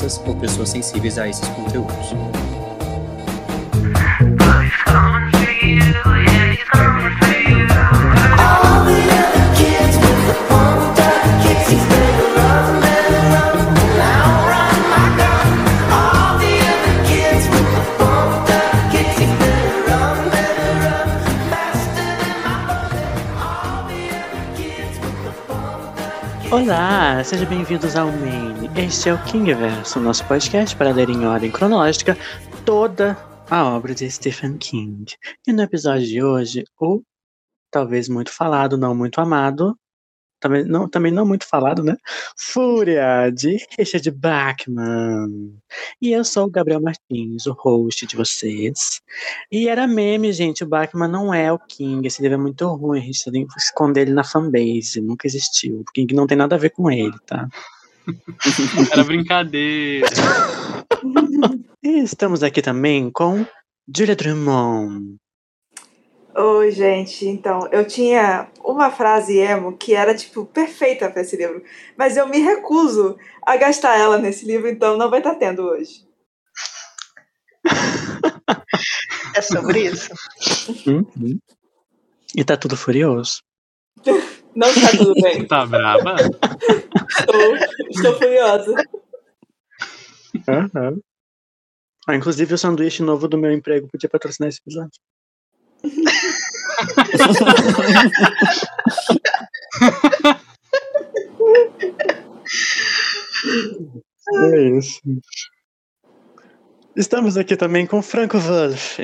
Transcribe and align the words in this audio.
crianças 0.00 0.20
ou 0.26 0.34
pessoas 0.34 0.70
sensíveis 0.70 1.18
a 1.18 1.28
esses 1.28 1.46
conteúdos. 1.48 2.59
Sejam 27.24 27.48
bem-vindos 27.48 27.96
ao 27.96 28.10
Main. 28.10 28.70
Este 28.76 29.10
é 29.10 29.14
o 29.14 29.24
Kingverso, 29.24 30.00
nosso 30.00 30.24
podcast 30.26 30.74
para 30.74 30.90
ler 30.90 31.10
em 31.10 31.26
ordem 31.26 31.50
cronológica 31.50 32.16
toda 32.64 33.16
a 33.48 33.64
obra 33.64 33.94
de 33.94 34.10
Stephen 34.10 34.56
King. 34.56 35.04
E 35.46 35.52
no 35.52 35.62
episódio 35.62 36.06
de 36.06 36.22
hoje, 36.22 36.64
o 36.80 37.02
talvez 37.70 38.08
muito 38.08 38.32
falado, 38.32 38.78
não 38.78 38.94
muito 38.94 39.20
amado, 39.20 39.76
também 40.40 40.64
não, 40.64 40.88
também 40.88 41.12
não 41.12 41.26
muito 41.26 41.46
falado, 41.46 41.84
né? 41.84 41.96
Fúria, 42.36 43.30
de 43.30 43.58
Richard 43.78 44.10
Bachman. 44.10 45.52
E 46.00 46.12
eu 46.12 46.24
sou 46.24 46.46
o 46.46 46.50
Gabriel 46.50 46.80
Martins, 46.80 47.46
o 47.46 47.52
host 47.52 48.06
de 48.06 48.16
vocês. 48.16 49.02
E 49.52 49.68
era 49.68 49.86
meme, 49.86 50.32
gente. 50.32 50.64
O 50.64 50.66
Bachman 50.66 51.08
não 51.08 51.32
é 51.32 51.52
o 51.52 51.58
King. 51.58 52.06
Esse 52.06 52.22
livro 52.22 52.38
é 52.38 52.40
muito 52.40 52.66
ruim. 52.66 52.98
A 52.98 53.02
gente 53.02 53.30
tem 53.30 53.46
que 53.46 53.58
esconder 53.58 54.02
ele 54.02 54.12
na 54.12 54.24
fanbase. 54.24 55.00
Nunca 55.00 55.26
existiu. 55.26 55.80
O 55.80 55.92
King 55.92 56.14
não 56.14 56.26
tem 56.26 56.38
nada 56.38 56.56
a 56.56 56.58
ver 56.58 56.70
com 56.70 56.90
ele, 56.90 57.16
tá? 57.26 57.46
Era 58.92 59.04
brincadeira. 59.04 60.08
e 61.82 61.98
estamos 61.98 62.42
aqui 62.42 62.62
também 62.62 63.10
com 63.10 63.44
Julia 63.94 64.16
Drummond. 64.16 65.19
Oi, 66.34 66.70
gente. 66.70 67.26
Então, 67.26 67.68
eu 67.72 67.86
tinha 67.86 68.50
uma 68.62 68.90
frase 68.90 69.38
emo 69.38 69.76
que 69.76 69.94
era, 69.94 70.14
tipo, 70.14 70.44
perfeita 70.46 71.10
para 71.10 71.22
esse 71.22 71.36
livro. 71.36 71.62
Mas 71.96 72.16
eu 72.16 72.28
me 72.28 72.38
recuso 72.38 73.16
a 73.42 73.56
gastar 73.56 73.98
ela 73.98 74.18
nesse 74.18 74.46
livro, 74.46 74.68
então 74.68 74.96
não 74.96 75.10
vai 75.10 75.20
estar 75.20 75.32
tá 75.34 75.38
tendo 75.38 75.62
hoje. 75.62 76.06
é 79.34 79.42
sobre 79.42 79.86
isso. 79.86 80.12
Uhum. 80.86 81.38
E 82.36 82.44
tá 82.44 82.56
tudo 82.56 82.76
furioso. 82.76 83.42
Não 84.54 84.68
está 84.68 84.96
tudo 84.96 85.14
bem. 85.14 85.46
Tá 85.48 85.66
brava? 85.66 86.16
estou, 87.08 87.56
estou 87.90 88.14
furiosa. 88.18 88.74
Uhum. 90.48 91.00
Ah, 92.06 92.16
inclusive, 92.16 92.54
o 92.54 92.58
sanduíche 92.58 93.02
novo 93.02 93.28
do 93.28 93.36
meu 93.38 93.52
emprego 93.52 93.88
podia 93.88 94.08
patrocinar 94.08 94.48
esse 94.48 94.60
episódio. 94.60 95.00
é 104.32 104.78
isso. 104.78 105.00
Estamos 106.96 107.36
aqui 107.36 107.56
também 107.56 107.86
com 107.86 108.02
Franco 108.02 108.38
Wolf. 108.38 108.98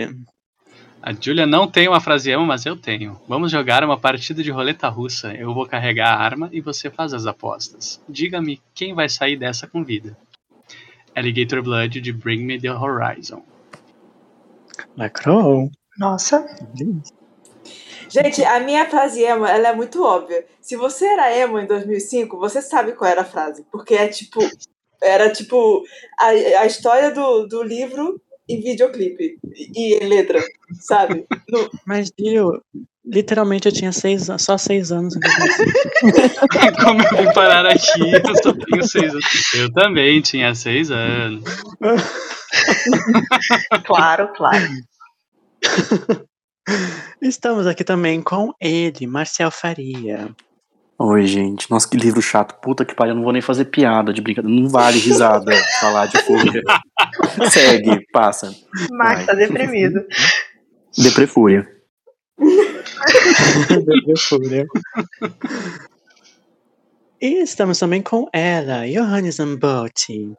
A 1.03 1.13
Julia 1.13 1.47
não 1.47 1.69
tem 1.69 1.87
uma 1.87 2.01
frase 2.01 2.33
emo, 2.33 2.45
mas 2.45 2.67
eu 2.67 2.77
tenho. 2.77 3.21
Vamos 3.29 3.53
jogar 3.53 3.85
uma 3.85 3.97
partida 3.97 4.43
de 4.43 4.51
roleta 4.51 4.89
russa. 4.89 5.33
Eu 5.33 5.55
vou 5.55 5.65
carregar 5.65 6.09
a 6.09 6.19
arma 6.19 6.49
e 6.53 6.61
você 6.61 6.91
faz 6.91 7.15
as 7.15 7.27
apostas. 7.27 8.03
Diga-me 8.09 8.61
quem 8.75 8.93
vai 8.93 9.09
sair 9.09 9.37
dessa 9.37 9.69
com 9.69 9.85
vida. 9.85 10.17
Alligator 11.15 11.63
Blood 11.63 12.01
de 12.01 12.13
Bring 12.13 12.45
Me 12.45 12.61
the 12.61 12.73
Horizon. 12.73 13.43
Lacrou. 14.97 15.71
Nossa. 15.97 16.45
Gente, 18.09 18.45
a 18.45 18.61
minha 18.61 18.89
frase 18.89 19.23
emo, 19.23 19.47
ela 19.47 19.69
é 19.69 19.75
muito 19.75 20.03
óbvia. 20.03 20.45
Se 20.61 20.77
você 20.77 21.07
era 21.07 21.37
emo 21.37 21.59
em 21.59 21.67
2005, 21.67 22.39
você 22.39 22.63
sabe 22.63 22.93
qual 22.93 23.11
era 23.11 23.23
a 23.23 23.25
frase. 23.25 23.65
Porque 23.71 23.95
é 23.95 24.09
tipo... 24.09 24.41
Era 25.03 25.31
tipo 25.31 25.85
a, 26.19 26.29
a 26.29 26.67
história 26.67 27.11
do, 27.11 27.47
do 27.47 27.63
livro 27.63 28.21
em 28.49 28.61
videoclipe 28.61 29.39
e 29.75 29.95
em 29.95 30.09
letra, 30.09 30.43
sabe? 30.81 31.27
No... 31.51 31.69
Mas, 31.85 32.11
eu 32.19 32.63
literalmente 33.07 33.69
eu 33.69 33.73
tinha 33.73 33.93
seis, 33.93 34.27
só 34.39 34.59
seis 34.59 34.91
anos. 34.91 35.15
Como 36.83 37.03
eu 37.03 37.25
vim 37.25 37.33
parar 37.33 37.67
aqui, 37.67 38.13
eu 38.13 38.37
só 38.43 38.53
tenho 38.53 38.87
seis 38.87 39.13
anos. 39.13 39.25
Eu 39.55 39.73
também 39.73 40.21
tinha 40.21 40.55
seis 40.55 40.91
anos. 40.91 41.45
claro, 43.87 44.33
claro. 44.35 44.67
Estamos 47.21 47.67
aqui 47.67 47.85
também 47.85 48.23
com 48.23 48.53
ele, 48.61 49.07
Marcel 49.07 49.51
Faria. 49.51 50.31
Oi, 50.99 51.27
gente. 51.27 51.71
Nossa, 51.71 51.89
que 51.89 51.97
livro 51.97 52.23
chato. 52.23 52.55
Puta 52.61 52.85
que 52.85 52.95
pariu, 52.95 53.13
eu 53.13 53.17
não 53.17 53.23
vou 53.23 53.33
nem 53.33 53.43
fazer 53.43 53.67
piada 53.67 54.13
de 54.13 54.23
brincadeira. 54.23 54.61
Não 54.61 54.69
vale 54.69 54.99
risada 54.99 55.53
falar 55.81 56.07
de 56.07 56.19
fúria. 56.23 56.63
Segue, 57.51 58.07
passa. 58.13 58.55
Max 58.91 59.27
tá 59.27 59.35
deprimido. 59.35 60.05
Deprefúria. 60.97 61.69
Deprefúria. 63.69 64.67
E 67.21 67.43
estamos 67.43 67.79
também 67.79 68.03
com 68.03 68.29
ela, 68.31 68.87
Johannes 68.87 69.37
Zambotti. 69.37 70.35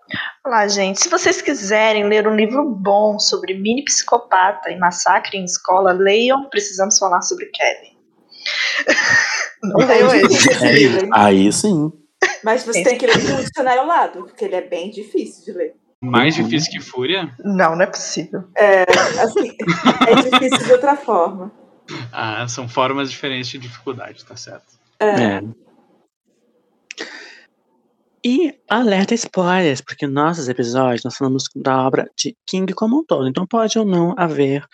Olá, 0.45 0.67
gente. 0.67 1.01
Se 1.01 1.09
vocês 1.09 1.41
quiserem 1.41 2.07
ler 2.07 2.27
um 2.27 2.35
livro 2.35 2.69
bom 2.69 3.17
sobre 3.17 3.55
mini 3.55 3.83
psicopata 3.83 4.69
e 4.69 4.77
massacre 4.77 5.39
em 5.39 5.43
escola, 5.43 5.91
leiam 5.91 6.47
Precisamos 6.49 6.99
Falar 6.99 7.23
sobre 7.23 7.47
Kevin. 7.47 7.97
Não 9.63 9.87
leiam 9.87 10.13
esse. 10.13 11.09
Aí 11.11 11.51
sim. 11.51 11.91
Mas 12.43 12.63
você 12.63 12.83
tem 12.83 12.97
que 12.97 13.07
ler 13.07 13.25
com 13.25 13.33
o 13.33 13.43
dicionário 13.43 13.81
ao 13.81 13.87
lado, 13.87 14.25
porque 14.25 14.45
ele 14.45 14.55
é 14.55 14.61
bem 14.61 14.91
difícil 14.91 15.45
de 15.45 15.57
ler. 15.57 15.75
Mais 15.99 16.35
difícil 16.35 16.71
que 16.71 16.79
Fúria? 16.79 17.33
Não, 17.43 17.75
não 17.75 17.81
é 17.81 17.87
possível. 17.87 18.43
É, 18.55 18.83
assim, 19.19 19.57
é 20.07 20.29
difícil 20.29 20.67
de 20.67 20.71
outra 20.73 20.95
forma. 20.95 21.51
Ah, 22.11 22.47
são 22.47 22.69
formas 22.69 23.09
diferentes 23.09 23.49
de 23.49 23.57
dificuldade, 23.57 24.23
tá 24.23 24.35
certo. 24.35 24.77
É. 24.99 25.07
é. 25.07 25.41
E 28.29 28.59
alerta 28.67 29.13
spoilers, 29.13 29.79
porque 29.79 30.05
nossos 30.05 30.49
episódios 30.49 31.01
nós 31.05 31.15
falamos 31.15 31.45
da 31.55 31.87
obra 31.87 32.11
de 32.13 32.35
King 32.45 32.73
como 32.73 32.99
um 32.99 33.05
todo. 33.05 33.25
Então 33.25 33.47
pode 33.47 33.79
ou 33.79 33.85
não 33.85 34.13
haver 34.17 34.65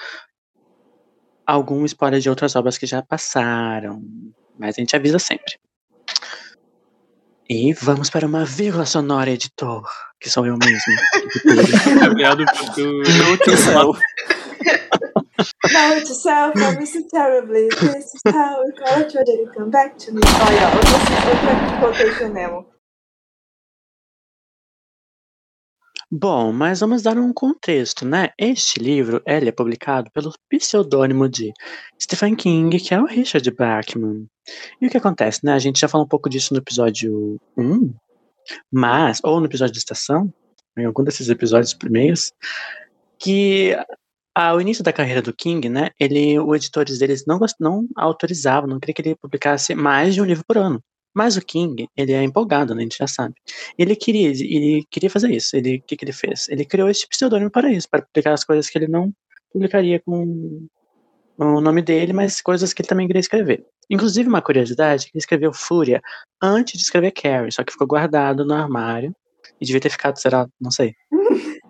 algum 1.45 1.85
spoiler 1.85 2.19
de 2.19 2.31
outras 2.31 2.55
obras 2.55 2.79
que 2.79 2.87
já 2.87 3.03
passaram. 3.03 4.01
Mas 4.57 4.75
a 4.75 4.81
gente 4.81 4.95
avisa 4.95 5.19
sempre. 5.19 5.53
E 7.47 7.73
vamos 7.73 8.09
para 8.09 8.25
uma 8.25 8.43
vírgula 8.43 8.87
sonora, 8.87 9.29
editor, 9.29 9.87
que 10.19 10.31
sou 10.31 10.47
eu 10.47 10.57
mesmo. 10.57 11.99
Gabriel 11.99 12.35
do 12.35 12.45
futuro. 12.55 13.03
Note 13.29 13.45
to 16.07 16.15
self, 16.15 16.57
I 16.57 16.75
miss 16.79 16.95
you 16.95 17.07
terribly. 17.07 17.69
This 17.69 18.15
is 18.15 18.21
how 18.33 18.63
we 18.63 18.71
call 18.71 18.99
it, 18.99 19.53
come 19.55 19.69
back 19.69 19.95
to 20.05 20.11
me. 20.11 20.21
Olha, 20.41 20.69
outra 20.73 21.79
quotation 21.79 22.33
Nemo. 22.33 22.72
Bom, 26.15 26.53
mas 26.53 26.79
vamos 26.79 27.01
dar 27.01 27.17
um 27.17 27.33
contexto, 27.33 28.05
né? 28.05 28.29
Este 28.37 28.79
livro 28.79 29.19
ele 29.25 29.49
é 29.49 29.51
publicado 29.51 30.11
pelo 30.11 30.31
pseudônimo 30.47 31.27
de 31.27 31.51
Stephen 31.99 32.35
King, 32.35 32.79
que 32.79 32.93
é 32.93 33.01
o 33.01 33.07
Richard 33.07 33.49
Bachman. 33.49 34.27
E 34.79 34.85
o 34.85 34.91
que 34.91 34.97
acontece, 34.97 35.43
né? 35.43 35.53
A 35.53 35.57
gente 35.57 35.79
já 35.79 35.87
falou 35.87 36.05
um 36.05 36.07
pouco 36.07 36.29
disso 36.29 36.53
no 36.53 36.59
episódio 36.59 37.41
1, 37.57 37.91
mas, 38.71 39.21
ou 39.23 39.39
no 39.39 39.47
episódio 39.47 39.73
de 39.73 39.79
estação, 39.79 40.31
em 40.77 40.85
algum 40.85 41.03
desses 41.03 41.29
episódios 41.29 41.73
primeiros, 41.73 42.31
que 43.17 43.75
ao 44.35 44.61
início 44.61 44.83
da 44.83 44.93
carreira 44.93 45.21
do 45.21 45.33
King, 45.33 45.67
né, 45.67 45.89
ele, 45.99 46.39
os 46.39 46.55
editores 46.57 46.99
deles 46.99 47.23
não, 47.25 47.39
não 47.59 47.87
autorizavam, 47.95 48.69
não 48.69 48.79
queria 48.79 48.93
que 48.93 49.01
ele 49.01 49.15
publicasse 49.15 49.73
mais 49.73 50.13
de 50.13 50.21
um 50.21 50.25
livro 50.25 50.43
por 50.47 50.59
ano. 50.59 50.79
Mas 51.13 51.37
o 51.37 51.41
King, 51.41 51.87
ele 51.95 52.13
é 52.13 52.23
empolgado, 52.23 52.73
né? 52.73 52.81
A 52.81 52.83
gente 52.83 52.97
já 52.97 53.07
sabe. 53.07 53.35
Ele 53.77 53.95
queria, 53.95 54.29
ele 54.29 54.85
queria 54.89 55.09
fazer 55.09 55.31
isso. 55.31 55.55
Ele, 55.55 55.77
o 55.77 55.81
que, 55.83 55.95
que 55.95 56.05
ele 56.05 56.13
fez? 56.13 56.47
Ele 56.49 56.65
criou 56.65 56.89
esse 56.89 57.07
pseudônimo 57.07 57.51
para 57.51 57.71
isso, 57.71 57.87
para 57.89 58.01
publicar 58.01 58.33
as 58.33 58.43
coisas 58.43 58.69
que 58.69 58.77
ele 58.77 58.87
não 58.87 59.13
publicaria 59.51 59.99
com 59.99 60.67
o 61.37 61.61
nome 61.61 61.81
dele, 61.81 62.13
mas 62.13 62.41
coisas 62.41 62.73
que 62.73 62.81
ele 62.81 62.89
também 62.89 63.07
queria 63.07 63.19
escrever. 63.19 63.65
Inclusive, 63.89 64.27
uma 64.27 64.41
curiosidade, 64.41 65.09
ele 65.13 65.19
escreveu 65.19 65.53
Fúria 65.53 66.01
antes 66.41 66.77
de 66.77 66.83
escrever 66.83 67.11
Carrie, 67.11 67.51
só 67.51 67.63
que 67.63 67.71
ficou 67.71 67.87
guardado 67.87 68.45
no 68.45 68.53
armário 68.53 69.15
e 69.59 69.65
devia 69.65 69.81
ter 69.81 69.89
ficado, 69.89 70.19
será, 70.19 70.47
não 70.59 70.71
sei. 70.71 70.93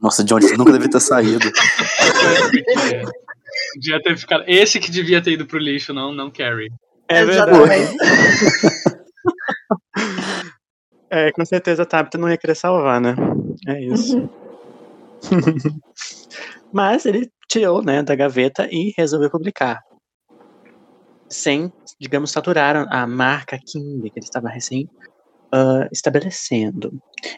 Nossa, 0.00 0.24
John, 0.24 0.38
isso 0.38 0.56
nunca 0.56 0.72
devia 0.72 0.90
ter 0.90 1.00
saído. 1.00 1.38
devia 3.78 4.02
ter 4.02 4.18
ficado. 4.18 4.42
Esse 4.48 4.80
que 4.80 4.90
devia 4.90 5.22
ter 5.22 5.32
ido 5.32 5.46
pro 5.46 5.58
lixo, 5.58 5.94
não, 5.94 6.12
não 6.12 6.28
Carrie. 6.28 6.72
É 7.08 7.24
verdade. 7.24 7.50
Exatamente. 7.50 7.96
É, 11.14 11.30
com 11.30 11.44
certeza 11.44 11.82
a 11.82 11.86
Tabitha 11.86 12.16
não 12.16 12.26
ia 12.30 12.38
querer 12.38 12.54
salvar, 12.54 12.98
né? 12.98 13.14
É 13.68 13.78
isso. 13.82 14.16
Uhum. 14.16 14.30
Mas 16.72 17.04
ele 17.04 17.30
tirou, 17.46 17.82
né, 17.84 18.02
da 18.02 18.14
gaveta 18.14 18.66
e 18.72 18.94
resolveu 18.96 19.30
publicar. 19.30 19.82
Sem, 21.28 21.70
digamos, 22.00 22.30
saturar 22.30 22.86
a 22.90 23.06
marca 23.06 23.58
King 23.58 24.08
que 24.08 24.18
ele 24.18 24.24
estava 24.24 24.48
recém 24.48 24.88
ah, 25.52 25.88
estabelecendo. 25.92 26.92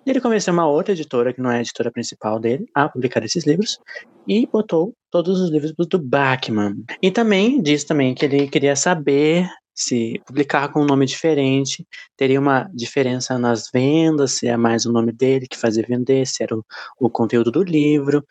Ele 0.07 0.21
convenceu 0.21 0.53
uma 0.53 0.69
outra 0.69 0.93
editora, 0.93 1.33
que 1.33 1.41
não 1.41 1.51
é 1.51 1.59
a 1.59 1.61
editora 1.61 1.91
principal 1.91 2.39
dele, 2.39 2.65
a 2.75 2.89
publicar 2.89 3.25
esses 3.25 3.45
livros 3.45 3.79
e 4.27 4.47
botou 4.47 4.95
todos 5.11 5.41
os 5.41 5.51
livros 5.51 5.73
do 5.77 5.99
Bachman. 5.99 6.77
E 7.03 7.11
também 7.11 7.61
diz 7.61 7.85
também 7.85 8.15
que 8.15 8.25
ele 8.25 8.49
queria 8.49 8.77
saber 8.77 9.49
se 9.75 10.23
publicar 10.25 10.69
com 10.69 10.83
um 10.83 10.87
nome 10.87 11.05
diferente 11.05 11.85
teria 12.17 12.39
uma 12.39 12.71
diferença 12.73 13.37
nas 13.37 13.69
vendas, 13.73 14.33
se 14.33 14.47
é 14.47 14.57
mais 14.57 14.87
o 14.87 14.93
nome 14.93 15.11
dele 15.11 15.49
que 15.49 15.59
fazia 15.59 15.85
vender, 15.87 16.25
se 16.27 16.45
era 16.45 16.57
o, 16.57 16.65
o 17.01 17.11
conteúdo 17.11 17.51
do 17.51 17.63
livro. 17.63 18.25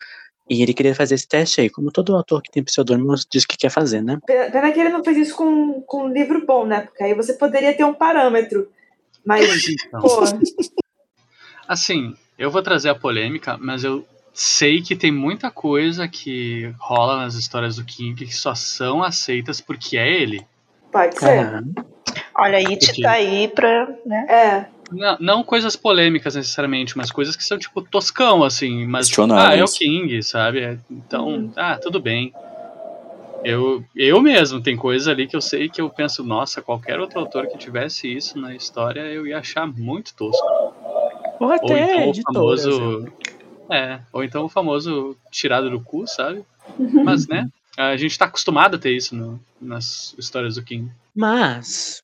E 0.48 0.62
ele 0.62 0.74
queria 0.74 0.94
fazer 0.94 1.14
esse 1.14 1.26
teste 1.26 1.60
aí, 1.60 1.70
como 1.70 1.90
todo 1.90 2.14
autor 2.14 2.42
que 2.42 2.50
tem 2.50 2.62
pseudônimo 2.62 3.14
diz 3.30 3.46
que 3.46 3.56
quer 3.56 3.70
fazer, 3.70 4.02
né? 4.02 4.18
Pena 4.26 4.72
que 4.72 4.80
ele 4.80 4.90
não 4.90 5.02
fez 5.02 5.16
isso 5.16 5.36
com, 5.36 5.82
com 5.82 6.04
um 6.04 6.08
livro 6.08 6.44
bom, 6.46 6.66
né? 6.66 6.82
Porque 6.82 7.02
aí 7.02 7.14
você 7.14 7.32
poderia 7.34 7.74
ter 7.74 7.84
um 7.84 7.94
parâmetro. 7.94 8.68
Mas, 9.24 9.66
Então, 9.68 10.00
pô, 10.00 10.22
assim, 11.66 12.16
eu 12.38 12.50
vou 12.50 12.62
trazer 12.62 12.90
a 12.90 12.94
polêmica, 12.94 13.56
mas 13.58 13.84
eu 13.84 14.06
sei 14.32 14.82
que 14.82 14.96
tem 14.96 15.12
muita 15.12 15.50
coisa 15.50 16.08
que 16.08 16.72
rola 16.78 17.18
nas 17.18 17.34
histórias 17.34 17.76
do 17.76 17.84
King 17.84 18.26
que 18.26 18.34
só 18.34 18.54
são 18.54 19.02
aceitas 19.02 19.60
porque 19.60 19.96
é 19.96 20.08
ele. 20.10 20.44
pode 20.92 21.18
ser. 21.18 21.38
Aham. 21.38 21.64
Olha, 22.36 22.58
a 22.58 22.68
It 22.68 23.00
tá 23.00 23.12
aí 23.12 23.48
pra. 23.48 23.88
Né? 24.04 24.26
É. 24.28 24.66
Não, 24.90 25.16
não 25.20 25.44
coisas 25.44 25.76
polêmicas 25.76 26.34
necessariamente, 26.34 26.96
mas 26.96 27.10
coisas 27.10 27.34
que 27.36 27.42
são 27.44 27.58
tipo 27.58 27.80
toscão, 27.82 28.44
assim. 28.44 28.86
Mas, 28.86 29.10
ah, 29.32 29.54
é 29.56 29.62
o 29.64 29.66
King, 29.68 30.22
sabe? 30.22 30.60
É, 30.60 30.78
Então, 30.90 31.28
Uhum. 31.28 31.52
ah, 31.56 31.78
tudo 31.80 32.00
bem. 32.00 32.32
Eu, 33.44 33.84
eu 33.94 34.22
mesmo, 34.22 34.62
tem 34.62 34.76
coisas 34.76 35.06
ali 35.06 35.26
que 35.26 35.36
eu 35.36 35.40
sei 35.40 35.68
que 35.68 35.80
eu 35.80 35.90
penso, 35.90 36.24
nossa, 36.24 36.62
qualquer 36.62 36.98
outro 36.98 37.18
autor 37.20 37.46
que 37.46 37.58
tivesse 37.58 38.10
isso 38.10 38.38
na 38.38 38.54
história, 38.54 39.00
eu 39.00 39.26
ia 39.26 39.38
achar 39.38 39.66
muito 39.66 40.14
tosco. 40.14 40.46
Ou 41.40 41.50
Ou 41.50 41.76
até 41.76 42.06
então 42.06 42.10
o 42.10 42.14
famoso. 42.22 43.12
É, 43.70 44.00
ou 44.12 44.22
então 44.24 44.44
o 44.44 44.48
famoso 44.48 45.16
tirado 45.30 45.70
do 45.70 45.80
cu, 45.80 46.06
sabe? 46.06 46.44
Mas, 47.04 47.26
né? 47.26 47.48
A 47.76 47.96
gente 47.96 48.16
tá 48.18 48.26
acostumado 48.26 48.76
a 48.76 48.78
ter 48.78 48.92
isso 48.92 49.16
no- 49.16 49.40
nas 49.60 50.14
histórias 50.18 50.54
do 50.54 50.62
King. 50.62 50.90
Mas, 51.14 52.03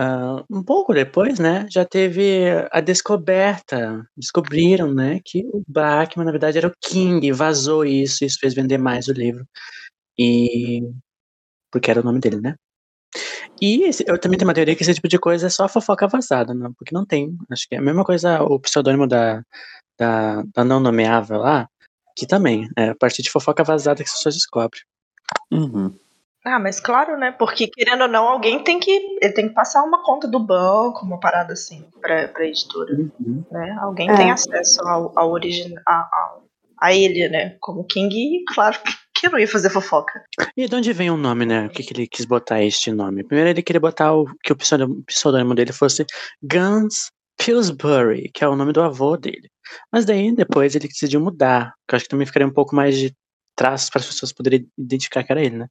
ah, 0.00 0.44
um 0.48 0.62
pouco 0.62 0.94
depois, 0.94 1.40
né, 1.40 1.66
já 1.68 1.84
teve 1.84 2.44
a 2.70 2.80
descoberta, 2.80 4.08
descobriram, 4.16 4.94
né, 4.94 5.18
que 5.24 5.40
o 5.52 5.60
Bachman, 5.66 6.24
na 6.24 6.30
verdade, 6.30 6.56
era 6.56 6.68
o 6.68 6.72
King, 6.80 7.32
vazou 7.32 7.84
isso, 7.84 8.24
isso 8.24 8.38
fez 8.38 8.54
vender 8.54 8.78
mais 8.78 9.08
o 9.08 9.12
livro, 9.12 9.44
e, 10.16 10.88
porque 11.72 11.90
era 11.90 12.00
o 12.00 12.04
nome 12.04 12.20
dele, 12.20 12.40
né. 12.40 12.54
E 13.60 13.82
esse- 13.82 14.04
eu 14.06 14.16
também 14.20 14.38
tenho 14.38 14.48
uma 14.48 14.54
teoria 14.54 14.76
que 14.76 14.82
esse 14.84 14.94
tipo 14.94 15.08
de 15.08 15.18
coisa 15.18 15.48
é 15.48 15.50
só 15.50 15.68
fofoca 15.68 16.06
vazada, 16.06 16.54
né, 16.54 16.70
porque 16.78 16.94
não 16.94 17.04
tem, 17.04 17.36
acho 17.50 17.68
que 17.68 17.74
é 17.74 17.78
a 17.78 17.82
mesma 17.82 18.04
coisa 18.04 18.40
o 18.44 18.60
pseudônimo 18.60 19.08
da, 19.08 19.42
da, 19.98 20.44
da 20.54 20.64
não 20.64 20.78
nomeável 20.78 21.38
lá, 21.38 21.68
que 22.16 22.24
também, 22.24 22.68
é 22.76 22.90
a 22.90 22.94
partir 22.94 23.22
de 23.22 23.30
fofoca 23.32 23.64
vazada 23.64 24.04
que 24.04 24.08
as 24.08 24.14
pessoas 24.16 24.36
descobrem. 24.36 24.82
Uhum. 25.50 25.92
Ah, 26.44 26.58
mas 26.58 26.80
claro, 26.80 27.16
né? 27.18 27.32
Porque 27.32 27.66
querendo 27.68 28.02
ou 28.02 28.08
não, 28.08 28.28
alguém 28.28 28.62
tem 28.62 28.78
que. 28.78 28.90
Ele 29.20 29.32
tem 29.32 29.48
que 29.48 29.54
passar 29.54 29.82
uma 29.82 30.02
conta 30.02 30.28
do 30.28 30.38
banco, 30.38 31.04
uma 31.04 31.18
parada 31.20 31.52
assim, 31.52 31.84
pra, 32.00 32.28
pra 32.28 32.46
editora. 32.46 32.94
Uhum. 32.94 33.44
Né? 33.50 33.76
Alguém 33.80 34.10
É. 34.10 34.16
tem 34.16 34.30
acesso 34.30 34.80
ao, 34.86 35.12
ao 35.18 35.30
original. 35.32 35.82
A, 35.86 35.92
a, 35.94 36.38
a 36.80 36.94
ele, 36.94 37.28
né? 37.28 37.56
Como 37.60 37.84
King, 37.84 38.14
e 38.16 38.44
claro 38.54 38.76
que 39.14 39.26
eu 39.26 39.32
não 39.32 39.38
ia 39.38 39.48
fazer 39.48 39.68
fofoca. 39.68 40.22
E 40.56 40.68
de 40.68 40.74
onde 40.74 40.92
vem 40.92 41.10
o 41.10 41.16
nome, 41.16 41.44
né? 41.44 41.66
O 41.66 41.70
que, 41.70 41.82
que 41.82 41.92
ele 41.92 42.06
quis 42.06 42.24
botar 42.24 42.62
este 42.62 42.92
nome? 42.92 43.24
Primeiro 43.24 43.50
ele 43.50 43.62
queria 43.62 43.80
botar 43.80 44.14
o, 44.14 44.26
que 44.42 44.52
o 44.52 44.56
pseudônimo, 44.56 45.02
pseudônimo 45.04 45.54
dele 45.54 45.72
fosse 45.72 46.06
Guns 46.42 47.10
Pillsbury, 47.36 48.30
que 48.32 48.44
é 48.44 48.48
o 48.48 48.56
nome 48.56 48.72
do 48.72 48.82
avô 48.82 49.16
dele. 49.16 49.48
Mas 49.92 50.04
daí 50.04 50.34
depois 50.34 50.74
ele 50.74 50.88
decidiu 50.88 51.20
mudar, 51.20 51.72
que 51.86 51.94
eu 51.94 51.96
acho 51.96 52.04
que 52.04 52.10
também 52.10 52.26
ficaria 52.26 52.46
um 52.46 52.52
pouco 52.52 52.74
mais 52.74 52.96
de 52.96 53.12
traços 53.58 53.90
para 53.90 54.00
as 54.00 54.06
pessoas 54.06 54.32
poderem 54.32 54.70
identificar 54.78 55.24
que 55.24 55.32
era 55.32 55.44
ele, 55.44 55.58
né? 55.58 55.68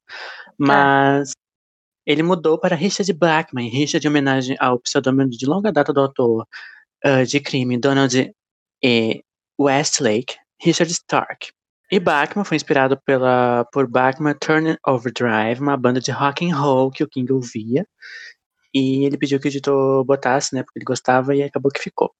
Mas 0.58 1.32
ele 2.06 2.22
mudou 2.22 2.58
para 2.58 2.76
Richard 2.76 3.10
Blackman, 3.14 3.68
Richard 3.68 4.06
em 4.06 4.10
homenagem 4.10 4.56
ao 4.60 4.78
pseudônimo 4.78 5.30
de 5.30 5.46
longa 5.46 5.72
data 5.72 5.92
do 5.92 6.00
autor 6.00 6.46
ah, 7.04 7.24
de 7.24 7.40
crime 7.40 7.78
Donald 7.78 8.32
E. 8.82 9.24
Westlake, 9.58 10.36
Richard 10.62 10.92
Stark. 10.92 11.48
E 11.90 11.98
Bachman 11.98 12.44
foi 12.44 12.56
inspirado 12.56 13.00
pela, 13.04 13.64
por 13.72 13.88
Bachman 13.88 14.34
Turner 14.34 14.78
Overdrive, 14.86 15.60
uma 15.60 15.76
banda 15.76 16.00
de 16.00 16.10
rock 16.10 16.48
and 16.48 16.54
roll 16.54 16.90
que 16.90 17.02
o 17.02 17.08
King 17.08 17.32
ouvia. 17.32 17.86
E 18.74 19.06
ele 19.06 19.16
pediu 19.16 19.40
que 19.40 19.48
o 19.48 19.50
editor 19.50 20.04
botasse, 20.04 20.54
né? 20.54 20.62
Porque 20.62 20.78
ele 20.78 20.84
gostava 20.84 21.34
e 21.34 21.42
acabou 21.42 21.72
que 21.72 21.80
ficou. 21.80 22.12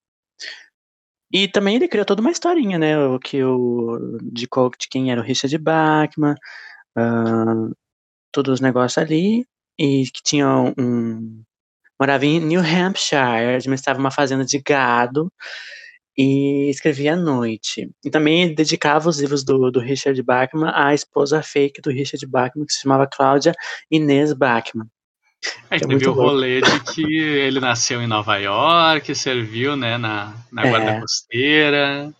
E 1.33 1.47
também 1.49 1.77
ele 1.77 1.89
criou 1.89 2.07
toda 2.07 2.21
uma 2.23 2.31
historinha, 2.31 2.79
né? 2.79 2.99
O 3.07 3.19
que 3.19 3.43
o 3.45 4.19
de, 4.23 4.47
qual- 4.49 4.71
de 4.71 4.89
quem 4.89 5.11
era 5.11 5.21
o 5.21 5.25
Richard 5.25 5.57
Bachman, 5.59 6.35
ah, 6.97 7.69
todos 8.33 8.55
os 8.55 8.61
negócios 8.61 8.99
ali, 8.99 9.47
e 9.79 10.05
que 10.13 10.23
tinha 10.25 10.49
um. 10.79 11.43
Morava 12.01 12.27
em 12.27 12.41
New 12.41 12.61
Hampshire, 12.61 13.57
administrava 13.57 14.01
uma 14.01 14.11
fazenda 14.13 14.45
de 14.45 14.61
gado 14.61 15.33
e 16.19 16.71
escrevia 16.71 17.15
à 17.15 17.17
noite. 17.17 17.91
E 18.05 18.11
também 18.11 18.55
dedicava 18.55 19.09
os 19.11 19.21
livros 19.21 19.45
do, 19.45 19.71
do 19.71 19.81
Richard 19.81 20.21
Bachman 20.23 20.73
à 20.75 20.95
esposa 20.95 21.43
fake 21.43 21.81
do 21.83 21.91
Richard 21.91 22.27
Bachman, 22.27 22.67
que 22.67 22.73
se 22.75 22.83
chamava 22.83 23.07
Cláudia 23.09 23.55
Inês 23.91 24.33
Bachman. 24.35 24.87
Aí 25.71 25.79
Que 25.79 25.85
é 25.85 25.89
teve 25.89 26.09
o 26.09 26.13
rolê 26.13 26.61
de 26.61 26.81
que 26.81 27.03
ele 27.19 27.61
nasceu 27.61 28.03
em 28.03 28.07
Nova 28.07 28.37
York, 28.37 29.15
serviu, 29.15 29.77
né, 29.77 29.99
na, 29.99 30.35
na 30.51 30.67
É. 30.67 30.71
guarda 30.71 31.01
costeira, 31.01 32.13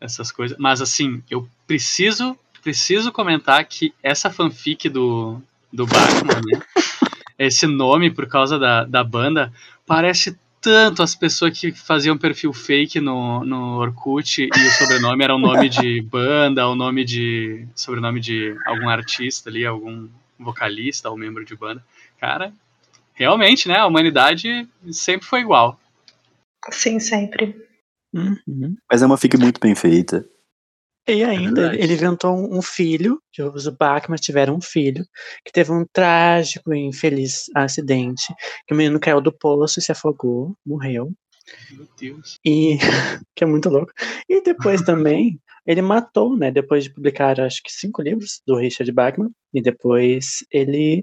essas 0.00 0.30
coisas. 0.30 0.56
Mas 0.58 0.80
assim, 0.80 1.22
eu 1.30 1.48
preciso, 1.66 2.36
preciso 2.62 3.12
comentar 3.12 3.64
que 3.64 3.92
essa 4.02 4.30
fanfic 4.30 4.88
do, 4.88 5.40
do 5.72 5.86
Bachman, 5.86 6.40
né, 6.46 6.62
esse 7.38 7.66
nome 7.66 8.10
por 8.10 8.26
causa 8.26 8.58
da, 8.58 8.84
da 8.84 9.04
banda, 9.04 9.52
parece 9.86 10.36
tanto 10.60 11.02
as 11.02 11.14
pessoas 11.14 11.56
que 11.58 11.72
faziam 11.72 12.18
perfil 12.18 12.52
fake 12.52 13.00
no, 13.00 13.44
no 13.44 13.78
Orkut 13.78 14.42
e 14.42 14.48
o 14.48 14.70
sobrenome 14.72 15.22
era 15.22 15.34
o 15.34 15.38
nome 15.38 15.68
de 15.68 16.02
banda, 16.10 16.66
o 16.68 16.74
nome 16.74 17.04
de. 17.04 17.66
sobrenome 17.74 18.20
de 18.20 18.56
algum 18.66 18.88
artista 18.88 19.48
ali, 19.48 19.64
algum 19.64 20.08
vocalista 20.38 21.10
ou 21.10 21.16
membro 21.16 21.44
de 21.44 21.54
banda. 21.54 21.82
Cara, 22.18 22.52
realmente, 23.14 23.68
né? 23.68 23.76
A 23.76 23.86
humanidade 23.86 24.68
sempre 24.92 25.26
foi 25.26 25.40
igual. 25.40 25.78
Sim, 26.70 26.98
sempre. 27.00 27.54
Uhum. 28.14 28.76
Mas 28.90 29.02
é 29.02 29.06
uma 29.06 29.16
fic 29.16 29.36
muito 29.36 29.60
bem 29.60 29.74
feita. 29.74 30.24
E 31.08 31.24
ainda, 31.24 31.62
verdade. 31.62 31.82
ele, 31.82 31.94
inventou 31.94 32.36
um, 32.36 32.60
filho, 32.60 33.18
que 33.32 33.42
os 33.42 33.66
Bachman 33.68 34.18
tiveram 34.18 34.56
um 34.56 34.60
filho, 34.60 35.06
que 35.42 35.50
teve 35.50 35.72
um 35.72 35.86
trágico 35.90 36.74
e 36.74 36.80
infeliz 36.80 37.46
acidente, 37.54 38.26
que 38.66 38.74
o 38.74 38.76
menino 38.76 39.00
caiu 39.00 39.18
do 39.18 39.32
poço 39.32 39.78
e 39.78 39.82
se 39.82 39.90
afogou, 39.90 40.54
morreu. 40.66 41.10
Meu 41.70 41.88
Deus. 41.98 42.36
E 42.44 42.76
que 43.34 43.42
é 43.42 43.46
muito 43.46 43.70
louco. 43.70 43.90
E 44.28 44.42
depois 44.42 44.82
também 44.84 45.40
ele 45.66 45.80
matou, 45.80 46.36
né? 46.36 46.50
Depois 46.50 46.84
de 46.84 46.92
publicar 46.92 47.40
acho 47.40 47.62
que 47.62 47.72
cinco 47.72 48.02
livros 48.02 48.42
do 48.46 48.56
Richard 48.56 48.92
Bachman. 48.92 49.30
E 49.54 49.62
depois 49.62 50.44
ele 50.52 51.02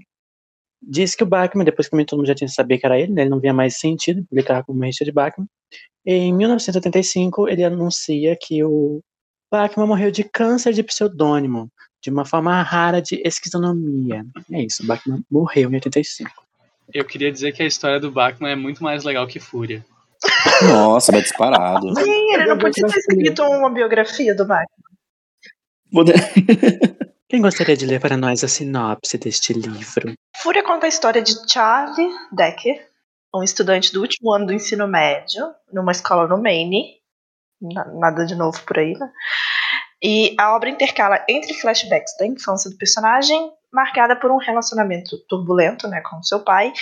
disse 0.86 1.16
que 1.16 1.24
o 1.24 1.26
Bachman, 1.26 1.64
depois 1.64 1.86
que 1.86 1.90
também 1.90 2.06
todo 2.06 2.18
mundo 2.18 2.28
já 2.28 2.34
tinha 2.34 2.48
sabido 2.48 2.80
que 2.80 2.86
era 2.86 2.98
ele, 2.98 3.12
né? 3.12 3.22
Ele 3.22 3.30
não 3.30 3.40
via 3.40 3.52
mais 3.52 3.78
sentido 3.78 4.24
publicar 4.24 4.62
como 4.62 4.82
Richard 4.82 5.10
Bachman. 5.12 5.48
E 6.04 6.12
em 6.12 6.32
1985 6.32 7.48
ele 7.48 7.64
anuncia 7.64 8.36
que 8.40 8.62
o 8.62 9.00
Bachman 9.50 9.86
morreu 9.86 10.10
de 10.10 10.22
câncer 10.22 10.72
de 10.72 10.82
pseudônimo, 10.82 11.68
de 12.00 12.10
uma 12.10 12.24
forma 12.24 12.62
rara 12.62 13.02
de 13.02 13.20
esquizonomia. 13.24 14.24
É 14.52 14.62
isso, 14.62 14.84
o 14.84 14.86
Bachman 14.86 15.22
morreu 15.30 15.70
em 15.70 15.74
85. 15.74 16.30
Eu 16.94 17.04
queria 17.04 17.32
dizer 17.32 17.52
que 17.52 17.62
a 17.62 17.66
história 17.66 17.98
do 17.98 18.12
Bachman 18.12 18.52
é 18.52 18.56
muito 18.56 18.82
mais 18.82 19.02
legal 19.02 19.26
que 19.26 19.40
Fúria. 19.40 19.84
Nossa, 20.62 21.10
vai 21.10 21.20
disparado. 21.20 21.94
Sim, 21.96 22.34
ele 22.34 22.46
não 22.46 22.58
podia 22.58 22.86
ter 22.86 22.98
escrito 22.98 23.42
uma 23.42 23.70
biografia 23.70 24.34
do 24.34 24.46
Bach. 24.46 24.64
Quem 27.28 27.42
gostaria 27.42 27.76
de 27.76 27.86
ler 27.86 28.00
para 28.00 28.16
nós 28.16 28.44
a 28.44 28.48
sinopse 28.48 29.18
deste 29.18 29.52
livro? 29.52 30.14
Fúria 30.36 30.62
conta 30.62 30.86
a 30.86 30.88
história 30.88 31.20
de 31.20 31.34
Charlie 31.50 32.08
Decker, 32.30 32.86
um 33.34 33.42
estudante 33.42 33.92
do 33.92 34.00
último 34.00 34.32
ano 34.32 34.46
do 34.46 34.52
ensino 34.52 34.86
médio, 34.86 35.42
numa 35.72 35.90
escola 35.92 36.28
no 36.28 36.40
Maine. 36.40 37.00
Na- 37.60 37.84
Nada 37.86 38.24
de 38.24 38.34
novo 38.36 38.62
por 38.64 38.78
aí, 38.78 38.92
né? 38.96 39.10
E 40.02 40.36
a 40.38 40.54
obra 40.54 40.68
intercala 40.70 41.24
entre 41.28 41.54
flashbacks 41.54 42.16
da 42.18 42.26
infância 42.26 42.70
do 42.70 42.76
personagem 42.76 43.50
marcada 43.72 44.14
por 44.14 44.30
um 44.30 44.36
relacionamento 44.38 45.18
turbulento 45.28 45.88
né, 45.88 46.00
com 46.02 46.22
seu 46.22 46.44
pai 46.44 46.72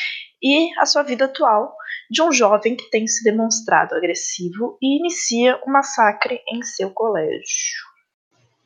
e 0.43 0.69
a 0.79 0.85
sua 0.85 1.03
vida 1.03 1.25
atual 1.25 1.75
de 2.11 2.21
um 2.23 2.31
jovem 2.31 2.77
que 2.77 2.91
tem 2.91 3.07
se 3.07 3.25
demonstrado 3.25 3.95
agressivo 3.95 4.77
e 4.83 4.99
inicia 4.99 5.59
um 5.67 5.73
massacre 5.73 6.41
em 6.53 6.63
seu 6.63 6.91
colégio. 6.91 7.81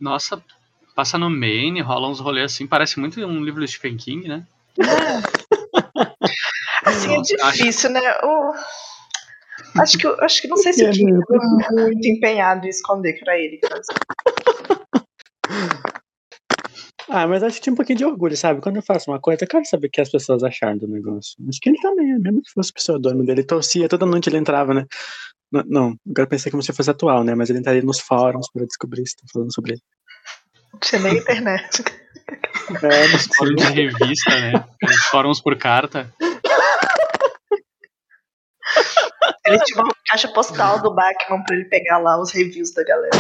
Nossa, 0.01 0.43
passa 0.99 1.17
no 1.17 1.31
Maine, 1.31 1.81
rola 1.81 2.09
uns 2.09 2.19
rolês 2.19 2.53
assim, 2.53 2.67
parece 2.67 2.99
muito 2.99 3.25
um 3.25 3.45
livro 3.45 3.61
do 3.61 3.69
Stephen 3.69 3.97
King, 3.97 4.27
né? 4.27 4.45
Assim 6.85 7.15
Nossa, 7.15 7.35
é 7.35 7.51
difícil, 7.53 7.91
né? 7.91 8.01
O- 8.25 8.53
Acho 9.81 9.97
que, 9.97 10.07
acho 10.09 10.43
que 10.43 10.49
não 10.49 10.57
sei 10.57 10.73
se 10.73 10.85
o 10.85 10.91
King 10.91 11.21
foi 11.25 11.39
muito 11.85 12.05
empenhado 12.05 12.67
em 12.67 12.71
esconder 12.71 13.13
que 13.13 13.23
era 13.23 13.39
ele. 13.39 13.61
Ah, 17.11 17.27
mas 17.27 17.43
acho 17.43 17.57
que 17.57 17.63
tinha 17.63 17.73
um 17.73 17.77
pouquinho 17.77 17.97
de 17.97 18.05
orgulho, 18.05 18.37
sabe? 18.37 18.61
Quando 18.61 18.77
eu 18.77 18.83
faço 18.83 19.11
uma 19.11 19.19
coisa, 19.19 19.43
eu 19.43 19.49
quero 19.49 19.65
saber 19.65 19.87
o 19.87 19.91
que 19.91 20.01
as 20.01 20.11
pessoas 20.11 20.43
acharam 20.43 20.77
do 20.77 20.87
negócio. 20.87 21.37
Acho 21.49 21.59
que 21.59 21.71
ele 21.71 21.81
também, 21.81 22.07
né? 22.07 22.19
mesmo 22.19 22.43
que 22.43 22.51
fosse 22.53 22.71
o 22.71 22.75
pseudônimo 22.75 23.25
dele, 23.25 23.41
ele 23.41 23.47
torcia, 23.47 23.89
toda 23.89 24.05
noite 24.05 24.29
ele 24.29 24.37
entrava, 24.37 24.75
né? 24.75 24.85
Não, 25.51 25.65
não, 25.67 25.97
agora 26.11 26.29
pensei 26.29 26.51
que 26.51 26.57
você 26.57 26.71
fosse 26.71 26.91
atual, 26.91 27.25
né? 27.25 27.35
Mas 27.35 27.49
ele 27.49 27.61
entraria 27.61 27.81
nos 27.81 27.99
fóruns 27.99 28.51
para 28.53 28.67
descobrir 28.67 29.07
se 29.07 29.15
estão 29.15 29.25
falando 29.33 29.55
sobre 29.55 29.73
ele. 29.73 29.81
Não 30.73 30.81
tinha 30.81 31.03
nem 31.03 31.19
internet. 31.19 31.85
É, 32.83 33.09
não 33.09 33.19
Fórum 33.37 33.55
de 33.55 33.65
revista, 33.65 34.39
né? 34.39 34.53
Aqueles 34.75 35.05
Fóruns 35.07 35.41
por 35.41 35.57
carta. 35.57 36.13
Ele 39.47 39.59
tinha 39.65 39.83
uma 39.83 39.95
caixa 40.07 40.29
postal 40.29 40.83
do 40.83 40.95
Bachman 40.95 41.43
pra 41.45 41.57
ele 41.57 41.65
pegar 41.65 41.99
lá 41.99 42.21
os 42.21 42.31
reviews 42.33 42.73
da 42.75 42.85
galera. 42.85 43.17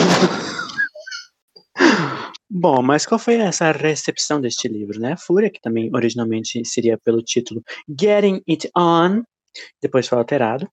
Bom, 2.50 2.82
mas 2.82 3.06
qual 3.06 3.18
foi 3.18 3.36
essa 3.36 3.70
recepção 3.72 4.40
deste 4.40 4.68
livro, 4.68 4.98
né? 5.00 5.12
A 5.12 5.16
Fúria, 5.16 5.50
que 5.50 5.60
também 5.60 5.90
originalmente 5.94 6.64
seria 6.64 6.98
pelo 6.98 7.22
título 7.22 7.62
Getting 7.88 8.42
It 8.48 8.70
On, 8.76 9.22
depois 9.82 10.08
foi 10.08 10.18
alterado. 10.18 10.68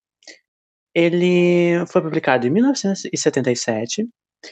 Ele 0.94 1.86
foi 1.88 2.02
publicado 2.02 2.48
em 2.48 2.50
1977, 2.50 4.08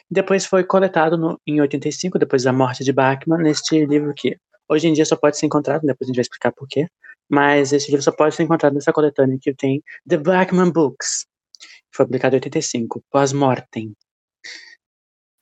depois 0.10 0.46
foi 0.46 0.64
coletado 0.64 1.18
no- 1.18 1.40
em 1.48 1.60
85, 1.62 2.18
depois 2.20 2.44
da 2.44 2.54
morte 2.54 2.84
de 2.84 2.92
Bachman, 2.94 3.40
neste 3.42 3.86
livro 3.86 4.14
que 4.16 4.38
hoje 4.70 4.88
em 4.88 4.94
dia 4.94 5.06
só 5.06 5.16
pode 5.16 5.38
ser 5.38 5.46
encontrado, 5.46 5.82
depois 5.86 6.08
a 6.08 6.10
gente 6.10 6.16
vai 6.18 6.22
explicar 6.24 6.52
por 6.52 6.68
quê, 6.68 6.88
mas 7.30 7.74
esse 7.74 7.90
livro 7.92 8.04
só 8.04 8.12
pode 8.12 8.36
ser 8.36 8.44
encontrado 8.44 8.74
nessa 8.74 8.92
coletânea 8.94 9.38
que 9.42 9.54
tem 9.54 9.82
The 10.08 10.18
Bachman 10.18 10.72
Books, 10.72 11.26
que 11.60 11.96
foi 11.98 12.06
publicado 12.06 12.36
em 12.36 12.38
85, 12.38 13.02
pós-mortem. 13.12 13.94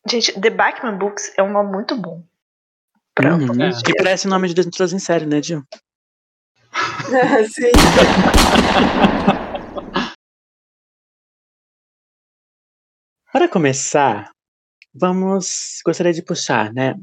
Gente, 0.10 0.40
The 0.40 0.50
Bachman 0.50 0.98
Books 0.98 1.32
é 1.38 1.44
um 1.44 1.52
nome 1.52 1.72
muito 1.72 1.96
bom. 1.96 2.24
Pra 3.14 3.36
Uhum. 3.36 3.62
É. 3.62 3.72
Que 3.84 3.94
parece 3.96 4.28
nome 4.28 4.48
de 4.48 4.54
Desnudos 4.56 4.94
em 4.94 5.00
série, 5.00 5.26
né, 5.26 5.42
Gil? 5.44 5.64
Sim. 7.54 7.72
Para 13.32 13.48
começar, 13.48 14.30
vamos. 14.94 15.80
Gostaria 15.86 16.14
de 16.14 16.24
puxar, 16.24 16.74
né? 16.74 16.96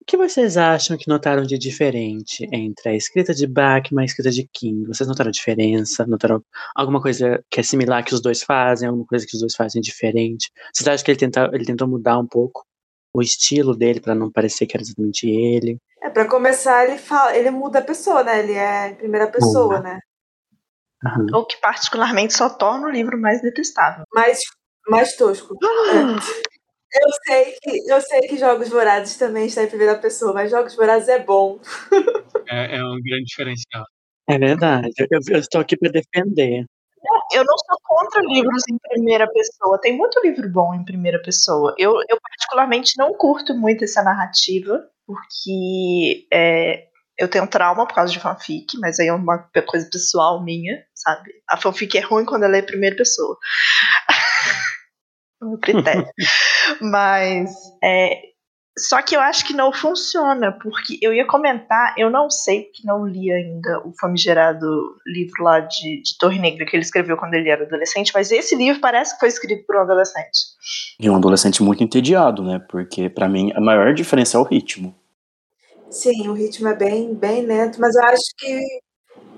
O 0.00 0.06
que 0.06 0.18
vocês 0.18 0.58
acham 0.58 0.98
que 0.98 1.08
notaram 1.08 1.44
de 1.44 1.56
diferente 1.56 2.46
entre 2.52 2.90
a 2.90 2.94
escrita 2.94 3.32
de 3.32 3.46
Bachman 3.46 4.02
e 4.02 4.04
a 4.04 4.04
escrita 4.04 4.30
de 4.30 4.46
King? 4.52 4.86
Vocês 4.86 5.08
notaram 5.08 5.30
diferença? 5.30 6.06
Notaram 6.06 6.44
alguma 6.74 7.00
coisa 7.00 7.42
que 7.50 7.60
é 7.60 7.62
similar 7.62 8.04
que 8.04 8.12
os 8.12 8.20
dois 8.20 8.42
fazem? 8.42 8.86
Alguma 8.86 9.06
coisa 9.06 9.26
que 9.26 9.34
os 9.34 9.40
dois 9.40 9.54
fazem 9.54 9.80
diferente? 9.80 10.52
Vocês 10.72 10.86
acham 10.86 11.02
que 11.02 11.10
ele, 11.10 11.18
tenta, 11.18 11.50
ele 11.54 11.64
tentou 11.64 11.88
mudar 11.88 12.18
um 12.18 12.26
pouco 12.26 12.66
o 13.14 13.22
estilo 13.22 13.74
dele 13.74 13.98
para 13.98 14.14
não 14.14 14.30
parecer 14.30 14.66
que 14.66 14.76
era 14.76 14.82
exatamente 14.82 15.26
ele? 15.26 15.78
É, 16.02 16.10
pra 16.10 16.28
começar, 16.28 16.84
ele 16.86 16.98
fala, 16.98 17.34
ele 17.34 17.50
muda 17.50 17.78
a 17.78 17.82
pessoa, 17.82 18.22
né? 18.22 18.40
Ele 18.40 18.52
é 18.52 18.90
em 18.90 18.94
primeira 18.96 19.30
pessoa, 19.30 19.80
né? 19.80 20.00
Aham. 21.02 21.26
O 21.34 21.46
que 21.46 21.56
particularmente 21.62 22.34
só 22.34 22.50
torna 22.50 22.88
o 22.88 22.90
livro 22.90 23.18
mais 23.18 23.40
detestável. 23.40 24.04
Mais, 24.12 24.40
mais 24.86 25.16
tosco. 25.16 25.54
É. 25.62 26.53
Eu 26.94 27.10
sei 27.26 27.56
que 27.60 27.90
eu 27.90 28.00
sei 28.00 28.20
que 28.20 28.36
Jogos 28.36 28.68
Vorazes 28.68 29.16
também 29.16 29.46
está 29.46 29.62
em 29.64 29.68
primeira 29.68 29.98
pessoa, 29.98 30.32
mas 30.32 30.50
Jogos 30.50 30.76
Vorazes 30.76 31.08
é 31.08 31.18
bom. 31.18 31.58
É, 32.48 32.76
é 32.76 32.84
um 32.84 33.00
grande 33.02 33.24
diferencial. 33.24 33.84
É 34.28 34.38
verdade. 34.38 34.90
Eu, 35.10 35.20
eu 35.30 35.38
estou 35.38 35.60
aqui 35.60 35.76
para 35.76 35.90
defender. 35.90 36.64
Eu 37.32 37.44
não 37.44 37.58
sou 37.58 37.78
contra 37.82 38.22
livros 38.22 38.62
em 38.70 38.78
primeira 38.78 39.26
pessoa. 39.30 39.80
Tem 39.80 39.96
muito 39.96 40.20
livro 40.22 40.48
bom 40.48 40.74
em 40.74 40.84
primeira 40.84 41.20
pessoa. 41.20 41.74
Eu, 41.78 41.92
eu 42.08 42.18
particularmente 42.20 42.92
não 42.96 43.12
curto 43.12 43.54
muito 43.54 43.84
essa 43.84 44.02
narrativa, 44.02 44.86
porque 45.06 46.26
é, 46.32 46.86
eu 47.18 47.28
tenho 47.28 47.46
trauma 47.46 47.86
por 47.86 47.94
causa 47.94 48.12
de 48.12 48.20
fanfic, 48.20 48.78
mas 48.78 48.98
aí 48.98 49.08
é 49.08 49.12
uma 49.12 49.38
coisa 49.66 49.88
pessoal 49.90 50.42
minha, 50.42 50.82
sabe? 50.94 51.30
A 51.48 51.56
fanfic 51.56 51.96
é 51.96 52.00
ruim 52.00 52.24
quando 52.24 52.44
ela 52.44 52.56
é 52.56 52.60
em 52.60 52.66
primeira 52.66 52.96
pessoa. 52.96 53.36
É 55.44 55.46
o 55.46 55.50
meu 55.50 55.58
critério. 55.58 56.06
mas 56.80 57.50
é, 57.82 58.20
só 58.76 59.00
que 59.02 59.14
eu 59.14 59.20
acho 59.20 59.46
que 59.46 59.52
não 59.52 59.72
funciona, 59.72 60.50
porque 60.50 60.98
eu 61.00 61.12
ia 61.12 61.26
comentar, 61.26 61.94
eu 61.96 62.10
não 62.10 62.28
sei, 62.28 62.62
porque 62.62 62.82
não 62.84 63.06
li 63.06 63.30
ainda 63.30 63.80
o 63.86 63.92
famigerado 64.00 64.66
livro 65.06 65.44
lá 65.44 65.60
de, 65.60 66.02
de 66.02 66.18
Torre 66.18 66.40
Negra 66.40 66.66
que 66.66 66.74
ele 66.74 66.82
escreveu 66.82 67.16
quando 67.16 67.34
ele 67.34 67.48
era 67.48 67.64
adolescente, 67.64 68.10
mas 68.12 68.32
esse 68.32 68.56
livro 68.56 68.80
parece 68.80 69.14
que 69.14 69.20
foi 69.20 69.28
escrito 69.28 69.64
por 69.64 69.76
um 69.76 69.80
adolescente. 69.82 70.40
E 70.98 71.08
um 71.08 71.16
adolescente 71.16 71.62
muito 71.62 71.84
entediado, 71.84 72.42
né? 72.42 72.60
Porque 72.68 73.08
pra 73.08 73.28
mim 73.28 73.52
a 73.54 73.60
maior 73.60 73.94
diferença 73.94 74.36
é 74.36 74.40
o 74.40 74.44
ritmo. 74.44 74.94
Sim, 75.88 76.26
o 76.28 76.32
ritmo 76.32 76.66
é 76.66 76.74
bem, 76.74 77.14
bem 77.14 77.46
lento, 77.46 77.80
mas 77.80 77.94
eu 77.94 78.02
acho 78.02 78.34
que 78.36 78.60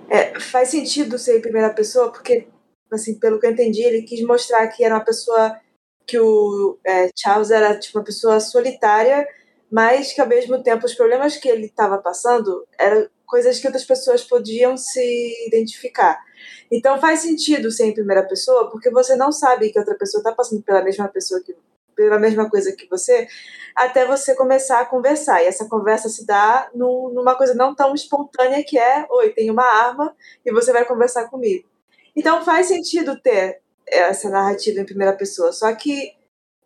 é, 0.09 0.41
faz 0.41 0.71
sentido 0.71 1.19
ser 1.19 1.39
em 1.39 1.43
primeira 1.43 1.69
pessoa, 1.69 2.11
porque, 2.11 2.47
assim, 2.91 3.19
pelo 3.19 3.39
que 3.39 3.47
eu 3.47 3.51
entendi, 3.51 3.83
ele 3.83 4.01
quis 4.03 4.23
mostrar 4.23 4.67
que 4.69 4.83
era 4.83 4.95
uma 4.95 5.05
pessoa 5.05 5.61
que 6.07 6.19
o 6.19 6.79
é, 6.87 7.11
Charles 7.17 7.51
era 7.51 7.79
tipo 7.79 7.99
uma 7.99 8.05
pessoa 8.05 8.39
solitária, 8.41 9.27
mas 9.71 10.13
que 10.13 10.21
ao 10.21 10.29
mesmo 10.29 10.63
tempo 10.63 10.87
os 10.87 10.95
problemas 10.95 11.37
que 11.37 11.49
ele 11.49 11.67
estava 11.67 11.99
passando 11.99 12.67
eram 12.79 13.09
coisas 13.27 13.59
que 13.59 13.67
outras 13.67 13.85
pessoas 13.85 14.23
podiam 14.23 14.77
se 14.77 15.47
identificar. 15.49 16.23
Então 16.71 17.01
faz 17.01 17.21
sentido 17.21 17.71
ser 17.71 17.87
em 17.87 17.95
primeira 17.95 18.23
pessoa, 18.23 18.71
porque 18.71 18.91
você 18.91 19.17
não 19.17 19.33
sabe 19.33 19.71
que 19.71 19.79
outra 19.79 19.97
pessoa 19.97 20.21
está 20.21 20.33
passando 20.33 20.63
pela 20.63 20.83
mesma 20.83 21.09
pessoa 21.09 21.43
que 21.43 21.55
pela 21.97 22.19
mesma 22.19 22.49
coisa 22.49 22.73
que 22.73 22.87
você, 22.89 23.27
até 23.75 24.07
você 24.07 24.35
começar 24.35 24.81
a 24.81 24.85
conversar. 24.85 25.43
E 25.43 25.47
essa 25.47 25.67
conversa 25.67 26.11
se 26.11 26.27
dá 26.27 26.71
num, 26.75 27.09
numa 27.09 27.35
coisa 27.35 27.55
não 27.55 27.75
tão 27.75 27.95
espontânea 27.95 28.63
que 28.63 28.79
é, 28.79 29.07
oi, 29.11 29.31
tem 29.31 29.51
uma 29.51 29.65
arma 29.65 30.15
e 30.45 30.53
você 30.53 30.73
vai 30.73 30.85
conversar 30.85 31.29
comigo. 31.31 31.67
Então 32.15 32.45
faz 32.45 32.67
sentido 32.67 33.19
ter 33.21 33.63
essa 33.89 34.29
narrativa 34.29 34.81
em 34.81 34.87
primeira 34.87 35.13
pessoa. 35.13 35.53
Só 35.53 35.73
que, 35.75 36.13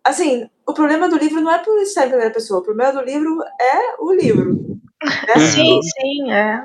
assim, 0.04 0.48
o 0.66 0.72
problema 0.72 1.08
do 1.08 1.16
livro 1.16 1.40
não 1.40 1.52
é 1.52 1.58
por 1.58 1.78
estar 1.80 2.06
em 2.06 2.08
primeira 2.08 2.32
pessoa. 2.32 2.60
O 2.60 2.64
problema 2.64 2.92
do 2.92 3.02
livro 3.02 3.38
é 3.60 3.96
o 3.98 4.12
livro. 4.12 4.78
Né? 5.02 5.38
Sim, 5.38 5.80
sim, 5.82 6.30
é. 6.30 6.62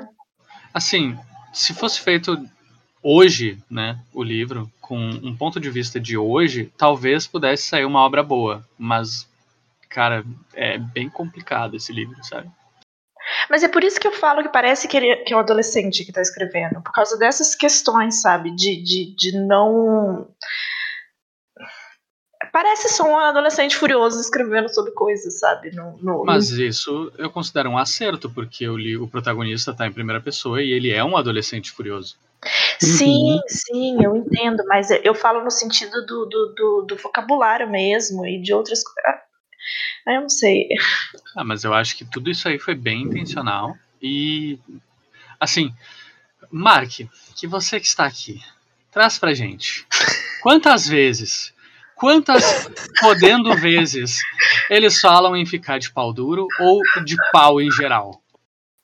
Assim, 0.72 1.18
se 1.52 1.72
fosse 1.72 2.00
feito 2.00 2.38
hoje, 3.02 3.58
né, 3.70 3.98
o 4.12 4.22
livro, 4.22 4.70
com 4.80 4.98
um 4.98 5.34
ponto 5.36 5.58
de 5.58 5.70
vista 5.70 5.98
de 5.98 6.18
hoje, 6.18 6.72
talvez 6.76 7.26
pudesse 7.26 7.64
sair 7.64 7.84
uma 7.84 8.00
obra 8.00 8.22
boa. 8.22 8.66
Mas, 8.78 9.28
cara, 9.88 10.24
é 10.54 10.76
bem 10.78 11.08
complicado 11.08 11.76
esse 11.76 11.92
livro, 11.92 12.16
sabe? 12.24 12.50
Mas 13.50 13.62
é 13.62 13.68
por 13.68 13.82
isso 13.82 13.98
que 13.98 14.06
eu 14.06 14.12
falo 14.12 14.42
que 14.42 14.48
parece 14.48 14.86
que, 14.88 14.96
ele, 14.96 15.16
que 15.24 15.32
é 15.32 15.36
um 15.36 15.40
adolescente 15.40 16.04
que 16.04 16.12
tá 16.12 16.20
escrevendo. 16.20 16.80
Por 16.82 16.92
causa 16.92 17.16
dessas 17.18 17.54
questões, 17.54 18.20
sabe? 18.20 18.54
De, 18.54 18.82
de, 18.82 19.14
de 19.16 19.38
não. 19.38 20.28
Parece 22.52 22.88
só 22.88 23.04
um 23.04 23.18
adolescente 23.18 23.76
furioso 23.76 24.20
escrevendo 24.20 24.68
sobre 24.72 24.92
coisas, 24.92 25.38
sabe? 25.38 25.70
No, 25.74 25.96
no, 25.98 26.24
Mas 26.24 26.50
isso 26.50 27.12
eu 27.18 27.30
considero 27.30 27.70
um 27.70 27.78
acerto, 27.78 28.30
porque 28.30 28.68
o, 28.68 28.76
li- 28.76 28.96
o 28.96 29.08
protagonista 29.08 29.74
tá 29.74 29.86
em 29.86 29.92
primeira 29.92 30.20
pessoa 30.20 30.62
e 30.62 30.70
ele 30.70 30.90
é 30.90 31.04
um 31.04 31.16
adolescente 31.16 31.70
furioso. 31.70 32.16
Sim, 32.78 33.40
sim, 33.48 34.04
eu 34.04 34.14
entendo, 34.14 34.62
mas 34.66 34.90
eu 34.90 35.14
falo 35.14 35.42
no 35.42 35.50
sentido 35.50 36.04
do, 36.06 36.26
do, 36.26 36.54
do, 36.54 36.82
do 36.82 36.96
vocabulário 36.96 37.68
mesmo 37.68 38.26
e 38.26 38.40
de 38.40 38.52
outras 38.52 38.82
coisas. 38.84 39.20
Eu 40.06 40.22
não 40.22 40.28
sei. 40.28 40.68
Ah, 41.36 41.44
mas 41.44 41.64
eu 41.64 41.74
acho 41.74 41.96
que 41.96 42.04
tudo 42.04 42.30
isso 42.30 42.48
aí 42.48 42.58
foi 42.58 42.74
bem 42.74 43.02
intencional. 43.02 43.76
E, 44.00 44.58
assim, 45.40 45.72
Mark, 46.50 47.00
que 47.34 47.46
você 47.46 47.80
que 47.80 47.86
está 47.86 48.06
aqui, 48.06 48.40
traz 48.90 49.18
pra 49.18 49.34
gente. 49.34 49.86
Quantas 50.42 50.86
vezes, 50.86 51.52
quantas 51.96 52.68
podendo 53.00 53.54
vezes, 53.56 54.20
eles 54.70 55.00
falam 55.00 55.36
em 55.36 55.44
ficar 55.44 55.78
de 55.78 55.90
pau 55.90 56.12
duro 56.12 56.46
ou 56.60 56.80
de 57.04 57.16
pau 57.32 57.60
em 57.60 57.70
geral? 57.70 58.22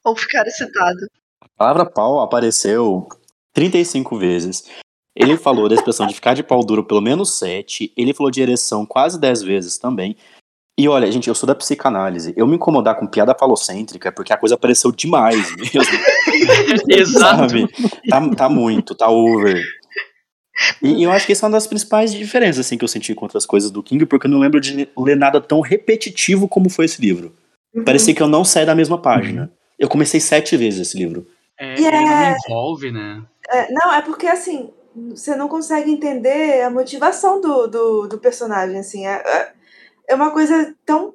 Ou 0.05 0.17
ficar 0.17 0.47
excitado. 0.47 1.07
A 1.41 1.49
palavra 1.57 1.87
pau 1.87 2.21
apareceu 2.21 3.09
35 3.53 4.19
vezes. 4.19 4.65
Ele 5.15 5.37
falou 5.37 5.69
da 5.69 5.75
expressão 5.75 6.07
de 6.07 6.15
ficar 6.15 6.35
de 6.35 6.43
pau 6.43 6.65
duro 6.65 6.85
pelo 6.85 7.01
menos 7.01 7.39
7. 7.39 7.93
Ele 7.97 8.15
falou 8.15 8.31
de 8.31 8.41
ereção 8.41 8.87
quase 8.87 9.21
10 9.21 9.43
vezes 9.43 9.79
também. 9.79 10.17
E 10.79 10.89
olha, 10.89 11.11
gente, 11.13 11.29
eu 11.29 11.35
sou 11.35 11.47
da 11.47 11.55
psicanálise. 11.55 12.33
Eu 12.37 12.47
me 12.47 12.57
incomodar 12.57 12.97
com 12.99 13.07
piada 13.07 13.35
falocêntrica 13.35 14.09
é 14.09 14.13
porque 14.13 14.33
a 14.33 14.37
coisa 14.39 14.55
apareceu 14.55 14.91
demais 14.91 15.51
mesmo. 15.57 15.83
Exato. 16.89 17.37
sabe? 17.51 17.69
Tá, 18.09 18.35
tá 18.35 18.49
muito, 18.49 18.95
tá 18.95 19.09
over. 19.09 19.63
E, 20.83 21.01
e 21.01 21.03
eu 21.03 21.13
acho 21.13 21.27
que 21.27 21.33
essa 21.33 21.45
é 21.45 21.49
uma 21.49 21.53
das 21.57 21.67
principais 21.67 22.13
diferenças 22.13 22.65
assim, 22.67 22.79
que 22.79 22.85
eu 22.85 22.89
senti 22.89 23.15
com 23.15 23.25
outras 23.25 23.45
coisas 23.45 23.71
do 23.71 23.83
King, 23.83 24.07
porque 24.07 24.27
eu 24.27 24.31
não 24.31 24.39
lembro 24.39 24.61
de 24.61 24.89
ler 24.97 25.17
nada 25.17 25.41
tão 25.41 25.61
repetitivo 25.61 26.49
como 26.49 26.71
foi 26.71 26.87
esse 26.87 27.01
livro. 27.01 27.33
Uhum. 27.75 27.85
Parecia 27.85 28.15
que 28.15 28.23
eu 28.23 28.29
não 28.29 28.45
saí 28.45 28.65
da 28.67 28.75
mesma 28.75 28.99
página. 28.99 29.51
Eu 29.79 29.89
comecei 29.89 30.21
sete 30.21 30.57
vezes 30.57 30.89
esse 30.89 30.97
livro. 30.99 31.27
É, 31.59 31.79
E 31.81 31.87
é- 31.87 32.37
envolve, 32.49 32.91
né? 32.91 33.23
É, 33.51 33.73
não, 33.73 33.93
é 33.93 34.01
porque 34.03 34.27
assim, 34.27 34.71
você 35.11 35.35
não 35.37 35.49
consegue 35.49 35.91
entender 35.91 36.63
a 36.63 36.71
motivação 36.71 37.41
do, 37.41 37.67
do, 37.67 38.07
do 38.09 38.19
personagem, 38.19 38.79
assim. 38.79 39.07
É, 39.07 39.15
é- 39.15 39.53
é 40.09 40.15
uma 40.15 40.31
coisa 40.33 40.75
tão 40.85 41.13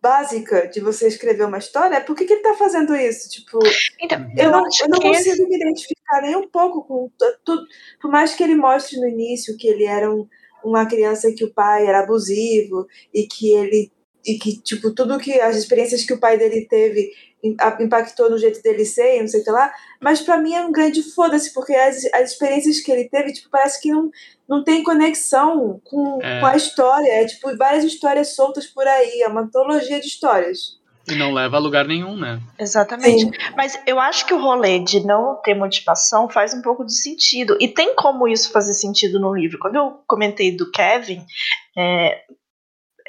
básica 0.00 0.66
de 0.68 0.80
você 0.80 1.06
escrever 1.06 1.44
uma 1.46 1.58
história. 1.58 2.00
Por 2.00 2.16
que, 2.16 2.24
que 2.24 2.32
ele 2.32 2.42
tá 2.42 2.54
fazendo 2.54 2.94
isso? 2.94 3.28
Tipo, 3.30 3.58
Então, 4.00 4.18
eu, 4.36 4.44
eu 4.46 4.50
não, 4.50 4.64
eu 4.64 4.88
não 4.88 4.98
que 4.98 5.08
esse- 5.08 5.30
consigo 5.30 5.48
me 5.48 5.56
identificar 5.56 6.22
nem 6.22 6.34
um 6.36 6.48
pouco 6.48 6.82
com 6.84 7.08
tu- 7.16 7.38
tudo. 7.44 7.62
Por 8.00 8.10
mais 8.10 8.34
que 8.34 8.42
ele 8.42 8.56
mostre 8.56 8.98
no 8.98 9.06
início 9.08 9.56
que 9.56 9.68
ele 9.68 9.84
era 9.84 10.12
um- 10.12 10.26
uma 10.64 10.86
criança 10.86 11.32
que 11.32 11.44
o 11.44 11.52
pai 11.52 11.86
era 11.86 12.00
abusivo 12.00 12.86
e 13.14 13.26
que 13.26 13.52
ele. 13.54 13.92
E 14.24 14.38
que, 14.38 14.60
tipo, 14.60 14.92
tudo 14.94 15.18
que. 15.18 15.40
as 15.40 15.56
experiências 15.56 16.04
que 16.04 16.12
o 16.12 16.20
pai 16.20 16.36
dele 16.38 16.66
teve 16.68 17.10
impactou 17.42 18.30
no 18.30 18.38
jeito 18.38 18.62
dele 18.62 18.84
ser, 18.84 19.16
e 19.16 19.20
não 19.20 19.28
sei 19.28 19.40
o 19.40 19.44
que 19.44 19.50
lá. 19.50 19.72
Mas 20.00 20.20
pra 20.20 20.38
mim 20.38 20.54
é 20.54 20.60
um 20.64 20.72
grande 20.72 21.02
foda-se, 21.02 21.52
porque 21.52 21.74
as, 21.74 22.04
as 22.14 22.32
experiências 22.32 22.80
que 22.80 22.90
ele 22.92 23.08
teve, 23.08 23.32
tipo, 23.32 23.48
parece 23.50 23.80
que 23.80 23.90
não, 23.90 24.10
não 24.48 24.62
tem 24.62 24.82
conexão 24.82 25.80
com, 25.84 26.20
É. 26.22 26.40
com 26.40 26.46
a 26.46 26.56
história. 26.56 27.08
É 27.08 27.24
tipo 27.26 27.56
várias 27.56 27.84
histórias 27.84 28.34
soltas 28.34 28.66
por 28.66 28.86
aí. 28.86 29.22
É 29.22 29.28
uma 29.28 29.42
antologia 29.42 30.00
de 30.00 30.06
histórias. 30.06 30.80
E 31.08 31.16
não 31.16 31.32
leva 31.32 31.56
a 31.56 31.60
lugar 31.60 31.84
nenhum, 31.84 32.16
né? 32.16 32.40
Exatamente. 32.56 33.22
Sim. 33.24 33.30
Mas 33.56 33.76
eu 33.88 33.98
acho 33.98 34.24
que 34.24 34.32
o 34.32 34.40
rolê 34.40 34.78
de 34.78 35.04
não 35.04 35.34
ter 35.42 35.52
motivação 35.52 36.28
faz 36.28 36.54
um 36.54 36.62
pouco 36.62 36.84
de 36.86 36.94
sentido. 36.94 37.56
E 37.58 37.66
tem 37.66 37.96
como 37.96 38.28
isso 38.28 38.52
fazer 38.52 38.72
sentido 38.72 39.18
no 39.18 39.34
livro. 39.34 39.58
Quando 39.58 39.74
eu 39.74 40.00
comentei 40.06 40.56
do 40.56 40.70
Kevin, 40.70 41.24
é, 41.76 42.20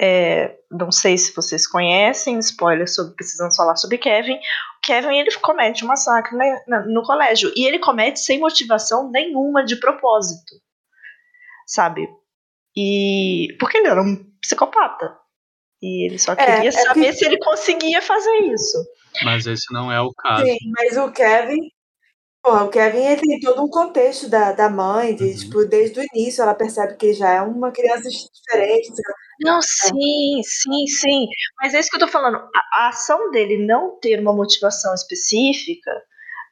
é, 0.00 0.56
não 0.70 0.90
sei 0.92 1.16
se 1.18 1.34
vocês 1.34 1.66
conhecem, 1.66 2.38
spoiler 2.38 2.88
sobre 2.88 3.14
precisamos 3.14 3.54
falar 3.56 3.76
sobre 3.76 3.98
Kevin. 3.98 4.34
O 4.36 4.40
Kevin 4.82 5.16
ele 5.18 5.30
comete 5.40 5.84
um 5.84 5.88
massacre 5.88 6.36
na- 6.66 6.86
no 6.86 7.02
colégio. 7.02 7.52
E 7.56 7.66
ele 7.66 7.78
comete 7.78 8.20
sem 8.20 8.38
motivação 8.38 9.10
nenhuma 9.10 9.64
de 9.64 9.76
propósito. 9.76 10.54
Sabe? 11.66 12.08
E. 12.76 13.48
Porque 13.58 13.78
ele 13.78 13.88
era 13.88 14.02
um 14.02 14.16
psicopata. 14.40 15.16
E 15.82 16.06
ele 16.06 16.18
só 16.18 16.32
É, 16.32 16.36
queria 16.36 16.68
é 16.68 16.72
saber 16.72 17.06
que- 17.06 17.12
se 17.14 17.24
ele 17.24 17.38
conseguia 17.38 18.00
fazer 18.02 18.36
isso. 18.52 18.78
Mas 19.22 19.46
esse 19.46 19.72
não 19.72 19.92
é 19.92 20.00
o 20.00 20.12
caso. 20.12 20.44
Sim, 20.44 20.56
mas 20.76 20.96
o 20.96 21.10
Kevin. 21.12 21.60
Porra, 22.42 22.64
o 22.64 22.68
Kevin 22.68 22.98
ele 23.06 23.20
tem 23.22 23.40
todo 23.40 23.62
um 23.64 23.68
contexto 23.70 24.28
da, 24.28 24.52
da 24.52 24.68
mãe, 24.68 25.14
de, 25.14 25.24
Uhum. 25.24 25.36
tipo, 25.36 25.64
desde 25.64 26.00
o 26.00 26.04
início 26.14 26.42
ela 26.42 26.54
percebe 26.54 26.94
que 26.96 27.06
ele 27.06 27.14
já 27.14 27.30
é 27.30 27.40
uma 27.40 27.70
criança 27.72 28.06
diferente. 28.10 28.92
Não, 29.40 29.60
sim, 29.62 30.40
sim, 30.42 30.86
sim. 30.86 31.26
Mas 31.60 31.74
é 31.74 31.80
isso 31.80 31.90
que 31.90 31.96
eu 31.96 32.00
tô 32.00 32.08
falando. 32.08 32.36
A, 32.36 32.84
a 32.84 32.88
ação 32.88 33.30
dele 33.30 33.66
não 33.66 33.98
ter 34.00 34.20
uma 34.20 34.32
motivação 34.32 34.94
específica 34.94 35.90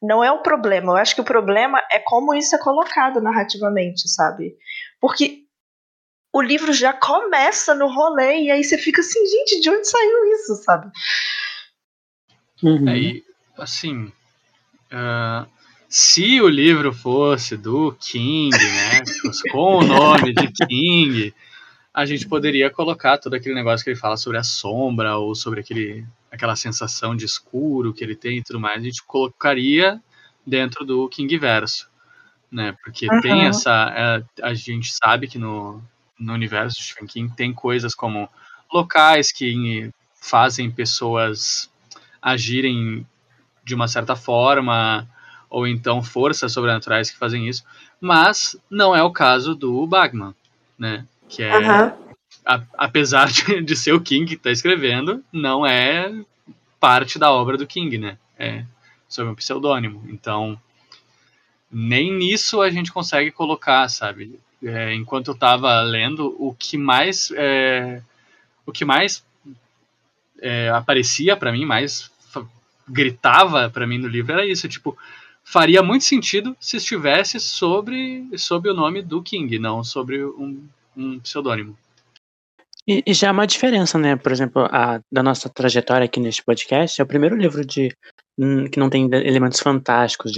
não 0.03 0.23
é 0.23 0.33
o 0.33 0.43
problema. 0.43 0.93
Eu 0.93 0.97
acho 0.97 1.15
que 1.15 1.21
o 1.21 1.25
problema 1.25 1.81
é 1.91 1.99
como 1.99 2.35
isso 2.35 2.55
é 2.55 2.59
colocado 2.59 3.21
narrativamente, 3.21 4.09
sabe? 4.09 4.57
Porque 5.01 5.43
o 6.33 6.43
livro 6.43 6.73
já 6.73 6.93
começa 6.93 7.75
no 7.75 7.87
rolê 7.93 8.43
e 8.43 8.51
aí 8.51 8.65
você 8.65 8.79
fica 8.79 9.01
assim, 9.01 9.25
gente, 9.27 9.61
de 9.61 9.71
onde 9.71 9.87
saiu 9.87 10.33
isso, 10.33 10.55
sabe? 10.65 10.91
Uhum. 12.63 12.89
É, 12.89 12.99
e, 12.99 13.25
assim, 13.59 14.11
ah, 14.91 15.47
se 15.89 16.41
o 16.41 16.49
livro 16.49 16.93
fosse 16.93 17.57
do 17.57 17.93
King, 18.01 18.57
né, 18.57 19.03
com 19.51 19.79
o 19.79 19.85
nome 19.85 20.33
de 20.33 20.51
King, 20.67 21.35
a 21.95 22.07
gente 22.07 22.27
poderia 22.27 22.71
colocar 22.71 23.19
todo 23.19 23.35
aquele 23.35 23.55
negócio 23.55 23.85
que 23.85 23.91
ele 23.91 23.99
fala 23.99 24.17
sobre 24.17 24.39
a 24.39 24.43
sombra 24.43 25.17
ou 25.19 25.35
sobre 25.35 25.61
aquele, 25.61 26.07
aquela 26.31 26.57
sensação 26.57 27.15
de 27.15 27.25
escuro 27.25 27.93
que 27.93 28.03
ele 28.03 28.17
tem 28.17 28.39
e 28.39 28.43
tudo 28.43 28.59
mais, 28.59 28.81
a 28.81 28.85
gente 28.85 29.03
colocaria 29.05 30.01
dentro 30.47 30.85
do 30.85 31.09
King 31.09 31.37
verso, 31.39 31.89
né? 32.51 32.75
Porque 32.83 33.09
tem 33.21 33.43
Uhum. 33.43 33.49
essa, 33.49 33.93
é, 33.95 34.43
a 34.43 34.55
gente 34.55 34.93
sabe 34.93 35.29
que 35.29 35.39
no, 35.39 35.83
no 36.19 36.33
universo 36.33 36.79
de 36.79 36.85
Stephen 36.85 37.07
King 37.07 37.37
tem 37.37 37.53
coisas 37.53 37.95
como 37.95 38.29
locais 38.73 39.31
que 39.31 39.91
fazem 40.15 40.71
pessoas 40.71 41.71
agirem 42.21 43.07
de 43.65 43.75
uma 43.75 43.87
certa 43.87 44.17
forma, 44.17 45.07
ou 45.51 45.67
então 45.67 46.03
forças 46.03 46.53
sobrenaturais 46.53 47.11
que 47.11 47.19
fazem 47.19 47.49
isso, 47.49 47.65
mas 48.01 48.57
não 48.71 48.97
é 48.97 49.03
o 49.03 49.13
caso 49.13 49.55
do 49.55 49.87
Bagman, 49.87 50.35
né? 50.79 51.07
Que 51.35 51.43
é, 51.43 51.57
Aham. 51.57 51.97
a- 52.45 52.63
apesar 52.77 53.31
de, 53.31 53.63
de 53.65 53.77
ser 53.77 53.93
o 53.93 54.01
King 54.01 54.27
que 54.27 54.35
está 54.35 54.51
escrevendo, 54.51 55.25
não 55.33 55.67
é 55.67 56.13
parte 56.79 57.19
da 57.19 57.31
obra 57.33 57.57
do 57.57 57.67
King, 57.67 57.97
né? 57.99 58.19
É 58.39 58.65
sob 59.09 59.31
um 59.31 59.35
pseudônimo. 59.35 60.05
Então, 60.09 60.61
nem 61.71 62.13
nisso 62.13 62.61
a 62.61 62.71
gente 62.71 62.93
consegue 62.93 63.31
colocar, 63.31 63.89
sabe? 63.89 64.39
É, 64.63 64.95
enquanto 64.95 65.29
eu 65.29 65.35
estava 65.35 65.81
lendo, 65.83 66.37
o 66.39 66.55
que 66.55 66.77
mais 66.77 67.31
é, 67.35 68.03
o 68.65 68.73
que 68.73 68.85
mais 68.85 69.25
é, 70.41 70.69
aparecia 70.71 71.37
para 71.37 71.53
mim, 71.53 71.65
mais 71.65 72.11
gritava 72.89 73.71
para 73.71 73.87
mim 73.87 73.99
no 73.99 74.09
livro 74.09 74.33
era 74.33 74.45
isso, 74.45 74.69
tipo, 74.69 74.97
faria 75.45 75.83
muito 75.83 76.05
sentido 76.05 76.57
se 76.61 76.77
estivesse 76.77 77.39
sobre 77.39 78.27
sob 78.37 78.69
o 78.69 78.75
nome 78.75 79.03
do 79.03 79.23
King, 79.23 79.59
não 79.59 79.83
sobre 79.85 80.25
um, 80.25 80.63
um 80.97 81.21
pseudônimo. 81.21 81.77
E, 82.87 83.03
e 83.07 83.15
já 83.15 83.29
é 83.29 83.31
uma 83.31 83.47
diferença, 83.47 83.99
né? 83.99 84.17
Por 84.17 84.33
exemplo, 84.33 84.63
a, 84.71 85.01
da 85.11 85.23
nossa 85.23 85.49
trajetória 85.49 86.05
aqui 86.05 86.19
neste 86.21 86.43
podcast, 86.45 87.01
é 87.01 87.05
o 87.05 87.07
primeiro 87.07 87.37
livro 87.37 87.65
de 87.65 87.95
hum, 88.39 88.65
que 88.69 88.79
não 88.79 88.91
tem 88.91 89.09
elementos 89.13 89.61
fantásticos, 89.61 90.33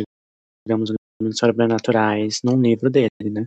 digamos, 0.66 0.90
elementos 1.20 1.38
sobrenaturais, 1.38 2.40
num 2.44 2.60
livro 2.60 2.90
dele, 2.90 3.08
né? 3.22 3.46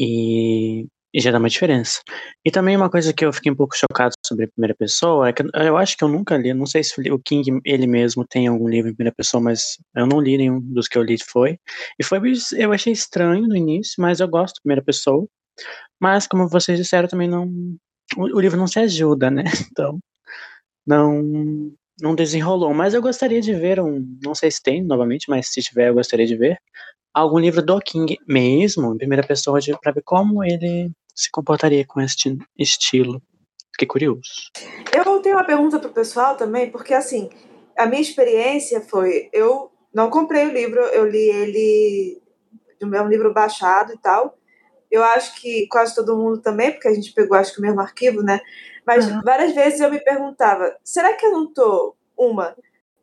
E, 0.00 0.86
e 1.14 1.20
já 1.20 1.30
dá 1.30 1.38
uma 1.38 1.48
diferença. 1.48 2.00
E 2.44 2.50
também 2.50 2.76
uma 2.76 2.90
coisa 2.90 3.12
que 3.12 3.24
eu 3.24 3.32
fiquei 3.32 3.52
um 3.52 3.56
pouco 3.56 3.76
chocado 3.76 4.12
sobre 4.26 4.46
a 4.46 4.48
primeira 4.48 4.74
pessoa 4.74 5.28
é 5.28 5.32
que 5.32 5.42
eu 5.54 5.76
acho 5.76 5.96
que 5.96 6.04
eu 6.04 6.08
nunca 6.08 6.36
li, 6.36 6.52
não 6.54 6.66
sei 6.66 6.82
se 6.84 7.10
o 7.10 7.18
King 7.18 7.60
ele 7.64 7.86
mesmo 7.86 8.26
tem 8.26 8.46
algum 8.48 8.68
livro 8.68 8.90
em 8.90 8.94
primeira 8.94 9.14
pessoa, 9.14 9.42
mas 9.42 9.78
eu 9.96 10.06
não 10.06 10.20
li 10.20 10.36
nenhum 10.36 10.60
dos 10.60 10.88
que 10.88 10.98
eu 10.98 11.02
li 11.02 11.16
foi. 11.24 11.58
E 11.98 12.04
foi 12.04 12.20
eu 12.56 12.72
achei 12.72 12.92
estranho 12.92 13.46
no 13.46 13.56
início, 13.56 13.94
mas 13.98 14.20
eu 14.20 14.28
gosto 14.28 14.56
de 14.56 14.62
primeira 14.62 14.82
pessoa. 14.82 15.26
Mas 16.00 16.26
como 16.26 16.48
vocês 16.48 16.78
disseram, 16.78 17.08
também 17.08 17.28
não 17.28 17.46
o, 18.16 18.36
o 18.36 18.40
livro 18.40 18.58
não 18.58 18.66
se 18.66 18.78
ajuda, 18.78 19.30
né? 19.30 19.44
Então, 19.70 19.98
não 20.86 21.72
não 22.00 22.14
desenrolou. 22.14 22.72
Mas 22.72 22.94
eu 22.94 23.02
gostaria 23.02 23.40
de 23.40 23.52
ver 23.54 23.80
um, 23.80 24.04
não 24.22 24.34
sei 24.34 24.50
se 24.50 24.62
tem 24.62 24.82
novamente, 24.84 25.28
mas 25.28 25.48
se 25.48 25.60
tiver, 25.60 25.88
eu 25.88 25.94
gostaria 25.94 26.26
de 26.26 26.36
ver 26.36 26.58
algum 27.12 27.38
livro 27.38 27.60
do 27.60 27.80
King 27.80 28.16
mesmo, 28.26 28.94
em 28.94 28.98
primeira 28.98 29.26
pessoa, 29.26 29.58
para 29.82 29.92
ver 29.92 30.02
como 30.04 30.44
ele 30.44 30.92
se 31.14 31.30
comportaria 31.30 31.84
com 31.84 32.00
este 32.00 32.38
estilo. 32.56 33.20
Fiquei 33.72 33.88
curioso. 33.88 34.22
Eu 34.94 35.20
tenho 35.20 35.36
uma 35.36 35.44
pergunta 35.44 35.78
pro 35.78 35.92
pessoal 35.92 36.36
também, 36.36 36.70
porque 36.70 36.94
assim, 36.94 37.28
a 37.76 37.86
minha 37.86 38.00
experiência 38.00 38.80
foi, 38.80 39.28
eu 39.32 39.70
não 39.92 40.10
comprei 40.10 40.46
o 40.46 40.52
livro, 40.52 40.80
eu 40.80 41.08
li 41.08 41.28
ele, 41.28 42.22
é 42.80 43.02
um 43.02 43.08
livro 43.08 43.32
baixado 43.32 43.92
e 43.92 43.98
tal. 43.98 44.36
Eu 44.90 45.02
acho 45.04 45.40
que 45.40 45.66
quase 45.68 45.94
todo 45.94 46.16
mundo 46.16 46.40
também, 46.40 46.72
porque 46.72 46.88
a 46.88 46.94
gente 46.94 47.12
pegou, 47.12 47.36
acho 47.36 47.52
que 47.52 47.58
o 47.58 47.62
mesmo 47.62 47.80
arquivo, 47.80 48.22
né? 48.22 48.40
Mas 48.86 49.06
Uhum. 49.06 49.20
várias 49.22 49.54
vezes 49.54 49.80
eu 49.80 49.90
me 49.90 50.00
perguntava, 50.00 50.74
será 50.82 51.12
que 51.12 51.26
eu 51.26 51.32
não 51.32 51.52
tô, 51.52 51.94
uma, 52.16 52.56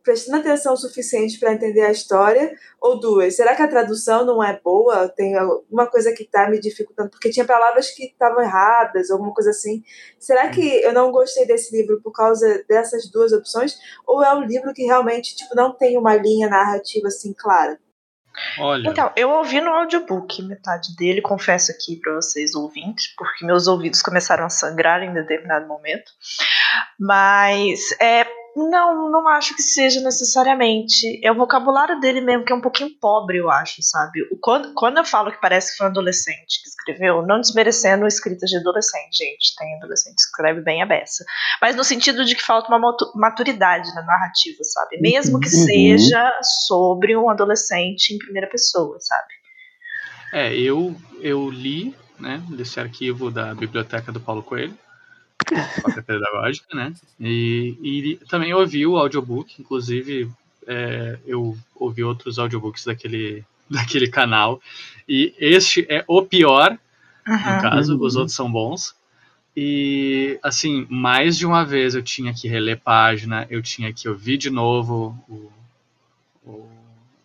prestando 0.03 0.37
atenção 0.37 0.73
o 0.73 0.77
suficiente 0.77 1.39
para 1.39 1.51
entender 1.53 1.81
a 1.81 1.91
história? 1.91 2.53
Ou 2.79 2.99
duas, 2.99 3.35
será 3.35 3.55
que 3.55 3.61
a 3.63 3.67
tradução 3.67 4.23
não 4.23 4.43
é 4.43 4.59
boa? 4.63 5.09
Tem 5.09 5.35
alguma 5.35 5.87
coisa 5.87 6.13
que 6.13 6.23
tá 6.23 6.47
me 6.49 6.59
dificultando? 6.59 7.09
Porque 7.09 7.31
tinha 7.31 7.45
palavras 7.45 7.89
que 7.89 8.05
estavam 8.05 8.41
erradas, 8.41 9.09
alguma 9.09 9.33
coisa 9.33 9.49
assim. 9.49 9.83
Será 10.19 10.49
que 10.49 10.61
eu 10.83 10.93
não 10.93 11.11
gostei 11.11 11.45
desse 11.47 11.75
livro 11.75 11.99
por 12.03 12.11
causa 12.11 12.63
dessas 12.69 13.09
duas 13.09 13.33
opções? 13.33 13.75
Ou 14.05 14.23
é 14.23 14.33
um 14.35 14.43
livro 14.43 14.73
que 14.73 14.83
realmente 14.83 15.35
tipo, 15.35 15.55
não 15.55 15.73
tem 15.75 15.97
uma 15.97 16.15
linha 16.15 16.47
narrativa 16.49 17.07
assim 17.07 17.33
clara? 17.33 17.79
Olha, 18.59 18.89
Então, 18.89 19.11
eu 19.15 19.29
ouvi 19.29 19.61
no 19.61 19.71
audiobook 19.71 20.41
metade 20.43 20.95
dele, 20.95 21.21
confesso 21.21 21.71
aqui 21.71 21.95
para 21.97 22.13
vocês 22.15 22.55
ouvintes, 22.55 23.13
porque 23.15 23.45
meus 23.45 23.67
ouvidos 23.67 24.01
começaram 24.01 24.45
a 24.45 24.49
sangrar 24.49 25.03
em 25.03 25.13
determinado 25.13 25.67
momento. 25.67 26.11
Mas 26.99 27.91
é, 27.99 28.25
Não, 28.55 29.11
não 29.11 29.27
acho 29.27 29.53
que 29.53 29.61
seja 29.61 29.99
necessariamente. 29.99 31.19
É 31.21 31.29
o 31.31 31.35
vocabulário 31.35 31.99
dele 31.99 32.21
mesmo, 32.21 32.45
que 32.45 32.53
é 32.53 32.55
um 32.55 32.61
pouquinho 32.61 32.89
pobre, 33.01 33.37
eu 33.37 33.51
acho, 33.51 33.81
sabe? 33.81 34.21
Quando, 34.41 34.73
quando 34.73 34.97
eu 34.97 35.03
falo 35.03 35.29
que 35.31 35.41
parece 35.41 35.71
que 35.71 35.77
foi 35.77 35.87
um 35.87 35.89
adolescente 35.89 36.61
que 36.63 36.69
escreveu, 36.69 37.21
não 37.25 37.41
desmerecendo 37.41 38.07
escrita 38.07 38.45
de 38.45 38.55
adolescente, 38.55 39.17
gente. 39.17 39.55
Tem 39.57 39.75
adolescente 39.75 40.15
que 40.15 40.21
escreve 40.21 40.61
bem 40.61 40.81
a 40.81 40.85
beça. 40.85 41.25
Mas 41.61 41.75
no 41.75 41.83
sentido 41.83 42.23
de 42.23 42.33
que 42.33 42.41
falta 42.43 42.69
uma 42.69 42.79
matu- 42.79 43.11
maturidade 43.15 43.93
na 43.93 44.03
narrativa, 44.03 44.63
sabe? 44.63 45.01
Mesmo 45.01 45.39
que 45.39 45.49
Uhum. 45.49 45.65
seja 45.65 46.39
sobre 46.67 47.17
um 47.17 47.29
adolescente 47.29 48.13
em 48.13 48.17
primeira 48.17 48.47
pessoa, 48.49 48.97
sabe? 49.01 49.33
É, 50.31 50.53
eu, 50.55 50.95
eu 51.19 51.49
li, 51.49 51.95
né, 52.19 52.41
desse 52.49 52.79
arquivo 52.79 53.29
da 53.29 53.53
biblioteca 53.53 54.11
do 54.11 54.19
Paulo 54.19 54.41
Coelho, 54.43 54.77
cópia 55.81 56.01
pedagógica, 56.01 56.75
né, 56.75 56.93
e, 57.19 57.77
e 57.81 58.15
também 58.27 58.53
ouvi 58.53 58.85
o 58.85 58.97
audiobook, 58.97 59.55
inclusive 59.59 60.29
é, 60.67 61.19
eu 61.25 61.57
ouvi 61.75 62.03
outros 62.03 62.39
audiobooks 62.39 62.85
daquele, 62.85 63.43
daquele 63.69 64.07
canal, 64.07 64.61
e 65.07 65.33
este 65.37 65.85
é 65.89 66.03
o 66.07 66.21
pior, 66.23 66.77
no 67.27 67.61
caso, 67.61 67.95
Uhum. 67.95 68.05
os 68.05 68.15
outros 68.15 68.35
são 68.35 68.51
bons, 68.51 68.95
e, 69.57 70.37
assim, 70.43 70.85
mais 70.89 71.37
de 71.37 71.45
uma 71.45 71.63
vez 71.63 71.95
eu 71.95 72.03
tinha 72.03 72.33
que 72.33 72.47
reler 72.47 72.79
página, 72.81 73.47
eu 73.49 73.61
tinha 73.61 73.93
que 73.93 74.09
ouvir 74.09 74.37
de 74.37 74.49
novo 74.49 75.17
o, 75.29 75.51
o, 76.43 76.69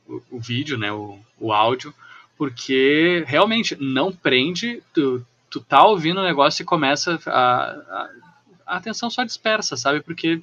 o, 0.09 0.23
o 0.31 0.41
vídeo, 0.41 0.79
né, 0.79 0.93
o, 0.93 1.19
o 1.39 1.53
áudio, 1.53 1.93
porque 2.39 3.25
realmente 3.27 3.77
não 3.81 4.13
prende, 4.13 4.81
tu, 4.95 5.27
tu 5.51 5.61
tá 5.61 5.85
ouvindo 5.85 6.21
o 6.21 6.25
negócio 6.25 6.63
e 6.63 6.67
começa 6.67 7.19
a, 7.27 7.31
a, 7.33 8.11
a 8.67 8.77
atenção 8.77 9.11
só 9.11 9.25
dispersa, 9.25 9.77
sabe? 9.77 10.01
Porque 10.01 10.41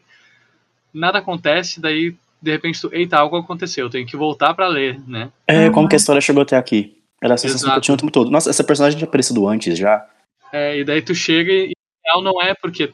nada 0.93 1.19
acontece, 1.19 1.79
daí 1.79 2.15
de 2.41 2.51
repente 2.51 2.79
tu, 2.79 2.89
eita, 2.93 3.17
algo 3.17 3.37
aconteceu, 3.37 3.85
eu 3.85 3.89
tenho 3.89 4.05
que 4.05 4.17
voltar 4.17 4.53
pra 4.53 4.67
ler, 4.67 4.99
né? 5.07 5.31
É, 5.47 5.69
como 5.69 5.87
que 5.87 5.95
a 5.95 5.97
história 5.97 6.21
chegou 6.21 6.43
até 6.43 6.57
aqui? 6.57 6.97
Era 7.21 7.33
a 7.33 7.37
sensação 7.37 7.69
que 7.69 7.71
eu 7.71 7.71
Exato. 7.71 7.85
tinha 7.85 7.95
o 7.95 7.97
tempo 7.97 8.11
todo. 8.11 8.29
Nossa, 8.29 8.49
essa 8.49 8.63
personagem 8.63 8.97
tinha 8.97 9.07
aparecido 9.07 9.47
antes 9.47 9.77
já. 9.77 10.07
É, 10.51 10.79
e 10.79 10.83
daí 10.83 11.01
tu 11.01 11.15
chega 11.15 11.51
e 11.51 11.73
real 12.05 12.21
não 12.21 12.41
é 12.41 12.53
porque 12.53 12.93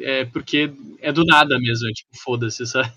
é 0.00 0.24
porque 0.24 0.72
é 1.00 1.12
do 1.12 1.24
nada 1.24 1.58
mesmo, 1.58 1.88
é 1.88 1.92
tipo, 1.92 2.10
foda-se, 2.22 2.66
sabe? 2.66 2.92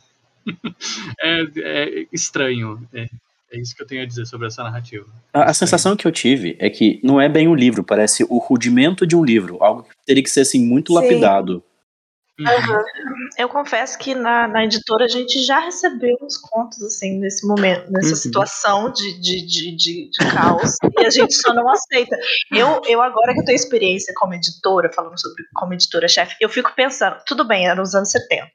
é, 1.21 1.45
é 1.57 2.07
estranho. 2.11 2.81
É, 2.93 3.07
é 3.53 3.59
isso 3.59 3.75
que 3.75 3.83
eu 3.83 3.87
tenho 3.87 4.01
a 4.01 4.05
dizer 4.05 4.25
sobre 4.25 4.47
essa 4.47 4.63
narrativa. 4.63 5.05
A, 5.31 5.51
a 5.51 5.53
sensação 5.53 5.95
que 5.95 6.07
eu 6.07 6.11
tive 6.11 6.55
é 6.59 6.69
que 6.69 6.99
não 7.03 7.21
é 7.21 7.29
bem 7.29 7.47
um 7.47 7.55
livro, 7.55 7.83
parece 7.83 8.25
o 8.29 8.37
rudimento 8.37 9.05
de 9.05 9.15
um 9.15 9.23
livro. 9.23 9.57
Algo 9.61 9.83
que 9.83 9.89
teria 10.05 10.23
que 10.23 10.29
ser 10.29 10.41
assim, 10.41 10.65
muito 10.65 10.91
Sim. 10.91 10.99
lapidado. 10.99 11.63
Uhum. 12.39 12.83
Eu 13.37 13.47
confesso 13.47 13.97
que 13.99 14.15
na, 14.15 14.47
na 14.47 14.65
editora 14.65 15.05
a 15.05 15.07
gente 15.07 15.43
já 15.43 15.59
recebeu 15.59 16.15
uns 16.19 16.35
contos 16.37 16.81
assim 16.81 17.19
nesse 17.19 17.45
momento, 17.47 17.91
nessa 17.91 18.09
Uhum. 18.09 18.15
situação 18.15 18.91
de, 18.91 19.13
de, 19.21 19.45
de, 19.45 19.75
de, 19.75 20.09
de 20.09 20.31
caos 20.33 20.77
e 20.99 21.05
a 21.05 21.09
gente 21.11 21.33
só 21.35 21.53
não 21.53 21.69
aceita. 21.69 22.17
Eu, 22.51 22.81
eu 22.87 23.01
agora 23.03 23.33
que 23.33 23.41
eu 23.41 23.45
tenho 23.45 23.55
experiência 23.55 24.13
como 24.17 24.33
editora, 24.33 24.91
falando 24.91 25.19
sobre 25.19 25.43
como 25.53 25.73
editora-chefe, 25.73 26.35
eu 26.41 26.49
fico 26.49 26.73
pensando, 26.75 27.17
tudo 27.27 27.47
bem, 27.47 27.65
era 27.67 27.75
nos 27.75 27.93
anos 27.93 28.09
70, 28.09 28.49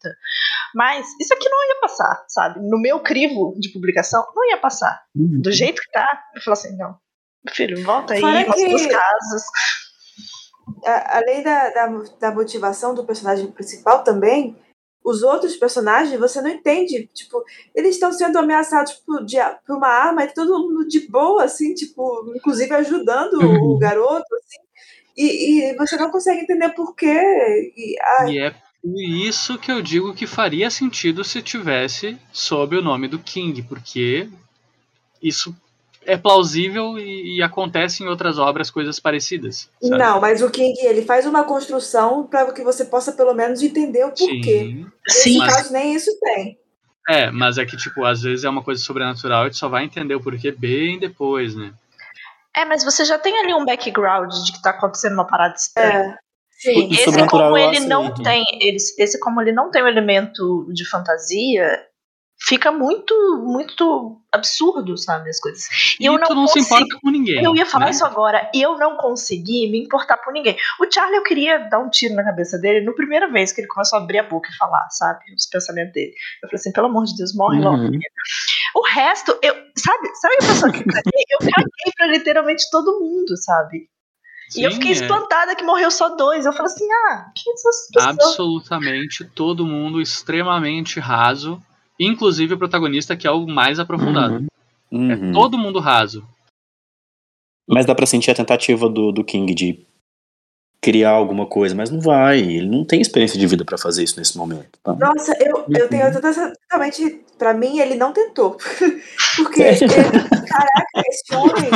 mas 0.75 1.07
isso 1.21 1.33
aqui 1.35 1.49
não 1.49 1.69
ia 1.69 1.81
passar, 1.81 2.25
sabe? 2.29 2.61
No 2.69 2.81
meu 2.81 2.99
crivo 3.01 3.55
de 3.61 3.69
publicação, 3.73 4.27
não 4.35 4.45
ia 4.51 4.57
passar. 4.59 5.01
Do 5.15 5.53
jeito 5.53 5.81
que 5.81 5.91
tá, 5.93 6.07
eu 6.35 6.43
falo 6.43 6.55
assim, 6.55 6.77
não, 6.77 6.97
filho, 7.53 7.81
volta 7.85 8.15
aí, 8.15 8.21
Fora 8.21 8.45
umas 8.45 8.57
que- 8.57 8.69
duas 8.69 8.87
casas. 8.87 9.43
A- 9.43 9.88
além 10.85 11.43
da, 11.43 11.71
da, 11.71 11.87
da 12.21 12.35
motivação 12.35 12.95
do 12.95 13.05
personagem 13.05 13.51
principal 13.51 14.03
também, 14.05 14.57
os 15.05 15.23
outros 15.23 15.57
personagens 15.57 16.19
você 16.19 16.41
não 16.43 16.51
entende. 16.51 17.09
Tipo, 17.15 17.43
eles 17.75 17.95
estão 17.95 18.13
sendo 18.13 18.39
ameaçados 18.39 18.93
por, 18.95 19.25
de, 19.25 19.37
por 19.67 19.77
uma 19.77 19.89
arma 19.89 20.25
e 20.25 20.35
todo 20.35 20.59
mundo 20.59 20.87
de 20.87 21.09
boa, 21.09 21.45
assim, 21.45 21.75
tipo, 21.75 22.33
inclusive 22.37 22.75
ajudando 22.75 23.35
o 23.35 23.75
Uhum. 23.75 23.79
garoto, 23.79 24.35
assim. 24.37 24.59
E, 25.17 25.71
e 25.73 25.77
você 25.77 25.97
não 25.97 26.11
consegue 26.11 26.43
entender 26.43 26.69
por 26.71 26.95
quê. 26.95 27.73
E, 27.77 27.97
ai, 28.21 28.33
E 28.33 28.39
é 28.39 28.51
por 28.51 29.01
isso 29.03 29.59
que 29.59 29.73
eu 29.73 29.83
digo 29.83 30.15
que 30.15 30.27
faria 30.27 30.71
sentido 30.71 31.25
se 31.25 31.43
tivesse 31.43 32.19
sob 32.33 32.77
o 32.77 32.83
nome 32.83 33.09
do 33.09 33.19
King, 33.19 33.63
porque 33.63 34.29
isso 35.23 35.55
é 36.09 36.17
plausível 36.17 36.99
e, 36.99 37.37
e 37.37 37.43
acontece 37.43 38.03
em 38.03 38.09
outras 38.09 38.39
obras 38.39 38.71
coisas 38.71 38.99
parecidas. 38.99 39.69
Sabe? 39.81 39.99
não, 39.99 40.19
mas 40.21 40.41
o 40.41 40.51
King, 40.51 40.75
ele 40.81 41.03
faz 41.03 41.27
uma 41.27 41.45
construção 41.45 42.27
para 42.27 42.51
que 42.53 42.65
você 42.65 42.87
possa 42.87 43.13
pelo 43.13 43.35
menos 43.35 43.63
entender 43.63 44.05
o 44.05 44.11
porquê. 44.11 44.61
Sim. 44.61 44.87
Nesse 45.07 45.23
Sim, 45.23 45.39
mas- 45.39 45.55
caso, 45.55 45.73
nem 45.73 45.95
isso 45.95 46.11
tem. 46.21 46.59
É, 47.11 47.31
mas 47.31 47.59
é 47.59 47.65
que, 47.65 47.77
tipo, 47.77 48.05
às 48.05 48.23
vezes 48.23 48.45
é 48.45 48.49
uma 48.49 48.63
coisa 48.63 48.83
sobrenatural 48.83 49.47
e 49.47 49.51
tu 49.51 49.57
só 49.57 49.69
vai 49.69 49.85
entender 49.85 50.15
o 50.15 50.21
porquê 50.21 50.51
bem 50.51 50.99
depois, 50.99 51.55
né? 51.55 51.73
É, 52.57 52.65
mas 52.65 52.83
você 52.83 53.05
já 53.05 53.19
tem 53.19 53.39
ali 53.39 53.55
um 53.55 53.65
background 53.65 54.31
de 54.45 54.53
que 54.53 54.63
tá 54.63 54.71
acontecendo 54.71 55.13
uma 55.13 55.27
parada 55.27 55.55
estranha. 55.55 56.17
É. 56.17 56.29
Sim. 56.59 56.89
O 56.89 56.93
Esse 56.93 57.27
como 57.29 57.57
ele 57.57 57.81
não 57.81 58.13
tem, 58.15 58.45
eles, 58.61 58.99
esse 58.99 59.21
como 59.21 59.41
ele 59.41 59.53
não 59.53 59.71
tem 59.71 59.83
o 59.83 59.87
elemento 59.87 60.67
de 60.73 60.85
fantasia, 60.89 61.81
fica 62.41 62.71
muito, 62.71 63.15
muito 63.45 64.21
absurdo, 64.33 64.97
sabe, 64.97 65.29
as 65.29 65.41
coisas. 65.41 65.65
E, 65.99 66.05
E, 66.05 66.07
eu 66.07 66.19
não 66.19 66.29
tu 66.29 66.35
não 66.35 66.47
se 66.47 66.59
consigo- 66.61 66.77
importa 66.81 66.99
com 67.03 67.11
ninguém. 67.11 67.43
Eu 67.45 67.55
ia 67.57 67.67
falar 67.67 67.87
né? 67.87 67.91
isso 67.91 68.05
agora, 68.05 68.51
e 68.55 68.63
eu 68.63 68.79
não 68.79 68.97
consegui 68.97 69.69
me 69.71 69.83
importar 69.85 70.17
por 70.19 70.33
ninguém. 70.33 70.57
O 70.81 70.91
Charlie, 70.93 71.17
eu 71.17 71.23
queria 71.25 71.59
dar 71.69 71.79
um 71.81 71.91
tiro 71.91 72.15
na 72.15 72.23
cabeça 72.25 72.59
dele 72.59 72.85
no 72.85 72.95
primeira 72.95 73.29
vez 73.31 73.53
que 73.53 73.61
ele 73.61 73.69
começou 73.69 73.99
a 73.99 74.03
abrir 74.03 74.19
a 74.19 74.23
boca 74.23 74.49
e 74.53 74.57
falar, 74.57 74.89
sabe, 74.91 75.21
os 75.35 75.47
pensamentos 75.47 75.93
dele. 75.93 76.13
Eu 76.43 76.49
falei 76.49 76.61
assim, 76.61 76.73
pelo 76.73 76.87
amor 76.87 77.05
de 77.07 77.17
Deus, 77.17 77.35
morre 77.35 77.61
logo. 77.61 77.83
Uhum. 77.83 77.99
O 78.77 78.83
resto, 78.89 79.37
eu, 79.43 79.55
sabe, 79.77 80.15
sabe 80.21 80.35
a 80.35 80.47
pessoa 80.47 80.71
que 80.73 80.79
eu 80.81 80.85
caguei? 80.85 81.25
Eu 81.31 81.39
caguei 81.41 81.93
pra 81.97 82.07
literalmente 82.07 82.71
todo 82.71 83.01
mundo, 83.01 83.37
sabe? 83.37 83.89
e 84.57 84.63
eu 84.63 84.71
Sim, 84.71 84.77
fiquei 84.79 84.93
é. 84.93 84.95
espantada 84.95 85.55
que 85.55 85.63
morreu 85.63 85.91
só 85.91 86.09
dois. 86.17 86.47
Eu 86.47 86.53
falei 86.55 86.73
assim, 86.73 86.87
ah, 87.11 87.27
que 87.37 87.51
essas 87.51 87.89
pessoas. 87.93 88.15
absolutamente 88.15 89.23
todo 89.25 89.67
mundo 89.67 90.01
extremamente 90.01 90.99
raso, 90.99 91.61
inclusive 91.99 92.55
o 92.55 92.59
protagonista 92.59 93.17
que 93.17 93.27
é 93.27 93.31
o 93.31 93.47
mais 93.47 93.79
aprofundado. 93.79 94.47
Uhum. 94.91 95.11
É 95.11 95.15
Uhum. 95.17 95.33
todo 95.33 95.59
mundo 95.59 95.81
raso. 95.81 96.27
Mas 97.69 97.85
dá 97.85 97.95
pra 97.95 98.07
sentir 98.07 98.31
a 98.31 98.35
tentativa 98.35 98.89
do, 98.89 99.13
do 99.13 99.23
King 99.23 99.53
de 99.55 99.87
criar 100.81 101.11
alguma 101.11 101.47
coisa, 101.47 101.75
mas 101.75 101.91
não 101.91 102.01
vai. 102.01 102.39
Ele 102.39 102.69
não 102.69 102.85
tem 102.85 103.01
experiência 103.01 103.39
de 103.39 103.47
vida 103.47 103.65
pra 103.65 103.77
fazer 103.79 104.03
isso 104.05 104.19
nesse 104.19 104.37
momento. 104.39 104.79
tá? 104.83 104.95
Nossa, 104.95 105.33
eu, 105.41 105.65
eu 105.69 105.83
Uhum. 105.85 105.89
tenho 105.89 106.13
totalmente. 106.13 107.25
Pra 107.39 107.55
mim, 107.55 107.79
ele 107.79 107.95
não 107.95 108.13
tentou. 108.13 108.57
Porque, 109.37 109.63
ele, 109.63 109.79
caraca, 109.89 111.03
esse 111.09 111.35
homem. 111.37 111.71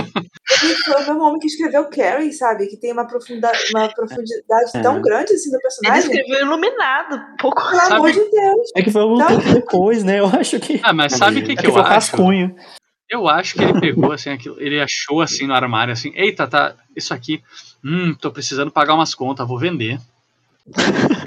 Ele 0.65 0.75
foi 0.75 0.95
o 0.95 0.99
mesmo 1.07 1.23
homem 1.23 1.39
que 1.39 1.47
escreveu 1.47 1.85
Carrie, 1.85 2.33
sabe? 2.33 2.67
Que 2.67 2.77
tem 2.77 2.93
uma, 2.93 3.07
profunda, 3.07 3.51
uma 3.73 3.89
profundidade 3.95 4.71
É. 4.75 4.81
tão 4.83 5.01
grande 5.01 5.33
assim 5.35 5.51
no 5.51 5.57
Ele 5.57 5.63
personagem. 5.63 6.01
escreveu 6.11 6.47
iluminado, 6.47 7.15
um 7.15 7.37
pouco. 7.37 7.63
Pelo 7.63 7.81
amor 7.95 8.13
Sabe- 8.13 8.25
de 8.25 8.31
Deus. 8.31 8.71
É 8.77 8.83
que 8.83 8.91
foi 8.91 9.03
algum 9.03 9.17
Não. 9.19 9.27
tempo 9.29 9.55
depois, 9.55 10.03
né? 10.03 10.19
Eu 10.19 10.27
acho 10.27 10.59
que. 10.59 10.81
Ah, 10.83 10.93
mas 10.93 11.13
sabe 11.13 11.39
o 11.41 11.45
que, 11.45 11.53
é 11.53 11.55
que 11.55 11.63
que 11.63 11.69
eu 11.69 11.73
foi 11.73 11.81
o 11.81 11.85
acho? 11.85 11.93
rascunho. 11.95 12.57
Eu 13.13 13.29
acho 13.29 13.55
que 13.55 13.63
ele 13.63 13.79
pegou 13.79 14.11
assim, 14.11 14.31
aquilo, 14.31 14.57
ele 14.59 14.81
achou 14.81 15.21
assim 15.21 15.47
no 15.47 15.53
armário 15.53 15.93
assim, 15.93 16.13
eita, 16.15 16.49
tá, 16.49 16.75
isso 16.97 17.13
aqui, 17.13 17.43
hum, 17.85 18.15
tô 18.15 18.31
precisando 18.33 18.71
pagar 18.71 18.95
umas 18.95 19.15
contas, 19.15 19.47
vou 19.47 19.59
vender. 19.59 20.01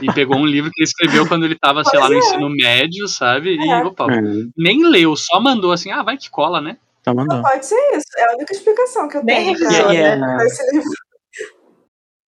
E 0.02 0.12
pegou 0.12 0.36
um 0.36 0.48
livro 0.48 0.71
que 0.71 0.82
ele 0.82 0.88
escreveu 0.88 1.28
quando 1.28 1.45
ele 1.45 1.54
tava, 1.56 1.84
sei 1.84 2.00
lá, 2.00 2.08
no 2.10 2.15
é. 2.15 2.17
ensino 2.17 2.50
médio, 2.50 3.08
sabe? 3.08 3.56
E, 3.56 3.71
É. 3.71 3.84
opa, 3.86 4.08
Uhum. 4.08 4.50
nem 4.58 4.84
leu, 4.89 5.15
só 5.15 5.39
mandou 5.39 5.71
assim, 5.71 5.91
ah, 5.91 6.02
vai 6.02 6.17
que 6.17 6.28
cola, 6.28 6.60
né? 6.60 6.78
Então 7.02 7.13
mandou. 7.13 7.39
Pode 7.43 7.63
ser 7.67 7.76
isso. 7.95 8.08
É 8.17 8.32
a 8.32 8.34
única 8.34 8.52
explicação 8.52 9.08
que 9.08 9.17
eu 9.17 9.24
Bem 9.24 9.43
tenho 9.54 9.60
pra, 9.60 9.69
revisor, 9.69 9.91
E- 9.93 9.95
e 9.95 10.02
é- 10.02 10.45
esse 10.48 10.71
livro. 10.71 10.89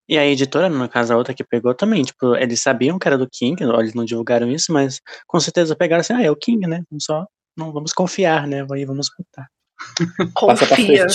E 0.09 0.17
a 0.19 0.25
editora, 0.25 0.69
no 0.69 0.87
caso 0.87 1.13
a 1.13 1.17
outra 1.17 1.33
que 1.33 1.43
pegou 1.43 1.73
também, 1.73 2.03
tipo, 2.03 2.35
eles 2.35 2.61
sabiam 2.61 2.99
que 2.99 3.07
era 3.07 3.17
do 3.17 3.27
King, 3.29 3.61
eles 3.63 3.93
não 3.95 4.05
divulgaram 4.05 4.49
isso, 4.51 4.71
mas 4.71 5.01
com 5.25 5.39
certeza 5.39 5.75
pegaram 5.75 6.01
assim, 6.01 6.13
ah, 6.13 6.21
é 6.21 6.29
o 6.31 6.35
King, 6.35 6.65
né? 6.67 6.83
Só, 7.01 7.25
não 7.57 7.73
vamos 7.73 7.91
confiar, 7.91 8.45
né? 8.47 8.65
Aí 8.71 8.85
vamos 8.85 9.09
botar. 9.17 9.47
Confia. 10.33 11.07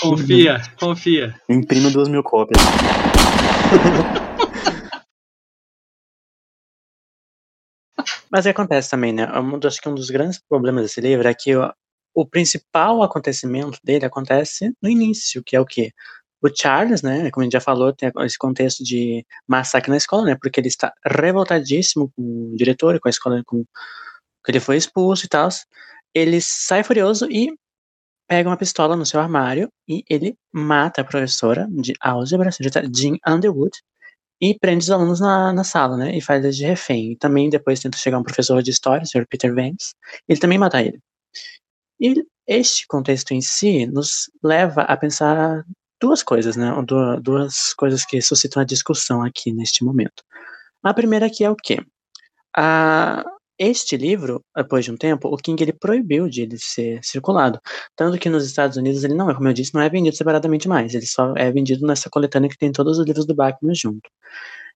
Confia, 0.00 0.62
confia. 0.78 1.34
Imprima 1.48 1.90
duas 1.90 2.08
mil 2.08 2.22
cópias. 2.22 2.60
Mas 8.30 8.46
acontece 8.46 8.90
também, 8.90 9.12
né? 9.12 9.26
Um 9.38 9.58
dos, 9.58 9.72
acho 9.72 9.80
que 9.80 9.88
um 9.88 9.94
dos 9.94 10.10
grandes 10.10 10.38
problemas 10.48 10.82
desse 10.82 11.00
livro 11.00 11.26
é 11.26 11.34
que 11.34 11.56
o, 11.56 11.72
o 12.14 12.26
principal 12.26 13.02
acontecimento 13.02 13.78
dele 13.82 14.04
acontece 14.04 14.72
no 14.82 14.88
início, 14.88 15.42
que 15.44 15.56
é 15.56 15.60
o 15.60 15.66
quê? 15.66 15.92
O 16.42 16.48
Charles, 16.54 17.02
né, 17.02 17.30
como 17.30 17.42
a 17.42 17.44
gente 17.44 17.54
já 17.54 17.60
falou, 17.60 17.92
tem 17.92 18.12
esse 18.20 18.38
contexto 18.38 18.84
de 18.84 19.26
massacre 19.46 19.90
na 19.90 19.96
escola, 19.96 20.24
né, 20.24 20.36
porque 20.40 20.60
ele 20.60 20.68
está 20.68 20.92
revoltadíssimo 21.04 22.12
com 22.14 22.52
o 22.52 22.56
diretor 22.56 22.94
e 22.94 23.00
com 23.00 23.08
a 23.08 23.10
escola, 23.10 23.42
com 23.44 23.64
que 24.44 24.50
ele 24.50 24.60
foi 24.60 24.76
expulso 24.76 25.26
e 25.26 25.28
tal. 25.28 25.48
Ele 26.14 26.40
sai 26.40 26.82
furioso 26.82 27.26
e 27.30 27.52
pega 28.28 28.48
uma 28.48 28.56
pistola 28.56 28.96
no 28.96 29.06
seu 29.06 29.20
armário 29.20 29.70
e 29.88 30.04
ele 30.08 30.36
mata 30.52 31.00
a 31.00 31.04
professora 31.04 31.66
de 31.70 31.94
álgebra, 32.00 32.52
senhorita 32.52 32.82
Jean 32.94 33.16
Underwood, 33.26 33.78
e 34.40 34.56
prende 34.58 34.84
os 34.84 34.90
alunos 34.90 35.20
na, 35.20 35.52
na 35.52 35.64
sala, 35.64 35.96
né? 35.96 36.16
E 36.16 36.20
faz 36.20 36.44
eles 36.44 36.56
de 36.56 36.64
refém. 36.64 37.12
E 37.12 37.16
também 37.16 37.50
depois 37.50 37.80
tenta 37.80 37.98
chegar 37.98 38.18
um 38.18 38.22
professor 38.22 38.62
de 38.62 38.70
história, 38.70 39.02
o 39.02 39.06
Sr. 39.06 39.26
Peter 39.28 39.52
Vance, 39.54 39.94
ele 40.28 40.38
também 40.38 40.58
mata 40.58 40.80
ele. 40.80 41.00
E 42.00 42.24
este 42.46 42.86
contexto 42.86 43.32
em 43.32 43.40
si 43.40 43.86
nos 43.86 44.30
leva 44.42 44.82
a 44.82 44.96
pensar 44.96 45.64
duas 46.00 46.22
coisas, 46.22 46.56
né? 46.56 46.70
Duas 47.20 47.74
coisas 47.74 48.04
que 48.04 48.20
suscitam 48.22 48.62
a 48.62 48.64
discussão 48.64 49.22
aqui 49.22 49.52
neste 49.52 49.84
momento. 49.84 50.22
A 50.82 50.94
primeira 50.94 51.26
aqui 51.26 51.44
é 51.44 51.50
o 51.50 51.56
quê? 51.56 51.78
A, 52.56 53.24
este 53.58 53.96
livro, 53.96 54.42
depois 54.56 54.84
de 54.84 54.92
um 54.92 54.96
tempo, 54.96 55.28
o 55.28 55.36
King 55.36 55.62
ele 55.62 55.72
proibiu 55.72 56.28
de 56.28 56.42
ele 56.42 56.58
ser 56.58 57.00
circulado. 57.02 57.60
Tanto 57.96 58.18
que 58.18 58.28
nos 58.28 58.46
Estados 58.46 58.76
Unidos 58.76 59.04
ele 59.04 59.14
não 59.14 59.30
é, 59.30 59.34
como 59.34 59.48
eu 59.48 59.52
disse, 59.52 59.74
não 59.74 59.80
é 59.82 59.88
vendido 59.88 60.16
separadamente 60.16 60.68
mais. 60.68 60.94
Ele 60.94 61.06
só 61.06 61.34
é 61.36 61.50
vendido 61.50 61.86
nessa 61.86 62.08
coletânea 62.10 62.48
que 62.48 62.58
tem 62.58 62.70
todos 62.72 62.98
os 62.98 63.06
livros 63.06 63.26
do 63.26 63.34
Bachman 63.34 63.74
junto. 63.74 64.08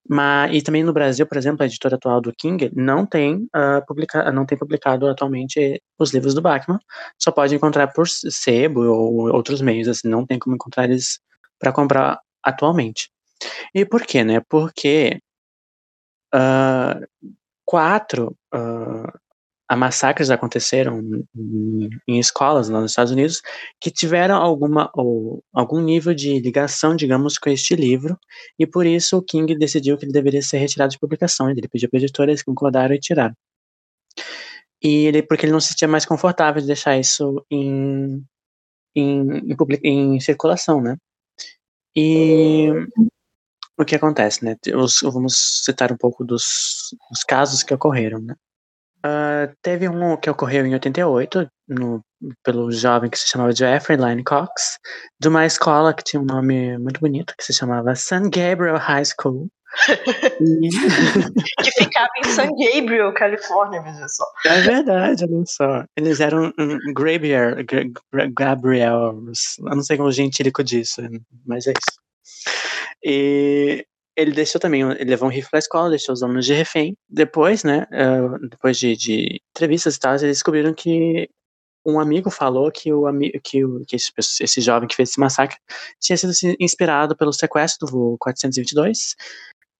Mas, 0.08 0.54
e 0.54 0.62
também 0.62 0.82
no 0.82 0.92
Brasil, 0.92 1.26
por 1.26 1.36
exemplo, 1.36 1.62
a 1.62 1.66
editora 1.66 1.94
atual 1.94 2.20
do 2.20 2.32
King 2.36 2.70
não 2.74 3.06
tem, 3.06 3.48
uh, 3.54 3.86
publica, 3.86 4.30
não 4.32 4.44
tem 4.44 4.58
publicado 4.58 5.06
atualmente 5.06 5.80
os 5.98 6.12
livros 6.12 6.34
do 6.34 6.42
Bachman. 6.42 6.78
Só 7.18 7.30
pode 7.30 7.54
encontrar 7.54 7.88
por 7.92 8.08
sebo 8.08 8.82
ou 8.82 9.32
outros 9.32 9.60
meios, 9.60 9.88
assim, 9.88 10.08
não 10.08 10.26
tem 10.26 10.38
como 10.38 10.56
encontrar 10.56 10.84
eles 10.84 11.20
para 11.58 11.72
comprar 11.72 12.20
atualmente. 12.42 13.10
E 13.74 13.84
por 13.84 14.02
quê, 14.02 14.24
né? 14.24 14.40
Porque 14.48 15.20
uh, 16.34 17.06
quatro 17.72 18.36
uh, 18.54 19.74
massacres 19.74 20.28
aconteceram 20.28 21.00
em, 21.34 21.88
em, 22.06 22.18
escolas 22.18 22.68
lá 22.68 22.82
nos 22.82 22.90
Estados 22.90 23.10
Unidos 23.10 23.40
que 23.80 23.90
tiveram 23.90 24.36
alguma 24.36 24.90
ou 24.94 25.42
algum 25.54 25.80
nível 25.80 26.12
de 26.12 26.38
ligação, 26.38 26.94
digamos, 26.94 27.38
com 27.38 27.48
este 27.48 27.74
livro, 27.74 28.18
e 28.58 28.66
por 28.66 28.84
isso 28.84 29.16
o 29.16 29.22
King 29.22 29.56
decidiu 29.56 29.96
que 29.96 30.04
ele 30.04 30.12
deveria 30.12 30.42
ser 30.42 30.58
retirado 30.58 30.90
de 30.90 30.98
publicação. 30.98 31.48
Ele 31.48 31.66
pediu 31.66 31.88
para 31.88 31.98
a 31.98 32.02
editora, 32.02 32.30
eles 32.30 32.42
concordaram 32.42 32.94
e 32.94 33.00
tiraram. 33.00 33.34
E 34.82 35.06
ele, 35.06 35.22
porque 35.22 35.46
ele 35.46 35.52
não 35.52 35.60
se 35.60 35.68
sentia 35.68 35.88
mais 35.88 36.04
confortável 36.04 36.60
de 36.60 36.66
deixar 36.66 36.98
isso 36.98 37.42
em, 37.50 38.22
em, 38.94 39.56
em, 39.82 40.14
em 40.16 40.20
circulação, 40.20 40.82
né? 40.82 40.98
E 41.96 42.68
o 43.78 43.84
que 43.84 43.96
acontece, 43.96 44.44
né? 44.44 44.56
Os, 44.74 45.00
vamos 45.02 45.62
citar 45.64 45.92
um 45.92 45.96
pouco 45.96 46.24
dos, 46.24 46.94
casos 47.26 47.62
que 47.62 47.74
ocorreram, 47.74 48.20
né? 48.20 48.34
Uh, 49.04 49.52
teve 49.60 49.88
um 49.88 50.16
que 50.16 50.30
ocorreu 50.30 50.64
em 50.64 50.74
88, 50.74 51.48
no, 51.68 52.00
pelo 52.44 52.70
jovem 52.70 53.10
que 53.10 53.18
se 53.18 53.28
chamava 53.28 53.52
Jeffrey 53.52 53.98
Line 53.98 54.22
Cox, 54.22 54.78
de 55.20 55.28
uma 55.28 55.44
escola 55.44 55.92
que 55.92 56.04
tinha 56.04 56.22
um 56.22 56.24
nome 56.24 56.78
muito 56.78 57.00
bonito, 57.00 57.34
que 57.36 57.44
se 57.44 57.52
chamava 57.52 57.96
San 57.96 58.30
Gabriel 58.30 58.76
High 58.76 59.04
School. 59.04 59.48
que 61.64 61.70
ficava 61.72 62.10
em 62.18 62.28
San 62.28 62.48
Gabriel, 62.50 63.12
Califórnia, 63.14 63.82
veja 63.82 64.06
só. 64.06 64.24
É 64.44 64.60
verdade, 64.60 65.24
olha 65.24 65.44
só. 65.46 65.84
Eles 65.96 66.20
eram 66.20 66.52
um, 66.58 66.78
Gabriel, 66.94 67.56
Gabriel, 68.36 69.24
eu 69.58 69.74
não 69.74 69.82
sei 69.82 69.96
como 69.96 70.12
gentílico 70.12 70.62
disso, 70.62 71.00
mas 71.44 71.66
é 71.66 71.70
isso. 71.70 72.02
E 73.04 73.84
ele 74.16 74.32
deixou 74.32 74.60
também, 74.60 74.82
ele 74.82 75.10
levou 75.10 75.28
um 75.28 75.32
rifle 75.32 75.50
a 75.54 75.58
escola, 75.58 75.90
deixou 75.90 76.12
os 76.12 76.22
alunos 76.22 76.44
de 76.44 76.52
refém. 76.52 76.96
Depois, 77.08 77.64
né, 77.64 77.86
uh, 77.90 78.48
depois 78.48 78.78
de, 78.78 78.96
de, 78.96 79.40
entrevistas 79.50 79.96
e 79.96 80.00
tal, 80.00 80.12
eles 80.12 80.22
descobriram 80.22 80.74
que 80.74 81.28
um 81.84 81.98
amigo 81.98 82.30
falou 82.30 82.70
que 82.70 82.92
o 82.92 83.04
que, 83.42 83.64
o, 83.64 83.84
que 83.84 83.96
esse, 83.96 84.12
esse, 84.40 84.60
jovem 84.60 84.88
que 84.88 84.94
fez 84.94 85.10
esse 85.10 85.20
massacre 85.20 85.58
tinha 86.00 86.16
sido 86.16 86.32
inspirado 86.60 87.16
pelo 87.16 87.32
sequestro 87.32 87.86
do 87.86 87.90
voo 87.90 88.16
422 88.18 89.16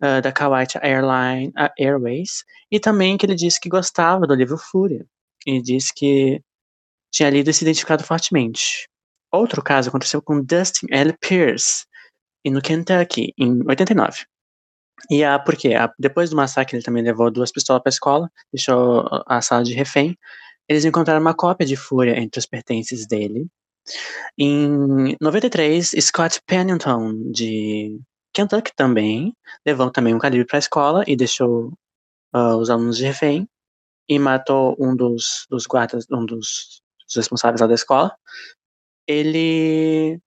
uh, 0.03 0.21
da 0.21 0.33
Kuwait 0.33 0.77
Airline 0.83 1.49
uh, 1.51 1.71
Airways 1.79 2.45
e 2.71 2.81
também 2.81 3.17
que 3.17 3.25
ele 3.25 3.37
disse 3.37 3.61
que 3.61 3.69
gostava 3.69 4.27
do 4.27 4.35
livro 4.35 4.59
Fúria 4.59 5.07
e 5.47 5.63
disse 5.63 5.93
que 5.95 6.41
tinha 7.13 7.31
lido 7.31 7.51
e 7.51 7.55
se 7.55 7.65
identificado 7.65 8.03
fortemente. 8.03 8.89
Outro 9.31 9.63
caso 9.63 9.89
aconteceu 9.89 10.21
com 10.21 10.43
Dustin 10.43 10.87
L. 10.91 11.15
Pierce, 11.21 11.85
e 12.45 12.51
no 12.51 12.61
Kentucky, 12.61 13.33
em 13.39 13.63
89. 13.67 14.25
E 15.11 15.25
a, 15.25 15.39
por 15.39 15.57
quê? 15.57 15.75
A, 15.75 15.93
depois 15.99 16.31
do 16.31 16.37
massacre, 16.37 16.77
ele 16.77 16.85
também 16.85 17.03
levou 17.03 17.31
duas 17.31 17.51
pistolas 17.51 17.83
para 17.83 17.91
a 17.91 17.95
escola, 17.95 18.31
deixou 18.53 19.05
a 19.27 19.41
sala 19.41 19.65
de 19.65 19.75
refém. 19.75 20.17
Eles 20.69 20.85
encontraram 20.85 21.21
uma 21.21 21.35
cópia 21.35 21.67
de 21.67 21.77
Fúria 21.77 22.19
entre 22.19 22.39
os 22.39 22.47
pertences 22.47 23.07
dele. 23.07 23.47
Em 24.39 25.17
93, 25.21 25.91
Scott 26.01 26.41
Pennington, 26.47 27.31
de 27.33 28.01
Kentucky 28.33 28.73
também, 28.77 29.35
levou 29.67 29.91
também 29.91 30.15
um 30.15 30.19
calibre 30.19 30.47
para 30.47 30.59
a 30.59 30.61
escola 30.61 31.05
e 31.07 31.17
deixou 31.17 31.73
uh, 32.35 32.57
os 32.57 32.71
alunos 32.71 32.97
de 32.97 33.05
refém. 33.05 33.49
E 34.09 34.19
matou 34.19 34.77
um 34.79 34.95
dos, 34.95 35.47
dos 35.49 35.65
guardas, 35.67 36.07
um 36.11 36.25
dos, 36.27 36.83
dos 37.07 37.17
responsáveis 37.17 37.61
lá 37.61 37.67
da 37.67 37.75
escola. 37.75 38.15
Ele 39.07 40.21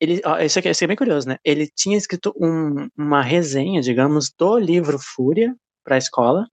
ele, 0.00 0.20
isso, 0.40 0.58
aqui, 0.58 0.68
isso 0.68 0.78
aqui 0.78 0.84
é 0.84 0.88
bem 0.88 0.96
curioso, 0.96 1.28
né? 1.28 1.38
Ele 1.44 1.66
tinha 1.68 1.96
escrito 1.96 2.34
um, 2.40 2.88
uma 2.96 3.22
resenha, 3.22 3.80
digamos, 3.80 4.30
do 4.36 4.58
livro 4.58 4.98
Fúria 4.98 5.54
para 5.84 5.94
a 5.96 5.98
escola, 5.98 6.48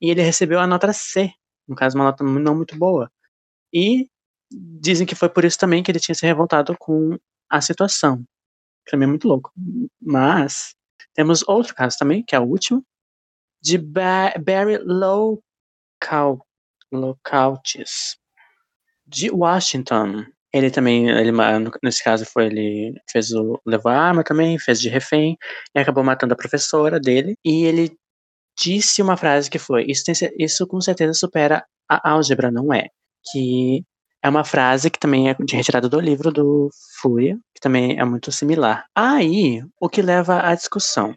e 0.00 0.10
ele 0.10 0.22
recebeu 0.22 0.58
a 0.60 0.66
nota 0.66 0.92
C, 0.92 1.32
no 1.68 1.76
caso, 1.76 1.96
uma 1.96 2.04
nota 2.04 2.24
não 2.24 2.56
muito 2.56 2.76
boa. 2.76 3.10
E 3.72 4.08
dizem 4.50 5.06
que 5.06 5.14
foi 5.14 5.28
por 5.28 5.44
isso 5.44 5.58
também 5.58 5.82
que 5.82 5.90
ele 5.90 6.00
tinha 6.00 6.14
se 6.14 6.26
revoltado 6.26 6.76
com 6.78 7.16
a 7.48 7.60
situação. 7.60 8.24
Também 8.86 9.06
é 9.06 9.08
muito 9.08 9.28
louco. 9.28 9.52
Mas 10.00 10.74
temos 11.14 11.46
outro 11.46 11.74
caso 11.74 11.96
também, 11.98 12.22
que 12.24 12.34
é 12.34 12.40
o 12.40 12.44
último, 12.44 12.84
de 13.62 13.78
ba 13.78 14.32
Barry 14.44 14.78
Local, 14.78 16.44
Localtis, 16.90 18.18
de 19.06 19.30
Washington. 19.30 20.26
Ele 20.52 20.70
também, 20.70 21.08
ele, 21.08 21.30
nesse 21.82 22.02
caso, 22.02 22.24
foi 22.26 22.46
ele 22.46 22.94
fez 23.10 23.30
o 23.32 23.60
levou 23.64 23.92
a 23.92 23.96
arma 23.96 24.24
também, 24.24 24.58
fez 24.58 24.80
de 24.80 24.88
refém 24.88 25.36
e 25.74 25.78
acabou 25.78 26.02
matando 26.02 26.34
a 26.34 26.36
professora 26.36 26.98
dele. 26.98 27.36
E 27.44 27.64
ele 27.64 27.96
disse 28.58 29.00
uma 29.02 29.16
frase 29.16 29.50
que 29.50 29.58
foi: 29.58 29.84
Isso, 29.88 30.04
tem, 30.04 30.14
isso 30.38 30.66
com 30.66 30.80
certeza 30.80 31.14
supera 31.14 31.64
a 31.88 32.10
álgebra, 32.10 32.50
não 32.50 32.72
é? 32.72 32.88
Que 33.32 33.84
é 34.22 34.28
uma 34.28 34.44
frase 34.44 34.90
que 34.90 34.98
também 34.98 35.30
é 35.30 35.34
de 35.34 35.56
retirada 35.56 35.88
do 35.88 36.00
livro 36.00 36.32
do 36.32 36.70
Fúria, 37.00 37.38
que 37.54 37.60
também 37.60 37.98
é 37.98 38.04
muito 38.04 38.30
similar. 38.32 38.86
Aí, 38.94 39.62
o 39.80 39.88
que 39.88 40.02
leva 40.02 40.46
à 40.46 40.54
discussão. 40.54 41.14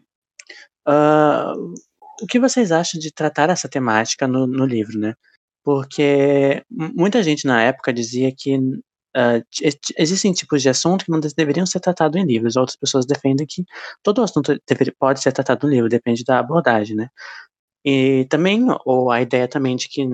Uh, 0.88 1.74
o 2.22 2.28
que 2.28 2.40
vocês 2.40 2.72
acham 2.72 3.00
de 3.00 3.12
tratar 3.12 3.50
essa 3.50 3.70
temática 3.70 4.28
no, 4.28 4.48
no 4.48 4.66
livro, 4.66 5.00
né? 5.00 5.16
Porque 5.64 6.64
muita 6.70 7.24
gente 7.24 7.46
na 7.46 7.62
época 7.64 7.94
dizia 7.94 8.34
que 8.36 8.58
Uh, 9.16 9.46
existem 9.98 10.34
tipos 10.34 10.62
de 10.62 10.70
assunto 10.70 11.06
que 11.06 11.12
não 11.12 11.20
deveriam 11.20 11.66
ser 11.66 11.80
tratados 11.80 12.20
em 12.20 12.26
livros. 12.26 12.56
Outras 12.56 12.76
pessoas 12.76 13.06
defendem 13.06 13.46
que 13.46 13.64
todo 14.02 14.24
assunto 14.24 14.60
pode 15.00 15.22
ser 15.22 15.32
tratado 15.32 15.68
no 15.68 15.74
livro, 15.74 15.90
depende 15.90 16.24
da 16.24 16.40
abordagem, 16.40 16.96
né? 16.96 17.10
E 17.86 18.26
também, 18.30 18.66
ou 18.86 19.12
a 19.12 19.22
ideia 19.22 19.48
também 19.48 19.76
de 19.76 19.88
que 19.90 20.06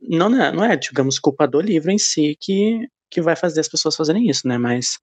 não 0.00 0.42
é, 0.42 0.52
não 0.52 0.64
é, 0.64 0.76
digamos, 0.76 1.18
culpa 1.18 1.48
do 1.48 1.60
livro 1.60 1.90
em 1.90 1.98
si 1.98 2.36
que, 2.40 2.88
que 3.10 3.20
vai 3.20 3.34
fazer 3.34 3.60
as 3.60 3.68
pessoas 3.68 3.96
fazerem 3.96 4.28
isso, 4.28 4.46
né? 4.46 4.58
Mas 4.58 4.98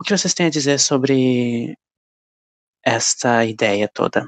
o 0.00 0.04
que 0.04 0.16
vocês 0.16 0.34
têm 0.34 0.46
a 0.46 0.50
dizer 0.50 0.78
sobre 0.78 1.76
esta 2.86 3.44
ideia 3.44 3.90
toda? 3.92 4.24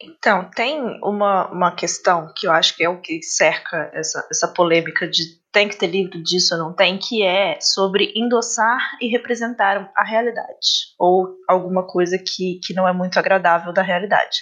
Então, 0.00 0.48
tem 0.56 0.80
uma, 1.04 1.46
uma 1.52 1.76
questão 1.76 2.32
que 2.34 2.46
eu 2.46 2.52
acho 2.52 2.74
que 2.74 2.82
é 2.82 2.88
o 2.88 3.02
que 3.02 3.22
cerca 3.22 3.90
essa, 3.92 4.26
essa 4.30 4.48
polêmica 4.48 5.06
de 5.06 5.38
tem 5.52 5.68
que 5.68 5.76
ter 5.76 5.88
livro 5.88 6.22
disso 6.22 6.54
ou 6.54 6.60
não 6.60 6.74
tem, 6.74 6.98
que 6.98 7.22
é 7.22 7.58
sobre 7.60 8.12
endossar 8.16 8.78
e 9.00 9.08
representar 9.08 9.90
a 9.96 10.04
realidade, 10.04 10.94
ou 10.98 11.36
alguma 11.48 11.86
coisa 11.86 12.18
que, 12.18 12.60
que 12.62 12.74
não 12.74 12.86
é 12.86 12.92
muito 12.92 13.18
agradável 13.18 13.72
da 13.72 13.82
realidade. 13.82 14.38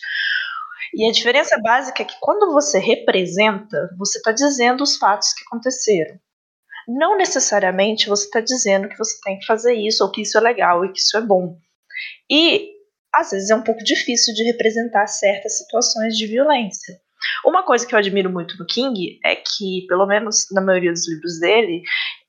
E 0.94 1.09
a 1.09 1.12
diferença 1.12 1.59
básica 1.61 2.02
é 2.02 2.05
que 2.05 2.16
quando 2.20 2.52
você 2.52 2.79
representa, 2.79 3.88
você 3.98 4.18
está 4.18 4.31
dizendo 4.31 4.83
os 4.83 4.96
fatos 4.96 5.33
que 5.33 5.44
aconteceram. 5.46 6.16
Não 6.88 7.16
necessariamente 7.16 8.09
você 8.09 8.24
está 8.24 8.40
dizendo 8.40 8.88
que 8.88 8.98
você 8.98 9.18
tem 9.24 9.38
que 9.38 9.46
fazer 9.46 9.74
isso, 9.74 10.05
ou 10.05 10.11
que 10.11 10.22
isso 10.22 10.38
é 10.38 10.40
legal 10.40 10.85
e 10.85 10.92
que 10.92 10.98
isso 10.98 11.16
é 11.16 11.20
bom. 11.20 11.57
E 12.31 12.76
às 13.14 13.31
vezes 13.31 13.51
é 13.51 13.55
um 13.55 13.62
pouco 13.62 13.83
difícil 13.83 14.35
de 14.35 14.45
representar 14.45 15.07
certas 15.07 15.59
situações 15.59 16.16
de 16.16 16.27
violência. 16.27 16.99
Uma 17.45 17.64
coisa 17.64 17.87
que 17.87 17.95
eu 17.95 17.99
admiro 17.99 18.31
muito 18.31 18.57
no 18.59 18.66
King 18.66 19.19
é 19.25 19.37
que, 19.37 19.87
pelo 19.88 20.07
menos 20.07 20.47
na 20.53 20.61
maioria 20.61 20.92
dos 20.92 21.09
livros 21.09 21.40
dele, 21.40 21.83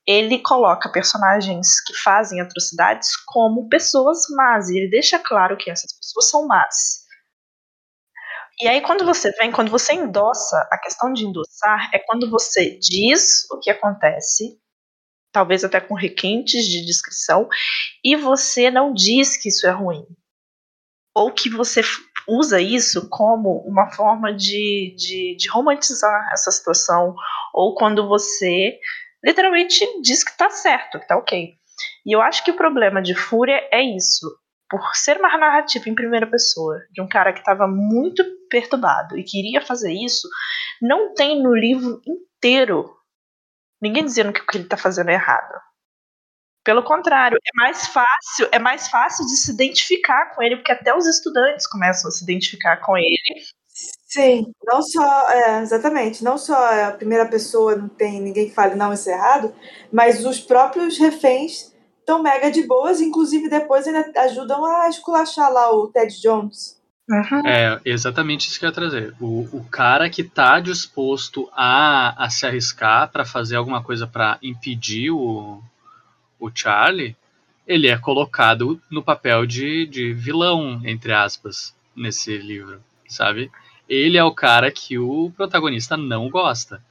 ele 0.06 0.38
coloca 0.38 0.90
personagens 0.90 1.82
que 1.86 1.94
fazem 1.94 2.40
atrocidades 2.40 3.10
como 3.26 3.68
pessoas 3.68 4.20
más, 4.30 4.70
e 4.70 4.78
ele 4.78 4.90
deixa 4.90 5.18
claro 5.18 5.56
que 5.56 5.70
essas 5.70 5.92
pessoas 5.92 6.30
são 6.30 6.46
más. 6.46 7.06
E 8.60 8.66
aí, 8.66 8.80
quando 8.80 9.04
você 9.04 9.30
vem, 9.32 9.52
quando 9.52 9.70
você 9.70 9.92
endossa, 9.92 10.66
a 10.72 10.78
questão 10.78 11.12
de 11.12 11.24
endossar 11.24 11.90
é 11.92 11.98
quando 11.98 12.28
você 12.28 12.76
diz 12.78 13.48
o 13.52 13.60
que 13.60 13.70
acontece, 13.70 14.58
talvez 15.30 15.62
até 15.62 15.80
com 15.80 15.94
requintes 15.94 16.64
de 16.64 16.84
descrição, 16.84 17.48
e 18.02 18.16
você 18.16 18.70
não 18.70 18.92
diz 18.92 19.36
que 19.36 19.48
isso 19.50 19.66
é 19.66 19.70
ruim. 19.70 20.04
Ou 21.18 21.32
que 21.32 21.50
você 21.50 21.80
usa 22.28 22.60
isso 22.60 23.08
como 23.08 23.64
uma 23.66 23.90
forma 23.90 24.32
de, 24.32 24.94
de, 24.96 25.36
de 25.36 25.48
romantizar 25.50 26.30
essa 26.32 26.50
situação, 26.50 27.14
ou 27.52 27.74
quando 27.74 28.06
você 28.06 28.78
literalmente 29.24 29.84
diz 30.02 30.22
que 30.22 30.36
tá 30.36 30.48
certo, 30.50 31.00
que 31.00 31.06
tá 31.06 31.16
ok. 31.16 31.54
E 32.06 32.14
eu 32.14 32.20
acho 32.20 32.44
que 32.44 32.50
o 32.50 32.56
problema 32.56 33.02
de 33.02 33.14
Fúria 33.14 33.60
é 33.72 33.82
isso. 33.82 34.26
Por 34.70 34.80
ser 34.94 35.16
uma 35.16 35.36
narrativa 35.36 35.88
em 35.88 35.94
primeira 35.94 36.26
pessoa, 36.26 36.76
de 36.92 37.00
um 37.00 37.08
cara 37.08 37.32
que 37.32 37.38
estava 37.38 37.66
muito 37.66 38.22
perturbado 38.50 39.18
e 39.18 39.24
queria 39.24 39.62
fazer 39.62 39.92
isso, 39.92 40.28
não 40.80 41.14
tem 41.14 41.42
no 41.42 41.54
livro 41.54 42.00
inteiro 42.06 42.94
ninguém 43.80 44.04
dizendo 44.04 44.32
que 44.32 44.40
o 44.40 44.46
que 44.46 44.58
ele 44.58 44.64
está 44.64 44.76
fazendo 44.76 45.10
é 45.10 45.14
errado. 45.14 45.54
Pelo 46.68 46.82
contrário, 46.82 47.38
é 47.38 47.62
mais 47.62 47.86
fácil, 47.86 48.46
é 48.52 48.58
mais 48.58 48.88
fácil 48.88 49.24
de 49.24 49.38
se 49.38 49.50
identificar 49.52 50.34
com 50.34 50.42
ele, 50.42 50.56
porque 50.56 50.70
até 50.70 50.94
os 50.94 51.06
estudantes 51.06 51.66
começam 51.66 52.10
a 52.10 52.12
se 52.12 52.22
identificar 52.22 52.76
com 52.76 52.94
ele. 52.94 53.16
Sim, 54.06 54.52
não 54.66 54.82
só, 54.82 55.30
é, 55.30 55.62
exatamente, 55.62 56.22
não 56.22 56.36
só 56.36 56.54
a 56.84 56.90
primeira 56.90 57.24
pessoa 57.24 57.74
não 57.74 57.88
tem 57.88 58.20
ninguém 58.20 58.50
que 58.50 58.54
fale 58.54 58.74
não, 58.74 58.92
isso 58.92 59.08
é 59.08 59.14
errado, 59.14 59.54
mas 59.90 60.26
os 60.26 60.40
próprios 60.40 60.98
reféns 60.98 61.74
estão 62.00 62.22
mega 62.22 62.50
de 62.50 62.66
boas, 62.66 63.00
inclusive 63.00 63.48
depois 63.48 63.86
ainda 63.86 64.12
ajudam 64.24 64.62
a 64.66 64.90
esculachar 64.90 65.50
lá 65.50 65.74
o 65.74 65.88
Ted 65.88 66.20
Jones. 66.20 66.78
Uhum. 67.08 67.46
É 67.46 67.80
exatamente 67.82 68.46
isso 68.46 68.58
que 68.58 68.66
eu 68.66 68.68
ia 68.68 68.74
trazer. 68.74 69.14
O, 69.18 69.48
o 69.56 69.64
cara 69.70 70.10
que 70.10 70.22
tá 70.22 70.60
disposto 70.60 71.48
a, 71.54 72.22
a 72.22 72.28
se 72.28 72.44
arriscar 72.44 73.10
para 73.10 73.24
fazer 73.24 73.56
alguma 73.56 73.82
coisa 73.82 74.06
para 74.06 74.38
impedir 74.42 75.10
o, 75.10 75.62
o 76.38 76.50
Charlie, 76.54 77.16
ele 77.66 77.88
é 77.88 77.98
colocado 77.98 78.80
no 78.90 79.02
papel 79.02 79.44
de, 79.46 79.86
de 79.86 80.12
vilão, 80.12 80.80
entre 80.84 81.12
aspas, 81.12 81.74
nesse 81.94 82.36
livro, 82.38 82.80
sabe? 83.08 83.50
Ele 83.88 84.16
é 84.18 84.24
o 84.24 84.34
cara 84.34 84.70
que 84.70 84.98
o 84.98 85.32
protagonista 85.36 85.96
não 85.96 86.28
gosta. 86.28 86.82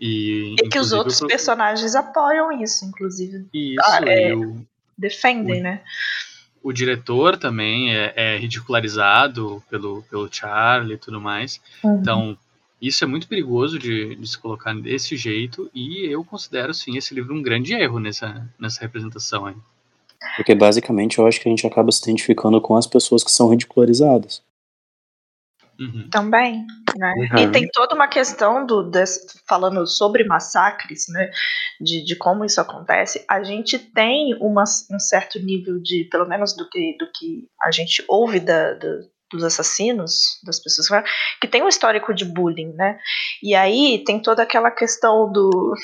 E, 0.00 0.54
E 0.62 0.68
que 0.68 0.78
os 0.78 0.92
outros 0.92 1.16
o 1.16 1.20
pro- 1.20 1.28
personagens 1.28 1.94
apoiam 1.94 2.50
isso, 2.62 2.84
inclusive. 2.86 3.46
Isso, 3.52 3.80
Ah, 3.84 4.00
é. 4.06 4.34
o, 4.34 4.64
Defendem, 4.96 5.60
né? 5.60 5.82
o 6.62 6.72
diretor 6.72 7.36
também 7.38 7.94
é, 7.94 8.12
é 8.16 8.36
ridicularizado 8.38 9.62
pelo, 9.70 10.02
pelo 10.04 10.28
Charlie 10.32 10.94
e 10.94 10.98
tudo 10.98 11.20
mais. 11.20 11.60
Uhum. 11.82 11.98
Então, 12.00 12.38
isso 12.80 13.04
é 13.04 13.06
muito 13.06 13.28
perigoso 13.28 13.78
de, 13.78 14.14
de 14.14 14.26
se 14.26 14.38
colocar 14.38 14.74
desse 14.74 15.16
jeito, 15.16 15.70
e 15.74 16.06
eu 16.06 16.24
considero, 16.24 16.72
sim, 16.72 16.96
esse 16.96 17.14
livro 17.14 17.34
um 17.34 17.42
grande 17.42 17.74
erro 17.74 17.98
nessa, 17.98 18.48
nessa 18.58 18.80
representação 18.80 19.46
aí. 19.46 19.56
Porque 20.36 20.54
basicamente 20.54 21.18
eu 21.18 21.26
acho 21.26 21.40
que 21.40 21.48
a 21.48 21.50
gente 21.50 21.66
acaba 21.66 21.90
se 21.90 22.02
identificando 22.02 22.60
com 22.60 22.76
as 22.76 22.86
pessoas 22.86 23.24
que 23.24 23.30
são 23.30 23.48
ridicularizadas. 23.48 24.42
Uhum. 25.78 26.08
Também, 26.10 26.66
né? 26.94 27.12
Uhum. 27.32 27.38
E 27.38 27.52
tem 27.52 27.66
toda 27.72 27.94
uma 27.94 28.06
questão 28.06 28.66
do 28.66 28.82
desse- 28.82 29.40
falando 29.48 29.86
sobre 29.86 30.24
massacres, 30.24 31.06
né? 31.08 31.30
De, 31.80 32.04
de 32.04 32.16
como 32.16 32.44
isso 32.44 32.60
acontece. 32.60 33.24
A 33.26 33.42
gente 33.42 33.78
tem 33.78 34.36
uma, 34.42 34.64
um 34.90 34.98
certo 34.98 35.38
nível 35.38 35.80
de, 35.80 36.04
pelo 36.10 36.28
menos 36.28 36.54
do 36.54 36.68
que, 36.68 36.96
do 36.98 37.10
que 37.10 37.48
a 37.62 37.70
gente 37.70 38.04
ouve 38.06 38.40
da, 38.40 38.74
da- 38.74 39.00
dos 39.30 39.44
assassinos, 39.44 40.40
das 40.44 40.60
pessoas 40.60 40.88
que, 41.40 41.48
tem 41.48 41.62
um 41.62 41.68
histórico 41.68 42.12
de 42.12 42.24
bullying, 42.24 42.72
né? 42.74 42.98
E 43.42 43.54
aí 43.54 44.02
tem 44.04 44.20
toda 44.20 44.42
aquela 44.42 44.70
questão 44.70 45.30
do 45.30 45.74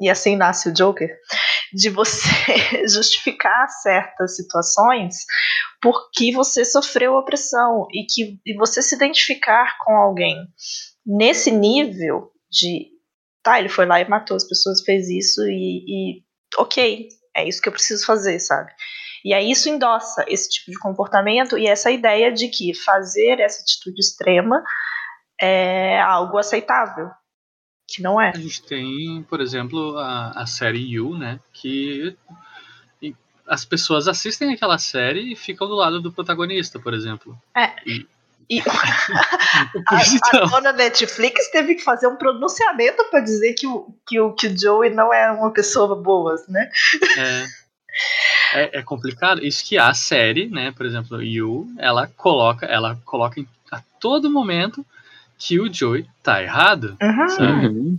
e 0.00 0.08
assim 0.08 0.34
nasce 0.34 0.70
o 0.70 0.72
Joker, 0.72 1.10
de 1.74 1.90
você 1.90 2.28
justificar 2.88 3.68
certas 3.68 4.34
situações 4.34 5.14
porque 5.80 6.32
você 6.32 6.64
sofreu 6.64 7.14
opressão 7.14 7.86
e 7.92 8.06
que 8.06 8.38
e 8.46 8.54
você 8.54 8.82
se 8.82 8.94
identificar 8.94 9.76
com 9.84 9.94
alguém 9.94 10.36
nesse 11.06 11.50
nível 11.50 12.30
de 12.50 12.88
tá, 13.42 13.58
ele 13.58 13.68
foi 13.68 13.86
lá 13.86 14.00
e 14.00 14.08
matou 14.08 14.36
as 14.36 14.46
pessoas, 14.46 14.82
fez 14.82 15.08
isso 15.08 15.42
e, 15.46 15.84
e 16.18 16.22
ok, 16.58 17.08
é 17.36 17.48
isso 17.48 17.60
que 17.60 17.68
eu 17.68 17.72
preciso 17.72 18.04
fazer, 18.04 18.38
sabe? 18.38 18.70
E 19.24 19.34
aí 19.34 19.50
isso 19.50 19.68
endossa 19.68 20.24
esse 20.28 20.48
tipo 20.48 20.70
de 20.70 20.78
comportamento 20.78 21.58
e 21.58 21.66
essa 21.66 21.90
ideia 21.90 22.32
de 22.32 22.48
que 22.48 22.74
fazer 22.74 23.40
essa 23.40 23.62
atitude 23.62 24.00
extrema 24.00 24.62
é 25.40 26.00
algo 26.00 26.38
aceitável, 26.38 27.10
que 27.88 28.02
não 28.02 28.20
é. 28.20 28.30
A 28.30 28.38
gente 28.38 28.62
tem, 28.62 29.22
por 29.28 29.40
exemplo, 29.40 29.96
a, 29.98 30.30
a 30.42 30.46
série 30.46 30.92
You, 30.92 31.16
né? 31.16 31.40
Que 31.52 32.16
e 33.02 33.14
as 33.46 33.64
pessoas 33.64 34.06
assistem 34.08 34.52
aquela 34.52 34.78
série 34.78 35.32
e 35.32 35.36
ficam 35.36 35.66
do 35.66 35.74
lado 35.74 36.00
do 36.00 36.12
protagonista, 36.12 36.78
por 36.78 36.94
exemplo. 36.94 37.36
E 37.86 38.06
Então, 40.12 40.42
a 40.42 40.46
dona 40.46 40.72
Netflix 40.72 41.50
teve 41.50 41.76
que 41.76 41.84
fazer 41.84 42.08
um 42.08 42.16
pronunciamento 42.16 43.04
para 43.10 43.20
dizer 43.20 43.54
que 43.54 43.66
o, 43.66 43.94
que, 44.06 44.18
o, 44.18 44.32
que 44.34 44.48
o 44.48 44.58
Joey 44.58 44.90
não 44.90 45.14
é 45.14 45.30
uma 45.30 45.52
pessoa 45.52 45.94
boa, 45.94 46.34
né? 46.48 46.68
é, 47.16 47.46
é, 48.54 48.78
é 48.78 48.82
complicado. 48.82 49.44
Isso 49.44 49.64
que 49.64 49.78
a 49.78 49.92
série, 49.94 50.48
né? 50.48 50.72
Por 50.72 50.86
exemplo, 50.86 51.22
You, 51.22 51.72
ela 51.78 52.06
coloca, 52.06 52.66
ela 52.66 52.98
coloca 53.04 53.44
a 53.70 53.80
todo 54.00 54.30
momento 54.30 54.84
que 55.38 55.58
o 55.58 55.72
Joey 55.72 56.06
tá 56.22 56.42
errado. 56.42 56.96
Uhum. 57.00 57.98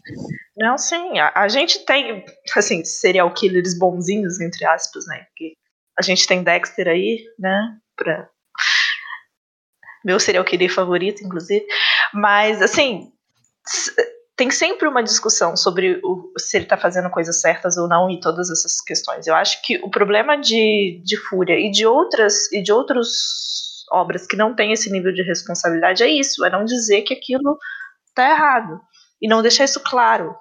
Não, 0.56 0.78
sim. 0.78 1.18
A, 1.18 1.32
a 1.36 1.48
gente 1.48 1.84
tem, 1.86 2.24
assim, 2.56 2.86
serial 2.86 3.34
killers 3.34 3.78
bonzinhos, 3.78 4.40
entre 4.40 4.66
aspas, 4.66 5.08
né? 5.08 5.26
Porque 5.30 5.54
a 5.98 6.04
gente 6.04 6.28
tem 6.28 6.44
Dexter 6.44 6.88
aí, 6.88 7.26
né? 7.40 7.78
Pra... 7.96 8.30
Meu 10.06 10.20
serial 10.20 10.46
killer 10.46 10.72
favorito, 10.72 11.24
inclusive. 11.24 11.66
Mas, 12.14 12.62
assim, 12.62 13.12
tem 14.42 14.50
sempre 14.50 14.88
uma 14.88 15.04
discussão 15.04 15.56
sobre 15.56 16.02
o, 16.04 16.34
se 16.36 16.58
ele 16.58 16.66
tá 16.66 16.76
fazendo 16.76 17.12
coisas 17.12 17.40
certas 17.40 17.78
ou 17.78 17.88
não 17.88 18.10
e 18.10 18.20
todas 18.20 18.50
essas 18.50 18.82
questões. 18.82 19.28
Eu 19.28 19.36
acho 19.36 19.62
que 19.62 19.78
o 19.84 19.90
problema 19.92 20.36
de, 20.36 21.00
de 21.06 21.16
Fúria 21.16 21.60
e 21.60 21.70
de 21.70 21.86
outras 21.86 22.52
e 22.52 22.60
de 22.60 22.72
outras 22.72 23.86
obras 23.92 24.26
que 24.26 24.36
não 24.36 24.56
têm 24.56 24.72
esse 24.72 24.92
nível 24.92 25.14
de 25.14 25.22
responsabilidade 25.22 26.02
é 26.02 26.08
isso, 26.08 26.44
é 26.44 26.50
não 26.50 26.66
dizer 26.66 27.04
que 27.04 27.14
aquilo 27.14 27.56
tá 28.16 28.32
errado 28.32 28.82
e 29.22 29.28
não 29.28 29.44
deixar 29.44 29.66
isso 29.66 29.80
claro, 29.80 30.36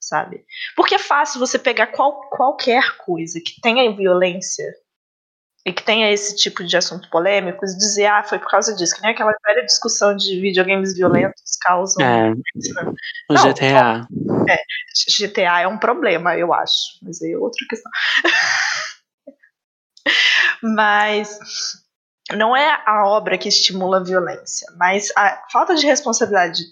sabe? 0.00 0.44
Porque 0.74 0.96
é 0.96 0.98
fácil 0.98 1.38
você 1.38 1.56
pegar 1.56 1.86
qual, 1.92 2.28
qualquer 2.30 2.96
coisa 3.06 3.38
que 3.38 3.60
tenha 3.62 3.94
violência 3.94 4.66
e 5.66 5.72
que 5.72 5.82
tenha 5.82 6.12
esse 6.12 6.36
tipo 6.36 6.62
de 6.62 6.76
assunto 6.76 7.08
polêmico 7.08 7.64
dizer, 7.64 8.06
ah, 8.06 8.22
foi 8.22 8.38
por 8.38 8.50
causa 8.50 8.74
disso, 8.74 8.94
que 8.94 9.02
nem 9.02 9.12
aquela 9.12 9.32
velha 9.46 9.64
discussão 9.64 10.14
de 10.14 10.38
videogames 10.38 10.94
violentos 10.94 11.56
causam. 11.62 12.04
É, 12.04 12.32
o 13.30 13.32
Não, 13.32 13.42
GTA. 13.42 14.06
GTA 15.18 15.60
é 15.62 15.68
um 15.68 15.78
problema, 15.78 16.36
eu 16.36 16.52
acho, 16.52 16.98
mas 17.02 17.22
aí 17.22 17.32
é 17.32 17.38
outra 17.38 17.64
questão. 17.68 17.90
mas 20.62 21.38
não 22.32 22.54
é 22.54 22.82
a 22.86 23.06
obra 23.06 23.38
que 23.38 23.48
estimula 23.48 23.98
a 23.98 24.04
violência, 24.04 24.66
mas 24.76 25.10
a 25.16 25.42
falta 25.50 25.74
de 25.74 25.86
responsabilidade 25.86 26.62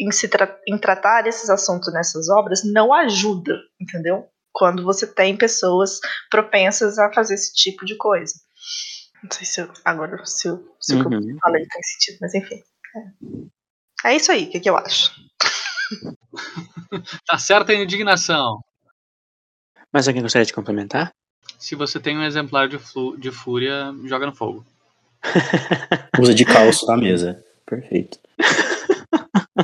em, 0.00 0.10
se 0.10 0.26
tra 0.28 0.58
em 0.66 0.78
tratar 0.78 1.26
esses 1.26 1.50
assuntos 1.50 1.92
nessas 1.92 2.30
obras 2.30 2.62
não 2.64 2.94
ajuda, 2.94 3.58
entendeu? 3.78 4.26
Quando 4.52 4.84
você 4.84 5.06
tem 5.06 5.36
pessoas 5.36 5.98
propensas 6.30 6.98
a 6.98 7.12
fazer 7.12 7.34
esse 7.34 7.54
tipo 7.54 7.84
de 7.84 7.96
coisa. 7.96 8.34
Não 9.22 9.30
sei 9.30 9.46
se 9.46 9.60
eu, 9.60 9.72
agora 9.84 10.24
se, 10.26 10.48
eu, 10.48 10.74
se 10.80 10.94
o 10.94 11.08
que 11.08 11.14
eu 11.14 11.18
Uhum. 11.20 11.38
falei 11.40 11.64
tem 11.66 11.82
sentido, 11.82 12.18
mas 12.20 12.34
enfim. 12.34 12.62
É, 14.04 14.10
é 14.12 14.16
isso 14.16 14.30
aí, 14.32 14.44
o 14.44 14.50
que, 14.50 14.60
que 14.60 14.68
eu 14.70 14.76
acho. 14.76 15.10
Tá 17.26 17.38
certa 17.38 17.72
a 17.72 17.74
indignação. 17.74 18.60
Mas 19.92 20.06
alguém 20.08 20.22
gostaria 20.22 20.44
de 20.46 20.52
complementar? 20.52 21.10
Se 21.58 21.74
você 21.74 21.98
tem 22.00 22.16
um 22.18 22.22
exemplar 22.24 22.68
de, 22.68 22.78
flu- 22.78 23.16
de 23.16 23.30
Fúria, 23.30 23.94
joga 24.04 24.26
no 24.26 24.34
fogo. 24.34 24.64
Usa 26.18 26.34
de 26.34 26.44
calço 26.44 26.86
na 26.86 26.96
mesa. 26.96 27.42
Perfeito. 27.64 28.18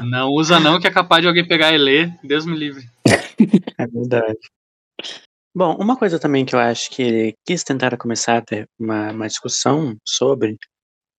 Não 0.02 0.28
usa 0.30 0.58
não, 0.60 0.78
que 0.80 0.86
é 0.86 0.90
capaz 0.90 1.22
de 1.22 1.28
alguém 1.28 1.46
pegar 1.46 1.72
e 1.72 1.78
ler. 1.78 2.12
Deus 2.22 2.46
me 2.46 2.56
livre. 2.56 2.88
É 3.80 3.86
verdade. 3.86 4.38
Bom, 5.54 5.76
uma 5.76 5.96
coisa 5.96 6.18
também 6.18 6.44
que 6.44 6.54
eu 6.54 6.58
acho 6.60 6.90
que 6.90 7.02
ele 7.02 7.34
quis 7.46 7.64
tentar 7.64 7.96
começar 7.96 8.38
a 8.38 8.42
ter 8.42 8.68
uma, 8.78 9.10
uma 9.10 9.26
discussão 9.26 9.96
sobre 10.04 10.56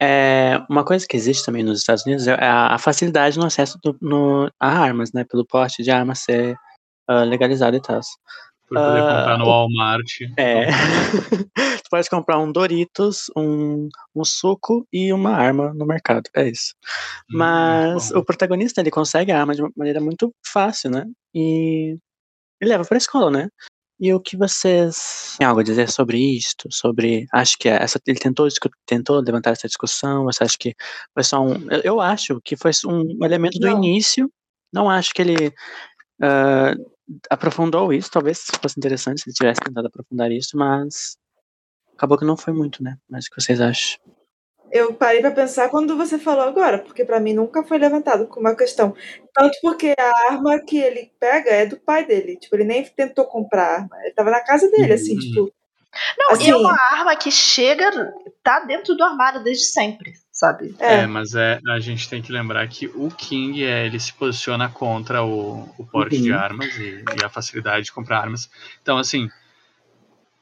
é 0.01 0.61
uma 0.69 0.85
coisa 0.85 1.05
que 1.05 1.17
existe 1.17 1.43
também 1.45 1.61
nos 1.61 1.79
Estados 1.79 2.05
Unidos 2.05 2.25
é 2.25 2.33
a, 2.35 2.73
a 2.75 2.77
facilidade 2.77 3.37
no 3.37 3.45
acesso 3.45 3.77
do- 3.83 3.97
no, 4.01 4.49
a 4.57 4.67
armas, 4.69 5.11
né? 5.11 5.25
Pelo 5.25 5.45
porte 5.45 5.83
de 5.83 5.91
armas 5.91 6.19
ser 6.19 6.55
ah, 7.05 7.23
legalizado 7.23 7.75
e 7.75 7.81
tal. 7.81 7.99
Por 8.69 8.77
poder 8.79 9.01
Ah, 9.03 9.15
comprar 9.17 9.37
no 9.39 9.45
Walmart. 9.45 10.07
É. 10.37 10.67
tu 11.83 11.89
pode 11.89 12.09
comprar 12.09 12.39
um 12.39 12.49
Doritos, 12.49 13.25
um, 13.35 13.89
um 14.15 14.23
suco 14.23 14.87
e 14.93 15.11
uma 15.11 15.31
arma 15.31 15.73
no 15.73 15.85
mercado. 15.85 16.29
É 16.33 16.47
isso. 16.47 16.73
Hum, 17.29 17.37
Mas 17.37 18.09
bom. 18.11 18.19
o 18.19 18.23
protagonista 18.23 18.79
ele 18.79 18.91
consegue 18.91 19.33
a 19.33 19.39
arma 19.41 19.53
de 19.53 19.61
uma 19.61 19.71
maneira 19.75 19.99
muito 19.99 20.31
fácil, 20.45 20.91
né? 20.91 21.05
E, 21.35 21.97
e 22.61 22.65
leva 22.65 22.83
pra 22.85 22.97
escola, 22.97 23.29
né? 23.31 23.49
E 24.01 24.13
o 24.13 24.19
que 24.19 24.37
vocês 24.37 25.35
têm 25.37 25.45
algo 25.45 25.59
a 25.59 25.63
dizer 25.63 25.89
sobre 25.91 26.17
isto? 26.17 26.69
Sobre. 26.71 27.25
Acho 27.33 27.57
que 27.57 27.67
essa, 27.67 27.99
ele 28.07 28.17
tentou, 28.17 28.47
tentou 28.85 29.19
levantar 29.19 29.51
essa 29.51 29.67
discussão. 29.67 30.23
Você 30.23 30.43
acha 30.43 30.55
que 30.57 30.73
foi 31.13 31.23
só 31.23 31.41
um. 31.43 31.69
eu- 31.69 31.81
Eu 31.83 31.99
acho 32.01 32.39
que 32.41 32.55
foi 32.55 32.71
um 32.85 33.23
elemento 33.25 33.59
do 33.59 33.67
Não. 33.67 33.77
início. 33.77 34.31
Não 34.71 34.89
acho 34.89 35.13
que 35.13 35.21
ele 35.21 35.53
ah, 36.21 36.73
aprofundou 37.29 37.91
isso. 37.91 38.09
Talvez 38.09 38.45
fosse 38.61 38.75
interessante 38.79 39.21
se 39.21 39.29
ele 39.29 39.33
tivesse 39.35 39.59
tentado 39.59 39.87
aprofundar 39.87 40.31
isso, 40.31 40.55
mas 40.57 41.17
acabou 41.93 42.17
que 42.17 42.23
não 42.25 42.37
foi 42.37 42.53
muito, 42.53 42.81
né? 42.81 42.95
Mas 43.09 43.25
o 43.25 43.29
que 43.31 43.41
vocês 43.41 43.59
acham? 43.59 43.99
Eu 44.71 44.93
parei 44.93 45.21
pra 45.21 45.31
pensar 45.31 45.69
quando 45.69 45.97
você 45.97 46.19
falou 46.19 46.43
agora, 46.43 46.79
porque 46.79 47.03
pra 47.03 47.19
mim 47.19 47.33
nunca 47.33 47.63
foi 47.63 47.77
levantado 47.77 48.27
como 48.27 48.47
uma 48.47 48.55
questão. 48.55 48.95
Tanto 49.33 49.57
porque 49.61 49.93
a 49.97 50.31
arma 50.31 50.59
que 50.59 50.77
ele 50.77 51.11
pega 51.19 51.49
é 51.49 51.65
do 51.65 51.77
pai 51.77 52.05
dele. 52.05 52.37
Tipo, 52.37 52.55
ele 52.55 52.65
nem 52.65 52.83
tentou 52.83 53.25
comprar 53.25 53.63
a 53.65 53.73
arma. 53.81 53.97
Ele 54.03 54.13
tava 54.13 54.29
na 54.31 54.41
casa 54.43 54.69
dele, 54.69 54.93
assim, 54.93 55.13
Uhum. 55.13 55.19
tipo. 55.19 55.53
Não, 56.19 56.29
e 56.31 56.33
Assim- 56.33 56.51
é 56.51 56.55
uma 56.55 56.77
arma 56.91 57.15
que 57.15 57.31
chega, 57.31 58.13
tá 58.43 58.59
dentro 58.59 58.95
do 58.95 59.03
armário 59.03 59.43
desde 59.43 59.65
sempre, 59.65 60.13
sabe? 60.31 60.75
É, 60.79 60.97
É, 60.97 61.07
mas 61.07 61.33
é, 61.33 61.59
a 61.69 61.79
gente 61.79 62.07
tem 62.07 62.21
que 62.21 62.31
lembrar 62.31 62.67
que 62.67 62.85
o 62.85 63.09
King 63.09 63.65
é, 63.65 63.87
ele 63.87 63.99
se 63.99 64.13
posiciona 64.13 64.69
contra 64.69 65.23
o, 65.23 65.67
o 65.79 65.85
porte 65.87 66.17
Uhum. 66.17 66.21
de 66.21 66.31
armas 66.31 66.77
e, 66.77 67.03
e 67.19 67.25
a 67.25 67.29
facilidade 67.29 67.85
de 67.85 67.91
comprar 67.91 68.19
armas. 68.19 68.47
Então, 68.83 68.99
assim, 68.99 69.27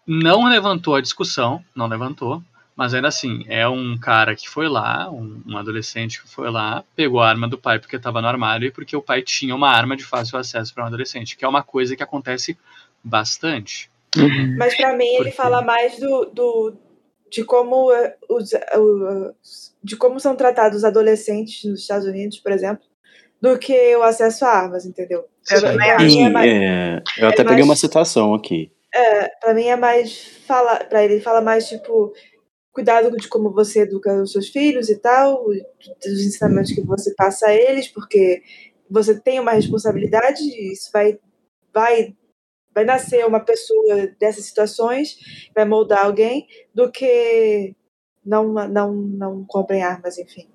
não 0.06 0.46
levantou 0.50 0.96
a 0.96 1.02
discussão, 1.02 1.64
não 1.76 1.88
levantou, 1.88 2.42
mas 2.78 2.94
ainda 2.94 3.08
assim, 3.08 3.44
é 3.50 3.68
um 3.68 3.98
cara 3.98 4.36
que 4.36 4.48
foi 4.48 4.70
lá, 4.70 5.10
um, 5.12 5.42
um 5.48 5.58
adolescente 5.58 6.22
que 6.22 6.30
foi 6.30 6.50
lá, 6.52 6.84
pegou 6.96 7.20
a 7.20 7.28
arma 7.28 7.48
do 7.48 7.58
pai 7.58 7.80
porque 7.80 7.96
estava 7.96 8.22
no 8.22 8.28
armário 8.28 8.68
e 8.68 8.72
porque 8.72 8.96
o 8.96 9.02
pai 9.02 9.22
tinha 9.24 9.56
uma 9.56 9.70
arma 9.70 9.98
de 9.98 10.06
fácil 10.06 10.38
acesso 10.38 10.74
para 10.74 10.84
um 10.84 10.88
adolescente, 10.88 11.36
que 11.36 11.44
é 11.44 11.48
uma 11.48 11.64
coisa 11.64 11.96
que 11.96 12.04
acontece 12.04 12.56
bastante. 13.04 13.90
Uhum. 14.16 14.56
mas 14.58 14.76
pra 14.76 14.96
mim 14.96 15.06
ele 15.06 15.18
Porque- 15.18 15.32
fala 15.32 15.62
mais 15.62 16.00
do, 16.00 16.26
do 16.34 16.74
de 17.30 17.44
como 17.44 17.92
eh, 17.92 18.16
os, 18.30 18.54
eh, 18.54 18.66
os- 18.80 19.76
de 19.84 19.96
como 19.98 20.18
são 20.20 20.36
tratados 20.36 20.78
os 20.80 20.84
adolescentes 20.86 21.64
nos 21.70 21.82
Estados 21.82 22.08
Unidos, 22.08 22.40
por 22.40 22.52
exemplo, 22.54 22.84
do 23.42 23.60
que 23.60 23.96
o 23.98 24.02
acesso 24.04 24.46
a 24.46 24.50
armas, 24.50 24.86
entendeu? 24.86 25.26
Pra 25.48 26.00
mim 26.00 26.22
é 26.24 26.30
mais, 26.30 26.52
é, 26.52 27.04
eu 27.18 27.28
até 27.28 27.42
é 27.42 27.44
peguei 27.44 27.58
mais- 27.58 27.66
uma 27.66 27.76
citação 27.76 28.34
aqui. 28.34 28.72
pra 29.42 29.54
mim 29.54 29.66
é 29.66 29.76
mais 29.76 30.18
fala 30.48 30.78
para 30.86 31.04
ele 31.04 31.20
fala 31.20 31.42
mais 31.42 31.68
tipo 31.68 32.14
cuidado 32.78 33.10
de 33.18 33.28
como 33.28 33.52
você 33.52 33.80
educa 33.80 34.22
os 34.22 34.32
seus 34.32 34.50
filhos 34.50 34.88
e 34.88 35.00
tal, 35.00 35.46
dos 35.48 36.22
ensinamentos 36.22 36.72
que 36.72 36.82
você 36.82 37.12
passa 37.16 37.48
a 37.48 37.54
eles, 37.56 37.88
porque 37.88 38.44
você 38.88 39.20
tem 39.20 39.40
uma 39.40 39.54
responsabilidade 39.54 40.44
isso 40.72 40.92
vai 40.94 41.18
vai 41.74 42.16
vai 42.76 42.86
nascer 42.86 43.26
uma 43.26 43.40
pessoa 43.40 44.06
dessas 44.20 44.46
situações, 44.46 45.18
vai 45.56 45.66
moldar 45.66 46.06
alguém, 46.06 46.46
do 46.72 46.92
que 46.92 47.76
não 48.24 48.54
não 48.54 48.94
não 48.94 49.44
comprem 49.44 49.82
armas, 49.82 50.20
enfim. 50.20 50.48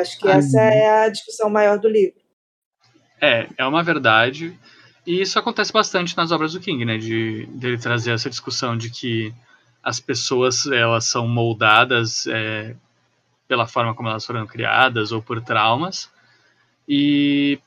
Acho 0.00 0.18
que 0.18 0.26
essa 0.26 0.60
é 0.60 1.04
a 1.04 1.08
discussão 1.08 1.48
maior 1.48 1.78
do 1.78 1.88
livro. 1.88 2.18
É, 3.22 3.46
é 3.56 3.64
uma 3.64 3.84
verdade. 3.84 4.58
E 5.06 5.20
isso 5.20 5.38
acontece 5.38 5.72
bastante 5.72 6.16
nas 6.16 6.32
obras 6.32 6.52
do 6.52 6.60
King, 6.60 6.84
né? 6.84 6.98
De 6.98 7.46
dele 7.46 7.78
trazer 7.78 8.10
essa 8.10 8.28
discussão 8.28 8.76
de 8.76 8.90
que 8.90 9.32
as 9.82 10.00
pessoas 10.00 10.66
elas 10.66 11.06
são 11.06 11.26
moldadas 11.26 12.26
é, 12.26 12.74
pela 13.48 13.66
forma 13.66 13.94
como 13.94 14.08
elas 14.08 14.24
foram 14.24 14.46
criadas 14.46 15.12
ou 15.12 15.22
por 15.22 15.40
traumas. 15.40 16.10
E 16.88 17.58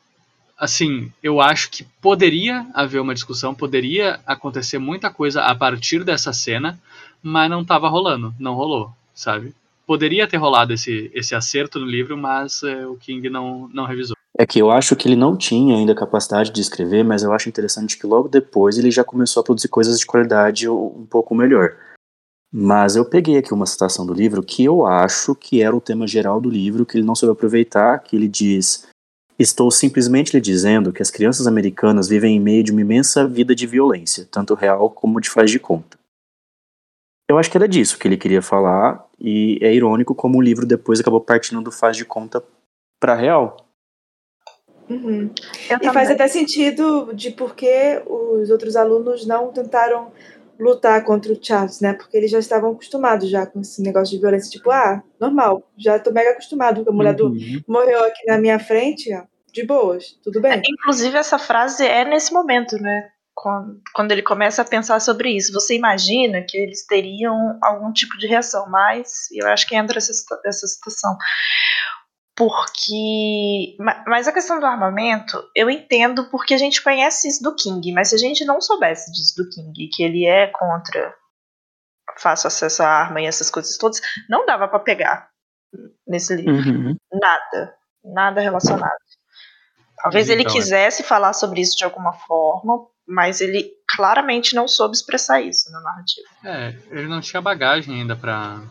assim, 0.57 1.11
eu 1.21 1.41
acho 1.41 1.69
que 1.69 1.83
poderia 2.01 2.65
haver 2.73 3.01
uma 3.01 3.13
discussão, 3.13 3.53
poderia 3.53 4.19
acontecer 4.25 4.77
muita 4.77 5.09
coisa 5.09 5.43
a 5.43 5.53
partir 5.53 6.03
dessa 6.03 6.31
cena, 6.31 6.79
mas 7.21 7.49
não 7.49 7.61
estava 7.61 7.89
rolando, 7.89 8.33
não 8.39 8.53
rolou, 8.53 8.91
sabe? 9.13 9.53
Poderia 9.85 10.27
ter 10.27 10.37
rolado 10.37 10.71
esse, 10.73 11.11
esse 11.13 11.35
acerto 11.35 11.79
no 11.79 11.85
livro, 11.85 12.17
mas 12.17 12.63
é, 12.63 12.87
o 12.87 12.95
King 12.95 13.29
não, 13.29 13.69
não 13.73 13.85
revisou. 13.85 14.15
É 14.37 14.45
que 14.45 14.59
eu 14.59 14.71
acho 14.71 14.95
que 14.95 15.07
ele 15.07 15.15
não 15.15 15.37
tinha 15.37 15.75
ainda 15.75 15.93
capacidade 15.93 16.51
de 16.51 16.61
escrever, 16.61 17.03
mas 17.03 17.21
eu 17.21 17.31
acho 17.33 17.49
interessante 17.49 17.97
que 17.97 18.07
logo 18.07 18.27
depois 18.27 18.77
ele 18.77 18.89
já 18.89 19.03
começou 19.03 19.41
a 19.41 19.43
produzir 19.43 19.67
coisas 19.67 19.99
de 19.99 20.05
qualidade 20.05 20.67
um 20.67 21.05
pouco 21.09 21.35
melhor. 21.35 21.75
Mas 22.55 22.95
eu 22.95 23.03
peguei 23.03 23.37
aqui 23.37 23.51
uma 23.51 23.65
citação 23.65 24.05
do 24.05 24.13
livro 24.13 24.43
que 24.43 24.63
eu 24.63 24.85
acho 24.85 25.33
que 25.33 25.63
era 25.63 25.75
o 25.75 25.81
tema 25.81 26.05
geral 26.05 26.39
do 26.39 26.51
livro, 26.51 26.85
que 26.85 26.95
ele 26.95 27.05
não 27.05 27.15
soube 27.15 27.33
aproveitar, 27.33 27.97
que 27.97 28.15
ele 28.15 28.27
diz: 28.27 28.87
Estou 29.39 29.71
simplesmente 29.71 30.31
lhe 30.35 30.39
dizendo 30.39 30.93
que 30.93 31.01
as 31.01 31.09
crianças 31.09 31.47
americanas 31.47 32.07
vivem 32.07 32.35
em 32.35 32.39
meio 32.39 32.63
de 32.63 32.71
uma 32.71 32.81
imensa 32.81 33.27
vida 33.27 33.55
de 33.55 33.65
violência, 33.65 34.27
tanto 34.29 34.53
real 34.53 34.87
como 34.91 35.19
de 35.19 35.31
faz 35.31 35.49
de 35.49 35.59
conta. 35.59 35.97
Eu 37.27 37.39
acho 37.39 37.49
que 37.49 37.57
era 37.57 37.67
disso 37.67 37.97
que 37.97 38.07
ele 38.07 38.17
queria 38.17 38.41
falar, 38.41 39.03
e 39.19 39.57
é 39.59 39.73
irônico 39.73 40.13
como 40.13 40.37
o 40.37 40.41
livro 40.41 40.63
depois 40.63 40.99
acabou 40.99 41.21
partindo 41.21 41.59
do 41.59 41.71
faz 41.71 41.97
de 41.97 42.05
conta 42.05 42.43
para 42.99 43.15
real. 43.15 43.65
Uhum. 44.87 45.31
E 45.81 45.91
faz 45.91 46.11
até 46.11 46.27
sentido 46.27 47.13
de 47.13 47.31
por 47.31 47.55
que 47.55 48.03
os 48.05 48.49
outros 48.51 48.75
alunos 48.75 49.25
não 49.25 49.51
tentaram 49.51 50.11
lutar 50.59 51.03
contra 51.03 51.31
o 51.33 51.39
Charles, 51.41 51.81
né? 51.81 51.93
Porque 51.93 52.15
eles 52.15 52.31
já 52.31 52.39
estavam 52.39 52.71
acostumados 52.71 53.29
já 53.29 53.45
com 53.45 53.61
esse 53.61 53.81
negócio 53.81 54.15
de 54.15 54.21
violência. 54.21 54.49
Tipo, 54.51 54.71
ah, 54.71 55.03
normal, 55.19 55.69
já 55.77 55.99
tô 55.99 56.11
mega 56.11 56.31
acostumado 56.31 56.83
com 56.83 56.89
a 56.91 56.93
mulher 56.93 57.15
do 57.15 57.27
Uhum. 57.27 57.61
morreu 57.67 58.03
aqui 58.03 58.25
na 58.27 58.37
minha 58.37 58.59
frente, 58.59 59.13
ó, 59.13 59.23
de 59.51 59.65
boas, 59.65 60.17
tudo 60.23 60.41
bem. 60.41 60.61
Inclusive, 60.65 61.17
essa 61.17 61.37
frase 61.37 61.85
é 61.85 62.05
nesse 62.05 62.33
momento, 62.33 62.77
né? 62.77 63.09
Quando, 63.35 63.81
quando 63.93 64.11
ele 64.11 64.21
começa 64.21 64.61
a 64.61 64.65
pensar 64.65 64.99
sobre 65.01 65.29
isso. 65.35 65.51
Você 65.53 65.75
imagina 65.75 66.43
que 66.47 66.55
eles 66.57 66.85
teriam 66.85 67.57
algum 67.61 67.91
tipo 67.91 68.17
de 68.17 68.27
reação, 68.27 68.69
mas 68.69 69.27
eu 69.31 69.47
acho 69.47 69.67
que 69.67 69.75
entra 69.75 69.97
essa, 69.97 70.13
essa 70.45 70.67
situação. 70.67 71.17
Porque. 72.35 73.75
ma- 73.79 74.03
Mas 74.07 74.27
a 74.27 74.31
questão 74.31 74.59
do 74.59 74.65
armamento, 74.65 75.43
eu 75.55 75.69
entendo 75.69 76.29
porque 76.29 76.53
a 76.53 76.57
gente 76.57 76.81
conhece 76.81 77.27
isso 77.27 77.43
do 77.43 77.55
King, 77.55 77.91
mas 77.91 78.09
se 78.09 78.15
a 78.15 78.17
gente 78.17 78.43
não 78.45 78.59
soubesse 78.61 79.11
disso 79.11 79.35
do 79.37 79.49
King, 79.49 79.87
que 79.89 80.03
ele 80.03 80.25
é 80.25 80.47
contra 80.47 81.15
fácil 82.17 82.47
acesso 82.47 82.83
à 82.83 82.87
arma 82.87 83.21
e 83.21 83.25
essas 83.25 83.49
coisas 83.49 83.77
todas, 83.77 83.99
não 84.29 84.45
dava 84.45 84.67
pra 84.67 84.79
pegar 84.79 85.29
nesse 86.07 86.35
livro. 86.35 86.53
Uhum. 86.53 86.95
Nada. 87.11 87.75
Nada 88.03 88.41
relacionado. 88.41 88.91
Talvez 89.97 90.29
ele 90.29 90.41
Então, 90.41 90.53
é. 90.53 90.55
quisesse 90.55 91.01
falar 91.03 91.33
sobre 91.33 91.61
isso 91.61 91.77
de 91.77 91.83
alguma 91.85 92.13
forma, 92.13 92.85
mas 93.07 93.41
ele 93.41 93.71
claramente 93.95 94.53
não 94.55 94.67
soube 94.67 94.95
expressar 94.95 95.41
isso 95.41 95.71
na 95.71 95.79
narrativa. 95.79 96.27
É, 96.43 96.75
ele 96.91 97.07
não 97.07 97.21
tinha 97.21 97.41
bagagem 97.41 98.01
ainda 98.01 98.15
pra 98.15 98.61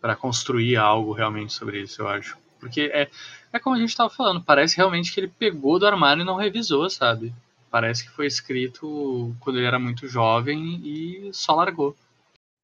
para 0.00 0.14
construir 0.16 0.76
algo 0.76 1.12
realmente 1.14 1.54
sobre 1.54 1.80
isso, 1.80 2.02
eu 2.02 2.08
acho. 2.08 2.36
Porque 2.64 2.90
é, 2.92 3.08
é 3.52 3.58
como 3.58 3.76
a 3.76 3.78
gente 3.78 3.94
tava 3.94 4.08
falando, 4.08 4.42
parece 4.42 4.76
realmente 4.76 5.12
que 5.12 5.20
ele 5.20 5.28
pegou 5.28 5.78
do 5.78 5.86
armário 5.86 6.22
e 6.22 6.24
não 6.24 6.36
revisou, 6.36 6.88
sabe? 6.88 7.32
Parece 7.70 8.04
que 8.04 8.10
foi 8.10 8.26
escrito 8.26 9.34
quando 9.40 9.58
ele 9.58 9.66
era 9.66 9.78
muito 9.78 10.08
jovem 10.08 10.80
e 10.82 11.30
só 11.32 11.54
largou. 11.54 11.94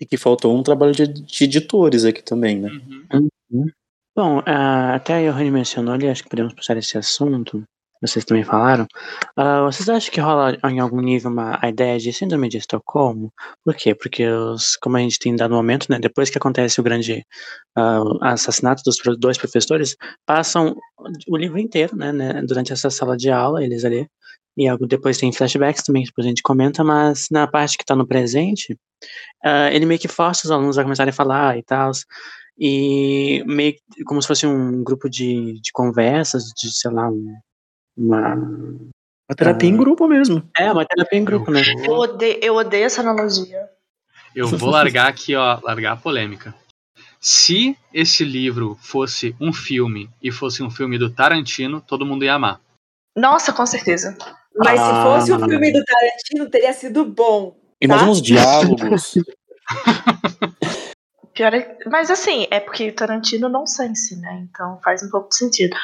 E 0.01 0.07
que 0.07 0.17
faltou 0.17 0.57
um 0.57 0.63
trabalho 0.63 0.93
de, 0.93 1.07
de 1.07 1.45
editores 1.45 2.07
aqui 2.07 2.23
também, 2.23 2.59
né? 2.59 2.71
Uhum. 3.13 3.71
Bom, 4.17 4.43
ah, 4.47 4.95
até 4.95 5.15
a 5.15 5.31
Johanny 5.31 5.51
mencionou 5.51 5.93
ali, 5.93 6.09
acho 6.09 6.23
que 6.23 6.31
podemos 6.31 6.55
puxar 6.55 6.77
esse 6.79 6.97
assunto, 6.97 7.63
vocês 8.01 8.25
também 8.25 8.45
falaram. 8.45 8.87
Ah, 9.37 9.63
vocês 9.65 9.89
acham 9.89 10.13
que 10.13 10.21
rola 10.21 10.57
em 10.65 10.81
algum 10.81 11.01
nível 11.01 11.31
uma, 11.31 11.59
a 11.63 11.69
ideia 11.69 11.99
de 11.99 12.13
síndrome 12.13 12.49
de 12.49 12.59
Estocolmo? 12.59 13.33
Por 13.65 13.75
quê? 13.75 13.95
Porque, 13.95 14.27
os, 14.27 14.77
como 14.77 14.97
a 14.97 15.01
gente 15.01 15.19
tem 15.19 15.37
dado 15.37 15.55
momento, 15.55 15.87
né, 15.91 15.99
depois 15.99 16.31
que 16.31 16.39
acontece 16.39 16.81
o 16.81 16.83
grande 16.83 17.25
ah, 17.77 18.03
assassinato 18.23 18.83
dos 18.85 18.97
dois 19.19 19.37
professores, 19.39 19.97
passam 20.27 20.77
o 21.29 21.37
livro 21.37 21.59
inteiro, 21.59 21.97
né, 21.97 22.13
né, 22.13 22.43
durante 22.43 22.73
essa 22.73 22.91
sala 22.91 23.17
de 23.17 23.31
aula, 23.31 23.63
eles 23.63 23.85
ali, 23.85 24.07
e 24.57 24.67
depois 24.87 25.19
tem 25.19 25.33
flashbacks 25.33 25.83
também, 25.83 26.03
que 26.03 26.09
depois 26.11 26.27
a 26.27 26.29
gente 26.29 26.43
comenta, 26.43 26.83
mas 26.85 27.29
na 27.31 27.47
parte 27.47 27.77
que 27.77 27.85
está 27.85 27.95
no 27.97 28.07
presente, 28.07 28.79
ah, 29.45 29.71
ele 29.73 29.87
meio 29.87 30.01
que 30.01 30.09
força 30.09 30.47
os 30.47 30.51
alunos 30.51 30.79
a 30.79 30.83
começarem 30.83 31.11
a 31.11 31.15
falar 31.15 31.59
e 31.59 31.63
tal, 31.63 31.91
e 32.59 33.43
meio 33.47 33.75
como 34.07 34.21
se 34.21 34.29
fosse 34.29 34.47
um 34.47 34.85
grupo 34.85 35.09
de, 35.09 35.61
de 35.61 35.73
conversas, 35.73 36.45
de, 36.57 36.71
sei 36.73 36.91
lá, 36.91 37.09
um, 37.09 37.35
uma. 38.01 38.35
Uma 38.35 39.37
terapia 39.37 39.69
em 39.69 39.75
Ah. 39.75 39.77
grupo 39.77 40.09
mesmo. 40.09 40.43
É, 40.59 40.73
uma 40.73 40.85
terapia 40.85 41.19
em 41.19 41.25
grupo, 41.25 41.51
né? 41.53 41.63
Eu 41.85 41.93
odeio, 41.93 42.39
eu 42.43 42.55
odeio 42.57 42.85
essa 42.85 43.01
analogia. 43.01 43.69
Eu 44.35 44.49
vou 44.49 44.71
largar 44.71 45.09
aqui, 45.09 45.35
ó, 45.37 45.59
largar 45.63 45.93
a 45.93 45.97
polêmica. 45.97 46.55
Se 47.21 47.77
esse 47.93 48.25
livro 48.25 48.77
fosse 48.81 49.37
um 49.41 49.53
filme 49.53 50.09
e 50.23 50.33
fosse 50.33 50.63
um 50.63 50.71
filme 50.71 50.99
do 50.99 51.11
Tarantino, 51.11 51.81
todo 51.81 52.07
mundo 52.07 52.25
ia 52.25 52.35
amar. 52.35 52.61
Nossa, 53.17 53.53
com 53.53 53.67
certeza. 53.67 54.17
Mas 54.57 54.81
se 54.81 54.87
Ah. 54.91 55.03
fosse 55.05 55.33
o 55.33 55.39
filme 55.39 55.73
do 55.73 55.85
Tarantino, 55.85 56.51
teria 56.51 56.73
sido 56.73 57.05
bom. 57.05 57.57
Imagina 57.81 58.07
Tá. 58.07 58.13
os 58.13 58.23
diálogos. 58.23 59.15
Pior 61.35 61.55
é, 61.55 61.79
mas 61.87 62.11
assim, 62.11 62.47
é 62.51 62.59
porque 62.61 62.89
o 62.89 62.95
Tarantino 62.95 63.49
não 63.49 63.67
sense, 63.67 64.17
né? 64.17 64.47
Então 64.51 64.79
faz 64.83 65.03
um 65.03 65.09
pouco 65.11 65.29
de 65.29 65.37
sentido. 65.37 65.77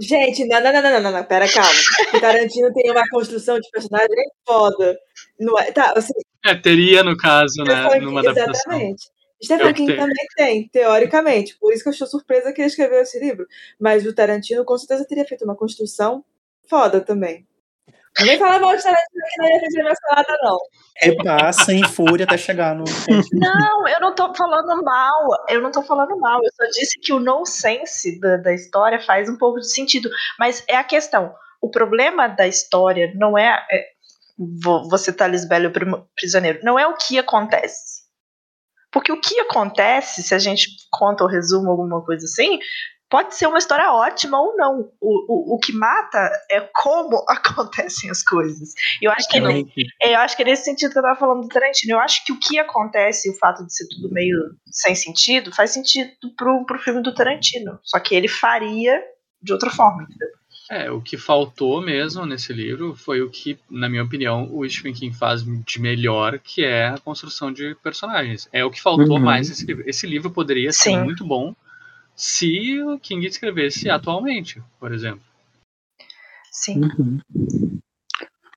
Gente, 0.00 0.44
não, 0.46 0.60
não, 0.60 0.72
não, 0.72 0.82
não, 0.82 1.00
não, 1.00 1.12
não, 1.12 1.24
pera, 1.24 1.50
calma. 1.50 1.70
O 2.14 2.20
Tarantino 2.20 2.72
tem 2.72 2.90
uma 2.90 3.08
construção 3.08 3.58
de 3.58 3.68
personagem 3.70 4.30
foda. 4.46 4.98
Não 5.40 5.58
é, 5.58 5.72
tá, 5.72 5.94
assim, 5.96 6.12
É, 6.44 6.54
teria 6.54 7.02
no 7.02 7.16
caso, 7.16 7.64
né? 7.64 7.98
Numa 8.00 8.20
adaptação. 8.20 8.52
Exatamente. 8.52 9.10
Stephen 9.42 9.74
King 9.74 9.96
também 9.96 10.26
tem, 10.36 10.68
teoricamente. 10.68 11.58
Por 11.58 11.72
isso 11.72 11.82
que 11.82 11.88
eu 11.88 11.92
estou 11.92 12.08
surpresa 12.08 12.52
que 12.52 12.60
ele 12.60 12.68
escreveu 12.68 13.00
esse 13.00 13.18
livro. 13.18 13.46
Mas 13.78 14.06
o 14.06 14.14
Tarantino 14.14 14.64
com 14.64 14.76
certeza 14.78 15.06
teria 15.06 15.26
feito 15.26 15.44
uma 15.44 15.56
construção 15.56 16.24
foda 16.68 17.00
também. 17.00 17.46
Não 18.18 18.26
vem 18.26 18.38
falar 18.38 18.58
mal 18.58 18.76
de 18.76 18.82
Tarantino 18.82 19.24
que 19.28 19.42
não 19.42 19.48
ia 19.48 19.60
fazer 19.60 19.82
mais 19.82 19.98
salada, 19.98 20.38
não. 20.42 20.58
Repassa 20.96 21.72
em 21.72 21.84
fúria 21.84 22.24
até 22.24 22.38
chegar 22.38 22.74
no. 22.74 22.84
Não, 23.32 23.88
eu 23.88 24.00
não 24.00 24.14
tô 24.14 24.34
falando 24.34 24.82
mal. 24.82 25.26
Eu 25.48 25.60
não 25.60 25.70
tô 25.70 25.82
falando 25.82 26.18
mal. 26.18 26.40
Eu 26.42 26.50
só 26.54 26.64
disse 26.70 26.98
que 27.00 27.12
o 27.12 27.20
nonsense 27.20 28.18
da, 28.18 28.38
da 28.38 28.54
história 28.54 28.98
faz 29.00 29.28
um 29.28 29.36
pouco 29.36 29.60
de 29.60 29.70
sentido. 29.70 30.08
Mas 30.38 30.64
é 30.66 30.76
a 30.76 30.84
questão. 30.84 31.34
O 31.60 31.70
problema 31.70 32.28
da 32.28 32.46
história 32.46 33.12
não 33.14 33.36
é. 33.36 33.66
é 33.70 33.84
vou, 34.62 34.88
vou 34.88 34.98
citar 34.98 35.30
Lisbelo 35.30 35.70
Prisioneiro. 36.14 36.60
Não 36.62 36.78
é 36.78 36.86
o 36.86 36.96
que 36.96 37.18
acontece. 37.18 38.06
Porque 38.90 39.12
o 39.12 39.20
que 39.20 39.38
acontece, 39.40 40.22
se 40.22 40.34
a 40.34 40.38
gente 40.38 40.68
conta 40.90 41.22
ou 41.22 41.28
resume 41.28 41.68
alguma 41.68 42.02
coisa 42.02 42.24
assim, 42.24 42.58
pode 43.08 43.34
ser 43.34 43.46
uma 43.46 43.58
história 43.58 43.92
ótima 43.92 44.40
ou 44.40 44.56
não. 44.56 44.90
O, 45.00 45.52
o, 45.52 45.54
o 45.54 45.58
que 45.58 45.72
mata 45.72 46.30
é 46.50 46.60
como 46.74 47.24
acontecem 47.28 48.10
as 48.10 48.22
coisas. 48.22 48.74
Eu 49.00 49.10
acho 49.12 49.28
que 49.28 49.40
Também. 49.40 49.66
é, 50.02 50.14
Eu 50.14 50.18
acho 50.20 50.36
que 50.36 50.42
é 50.42 50.46
nesse 50.46 50.64
sentido 50.64 50.92
que 50.92 50.98
eu 50.98 51.02
tava 51.02 51.18
falando 51.18 51.42
do 51.42 51.48
Tarantino. 51.48 51.94
Eu 51.94 52.00
acho 52.00 52.24
que 52.24 52.32
o 52.32 52.38
que 52.38 52.58
acontece, 52.58 53.30
o 53.30 53.34
fato 53.38 53.64
de 53.64 53.74
ser 53.74 53.86
tudo 53.88 54.12
meio 54.12 54.36
sem 54.70 54.94
sentido, 54.94 55.54
faz 55.54 55.70
sentido 55.72 56.10
pro, 56.36 56.64
pro 56.66 56.78
filme 56.78 57.02
do 57.02 57.14
Tarantino. 57.14 57.78
Só 57.82 57.98
que 58.00 58.14
ele 58.14 58.28
faria 58.28 59.00
de 59.42 59.52
outra 59.52 59.70
forma, 59.70 60.02
entendeu? 60.02 60.28
É, 60.68 60.90
o 60.90 61.00
que 61.00 61.16
faltou 61.16 61.80
mesmo 61.80 62.26
nesse 62.26 62.52
livro 62.52 62.96
foi 62.96 63.22
o 63.22 63.30
que, 63.30 63.56
na 63.70 63.88
minha 63.88 64.02
opinião, 64.02 64.48
o 64.52 64.68
Stephen 64.68 64.92
King 64.92 65.16
faz 65.16 65.44
de 65.44 65.80
melhor, 65.80 66.40
que 66.40 66.64
é 66.64 66.88
a 66.88 66.98
construção 66.98 67.52
de 67.52 67.76
personagens. 67.76 68.48
É 68.52 68.64
o 68.64 68.70
que 68.70 68.82
faltou 68.82 69.16
Uhum. 69.16 69.22
mais 69.22 69.48
nesse 69.48 69.64
livro. 69.64 69.84
Esse 69.88 70.08
livro 70.08 70.28
poderia 70.28 70.72
ser 70.72 70.90
Sim. 70.90 71.04
muito 71.04 71.24
bom 71.24 71.54
se 72.16 72.82
o 72.82 72.98
King 72.98 73.26
escrevesse 73.26 73.90
atualmente, 73.90 74.62
por 74.80 74.92
exemplo. 74.92 75.22
Sim. 76.50 76.80
Uhum. 76.80 77.20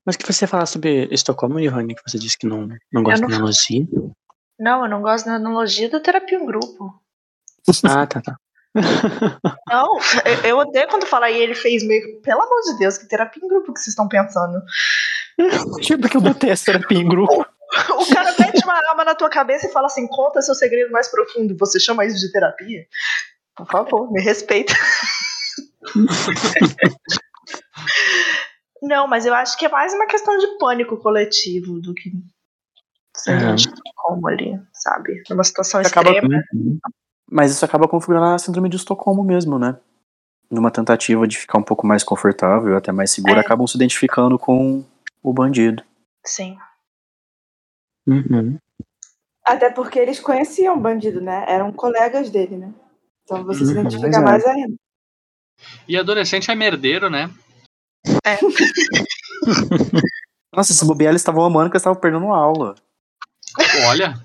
Mas 0.06 0.16
que 0.16 0.26
você 0.26 0.48
falar 0.48 0.66
sobre 0.66 1.08
Estocolmo, 1.12 1.60
Johanny, 1.60 1.94
que 1.94 2.02
você 2.08 2.18
disse 2.18 2.38
que 2.38 2.48
não, 2.48 2.70
não 2.92 3.04
gosta 3.04 3.22
não 3.22 3.28
de 3.28 3.36
analogia. 3.36 3.86
Não, 4.58 4.84
eu 4.84 4.90
não 4.90 5.02
gosto 5.02 5.26
da 5.26 5.36
analogia 5.36 5.90
da 5.90 6.00
terapia 6.00 6.38
em 6.38 6.46
grupo. 6.46 7.00
Ah, 7.84 8.08
tá, 8.08 8.22
tá. 8.22 8.38
Não, 9.68 9.98
eu, 10.44 10.58
odeio 10.60 10.88
quando 10.88 11.06
fala 11.06 11.30
e 11.30 11.42
ele 11.42 11.56
fez 11.56 11.84
meio. 11.84 12.22
Pelo 12.22 12.42
amor 12.42 12.62
de 12.62 12.78
Deus, 12.78 12.98
que 12.98 13.08
terapia 13.08 13.44
em 13.44 13.48
grupo 13.48 13.74
que 13.74 13.80
vocês 13.80 13.94
estão 13.94 14.08
pensando. 14.08 14.62
Tipo 15.82 16.08
que 16.08 16.18
eu 16.18 16.22
botei 16.22 16.52
essa 16.52 16.66
terapia 16.66 16.98
em 16.98 17.08
grupo. 17.08 17.46
O 17.70 18.14
cara 18.14 18.34
mete 18.40 18.64
uma 18.64 18.74
arma 18.74 19.06
na 19.06 19.14
tua 19.14 19.30
cabeça 19.30 19.68
e 19.68 19.72
fala 19.72 19.86
assim: 19.86 20.08
conta 20.08 20.42
seu 20.42 20.56
segredo 20.56 20.92
mais 20.92 21.08
profundo. 21.08 21.56
Você 21.60 21.80
chama 21.80 22.04
isso 22.04 22.18
de 22.18 22.32
terapia? 22.32 22.88
Por 23.60 23.68
favor, 23.68 24.12
me 24.12 24.22
respeita. 24.22 24.74
Não, 28.82 29.08
mas 29.08 29.26
eu 29.26 29.34
acho 29.34 29.58
que 29.58 29.66
é 29.66 29.70
mais 29.70 29.94
uma 29.94 30.08
questão 30.08 30.38
de 30.38 30.58
pânico 30.58 30.98
coletivo 30.98 31.80
do 31.82 31.94
que 31.94 32.10
É. 33.28 33.56
como 33.96 34.28
ali, 34.30 34.58
sabe? 34.74 35.22
Numa 35.30 35.44
situação 35.44 35.82
Acaba- 35.82 36.12
extrema. 36.12 36.42
Mas 37.30 37.52
isso 37.52 37.66
acaba 37.66 37.88
configurando 37.88 38.28
a 38.28 38.40
síndrome 38.40 38.70
de 38.70 38.78
Estocolmo 38.78 39.24
mesmo, 39.24 39.60
né? 39.60 39.78
Numa 40.50 40.72
tentativa 40.72 41.28
de 41.28 41.38
ficar 41.38 41.58
um 41.60 41.64
pouco 41.64 41.86
mais 41.86 42.04
confortável, 42.04 42.76
até 42.78 42.92
mais 42.92 43.12
seguro, 43.12 43.36
É. 43.36 43.40
acabam 43.42 43.68
se 43.68 43.76
identificando 43.76 44.40
com 44.40 44.84
o 45.22 45.34
bandido. 45.34 45.84
Sim. 46.26 46.58
Uhum. 48.08 48.58
Até 49.46 49.70
porque 49.70 50.00
eles 50.00 50.20
conheciam 50.20 50.78
o 50.78 50.80
bandido, 50.80 51.20
né? 51.22 51.44
Eram 51.48 51.72
colegas 51.74 52.30
dele, 52.30 52.58
né? 52.58 52.74
Então 53.30 53.46
você 53.46 53.64
se 53.64 53.74
Uhum, 53.74 53.82
identifica 53.82 54.20
mais 54.22 54.44
ainda. 54.44 54.76
E 55.88 55.96
adolescente 55.96 56.50
é 56.50 56.56
merdeiro, 56.56 57.12
né? 57.12 57.32
Nossa, 60.52 60.74
se 60.74 60.84
bobear, 60.84 61.12
eles 61.12 61.22
estavam 61.22 61.46
amando 61.46 61.70
que 61.70 61.76
eles 61.76 61.82
estavam 61.82 62.02
perdendo 62.02 62.34
aula. 62.34 62.74
Olha. 63.86 64.16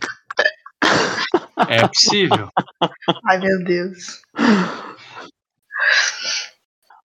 É 1.68 1.86
possível. 1.86 2.48
Ai, 3.26 3.38
meu 3.38 3.62
Deus. 3.62 4.22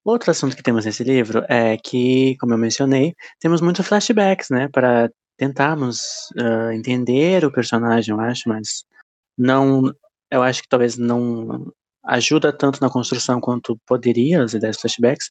Outro 0.05 0.31
assunto 0.31 0.55
que 0.55 0.63
temos 0.63 0.85
nesse 0.85 1.03
livro 1.03 1.43
é 1.49 1.75
que, 1.77 2.37
como 2.37 2.53
eu 2.53 2.57
mencionei, 2.57 3.13
temos 3.41 3.59
muitos 3.59 3.85
flashbacks, 3.85 4.49
né, 4.49 4.69
para 4.69 5.11
tentarmos 5.37 6.29
ah, 6.37 6.73
entender 6.73 7.43
o 7.43 7.51
personagem, 7.51 8.15
eu 8.15 8.21
acho, 8.21 8.47
mas 8.47 8.85
não, 9.37 9.93
eu 10.31 10.41
acho 10.41 10.61
que 10.61 10.69
talvez 10.69 10.97
não 10.97 11.73
ajuda 12.05 12.51
tanto 12.53 12.81
na 12.81 12.89
construção 12.89 13.39
quanto 13.41 13.77
poderia 13.85 14.43
as 14.43 14.53
ideias 14.53 14.79
flashbacks, 14.79 15.29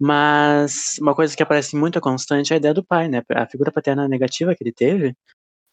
mas 0.00 0.96
uma 1.00 1.14
coisa 1.14 1.36
que 1.36 1.42
aparece 1.42 1.76
muito 1.76 2.00
constante 2.00 2.52
é 2.52 2.54
a 2.54 2.58
ideia 2.58 2.74
do 2.74 2.84
pai, 2.84 3.08
né, 3.08 3.22
a 3.30 3.46
figura 3.46 3.72
paterna 3.72 4.08
negativa 4.08 4.54
que 4.54 4.62
ele 4.64 4.72
teve, 4.72 5.16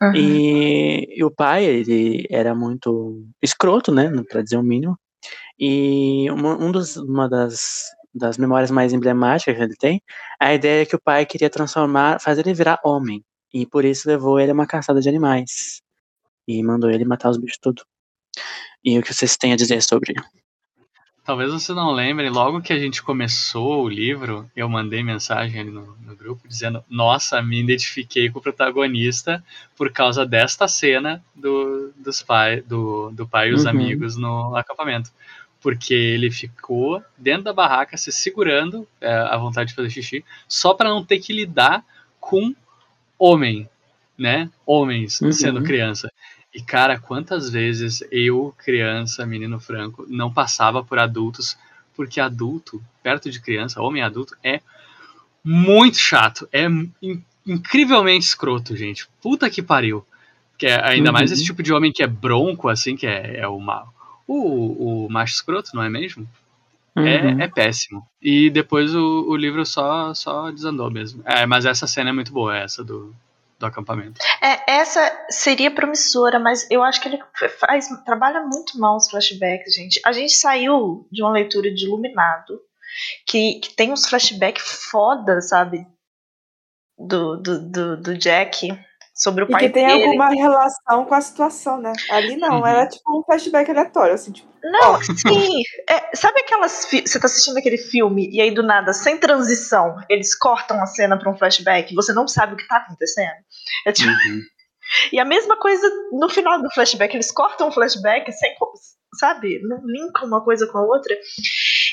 Uhum. 0.01 0.15
e, 0.15 1.19
e 1.19 1.23
o 1.25 1.31
pai, 1.31 1.65
ele 1.65 2.25
era 2.29 2.55
muito 2.55 3.21
escroto, 3.41 3.91
né, 3.91 4.09
para 4.29 4.41
dizer 4.41 4.57
o 4.57 4.63
mínimo. 4.63 4.97
E 5.59 6.31
uma, 6.31 6.55
um 6.57 6.71
dos, 6.71 6.95
uma 6.95 7.27
das, 7.27 7.83
das 8.13 8.37
memórias 8.37 8.71
mais 8.71 8.93
emblemáticas 8.93 9.57
que 9.57 9.61
ele 9.61 9.75
tem, 9.75 10.01
a 10.39 10.53
ideia 10.53 10.83
é 10.83 10.85
que 10.85 10.95
o 10.95 11.01
pai 11.01 11.25
queria 11.25 11.49
transformar, 11.49 12.21
fazer 12.21 12.41
ele 12.41 12.53
virar 12.53 12.79
homem. 12.83 13.23
E 13.53 13.65
por 13.65 13.83
isso 13.83 14.07
levou 14.07 14.39
ele 14.39 14.51
a 14.51 14.53
uma 14.53 14.67
caçada 14.67 15.01
de 15.01 15.09
animais. 15.09 15.81
E 16.47 16.63
mandou 16.63 16.89
ele 16.89 17.03
matar 17.03 17.29
os 17.29 17.37
bichos 17.37 17.59
tudo. 17.61 17.83
E 18.83 18.97
o 18.97 19.03
que 19.03 19.13
vocês 19.13 19.35
têm 19.37 19.53
a 19.53 19.57
dizer 19.57 19.81
sobre? 19.81 20.13
Talvez 21.23 21.51
vocês 21.51 21.75
não 21.75 21.91
lembrem, 21.91 22.29
logo 22.29 22.61
que 22.61 22.73
a 22.73 22.79
gente 22.79 23.03
começou 23.03 23.83
o 23.83 23.89
livro, 23.89 24.49
eu 24.55 24.67
mandei 24.67 25.03
mensagem 25.03 25.59
ali 25.61 25.69
no, 25.69 25.95
no 25.97 26.15
grupo 26.15 26.47
dizendo: 26.47 26.83
Nossa, 26.89 27.39
me 27.41 27.59
identifiquei 27.59 28.29
com 28.31 28.39
o 28.39 28.41
protagonista 28.41 29.43
por 29.77 29.91
causa 29.91 30.25
desta 30.25 30.67
cena 30.67 31.23
do, 31.35 31.91
dos 31.97 32.23
pai, 32.23 32.61
do, 32.61 33.11
do 33.11 33.27
pai 33.27 33.49
e 33.49 33.53
os 33.53 33.65
Uhum. 33.65 33.69
amigos 33.69 34.15
no 34.15 34.55
acampamento. 34.55 35.11
Porque 35.61 35.93
ele 35.93 36.31
ficou 36.31 37.03
dentro 37.17 37.43
da 37.43 37.53
barraca 37.53 37.95
se 37.97 38.11
segurando 38.11 38.87
é, 39.01 39.11
à 39.13 39.37
vontade 39.37 39.69
de 39.69 39.75
fazer 39.75 39.89
xixi, 39.89 40.25
só 40.47 40.73
para 40.73 40.89
não 40.89 41.05
ter 41.05 41.19
que 41.19 41.33
lidar 41.33 41.85
com 42.19 42.55
homem, 43.19 43.69
né? 44.17 44.49
Homens 44.65 45.19
Uhum. 45.21 45.31
sendo 45.31 45.61
criança. 45.63 46.11
E 46.53 46.61
cara, 46.61 46.99
quantas 46.99 47.49
vezes 47.49 48.03
eu, 48.11 48.53
criança, 48.57 49.25
menino 49.25 49.59
franco, 49.59 50.05
não 50.09 50.33
passava 50.33 50.83
por 50.83 50.97
adultos, 50.97 51.57
porque 51.95 52.19
adulto, 52.19 52.81
perto 53.03 53.29
de 53.29 53.39
criança, 53.39 53.81
homem 53.81 54.01
adulto, 54.01 54.35
é 54.43 54.61
muito 55.43 55.97
chato, 55.97 56.47
é 56.51 56.65
in- 57.01 57.23
incrivelmente 57.45 58.25
escroto, 58.25 58.75
gente. 58.75 59.07
Puta 59.21 59.49
que 59.49 59.61
pariu. 59.61 60.05
Que 60.57 60.67
é, 60.67 60.83
ainda 60.89 61.11
mais 61.11 61.29
Uhum. 61.29 61.35
esse 61.35 61.45
tipo 61.45 61.63
de 61.63 61.71
homem 61.73 61.91
que 61.91 62.03
é 62.03 62.07
bronco, 62.07 62.67
assim, 62.67 62.95
que 62.95 63.07
é, 63.07 63.37
é 63.39 63.47
o, 63.47 63.61
o, 64.27 65.05
o 65.05 65.09
macho 65.09 65.33
escroto, 65.35 65.71
não 65.73 65.83
é 65.83 65.89
mesmo? 65.89 66.27
Uhum. 66.95 67.05
É, 67.07 67.43
é 67.43 67.47
péssimo. 67.47 68.05
E 68.21 68.49
depois 68.49 68.93
o, 68.93 69.25
o 69.29 69.35
livro 69.35 69.65
só, 69.65 70.13
só 70.13 70.51
desandou 70.51 70.91
mesmo. 70.91 71.21
É, 71.25 71.45
mas 71.45 71.65
essa 71.65 71.87
cena 71.87 72.09
é 72.09 72.13
muito 72.13 72.31
boa, 72.33 72.57
essa 72.57 72.83
do, 72.83 73.15
do 73.59 73.65
acampamento. 73.65 74.19
É, 74.41 74.71
essa 74.79 75.25
seria 75.29 75.69
promissora, 75.69 76.39
mas 76.39 76.65
eu 76.71 76.81
acho 76.81 77.01
que 77.01 77.09
ele 77.09 77.19
faz, 77.59 77.87
trabalha 78.05 78.41
muito 78.41 78.79
mal 78.79 78.95
os 78.95 79.09
flashbacks, 79.09 79.73
gente. 79.75 79.99
A 80.05 80.11
gente 80.13 80.33
saiu 80.33 81.07
de 81.11 81.21
uma 81.21 81.31
leitura 81.31 81.69
de 81.73 81.85
Iluminado, 81.85 82.59
que, 83.27 83.59
que 83.59 83.75
tem 83.75 83.91
uns 83.91 84.07
flashbacks 84.07 84.87
foda, 84.89 85.41
sabe? 85.41 85.85
Do, 86.97 87.37
do, 87.37 87.69
do, 87.69 87.97
do 88.01 88.17
Jack 88.17 88.67
sobre 89.15 89.43
o 89.43 89.47
E 89.47 89.51
pai 89.51 89.67
que 89.67 89.69
tem 89.73 89.87
dele. 89.87 90.03
alguma 90.05 90.29
relação 90.29 91.05
com 91.05 91.13
a 91.15 91.21
situação, 91.21 91.79
né? 91.81 91.93
Ali 92.09 92.35
não, 92.37 92.59
Uhum. 92.61 92.67
era 92.67 92.87
tipo 92.87 93.17
um 93.19 93.23
flashback 93.23 93.69
aleatório, 93.71 94.13
assim, 94.13 94.31
tipo, 94.33 94.49
Não, 94.63 94.93
Ó. 94.93 95.01
sim. 95.01 95.61
É, 95.89 96.13
sabe 96.15 96.41
aquelas. 96.41 96.85
Você 96.89 97.19
tá 97.19 97.25
assistindo 97.27 97.57
aquele 97.57 97.77
filme 97.77 98.29
e 98.33 98.41
aí 98.41 98.51
do 98.51 98.63
nada, 98.63 98.91
sem 98.91 99.17
transição, 99.17 99.95
eles 100.09 100.35
cortam 100.37 100.81
a 100.81 100.85
cena 100.85 101.17
pra 101.17 101.29
um 101.31 101.37
flashback 101.37 101.91
e 101.91 101.95
você 101.95 102.11
não 102.11 102.27
sabe 102.27 102.53
o 102.53 102.57
que 102.57 102.67
tá 102.67 102.77
acontecendo? 102.77 103.35
É 103.85 103.91
tipo, 103.91 104.09
Uhum. 104.09 104.41
E 105.13 105.19
a 105.19 105.25
mesma 105.25 105.55
coisa 105.55 105.87
no 106.11 106.27
final 106.29 106.59
do 106.61 106.71
flashback, 106.71 107.13
eles 107.15 107.31
cortam 107.31 107.67
o 107.67 107.71
flashback 107.71 108.31
sem, 108.31 108.55
sabe, 109.19 109.59
não 109.61 109.79
linkam 109.85 110.25
uma 110.27 110.43
coisa 110.43 110.65
com 110.65 110.79
a 110.79 110.83
outra. 110.83 111.15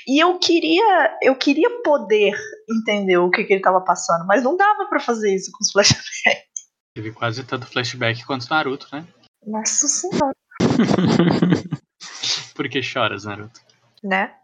E 0.08 0.18
eu 0.22 0.38
queria, 0.38 1.18
eu 1.22 1.36
queria 1.36 1.82
poder 1.82 2.32
entender 2.70 3.18
o 3.18 3.30
que, 3.30 3.44
que 3.44 3.52
ele 3.52 3.60
tava 3.62 3.82
passando, 3.82 4.26
mas 4.26 4.42
não 4.42 4.56
dava 4.56 4.86
pra 4.86 4.98
fazer 4.98 5.34
isso 5.34 5.50
com 5.52 5.62
os 5.62 5.70
flashbacks. 5.72 6.46
Teve 6.94 7.12
quase 7.12 7.44
tanto 7.44 7.66
flashback 7.66 8.24
quanto 8.24 8.48
Naruto, 8.48 8.88
né? 8.90 9.06
Nossa 9.46 9.86
senhora, 9.86 10.32
Por 12.54 12.68
que 12.70 12.82
choras, 12.82 13.24
Naruto? 13.24 13.60
né? 14.02 14.34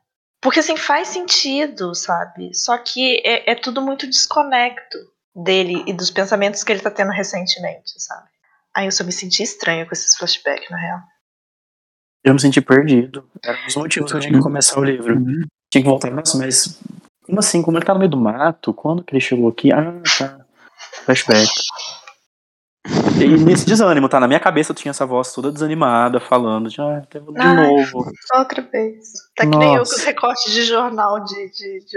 Porque 0.42 0.60
assim, 0.60 0.76
faz 0.76 1.08
sentido, 1.08 1.94
sabe? 1.94 2.52
Só 2.54 2.76
que 2.76 3.22
é, 3.24 3.52
é 3.52 3.54
tudo 3.54 3.80
muito 3.80 4.06
desconecto 4.06 4.98
dele 5.34 5.82
e 5.86 5.92
dos 5.92 6.10
pensamentos 6.10 6.62
que 6.62 6.72
ele 6.72 6.80
tá 6.80 6.90
tendo 6.90 7.10
recentemente, 7.10 7.92
sabe? 7.96 8.28
Aí 8.74 8.86
eu 8.86 8.92
só 8.92 9.04
me 9.04 9.12
senti 9.12 9.42
estranha 9.42 9.86
com 9.86 9.92
esses 9.92 10.16
flashbacks, 10.16 10.70
na 10.70 10.76
real. 10.76 11.00
Eu 12.24 12.34
me 12.34 12.40
senti 12.40 12.60
perdido. 12.60 13.28
Era 13.44 13.60
um 13.60 13.66
dos 13.66 13.76
motivos 13.76 14.10
que 14.10 14.16
eu 14.16 14.20
tinha 14.20 14.32
que 14.32 14.40
começar 14.40 14.78
o 14.78 14.84
livro. 14.84 15.14
Tinha 15.70 15.82
que 15.82 15.88
voltar, 15.88 16.10
nossa, 16.10 16.38
mas 16.38 16.78
como 17.24 17.40
assim? 17.40 17.62
Como 17.62 17.78
ele 17.78 17.84
tá 17.84 17.94
no 17.94 17.98
meio 17.98 18.10
do 18.10 18.16
mato? 18.16 18.72
Quando 18.74 19.02
que 19.02 19.12
ele 19.12 19.20
chegou 19.20 19.48
aqui? 19.48 19.72
Ah, 19.72 20.00
tá. 20.18 20.44
Flashback. 21.04 21.48
E 23.20 23.26
nesse 23.44 23.64
desânimo, 23.64 24.08
tá? 24.08 24.18
Na 24.18 24.26
minha 24.26 24.40
cabeça 24.40 24.72
eu 24.72 24.76
tinha 24.76 24.90
essa 24.90 25.06
voz 25.06 25.32
toda 25.32 25.52
desanimada, 25.52 26.18
falando 26.18 26.68
de, 26.68 26.80
ah, 26.80 27.00
de 27.10 27.18
Ai. 27.38 27.54
novo. 27.54 28.10
Outra 28.34 28.62
vez. 28.62 29.12
Tá 29.36 29.44
que 29.46 29.56
nem 29.56 29.68
eu 29.68 29.72
com 29.74 29.78
Nossa. 29.80 29.94
os 29.96 30.02
recortes 30.04 30.52
de 30.52 30.62
jornal 30.64 31.22
de, 31.24 31.50
de, 31.50 31.84
de. 31.84 31.96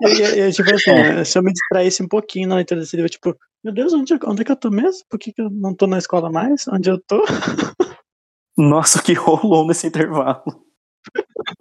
Eu, 0.00 0.10
eu, 0.46 0.52
tipo 0.52 0.72
assim, 0.74 1.24
se 1.24 1.36
eu 1.38 1.42
me 1.42 1.52
distraísse 1.52 2.02
um 2.02 2.08
pouquinho 2.08 2.48
na 2.48 2.56
leitura 2.56 2.80
desse 2.80 2.94
livro, 2.94 3.10
tipo, 3.10 3.34
meu 3.64 3.74
Deus, 3.74 3.92
onde, 3.92 4.14
onde 4.24 4.42
é 4.42 4.44
que 4.44 4.52
eu 4.52 4.56
tô 4.56 4.70
mesmo? 4.70 5.02
Por 5.10 5.18
que, 5.18 5.32
que 5.32 5.42
eu 5.42 5.50
não 5.50 5.74
tô 5.74 5.86
na 5.88 5.98
escola 5.98 6.30
mais? 6.30 6.66
Onde 6.68 6.88
eu 6.90 6.98
tô? 7.00 7.24
Nossa, 8.56 8.98
o 8.98 9.02
que 9.02 9.14
rolou 9.14 9.66
nesse 9.66 9.86
intervalo. 9.88 10.42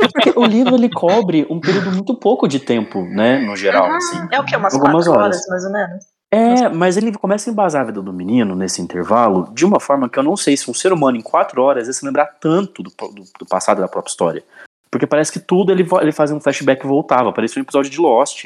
É 0.02 0.08
porque 0.08 0.34
o 0.38 0.46
livro 0.46 0.76
ele 0.76 0.90
cobre 0.90 1.48
um 1.50 1.60
período 1.60 1.92
muito 1.92 2.14
pouco 2.16 2.48
de 2.48 2.60
tempo, 2.60 3.02
né, 3.02 3.40
no 3.40 3.56
geral, 3.56 3.88
Uhum. 3.90 3.96
assim. 3.96 4.28
É 4.32 4.40
o 4.40 4.46
que? 4.46 4.56
Umas 4.56 4.74
Algumas 4.74 5.06
quatro 5.06 5.22
horas. 5.22 5.36
horas, 5.38 5.48
mais 5.48 5.66
ou 5.66 5.72
menos? 5.72 6.04
É, 6.32 6.70
mas 6.70 6.96
ele 6.96 7.12
começa 7.12 7.50
a 7.50 7.54
embasar 7.54 7.82
a 7.82 7.86
vida 7.86 8.02
do 8.02 8.14
menino 8.14 8.56
nesse 8.56 8.82
intervalo 8.82 9.52
de 9.54 9.66
uma 9.66 9.80
forma 9.80 10.08
que 10.08 10.20
eu 10.20 10.24
não 10.24 10.38
sei 10.38 10.56
se 10.56 10.70
um 10.70 10.74
ser 10.76 10.94
humano 10.94 11.18
em 11.18 11.22
quatro 11.22 11.62
horas 11.62 11.88
ia 11.88 11.94
se 11.94 12.06
lembrar 12.06 12.28
tanto 12.40 12.84
do, 12.84 12.92
do, 12.92 13.24
do 13.40 13.46
passado 13.48 13.82
da 13.82 13.88
própria 13.88 14.12
história. 14.12 14.44
Porque 14.92 15.08
parece 15.08 15.32
que 15.32 15.40
tudo 15.40 15.72
ele, 15.72 15.88
ele 16.02 16.12
fazia 16.12 16.36
um 16.36 16.40
flashback 16.40 16.84
e 16.84 16.88
voltava. 16.88 17.34
Parecia 17.34 17.60
um 17.60 17.64
episódio 17.64 17.90
de 17.92 18.00
Lost. 18.00 18.46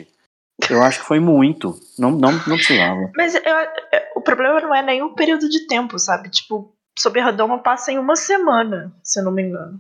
Eu 0.70 0.82
acho 0.82 1.00
que 1.02 1.06
foi 1.06 1.20
muito. 1.20 1.78
Não, 2.00 2.12
não, 2.12 2.32
não 2.32 2.56
precisava. 2.56 3.12
Mas 3.18 3.36
eu- 3.36 3.42
eu- 3.42 3.70
o 4.16 4.22
problema 4.22 4.62
não 4.62 4.74
é 4.74 5.04
o 5.04 5.14
período 5.14 5.50
de 5.50 5.68
tempo, 5.68 5.98
sabe? 6.00 6.30
Tipo, 6.30 6.74
sobre 6.98 7.20
a 7.20 7.26
Redoma 7.26 7.60
passa 7.60 7.92
em 7.92 7.98
uma 8.00 8.16
semana, 8.16 8.94
se 9.04 9.20
eu 9.20 9.26
não 9.26 9.32
me 9.32 9.42
engano. 9.44 9.80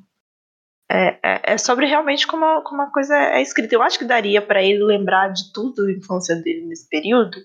É, 0.91 1.17
é, 1.23 1.53
é 1.53 1.57
sobre 1.57 1.85
realmente 1.85 2.27
como, 2.27 2.43
a- 2.43 2.61
como 2.63 2.81
a 2.81 2.91
coisa 2.91 3.15
é 3.15 3.41
escrita. 3.41 3.75
Eu 3.75 3.81
acho 3.81 3.97
que 3.97 4.05
daria 4.05 4.41
pra 4.41 4.61
ele 4.61 4.83
lembrar 4.83 5.29
de 5.29 5.51
tudo 5.53 5.85
a 5.85 5.91
infância 5.91 6.35
dele 6.35 6.65
nesse 6.65 6.87
período 6.89 7.37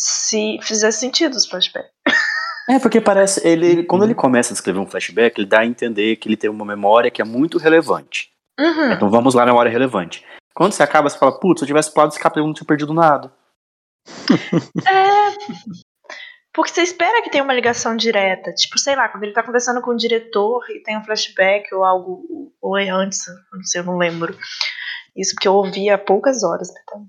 se 0.00 0.58
fizesse 0.62 1.00
sentido 1.00 1.34
os 1.34 1.46
flashbacks. 1.46 1.90
É, 2.70 2.78
porque 2.78 3.00
parece. 3.00 3.46
Ele, 3.46 3.84
quando 3.84 4.04
ele 4.04 4.14
começa 4.14 4.52
a 4.52 4.54
escrever 4.54 4.78
um 4.78 4.86
flashback, 4.86 5.38
ele 5.38 5.48
dá 5.48 5.60
a 5.60 5.66
entender 5.66 6.16
que 6.16 6.28
ele 6.28 6.36
tem 6.36 6.48
uma 6.48 6.64
memória 6.64 7.10
que 7.10 7.20
é 7.20 7.24
muito 7.24 7.58
relevante. 7.58 8.30
Uhum. 8.58 8.92
Então 8.92 9.10
vamos 9.10 9.34
lá, 9.34 9.44
memória 9.44 9.70
relevante. 9.70 10.24
Quando 10.54 10.72
você 10.72 10.82
acaba, 10.82 11.08
você 11.08 11.18
fala, 11.18 11.38
putz, 11.38 11.60
se 11.60 11.64
eu 11.64 11.66
tivesse 11.66 11.92
pulado 11.92 12.12
esse 12.12 12.20
capítulo, 12.20 12.44
eu 12.44 12.48
não 12.48 12.54
tinha 12.54 12.66
perdido 12.66 12.94
nada. 12.94 13.32
É. 14.88 15.30
Porque 16.52 16.72
você 16.72 16.82
espera 16.82 17.22
que 17.22 17.30
tenha 17.30 17.44
uma 17.44 17.54
ligação 17.54 17.96
direta. 17.96 18.52
Tipo, 18.52 18.78
sei 18.78 18.96
lá, 18.96 19.08
quando 19.08 19.22
ele 19.22 19.32
tá 19.32 19.42
conversando 19.42 19.80
com 19.80 19.92
o 19.92 19.96
diretor 19.96 20.64
e 20.70 20.82
tem 20.82 20.98
um 20.98 21.04
flashback 21.04 21.72
ou 21.72 21.84
algo. 21.84 22.52
Ou 22.60 22.76
é 22.76 22.88
antes, 22.88 23.24
não 23.52 23.64
sei, 23.64 23.80
eu 23.80 23.84
não 23.84 23.96
lembro. 23.96 24.36
Isso 25.16 25.34
porque 25.34 25.48
eu 25.48 25.54
ouvi 25.54 25.90
há 25.90 25.98
poucas 25.98 26.42
horas. 26.42 26.68
Então. 26.82 27.06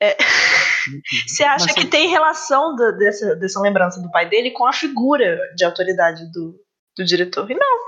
É, 0.00 0.16
você 1.26 1.44
acha 1.44 1.66
Mas 1.66 1.74
que 1.74 1.86
tem 1.86 2.08
relação 2.08 2.74
da- 2.74 2.90
dessa, 2.92 3.36
dessa 3.36 3.60
lembrança 3.60 4.00
do 4.00 4.10
pai 4.10 4.28
dele 4.28 4.50
com 4.50 4.66
a 4.66 4.72
figura 4.72 5.38
de 5.56 5.64
autoridade 5.64 6.30
do, 6.32 6.54
do 6.96 7.04
diretor? 7.04 7.50
E 7.50 7.54
não. 7.54 7.78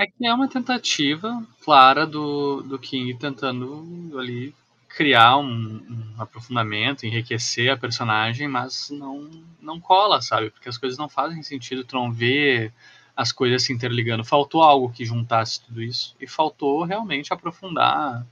É 0.00 0.06
que 0.06 0.26
é 0.26 0.32
uma 0.32 0.48
tentativa 0.48 1.42
clara 1.64 2.06
do, 2.06 2.62
do 2.62 2.78
King 2.78 3.14
tentando 3.18 4.16
ali 4.16 4.54
criar 4.88 5.38
um, 5.38 5.44
um 5.46 6.22
aprofundamento, 6.22 7.04
enriquecer 7.04 7.70
a 7.70 7.76
personagem, 7.76 8.48
mas 8.48 8.90
não, 8.90 9.28
não 9.60 9.80
cola, 9.80 10.20
sabe? 10.20 10.50
Porque 10.50 10.68
as 10.68 10.78
coisas 10.78 10.98
não 10.98 11.08
fazem 11.08 11.42
sentido, 11.42 11.84
vê 12.12 12.72
as 13.18 13.32
coisas 13.32 13.64
se 13.64 13.72
interligando. 13.72 14.24
Faltou 14.24 14.62
algo 14.62 14.92
que 14.92 15.04
juntasse 15.04 15.60
tudo 15.60 15.82
isso 15.82 16.14
e 16.20 16.26
faltou 16.28 16.84
realmente 16.84 17.32
aprofundar 17.32 18.24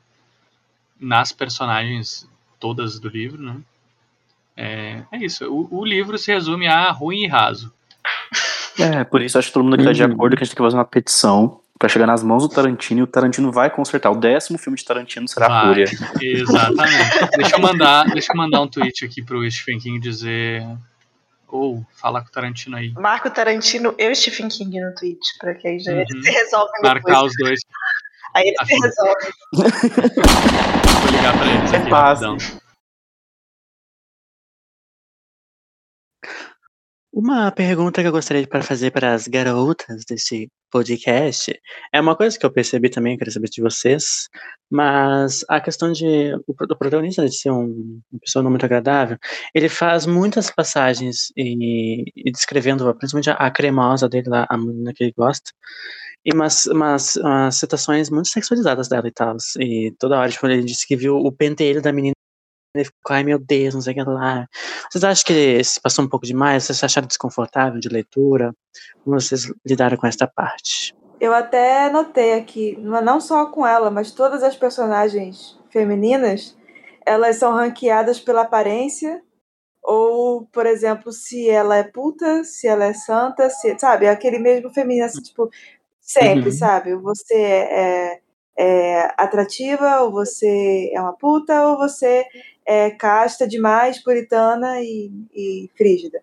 nas 1.00 1.32
personagens 1.32 2.24
todas 2.60 3.00
do 3.00 3.08
livro, 3.08 3.42
né? 3.42 3.56
É, 4.56 5.02
é 5.10 5.18
isso. 5.18 5.44
O, 5.52 5.80
o 5.80 5.84
livro 5.84 6.16
se 6.16 6.32
resume 6.32 6.68
a 6.68 6.88
ruim 6.92 7.24
e 7.24 7.26
raso. 7.26 7.72
É, 8.78 9.02
por 9.02 9.20
isso 9.20 9.36
acho 9.38 9.48
que 9.48 9.54
todo 9.54 9.64
mundo 9.64 9.74
aqui 9.74 9.82
tá 9.84 9.92
de 9.92 10.04
Uhum. 10.04 10.12
acordo 10.12 10.36
que 10.36 10.42
a 10.42 10.44
gente 10.44 10.54
tem 10.54 10.56
que 10.56 10.62
fazer 10.66 10.76
uma 10.76 10.84
petição 10.84 11.60
pra 11.78 11.88
chegar 11.88 12.06
nas 12.06 12.22
mãos 12.22 12.44
do 12.44 12.48
Tarantino 12.48 13.00
e 13.00 13.02
o 13.02 13.06
Tarantino 13.08 13.50
vai 13.50 13.68
consertar. 13.68 14.10
O 14.12 14.16
décimo 14.16 14.56
filme 14.56 14.78
de 14.78 14.84
Tarantino 14.84 15.26
será 15.26 15.48
Vai. 15.48 15.66
Fúria. 15.66 15.84
Exatamente. 16.22 17.36
deixa, 17.36 17.56
eu 17.56 17.60
mandar, 17.60 18.04
deixa 18.04 18.32
eu 18.32 18.36
mandar 18.36 18.60
um 18.62 18.68
tweet 18.68 19.04
aqui 19.04 19.20
pro 19.20 19.50
Stephen 19.50 19.80
King 19.80 19.98
dizer. 19.98 20.64
Ou 21.48 21.84
falar 21.94 22.22
com 22.22 22.28
o 22.28 22.32
Tarantino 22.32 22.76
aí. 22.76 22.92
Marco 22.94 23.30
Tarantino 23.30 23.94
e 23.98 24.10
o 24.10 24.14
Stephen 24.16 24.48
King 24.48 24.80
no 24.80 24.94
Twitch, 24.94 25.26
pra 25.38 25.54
que 25.54 25.68
aí 25.68 25.78
já 25.78 25.92
Uhum. 25.92 26.04
se 26.22 26.30
resolvem 26.30 26.82
Marcar 26.82 27.00
depois. 27.20 27.22
os 27.32 27.32
dois. 27.38 27.60
Aí 28.34 28.48
eles 28.48 28.56
se 28.58 28.64
Afim. 28.64 28.80
resolvem. 28.82 29.30
Vou 31.02 31.10
ligar 31.12 31.38
pra 31.38 31.46
eles 31.46 31.72
É 31.72 31.76
aqui 31.76 31.90
fácil. 31.90 32.30
rapidão. 32.32 32.60
Uma 37.12 37.50
pergunta 37.50 38.02
que 38.02 38.08
eu 38.08 38.12
gostaria 38.12 38.42
de 38.42 38.48
para 38.48 38.62
fazer 38.62 38.90
para 38.90 39.14
as 39.14 39.26
garotas 39.26 40.04
desse 40.04 40.50
podcast 40.76 41.58
é 41.92 42.00
uma 42.00 42.14
coisa 42.14 42.38
que 42.38 42.44
eu 42.44 42.50
percebi 42.50 42.90
também, 42.90 43.14
eu 43.14 43.18
queria 43.18 43.32
saber 43.32 43.48
de 43.48 43.62
vocês, 43.62 44.28
mas 44.70 45.44
a 45.48 45.58
questão 45.60 45.90
de 45.90 46.34
o, 46.46 46.66
do 46.66 46.76
protagonista 46.76 47.24
de 47.26 47.34
ser 47.34 47.50
um, 47.50 48.00
uma 48.12 48.20
pessoa 48.20 48.42
não 48.42 48.50
muito 48.50 48.66
agradável, 48.66 49.16
ele 49.54 49.68
faz 49.68 50.04
muitas 50.06 50.50
passagens 50.50 51.32
e, 51.36 52.04
e 52.14 52.30
descrevendo 52.30 52.94
principalmente 52.94 53.30
a, 53.30 53.34
a 53.34 53.50
cremosa 53.50 54.08
dele 54.08 54.28
lá, 54.28 54.46
a 54.50 54.58
menina 54.58 54.92
que 54.94 55.04
ele 55.04 55.14
gosta, 55.16 55.50
e 56.24 56.34
umas, 56.34 56.66
umas, 56.66 57.16
umas 57.16 57.56
citações 57.56 58.10
muito 58.10 58.28
sexualizadas 58.28 58.88
dela 58.88 59.08
e 59.08 59.12
tal, 59.12 59.36
e 59.58 59.94
toda 59.98 60.18
hora 60.18 60.30
tipo, 60.30 60.46
ele 60.46 60.62
disse 60.62 60.86
que 60.86 60.96
viu 60.96 61.16
o 61.16 61.32
pentelho 61.32 61.80
da 61.80 61.92
menina 61.92 62.15
ele 62.76 62.84
ficou, 62.84 63.14
ai 63.14 63.22
meu 63.22 63.38
Deus, 63.38 63.74
não 63.74 63.80
sei 63.80 63.92
o 63.92 63.96
que 63.96 64.02
lá. 64.02 64.46
Vocês 64.90 65.04
acham 65.04 65.24
que 65.26 65.64
se 65.64 65.80
passou 65.80 66.04
um 66.04 66.08
pouco 66.08 66.26
demais? 66.26 66.64
Vocês 66.64 66.82
acharam 66.82 67.06
desconfortável 67.06 67.80
de 67.80 67.88
leitura? 67.88 68.54
Como 69.04 69.20
vocês 69.20 69.52
lidaram 69.64 69.96
com 69.96 70.06
esta 70.06 70.26
parte? 70.26 70.94
Eu 71.20 71.32
até 71.32 71.88
notei 71.90 72.34
aqui, 72.34 72.76
não 72.78 73.20
só 73.20 73.46
com 73.46 73.66
ela, 73.66 73.90
mas 73.90 74.12
todas 74.12 74.42
as 74.42 74.54
personagens 74.56 75.58
femininas, 75.70 76.56
elas 77.06 77.36
são 77.36 77.52
ranqueadas 77.52 78.20
pela 78.20 78.42
aparência, 78.42 79.22
ou, 79.82 80.46
por 80.52 80.66
exemplo, 80.66 81.12
se 81.12 81.48
ela 81.48 81.76
é 81.76 81.84
puta, 81.84 82.44
se 82.44 82.66
ela 82.66 82.84
é 82.86 82.92
santa, 82.92 83.48
se, 83.48 83.78
sabe? 83.78 84.08
Aquele 84.08 84.38
mesmo 84.38 84.68
feminino, 84.74 85.06
assim, 85.06 85.22
tipo, 85.22 85.48
sempre, 86.00 86.50
Uhum. 86.50 86.56
sabe? 86.56 86.94
Você 86.96 87.34
é, 87.34 88.20
é 88.58 89.14
atrativa, 89.16 90.00
ou 90.02 90.10
você 90.10 90.90
é 90.92 91.00
uma 91.00 91.12
puta, 91.12 91.68
ou 91.68 91.78
você 91.78 92.24
é 92.66 92.90
casta 92.90 93.46
demais, 93.46 94.02
puritana 94.02 94.80
e, 94.80 95.10
e 95.34 95.70
frígida. 95.76 96.20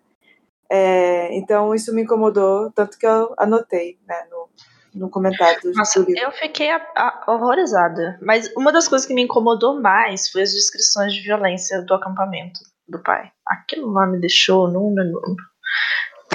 É, 0.70 1.34
então, 1.36 1.74
isso 1.74 1.94
me 1.94 2.02
incomodou, 2.02 2.70
tanto 2.72 2.98
que 2.98 3.06
eu 3.06 3.34
anotei 3.38 3.98
né, 4.06 4.26
no, 4.30 4.48
no 4.94 5.10
comentário 5.10 5.60
do, 5.62 5.72
Nossa, 5.72 6.02
do 6.02 6.16
eu 6.16 6.32
fiquei 6.32 6.70
a- 6.70 6.86
a- 6.96 7.24
horrorizada. 7.28 8.18
Mas 8.22 8.50
uma 8.56 8.72
das 8.72 8.88
coisas 8.88 9.06
que 9.06 9.14
me 9.14 9.22
incomodou 9.22 9.80
mais 9.80 10.28
foi 10.28 10.42
as 10.42 10.52
descrições 10.52 11.12
de 11.14 11.20
violência 11.20 11.82
do 11.82 11.94
acampamento 11.94 12.60
do 12.88 13.02
pai. 13.02 13.30
Aquilo 13.46 13.90
lá 13.92 14.06
me 14.06 14.18
deixou 14.20 14.68
num. 14.68 14.90
num- 14.94 15.36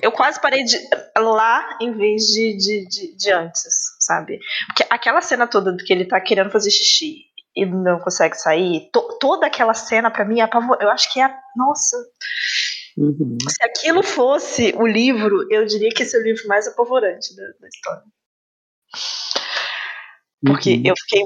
Eu 0.02 0.12
quase 0.12 0.40
parei 0.40 0.64
de 0.64 0.78
lá 1.18 1.78
em 1.82 1.92
vez 1.92 2.24
de, 2.28 2.56
de, 2.56 2.88
de, 2.88 3.18
de 3.18 3.32
antes, 3.32 3.64
sabe? 4.00 4.40
Porque 4.68 4.86
aquela 4.90 5.22
cena 5.22 5.48
toda 5.48 5.72
do 5.72 5.84
que 5.84 5.92
ele 5.92 6.06
tá 6.06 6.20
querendo 6.22 6.52
fazer 6.52 6.72
xixi 6.72 7.26
e 7.62 7.66
não 7.66 8.00
consegue 8.00 8.36
sair, 8.36 8.90
to- 8.92 9.18
toda 9.20 9.48
aquela 9.48 9.74
cena 9.74 10.10
pra 10.12 10.26
mim 10.26 10.40
é 10.40 10.44
apavor... 10.44 10.78
Eu 10.82 10.90
acho 10.90 11.12
que 11.14 11.20
é. 11.22 11.34
Nossa, 11.56 11.98
Uhum. 12.98 13.38
se 13.48 13.64
aquilo 13.64 14.04
fosse 14.04 14.74
o 14.78 14.86
livro, 14.86 15.48
eu 15.52 15.66
diria 15.66 15.90
que 15.90 16.04
esse 16.04 16.18
é 16.18 16.20
o 16.20 16.24
livro 16.24 16.48
mais 16.48 16.68
apavorante 16.68 17.36
da, 17.36 17.44
da 17.60 17.68
história. 17.68 18.04
Porque 20.46 20.72
Uhum. 20.76 20.84
eu 20.86 20.94
fiquei, 20.98 21.24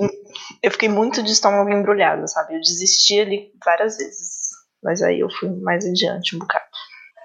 eu 0.63 0.71
fiquei 0.71 0.89
muito 0.89 1.21
de 1.23 1.31
estômago 1.31 1.69
embrulhado, 1.71 2.27
sabe? 2.27 2.55
Eu 2.55 2.59
desisti 2.59 3.19
ali 3.19 3.51
várias 3.63 3.97
vezes. 3.97 4.49
Mas 4.83 5.01
aí 5.01 5.19
eu 5.19 5.29
fui 5.29 5.49
mais 5.61 5.85
adiante 5.85 6.35
um 6.35 6.39
bocado. 6.39 6.65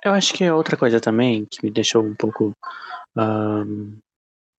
Eu 0.05 0.13
acho 0.13 0.33
que 0.33 0.45
é 0.45 0.53
outra 0.53 0.77
coisa 0.77 1.01
também 1.01 1.45
que 1.51 1.59
me 1.65 1.71
deixou 1.71 2.05
um 2.05 2.15
pouco 2.15 2.53
ahn, 3.17 3.97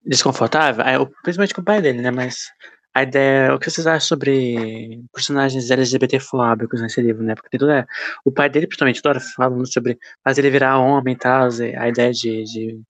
desconfortável, 0.04 0.84
é, 0.84 1.00
o- 1.00 1.08
principalmente 1.24 1.54
com 1.54 1.62
o 1.62 1.66
pai 1.66 1.82
dele, 1.82 2.02
né? 2.02 2.12
Mas 2.12 2.52
a 3.00 3.04
ideia, 3.04 3.56
o 3.56 3.60
que 3.60 3.70
vocês 3.70 3.88
acham 3.88 4.08
sobre 4.08 5.02
personagens 5.14 5.70
LGBTfóbicos 5.70 6.82
nesse 6.82 7.02
livro, 7.02 7.24
né? 7.24 7.34
Porque 7.34 7.50
tem 7.50 7.60
toda, 7.60 7.88
o 8.26 8.32
pai 8.32 8.50
dele, 8.50 8.68
principalmente, 8.68 9.02
toda 9.02 9.18
hora 9.18 9.26
falando 9.36 9.72
sobre 9.72 9.98
fazer 10.24 10.42
ele 10.42 10.52
virar 10.52 10.80
homem 10.80 11.14
e 11.14 11.18
tal, 11.18 11.48
a 11.78 11.88
ideia 11.88 12.12
de, 12.12 12.44
de, 12.44 12.82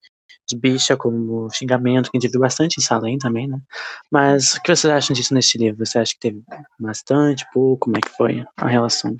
bicha 0.55 0.97
como 0.97 1.47
xingamento, 1.51 2.09
que 2.09 2.17
a 2.17 2.19
gente 2.19 2.31
viu 2.31 2.41
bastante 2.41 2.79
em 2.79 2.81
Salem 2.81 3.19
também, 3.19 3.47
né? 3.47 3.59
Mas 4.11 4.55
o 4.55 4.61
que 4.61 4.75
vocês 4.75 4.91
acham 4.91 5.13
disso 5.13 5.33
neste 5.33 5.57
livro? 5.59 5.85
Você 5.85 5.99
acha 5.99 6.13
que 6.13 6.19
teve 6.19 6.41
bastante, 6.79 7.45
pouco? 7.53 7.85
Como 7.85 7.97
é 7.97 8.01
que 8.01 8.09
foi 8.09 8.43
a 8.57 8.67
relação? 8.67 9.15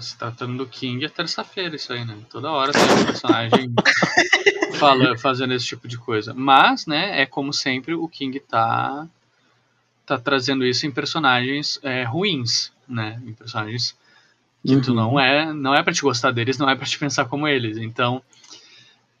Se 0.00 0.16
tratando 0.16 0.56
do 0.56 0.66
King 0.66 1.04
é 1.04 1.08
terça-feira 1.08 1.76
isso 1.76 1.92
aí, 1.92 2.04
né? 2.04 2.16
Toda 2.30 2.50
hora 2.50 2.72
tem 2.72 2.82
um 2.82 3.04
personagem 3.04 3.72
fala, 4.78 5.16
fazendo 5.16 5.54
esse 5.54 5.66
tipo 5.66 5.86
de 5.86 5.96
coisa. 5.96 6.34
Mas, 6.34 6.86
né, 6.86 7.20
é 7.20 7.26
como 7.26 7.52
sempre, 7.52 7.94
o 7.94 8.08
King 8.08 8.40
tá, 8.40 9.06
tá 10.06 10.18
trazendo 10.18 10.64
isso 10.64 10.86
em 10.86 10.90
personagens 10.90 11.78
é, 11.82 12.02
ruins, 12.04 12.72
né? 12.88 13.20
Em 13.26 13.32
personagens 13.32 13.96
que 14.64 14.80
tu 14.80 14.90
Uhum. 14.90 14.96
não 14.96 15.20
é, 15.20 15.52
não 15.52 15.74
é 15.74 15.82
para 15.82 15.92
te 15.92 16.02
gostar 16.02 16.30
deles, 16.30 16.58
não 16.58 16.68
é 16.68 16.74
para 16.76 16.86
te 16.86 16.98
pensar 16.98 17.24
como 17.24 17.48
eles. 17.48 17.76
Então, 17.76 18.22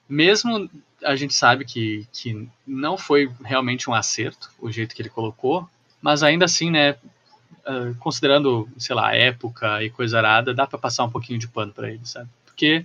mesmo 0.08 0.70
a 1.04 1.16
gente 1.16 1.34
sabe 1.34 1.64
que, 1.64 2.06
que 2.12 2.48
não 2.66 2.96
foi 2.96 3.30
realmente 3.44 3.90
um 3.90 3.94
acerto 3.94 4.50
o 4.60 4.70
jeito 4.70 4.94
que 4.94 5.02
ele 5.02 5.08
colocou, 5.08 5.68
mas 6.00 6.22
ainda 6.22 6.44
assim, 6.44 6.70
né, 6.70 6.96
ah, 7.64 7.92
considerando, 7.98 8.68
sei 8.78 8.94
lá, 8.94 9.14
época 9.14 9.82
e 9.82 9.90
coisa 9.90 10.18
arada, 10.18 10.54
dá 10.54 10.66
pra 10.66 10.78
passar 10.78 11.04
um 11.04 11.10
pouquinho 11.10 11.38
de 11.38 11.48
pano 11.48 11.72
pra 11.72 11.90
ele, 11.90 12.00
sabe? 12.04 12.28
Porque 12.44 12.84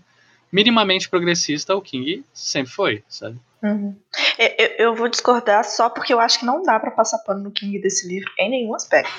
minimamente 0.51 1.09
progressista 1.09 1.75
o 1.75 1.81
King 1.81 2.23
sempre 2.33 2.71
foi, 2.71 3.03
sabe? 3.09 3.39
Uhum. 3.63 3.99
Eu, 4.37 4.47
eu- 4.59 4.75
eu 4.77 4.95
vou 4.95 5.07
discordar 5.09 5.63
só 5.65 5.89
porque 5.89 6.13
eu 6.13 6.19
acho 6.19 6.39
que 6.39 6.45
não 6.45 6.61
dá 6.61 6.79
pra 6.79 6.91
passar 6.91 7.17
pano 7.19 7.41
no 7.43 7.51
King 7.51 7.79
desse 7.81 8.07
livro 8.07 8.31
em 8.39 8.49
nenhum 8.51 8.75
aspecto. 8.75 9.11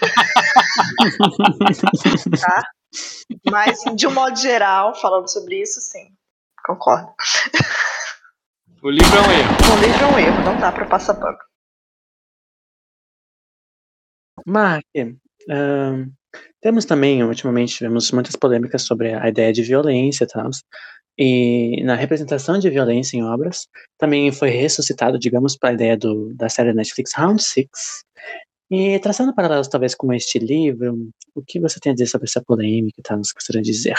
tá? 2.40 2.62
Mas, 3.50 3.80
de 3.94 4.06
um 4.06 4.12
modo 4.12 4.36
geral, 4.38 4.94
falando 4.94 5.28
sobre 5.30 5.60
isso, 5.62 5.80
sim. 5.80 6.08
Concordo. 6.64 7.08
O 8.82 8.90
livro 8.90 9.16
é 9.16 9.20
um 9.20 9.30
erro. 9.32 9.50
O 9.72 9.76
livro 9.84 10.04
é 10.04 10.06
um 10.06 10.18
erro, 10.18 10.44
não 10.44 10.58
dá 10.60 10.70
pra 10.72 10.86
passar 10.86 11.14
pano. 11.14 11.38
Mark, 14.46 14.84
ahn, 15.50 16.10
temos 16.60 16.84
também, 16.84 17.22
ultimamente, 17.24 17.76
tivemos 17.76 18.10
muitas 18.12 18.36
polêmicas 18.36 18.82
sobre 18.82 19.14
a 19.14 19.28
ideia 19.28 19.52
de 19.52 19.62
violência 19.62 20.24
e 20.24 20.28
tal. 20.28 20.50
E 21.18 21.82
na 21.82 21.94
representação 21.94 22.58
de 22.58 22.68
violência 22.68 23.16
em 23.16 23.24
obras, 23.24 23.66
também 23.98 24.30
foi 24.30 24.50
ressuscitado, 24.50 25.18
digamos, 25.18 25.56
para 25.56 25.70
a 25.70 25.72
ideia 25.72 25.96
do, 25.96 26.34
da 26.34 26.48
série 26.48 26.74
Netflix 26.74 27.12
Round 27.14 27.42
Six. 27.42 28.04
E 28.70 28.98
traçando 28.98 29.34
paralelos 29.34 29.68
talvez 29.68 29.94
com 29.94 30.12
este 30.12 30.38
livro, 30.38 31.08
o 31.34 31.42
que 31.42 31.60
você 31.60 31.80
tem 31.80 31.92
a 31.92 31.94
dizer 31.94 32.06
sobre 32.06 32.26
essa 32.26 32.42
polêmica 32.42 32.98
e 32.98 33.02
tal, 33.02 33.20
que 33.20 33.32
gostaria 33.34 33.62
de 33.62 33.70
dizer? 33.70 33.94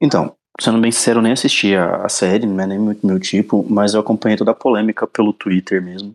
Então, 0.00 0.34
sendo 0.58 0.80
bem 0.80 0.90
sincero, 0.90 1.18
eu 1.18 1.22
nem 1.22 1.32
assisti 1.32 1.74
a, 1.74 2.04
a 2.04 2.08
série, 2.08 2.46
não 2.46 2.64
é 2.64 2.66
nem 2.66 2.78
muito 2.78 3.06
meu 3.06 3.20
tipo, 3.20 3.64
mas 3.68 3.94
eu 3.94 4.00
acompanhei 4.00 4.38
toda 4.38 4.50
a 4.52 4.54
polêmica 4.54 5.06
pelo 5.06 5.32
Twitter 5.32 5.82
mesmo. 5.82 6.14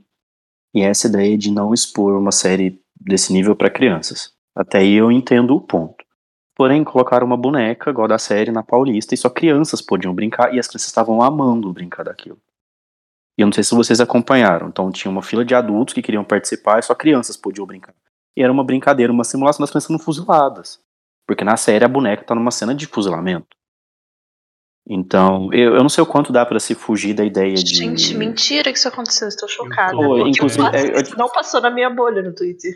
E 0.73 0.81
essa 0.81 1.07
ideia 1.07 1.37
de 1.37 1.51
não 1.51 1.73
expor 1.73 2.17
uma 2.17 2.31
série 2.31 2.81
desse 2.99 3.31
nível 3.31 3.55
para 3.55 3.69
crianças. 3.69 4.33
Até 4.55 4.79
aí 4.79 4.93
eu 4.95 5.11
entendo 5.11 5.55
o 5.55 5.61
ponto. 5.61 5.94
Porém, 6.55 6.83
colocaram 6.83 7.27
uma 7.27 7.35
boneca, 7.35 7.89
igual 7.89 8.07
da 8.07 8.17
série, 8.17 8.49
na 8.51 8.63
Paulista, 8.63 9.13
e 9.13 9.17
só 9.17 9.29
crianças 9.29 9.81
podiam 9.81 10.13
brincar, 10.15 10.53
e 10.53 10.59
as 10.59 10.67
crianças 10.67 10.87
estavam 10.87 11.21
amando 11.21 11.71
brincar 11.73 12.03
daquilo. 12.03 12.39
E 13.37 13.41
eu 13.41 13.45
não 13.45 13.51
sei 13.51 13.63
se 13.63 13.75
vocês 13.75 13.99
acompanharam. 13.99 14.69
Então 14.69 14.89
tinha 14.91 15.11
uma 15.11 15.21
fila 15.21 15.43
de 15.43 15.53
adultos 15.53 15.93
que 15.93 16.01
queriam 16.01 16.23
participar, 16.23 16.79
e 16.79 16.83
só 16.83 16.95
crianças 16.95 17.35
podiam 17.35 17.65
brincar. 17.67 17.93
E 18.37 18.41
era 18.41 18.51
uma 18.51 18.63
brincadeira, 18.63 19.11
uma 19.11 19.25
simulação 19.25 19.63
das 19.63 19.69
crianças 19.69 19.87
sendo 19.87 19.99
fuziladas. 19.99 20.79
Porque 21.27 21.43
na 21.43 21.57
série 21.57 21.83
a 21.83 21.89
boneca 21.89 22.23
tá 22.23 22.33
numa 22.33 22.51
cena 22.51 22.73
de 22.73 22.85
fuzilamento. 22.85 23.57
Então, 24.87 25.51
eu, 25.51 25.75
eu 25.75 25.81
não 25.81 25.89
sei 25.89 26.03
o 26.03 26.07
quanto 26.07 26.31
dá 26.31 26.45
pra 26.45 26.59
se 26.59 26.75
fugir 26.75 27.15
da 27.15 27.25
ideia 27.25 27.55
de. 27.55 27.75
Gente, 27.75 28.13
mentira 28.13 28.71
que 28.71 28.77
isso 28.77 28.87
aconteceu, 28.87 29.27
estou 29.27 29.49
chocada. 29.49 29.93
Porque 29.97 30.29
inclusive, 30.29 30.61
eu 30.61 30.71
faço 30.71 30.85
é, 30.85 30.87
eu- 30.95 31.01
isso, 31.01 31.17
não 31.17 31.27
passou 31.27 31.59
na 31.59 31.71
minha 31.71 31.89
bolha 31.89 32.21
no 32.21 32.33
Twitter. 32.33 32.71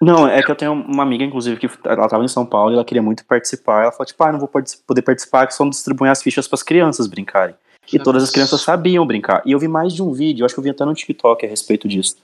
Não, 0.00 0.28
é 0.28 0.42
que 0.42 0.50
eu 0.50 0.56
tenho 0.56 0.72
uma 0.72 1.02
amiga, 1.02 1.24
inclusive, 1.24 1.58
que 1.58 1.68
ela 1.84 2.08
tava 2.08 2.24
em 2.24 2.28
São 2.28 2.44
Paulo 2.44 2.72
e 2.72 2.74
ela 2.74 2.84
queria 2.84 3.02
muito 3.02 3.24
participar. 3.24 3.82
Ela 3.82 3.92
falou, 3.92 4.06
tipo, 4.06 4.22
ah, 4.22 4.32
não 4.32 4.38
vou 4.38 4.48
poder 4.48 5.02
participar, 5.02 5.46
que 5.46 5.54
só 5.54 5.68
distribuem 5.68 6.10
as 6.10 6.22
fichas 6.22 6.48
para 6.48 6.56
as 6.56 6.62
crianças 6.62 7.06
brincarem. 7.06 7.54
E 7.92 7.98
todas 7.98 8.22
as 8.22 8.30
crianças 8.30 8.62
sabiam 8.62 9.06
brincar. 9.06 9.42
E 9.44 9.52
eu 9.52 9.58
vi 9.58 9.68
mais 9.68 9.92
de 9.92 10.02
um 10.02 10.12
vídeo, 10.12 10.44
acho 10.44 10.54
que 10.54 10.58
eu 10.58 10.64
vi 10.64 10.70
até 10.70 10.84
no 10.84 10.94
TikTok 10.94 11.44
a 11.44 11.48
respeito 11.48 11.86
disso. 11.86 12.16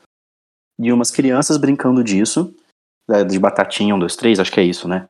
De 0.79 0.93
umas 0.93 1.11
crianças 1.11 1.57
brincando 1.57 2.03
disso. 2.03 2.55
né, 3.09 3.25
De 3.25 3.39
batatinha, 3.39 3.95
um, 3.95 3.99
dois, 3.99 4.17
três, 4.17 4.41
acho 4.41 4.51
que 4.51 4.61
é 4.61 4.65
isso, 4.65 4.89
né? 4.89 5.09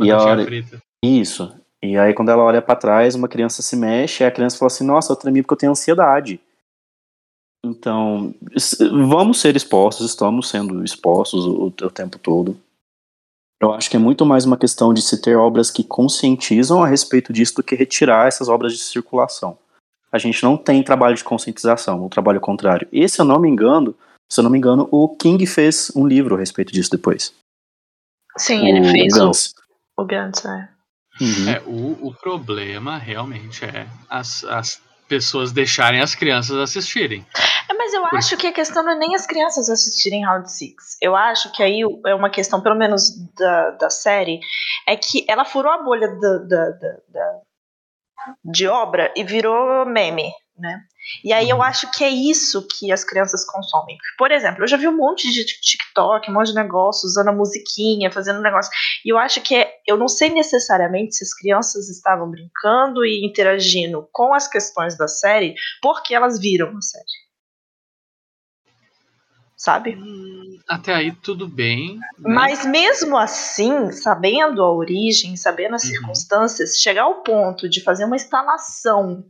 E 0.00 0.10
a 0.10 0.16
Batatinha 0.16 0.32
hora, 0.32 0.44
frita. 0.44 0.82
Isso. 1.02 1.54
E 1.82 1.96
aí, 1.96 2.12
quando 2.12 2.30
ela 2.30 2.42
olha 2.42 2.60
pra 2.60 2.74
trás, 2.74 3.14
uma 3.14 3.28
criança 3.28 3.62
se 3.62 3.76
mexe, 3.76 4.22
e 4.22 4.26
a 4.26 4.30
criança 4.30 4.58
fala 4.58 4.66
assim: 4.66 4.84
Nossa, 4.84 5.12
eu 5.12 5.16
tremi 5.16 5.42
porque 5.42 5.54
eu 5.54 5.58
tenho 5.58 5.72
ansiedade. 5.72 6.40
Então, 7.64 8.34
vamos 9.08 9.40
ser 9.40 9.56
expostos, 9.56 10.06
estamos 10.06 10.48
sendo 10.48 10.84
expostos 10.84 11.44
o, 11.44 11.66
o 11.66 11.90
tempo 11.90 12.18
todo. 12.18 12.58
Eu 13.60 13.72
acho 13.72 13.90
que 13.90 13.96
é 13.96 14.00
muito 14.00 14.24
mais 14.24 14.44
uma 14.44 14.56
questão 14.56 14.94
de 14.94 15.02
se 15.02 15.20
ter 15.20 15.36
obras 15.36 15.70
que 15.70 15.82
conscientizam 15.82 16.82
a 16.82 16.86
respeito 16.86 17.32
disso 17.32 17.56
do 17.56 17.62
que 17.62 17.74
retirar 17.74 18.28
essas 18.28 18.48
obras 18.48 18.72
de 18.72 18.78
circulação. 18.78 19.58
A 20.12 20.18
gente 20.18 20.42
não 20.42 20.56
tem 20.56 20.82
trabalho 20.82 21.16
de 21.16 21.24
conscientização, 21.24 22.04
o 22.04 22.08
trabalho 22.08 22.40
contrário. 22.40 22.86
E 22.92 23.06
se 23.08 23.20
eu 23.20 23.24
não 23.24 23.40
me 23.40 23.48
engano, 23.48 23.94
se 24.30 24.38
eu 24.38 24.44
não 24.44 24.50
me 24.50 24.58
engano, 24.58 24.88
o 24.92 25.08
King 25.16 25.44
fez 25.44 25.90
um 25.94 26.06
livro 26.06 26.36
a 26.36 26.38
respeito 26.38 26.72
disso 26.72 26.90
depois. 26.90 27.34
Sim, 28.36 28.68
ele 28.68 28.80
o 28.80 28.90
fez 28.90 29.14
Gans. 29.14 29.54
o, 29.96 30.02
o 30.02 30.06
Gantz, 30.06 30.44
é. 30.44 30.68
Uhum. 31.20 31.48
É, 31.48 31.62
o, 31.66 32.08
o 32.08 32.14
problema 32.14 32.96
realmente 32.96 33.64
é 33.64 33.88
as, 34.08 34.44
as 34.44 34.80
pessoas 35.08 35.50
deixarem 35.52 36.00
as 36.00 36.14
crianças 36.14 36.56
assistirem. 36.58 37.26
É, 37.68 37.74
mas 37.74 37.92
eu 37.92 38.04
acho 38.06 38.36
que 38.36 38.46
a 38.46 38.52
questão 38.52 38.82
não 38.84 38.92
é 38.92 38.96
nem 38.96 39.14
as 39.14 39.26
crianças 39.26 39.68
assistirem 39.68 40.24
Round 40.24 40.50
Six. 40.50 40.96
Eu 41.00 41.16
acho 41.16 41.50
que 41.52 41.62
aí 41.62 41.80
é 42.06 42.14
uma 42.14 42.30
questão, 42.30 42.60
pelo 42.60 42.76
menos 42.76 43.10
da, 43.34 43.70
da 43.72 43.90
série, 43.90 44.40
é 44.86 44.96
que 44.96 45.24
ela 45.28 45.44
furou 45.44 45.72
a 45.72 45.82
bolha 45.82 46.08
da, 46.08 46.38
da, 46.38 46.70
da- 46.70 46.96
da- 47.08 47.40
de 48.44 48.66
obra 48.66 49.12
e 49.16 49.24
virou 49.24 49.86
meme, 49.86 50.30
né? 50.58 50.80
E 51.24 51.32
aí 51.32 51.48
eu 51.48 51.62
acho 51.62 51.90
que 51.90 52.04
é 52.04 52.08
isso 52.10 52.66
que 52.66 52.92
as 52.92 53.04
crianças 53.04 53.44
consomem. 53.44 53.96
Por 54.16 54.30
exemplo, 54.30 54.62
eu 54.64 54.68
já 54.68 54.76
vi 54.76 54.86
um 54.88 54.96
monte 54.96 55.30
de 55.32 55.44
TikTok, 55.44 56.30
um 56.30 56.34
monte 56.34 56.48
de 56.48 56.54
negócio 56.54 57.06
usando 57.06 57.28
a 57.28 57.32
musiquinha, 57.32 58.10
fazendo 58.10 58.40
negócio. 58.40 58.70
E 59.04 59.12
eu 59.12 59.18
acho 59.18 59.40
que 59.40 59.54
é, 59.54 59.72
eu 59.86 59.96
não 59.96 60.08
sei 60.08 60.30
necessariamente 60.30 61.14
se 61.16 61.24
as 61.24 61.34
crianças 61.34 61.88
estavam 61.88 62.30
brincando 62.30 63.04
e 63.04 63.24
interagindo 63.26 64.08
com 64.12 64.34
as 64.34 64.46
questões 64.48 64.96
da 64.96 65.08
série 65.08 65.54
porque 65.82 66.14
elas 66.14 66.38
viram 66.40 66.76
a 66.76 66.80
série. 66.82 67.04
Sabe? 69.56 69.96
Hum, 69.96 70.60
Até 70.68 70.94
aí 70.94 71.10
tudo 71.12 71.48
bem. 71.48 71.96
né? 71.98 72.06
Mas 72.18 72.64
mesmo 72.64 73.16
assim, 73.16 73.90
sabendo 73.90 74.62
a 74.62 74.72
origem, 74.72 75.36
sabendo 75.36 75.74
as 75.74 75.82
Uhum. 75.82 75.88
circunstâncias, 75.90 76.76
chegar 76.78 77.02
ao 77.02 77.22
ponto 77.22 77.68
de 77.68 77.82
fazer 77.82 78.04
uma 78.04 78.14
instalação 78.16 79.24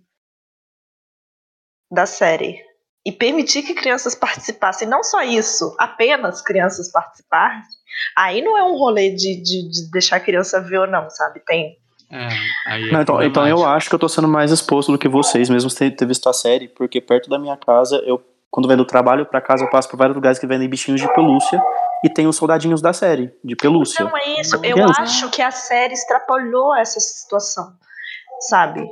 da 1.91 2.07
série 2.07 2.59
e 3.07 3.13
permitir 3.13 3.63
que 3.63 3.75
crianças 3.75 4.15
participassem, 4.15 4.87
não 4.87 5.03
só 5.03 5.23
isso, 5.23 5.75
apenas 5.79 6.43
crianças 6.43 6.91
participarem, 6.93 7.63
aí 8.17 8.43
não 8.43 8.59
é 8.59 8.63
um 8.63 8.77
rolê 8.77 9.11
de, 9.11 9.43
de, 9.43 9.71
de 9.71 9.91
deixar 9.91 10.17
a 10.17 10.21
criança 10.21 10.61
ver 10.61 10.79
ou 10.79 10.87
não, 10.87 11.09
sabe? 11.09 11.41
Tem. 11.47 11.77
É, 12.11 12.29
aí 12.67 12.89
é 12.89 12.93
Não, 12.93 13.01
então, 13.01 13.23
então 13.23 13.49
eu 13.49 13.65
acho 13.65 13.89
que 13.89 13.95
eu 13.95 13.99
tô 13.99 14.09
sendo 14.09 14.29
mais 14.29 14.51
exposto 14.51 14.93
do 14.93 14.99
que 14.99 15.09
vocês, 15.09 15.49
mesmo 15.49 15.71
sem 15.71 15.91
ter 15.91 16.07
visto 16.07 16.29
a 16.29 16.33
série, 16.33 16.69
porque 16.69 17.01
perto 17.01 17.31
da 17.31 17.39
minha 17.39 17.57
casa, 17.57 17.97
eu 18.05 18.23
quando 18.51 18.67
venho 18.67 18.79
do 18.79 18.87
trabalho 18.87 19.27
pra 19.27 19.41
casa, 19.41 19.65
eu 19.65 19.71
passo 19.71 19.89
por 19.89 19.97
vários 19.97 20.17
lugares 20.17 20.39
que 20.39 20.47
vendem 20.47 20.69
bichinhos 20.69 21.01
de 21.01 21.15
pelúcia 21.15 21.61
e 22.03 22.09
tem 22.09 22.27
os 22.27 22.37
soldadinhos 22.37 22.81
da 22.81 22.93
série, 22.93 23.31
de 23.45 23.55
pelúcia. 23.55 24.05
Não 24.05 24.17
é 24.17 24.41
isso. 24.41 24.57
Eu 24.57 24.75
Criança. 24.75 25.03
acho 25.03 25.31
que 25.31 25.43
a 25.43 25.51
série 25.51 25.93
extrapolou 25.93 26.75
essa 26.75 26.99
situação, 26.99 27.73
sabe? 28.49 28.87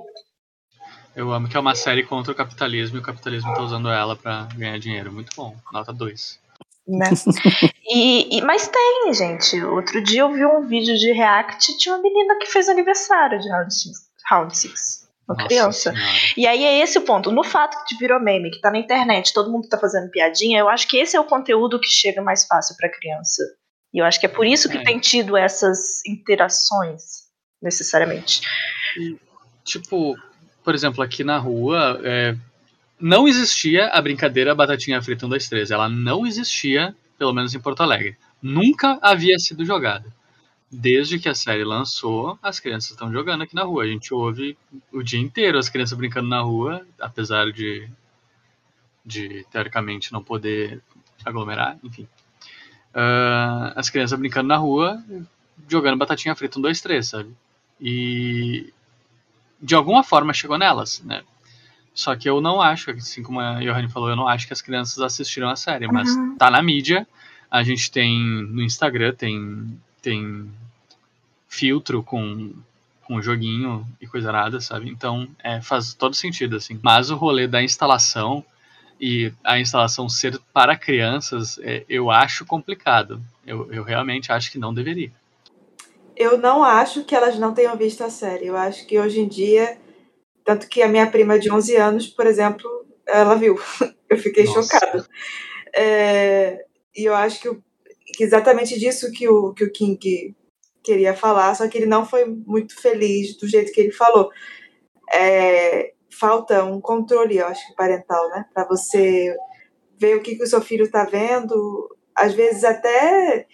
Eu 1.17 1.33
amo 1.33 1.49
que 1.49 1.57
é 1.57 1.61
uma 1.61 1.75
série 1.75 2.03
contra 2.05 2.31
o 2.33 2.35
capitalismo 2.37 2.97
e 2.99 3.01
o 3.01 3.03
capitalismo 3.03 3.55
tá 3.55 3.62
usando 3.62 3.89
ela 3.89 4.14
pra 4.14 4.47
ganhar 4.55 4.79
dinheiro. 4.79 5.11
Muito 5.11 5.35
bom. 5.35 5.57
Nota 5.73 5.93
2. 5.93 6.39
né? 6.87 7.11
E, 7.89 8.39
e- 8.39 8.43
mas 8.43 8.67
tem, 8.67 9.14
gente. 9.14 9.62
Outro 9.64 10.03
dia 10.03 10.23
eu 10.23 10.33
vi 10.33 10.45
um 10.45 10.67
vídeo 10.67 10.99
de 10.99 11.12
React 11.12 11.79
de 11.79 11.89
uma 11.89 11.99
menina 11.99 12.37
que 12.37 12.47
fez 12.47 12.69
aniversário 12.69 13.39
de 13.41 13.49
Round 13.49 13.73
Six. 13.73 13.99
Round 14.29 14.59
Six 14.59 15.07
uma 15.29 15.35
Nossa 15.37 15.49
criança. 15.49 15.93
Senhora. 15.93 16.11
E 16.37 16.47
aí 16.49 16.64
é 16.64 16.79
esse 16.81 16.99
o 16.99 17.03
ponto. 17.03 17.31
No 17.33 17.45
fato 17.45 17.77
que 17.87 17.97
virou 17.97 18.21
meme, 18.21 18.51
que 18.51 18.61
tá 18.61 18.71
na 18.73 18.79
internet, 18.79 19.33
todo 19.33 19.51
mundo 19.53 19.69
tá 19.69 19.79
fazendo 19.79 20.11
piadinha, 20.11 20.59
eu 20.59 20.69
acho 20.69 20.87
que 20.89 20.97
esse 20.97 21.17
é 21.17 21.21
o 21.21 21.25
conteúdo 21.25 21.79
que 21.81 21.87
chega 21.89 22.21
mais 22.21 22.45
fácil 22.45 22.77
pra 22.77 22.89
criança. 22.91 23.43
E 23.95 23.99
eu 24.01 24.05
acho 24.05 24.19
que 24.21 24.27
é 24.27 24.29
por 24.29 24.45
isso 24.45 24.69
que 24.69 24.79
É. 24.79 24.83
tem 24.85 24.99
tido 24.99 25.37
essas 25.37 26.05
interações, 26.07 27.03
necessariamente. 27.62 28.41
Tipo, 29.64 30.17
por 30.67 30.75
exemplo, 30.75 31.01
aqui 31.01 31.23
na 31.23 31.39
rua, 31.39 32.01
é, 32.03 32.37
não 32.99 33.29
existia 33.29 33.87
a 33.87 34.03
brincadeira 34.03 34.53
Batatinha 34.53 35.01
Frita 35.01 35.25
1, 35.25 35.29
2, 35.29 35.49
3. 35.49 35.71
Ela 35.71 35.89
não 35.89 36.27
existia, 36.27 36.93
pelo 37.17 37.33
menos 37.33 37.55
em 37.55 37.61
Porto 37.61 37.85
Alegre. 37.85 38.17
Nunca 38.43 38.99
havia 39.01 39.39
sido 39.39 39.64
jogada. 39.64 40.12
desde 40.69 41.21
que 41.21 41.29
a 41.29 41.35
série 41.37 41.62
lançou, 41.62 42.37
as 42.43 42.59
crianças 42.59 42.91
estão 42.91 43.12
jogando 43.12 43.45
aqui 43.45 43.55
na 43.55 43.62
rua. 43.62 43.85
A 43.85 43.87
gente 43.87 44.12
ouve 44.12 44.59
o 44.93 45.05
dia 45.05 45.21
inteiro 45.21 45.57
as 45.57 45.69
crianças 45.69 45.97
brincando 45.97 46.29
na 46.29 46.41
rua, 46.41 46.85
apesar 46.99 47.53
de, 47.53 47.89
de 49.05 49.47
teoricamente, 49.53 50.12
não 50.12 50.21
poder 50.21 50.83
aglomerar, 51.25 51.79
enfim. 51.85 52.09
Uh, 52.93 53.71
as 53.77 53.89
crianças 53.89 54.19
brincando 54.19 54.49
na 54.49 54.57
rua, 54.57 55.01
jogando 55.69 55.97
batatinha 55.97 56.35
frita 56.35 56.59
um, 56.59 56.62
dois, 56.62 56.81
três, 56.81 57.07
sabe? 57.07 57.31
E 57.81 58.73
de 59.61 59.74
alguma 59.74 60.02
forma 60.02 60.32
chegou 60.32 60.59
nelas, 60.59 61.02
né? 61.04 61.22
Só 61.94 62.14
que 62.14 62.28
eu 62.28 62.40
não 62.40 62.61
acho, 62.61 62.90
assim 62.90 63.22
como 63.22 63.40
a 63.40 63.59
Johanny 63.61 63.88
falou, 63.88 64.11
eu 64.11 64.16
não 64.16 64.28
acho 64.28 64.46
que 64.46 64.52
as 64.52 64.61
crianças 64.61 64.98
assistiram 65.00 65.48
a 65.48 65.57
série, 65.57 65.86
mas 65.88 66.11
Uhum. 66.14 66.36
tá 66.36 66.50
na 66.50 66.61
mídia. 66.62 67.07
A 67.50 67.62
gente 67.62 67.90
tem 67.90 68.18
no 68.50 68.62
Instagram, 68.62 69.14
tem, 69.14 69.80
tem 70.02 70.50
filtro 71.48 72.02
com, 72.02 72.52
com 73.04 73.22
joguinho 73.22 73.86
e 74.00 74.07
coisa 74.07 74.30
nada, 74.30 74.61
sabe? 74.61 74.90
Então 74.90 75.26
é, 75.42 75.61
faz 75.62 75.94
todo 75.94 76.14
sentido, 76.14 76.57
assim. 76.57 76.78
Mas 76.82 77.11
o 77.11 77.16
rolê 77.16 77.46
da 77.46 77.62
instalação 77.62 78.44
e 79.00 79.32
a 79.44 79.59
instalação 79.59 80.09
ser 80.09 80.38
para 80.52 80.76
crianças, 80.76 81.59
é, 81.62 81.84
eu 81.88 82.11
acho 82.11 82.44
complicado. 82.44 83.22
Eu, 83.46 83.72
eu 83.72 83.82
realmente 83.84 84.32
acho 84.32 84.50
que 84.50 84.59
não 84.59 84.74
deveria. 84.74 85.11
Eu 86.17 86.39
não 86.39 86.64
acho 86.64 87.05
que 87.05 87.14
elas 87.14 87.39
não 87.39 87.53
tenham 87.53 87.77
visto 87.77 88.03
a 88.03 88.11
série. 88.11 88.47
Eu 88.47 88.57
acho 88.57 88.87
que 88.87 88.99
hoje 88.99 89.21
em 89.21 89.29
dia, 89.29 89.79
tanto 90.45 90.69
que 90.69 90.83
a 90.83 90.89
minha 90.89 91.11
prima 91.11 91.39
de 91.39 91.51
11 91.51 91.77
anos, 91.77 92.07
por 92.07 92.27
exemplo, 92.27 92.69
ela 93.07 93.35
viu. 93.35 93.57
Eu 94.09 94.19
fiquei 94.19 94.45
Nossa. 94.45 94.62
chocada. 94.62 95.07
É, 95.77 96.64
e 96.97 97.05
eu 97.05 97.14
acho 97.14 97.41
que, 97.41 97.51
que 98.14 98.23
exatamente 98.23 98.79
disso 98.79 99.11
que 99.11 99.29
o, 99.29 99.53
que 99.53 99.64
o 99.64 99.73
King 99.73 100.35
queria 100.83 101.12
falar, 101.12 101.53
só 101.57 101.67
que 101.69 101.77
ele 101.77 101.87
não 101.87 102.07
foi 102.07 102.25
muito 102.25 102.81
feliz 102.81 103.37
do 103.37 103.49
jeito 103.49 103.73
que 103.73 103.81
ele 103.81 103.91
falou. 103.91 104.31
É, 105.12 105.93
falta 106.19 106.64
um 106.64 106.81
controle, 106.81 107.39
eu 107.39 107.47
acho, 107.47 107.75
parental, 107.75 108.29
né? 108.31 108.47
Para 108.55 108.64
você 108.69 109.35
ver 109.99 110.17
o 110.17 110.23
que, 110.23 110.37
que 110.37 110.45
o 110.45 110.47
seu 110.47 110.62
filho 110.62 110.85
está 110.85 111.05
vendo, 111.05 111.89
às 112.14 112.33
vezes 112.33 112.62
até 112.62 113.47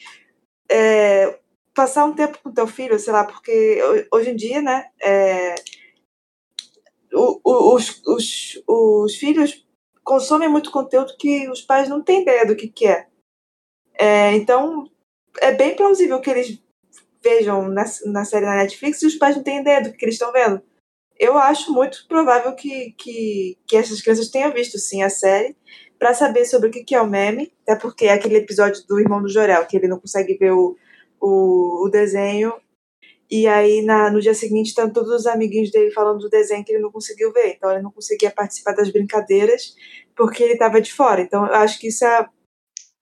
é, 0.71 1.39
passar 1.75 2.05
um 2.05 2.15
tempo 2.15 2.39
com 2.43 2.53
teu 2.53 2.67
filho, 2.67 2.99
sei 2.99 3.13
lá, 3.13 3.25
porque 3.25 3.81
ho- 3.83 4.17
hoje 4.19 4.31
em 4.31 4.37
dia, 4.37 4.61
né, 4.63 4.87
é, 5.03 5.55
os, 7.13 8.03
os, 8.07 8.63
os 8.67 9.17
filhos 9.17 9.67
consomem 10.05 10.49
muito 10.49 10.71
conteúdo 10.71 11.17
que 11.19 11.49
os 11.49 11.61
pais 11.63 11.89
não 11.89 12.03
têm 12.03 12.23
ideia 12.23 12.47
do 12.47 12.57
que, 12.57 12.69
que 12.69 12.87
é. 12.87 13.07
É, 13.95 14.35
Então, 14.35 14.91
é 15.41 15.53
bem 15.53 15.77
plausível 15.77 16.21
que 16.21 16.31
eles 16.31 16.63
vejam 17.23 17.69
na, 17.69 17.85
na 18.07 18.25
série 18.25 18.47
na 18.47 18.57
Netflix 18.57 19.03
e 19.03 19.07
os 19.07 19.15
pais 19.15 19.37
não 19.37 19.43
têm 19.43 19.61
ideia 19.61 19.83
do 19.83 19.93
que, 19.93 19.99
que 19.99 20.05
eles 20.05 20.15
estão 20.15 20.33
vendo. 20.33 20.61
Eu 21.19 21.39
acho 21.39 21.73
muito 21.73 22.07
provável 22.09 22.55
que, 22.55 22.93
que, 22.99 23.57
que 23.67 23.77
essas 23.77 24.01
crianças 24.01 24.29
tenham 24.29 24.53
visto, 24.53 24.79
sim, 24.79 25.03
a 25.03 25.11
série 25.11 25.57
para 25.99 26.15
saber 26.15 26.45
sobre 26.47 26.69
o 26.69 26.73
que, 26.73 26.83
que 26.83 26.97
é 26.97 27.01
o 27.01 27.07
meme, 27.07 27.53
até 27.63 27.77
porque 27.77 28.07
é 28.07 28.13
aquele 28.13 28.39
episódio 28.39 28.85
do 28.89 28.99
irmão 28.99 29.23
do 29.23 29.29
Jorel, 29.29 29.65
que 29.67 29.77
ele 29.77 29.87
não 29.87 30.01
consegue 30.01 30.37
ver 30.37 30.51
o, 30.51 30.77
o, 31.23 31.87
o 31.87 31.89
desenho 31.89 32.53
e 33.35 33.47
aí, 33.47 33.81
na, 33.81 34.11
no 34.11 34.21
dia 34.21 34.35
seguinte, 34.35 34.67
estão 34.67 34.93
todos 34.93 35.11
os 35.11 35.27
amiguinhos 35.27 35.71
dele 35.71 35.91
falando 35.91 36.19
do 36.19 36.29
desenho 36.29 36.63
que 36.63 36.71
ele 36.71 36.83
não 36.83 36.93
conseguiu 36.93 37.33
ver. 37.33 37.55
Então, 37.55 37.73
ele 37.73 37.81
não 37.81 37.91
conseguia 37.91 38.31
participar 38.31 38.75
das 38.75 38.91
brincadeiras 38.91 39.75
porque 40.15 40.43
ele 40.43 40.53
estava 40.53 40.83
de 40.83 40.93
fora. 40.93 41.23
Então, 41.23 41.47
eu 41.47 41.55
acho 41.55 41.79
que 41.79 41.89
isso 41.89 42.05
é, 42.05 42.29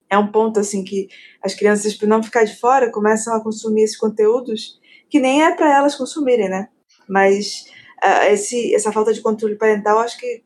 é 0.09 0.16
um 0.16 0.31
ponto, 0.31 0.61
assim, 0.61 0.85
que 0.85 1.09
as 1.43 1.53
crianças, 1.53 1.95
por 1.95 2.07
não 2.07 2.23
ficar 2.23 2.45
de 2.45 2.57
fora, 2.61 2.93
começam 2.93 3.35
a 3.35 3.43
consumir 3.43 3.83
esses 3.83 3.97
conteúdos 3.97 4.79
que 5.09 5.18
nem 5.18 5.43
é 5.43 5.51
para 5.51 5.77
elas 5.77 5.97
consumirem, 5.97 6.49
né? 6.49 6.68
Mas 7.09 7.64
ah, 8.01 8.29
esse, 8.29 8.73
essa 8.73 8.93
falta 8.93 9.12
de 9.12 9.21
controle 9.21 9.57
parental, 9.57 9.99
acho 9.99 10.16
que 10.16 10.45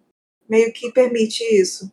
meio 0.48 0.72
que 0.72 0.90
permite 0.92 1.44
isso. 1.44 1.92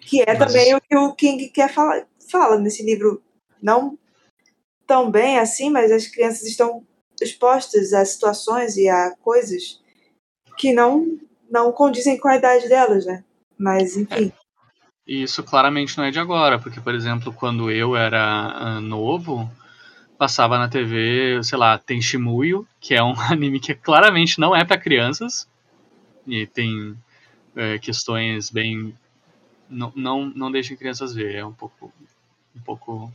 Que 0.00 0.22
é 0.22 0.34
Mas 0.34 0.38
também 0.38 0.74
o 0.74 0.80
que 0.80 0.96
o 0.96 1.14
King 1.14 1.46
quer 1.50 1.70
falar, 1.70 2.08
fala 2.30 2.58
nesse 2.58 2.82
livro. 2.82 3.22
Não 3.62 3.98
tão 4.88 5.08
bem 5.10 5.38
assim, 5.38 5.70
mas 5.70 5.92
as 5.92 6.08
crianças 6.08 6.42
estão 6.42 6.84
expostas 7.22 7.92
a 7.92 8.04
situações 8.04 8.76
e 8.76 8.88
a 8.88 9.14
coisas 9.22 9.80
que 10.56 10.72
não 10.72 11.18
não 11.50 11.72
condizem 11.72 12.18
com 12.18 12.28
a 12.28 12.36
idade 12.36 12.68
delas, 12.68 13.06
né? 13.06 13.24
Mas 13.56 13.96
enfim, 13.96 14.32
E 15.06 15.22
isso 15.22 15.42
claramente 15.42 15.96
não 15.96 16.04
é 16.04 16.10
de 16.10 16.18
agora, 16.18 16.58
porque, 16.58 16.80
por 16.80 16.94
exemplo, 16.94 17.32
quando 17.32 17.70
eu 17.70 17.96
era 17.96 18.20
ah, 18.20 18.80
novo, 18.80 19.50
passava 20.18 20.58
na 20.58 20.68
TV, 20.68 21.40
sei 21.42 21.56
lá, 21.56 21.78
tem 21.78 22.02
Shimuyo, 22.02 22.66
que 22.80 22.94
é 22.94 23.02
um 23.02 23.14
anime 23.30 23.60
que 23.60 23.74
claramente 23.74 24.38
não 24.38 24.54
é 24.54 24.64
para 24.64 24.76
crianças, 24.78 25.48
e 26.26 26.46
tem 26.46 26.96
é, 27.56 27.78
questões 27.78 28.50
bem. 28.50 28.94
Não, 29.68 29.92
não, 29.96 30.26
não 30.26 30.52
deixem 30.52 30.76
crianças 30.76 31.14
ver, 31.14 31.36
é 31.36 31.44
um 31.44 31.52
pouco. 31.52 31.92
Um 32.54 32.60
pouco. 32.60 33.12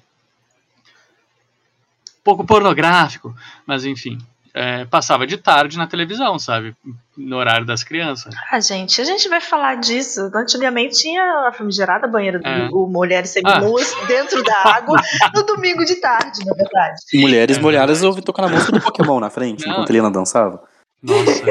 Pouco 2.23 2.45
pornográfico, 2.45 3.35
mas 3.65 3.83
enfim. 3.85 4.17
é, 4.53 4.85
passava 4.85 5.25
de 5.27 5.35
tarde 5.37 5.77
na 5.77 5.87
televisão, 5.87 6.37
sabe? 6.37 6.75
No 7.17 7.37
horário 7.37 7.65
das 7.65 7.83
crianças. 7.83 8.33
Ah, 8.51 8.59
gente, 8.59 9.01
a 9.01 9.03
gente 9.03 9.27
vai 9.27 9.41
falar 9.41 9.75
disso. 9.75 10.29
Antigamente 10.33 10.95
tinha 11.01 11.47
a 11.47 11.51
famigerada 11.51 12.07
banheira 12.07 12.39
do 12.39 12.47
É. 12.47 12.69
o 12.71 12.85
Mulheres 12.87 13.31
Seminuas 13.31 13.93
dentro 14.07 14.43
da 14.43 14.55
água 14.63 15.01
no 15.33 15.43
domingo 15.43 15.83
de 15.83 15.95
tarde, 15.95 16.45
na 16.45 16.53
verdade. 16.53 16.95
Mulheres 17.15 17.57
É 17.57 17.61
molhadas 17.61 18.03
ouvi 18.03 18.21
tocar 18.21 18.43
na 18.43 18.49
música 18.49 18.71
do 18.71 18.79
Pokémon 18.81 19.19
na 19.19 19.29
frente, 19.31 19.65
Não. 19.65 19.73
enquanto 19.73 19.89
a 19.89 19.91
Helena 19.91 20.11
dançava. 20.11 20.63
Nossa. 21.01 21.45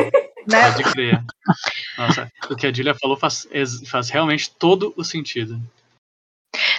Né? 0.46 0.72
Pode 0.72 0.82
crer. 0.92 1.22
Nossa, 1.98 2.32
o 2.50 2.56
que 2.56 2.66
a 2.66 2.72
Julia 2.72 2.94
falou 2.94 3.16
faz, 3.16 3.46
faz 3.88 4.10
realmente 4.10 4.50
todo 4.50 4.92
o 4.96 5.04
sentido. 5.04 5.60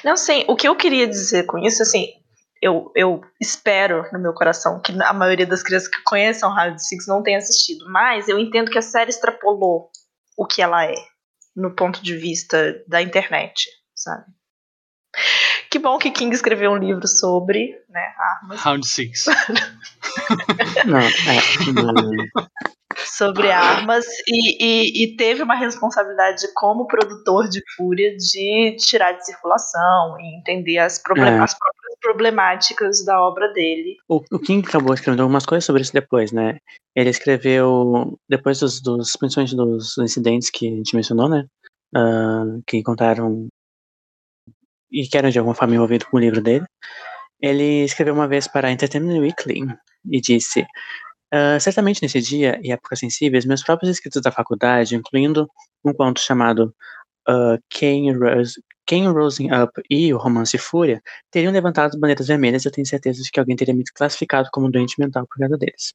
Não 0.03 0.17
sei, 0.17 0.43
o 0.47 0.55
que 0.55 0.67
eu 0.67 0.75
queria 0.75 1.07
dizer 1.07 1.43
com 1.45 1.57
isso, 1.59 1.81
assim, 1.81 2.13
eu, 2.64 2.89
eu 2.95 3.22
espero 3.41 4.05
no 4.14 4.20
meu 4.20 4.34
coração 4.34 4.80
que 4.80 4.93
a 5.03 5.11
maioria 5.11 5.45
das 5.45 5.61
crianças 5.61 5.89
que 5.89 6.01
conhecem 6.03 6.47
Round 6.47 6.82
Six 6.82 7.05
não 7.07 7.22
tenha 7.22 7.38
assistido, 7.38 7.86
mas 7.91 8.30
eu 8.30 8.39
entendo 8.39 8.72
que 8.72 8.78
a 8.78 8.82
série 8.82 9.09
extrapolou 9.09 9.89
o 10.38 10.45
que 10.45 10.61
ela 10.61 10.86
é, 10.86 10.95
no 11.53 11.76
ponto 11.76 12.01
de 12.01 12.16
vista 12.16 12.82
da 12.88 13.01
internet, 13.01 13.66
sabe? 13.93 14.24
Que 15.70 15.78
bom 15.78 15.97
que 15.97 16.09
King 16.09 16.34
escreveu 16.34 16.72
um 16.72 16.78
livro 16.78 17.05
sobre 17.05 17.76
né, 17.89 18.14
armas, 18.18 18.61
Round 18.61 18.88
6. 18.88 19.26
Não, 20.86 20.99
é. 20.99 21.11
não. 21.74 21.93
Sobre 23.07 23.51
armas 23.51 24.05
e, 24.27 24.63
e, 24.63 25.03
e 25.03 25.15
teve 25.15 25.43
uma 25.43 25.55
responsabilidade 25.55 26.47
como 26.55 26.87
produtor 26.87 27.47
de 27.47 27.61
Fúria 27.75 28.15
de 28.15 28.75
tirar 28.77 29.13
de 29.13 29.25
circulação 29.25 30.19
e 30.19 30.39
entender 30.39 30.77
as, 30.77 31.01
problem 31.01 31.33
É. 31.33 31.39
as 31.39 31.57
próprias 31.57 31.99
problemáticas 32.01 33.05
da 33.05 33.21
obra 33.21 33.51
dele. 33.53 33.97
O, 34.09 34.21
o 34.31 34.39
King 34.39 34.67
acabou 34.67 34.93
escrevendo 34.93 35.21
algumas 35.21 35.45
coisas 35.45 35.65
sobre 35.65 35.81
isso 35.81 35.93
depois, 35.93 36.31
né? 36.31 36.57
Ele 36.95 37.09
escreveu, 37.09 38.17
depois 38.29 38.59
dos, 38.59 38.81
dos 38.81 39.15
principalmente 39.15 39.55
dos 39.55 39.97
incidentes 39.97 40.49
que 40.49 40.67
a 40.67 40.75
gente 40.75 40.95
mencionou, 40.95 41.29
né? 41.29 41.45
ah, 41.95 42.43
que 42.65 42.77
encontraram 42.77 43.47
e 44.91 45.07
que 45.07 45.17
eram 45.17 45.29
de 45.29 45.39
alguma 45.39 45.55
forma 45.55 45.75
envolvidos 45.75 46.07
com 46.07 46.17
o 46.17 46.19
livro 46.19 46.41
dele. 46.41 46.65
Ele 47.41 47.83
escreveu 47.83 48.13
uma 48.13 48.27
vez 48.27 48.47
para 48.47 48.67
a 48.67 48.71
Entertainment 48.71 49.19
Weekly 49.19 49.61
e 50.09 50.21
disse: 50.21 50.65
"Ah, 51.34 51.59
Certamente 51.59 52.01
nesse 52.03 52.21
dia 52.21 52.59
e 52.63 52.71
épocas 52.71 52.99
sensíveis, 52.99 53.45
meus 53.45 53.63
próprios 53.63 53.91
escritos 53.91 54.21
da 54.21 54.31
faculdade, 54.31 54.95
incluindo 54.95 55.49
um 55.84 55.93
conto 55.93 56.19
chamado 56.21 56.75
ah, 57.27 57.57
Kane, 57.69 58.13
Rose, 58.13 58.61
Rosing 58.91 59.49
Up 59.51 59.81
e 59.89 60.13
o 60.13 60.17
romance 60.17 60.57
Fúria, 60.57 61.01
teriam 61.31 61.51
levantado 61.53 61.99
bandeiras 61.99 62.27
vermelhas 62.27 62.65
e 62.65 62.67
eu 62.67 62.71
tenho 62.71 62.86
certeza 62.88 63.23
de 63.23 63.31
que 63.31 63.39
alguém 63.39 63.55
teria 63.55 63.73
me 63.73 63.84
classificado 63.95 64.49
como 64.51 64.69
doente 64.71 64.99
mental 64.99 65.25
por 65.27 65.39
causa 65.39 65.57
deles. 65.57 65.93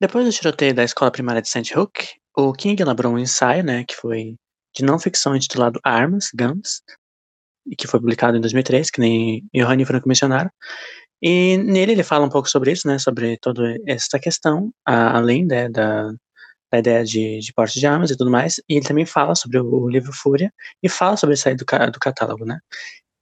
Depois 0.00 0.24
do 0.26 0.32
tiroteio 0.32 0.74
da 0.74 0.84
escola 0.84 1.10
primária 1.10 1.40
de 1.42 1.48
St. 1.48 1.78
Hook, 1.78 1.92
o 2.36 2.52
King 2.52 2.82
elaborou 2.82 3.12
um 3.14 3.18
ensaio, 3.18 3.62
né, 3.64 3.84
que 3.84 3.94
foi 3.96 4.36
de 4.74 4.84
não 4.84 4.98
ficção 4.98 5.36
intitulado 5.36 5.80
Armas, 5.84 6.30
Guns, 6.34 6.82
e 7.66 7.76
que 7.76 7.86
foi 7.86 8.00
publicado 8.00 8.36
em 8.36 8.40
2003, 8.40 8.90
que 8.90 9.00
nem 9.00 9.48
Johanny 9.54 9.84
Franco 9.84 10.08
mencionaram. 10.08 10.50
E 11.26 11.56
nele 11.56 11.92
ele 11.92 12.02
fala 12.02 12.26
um 12.26 12.28
pouco 12.28 12.50
sobre 12.50 12.70
isso, 12.70 12.86
né, 12.86 12.98
sobre 12.98 13.38
toda 13.38 13.76
essa 13.86 14.18
questão, 14.18 14.70
a- 14.86 15.16
além 15.16 15.46
né, 15.46 15.70
da, 15.70 16.12
da 16.70 16.78
ideia 16.78 17.02
de, 17.04 17.38
de 17.38 17.52
porte 17.54 17.80
de 17.80 17.86
armas 17.86 18.10
e 18.10 18.16
tudo 18.16 18.30
mais. 18.30 18.58
E 18.68 18.74
ele 18.76 18.86
também 18.86 19.06
fala 19.06 19.34
sobre 19.34 19.58
o, 19.58 19.64
o 19.84 19.88
livro 19.88 20.12
Fúria 20.12 20.52
e 20.82 20.88
fala 20.88 21.16
sobre 21.16 21.34
sair 21.36 21.56
do, 21.56 21.64
do 21.92 21.98
catálogo, 21.98 22.44
né. 22.44 22.58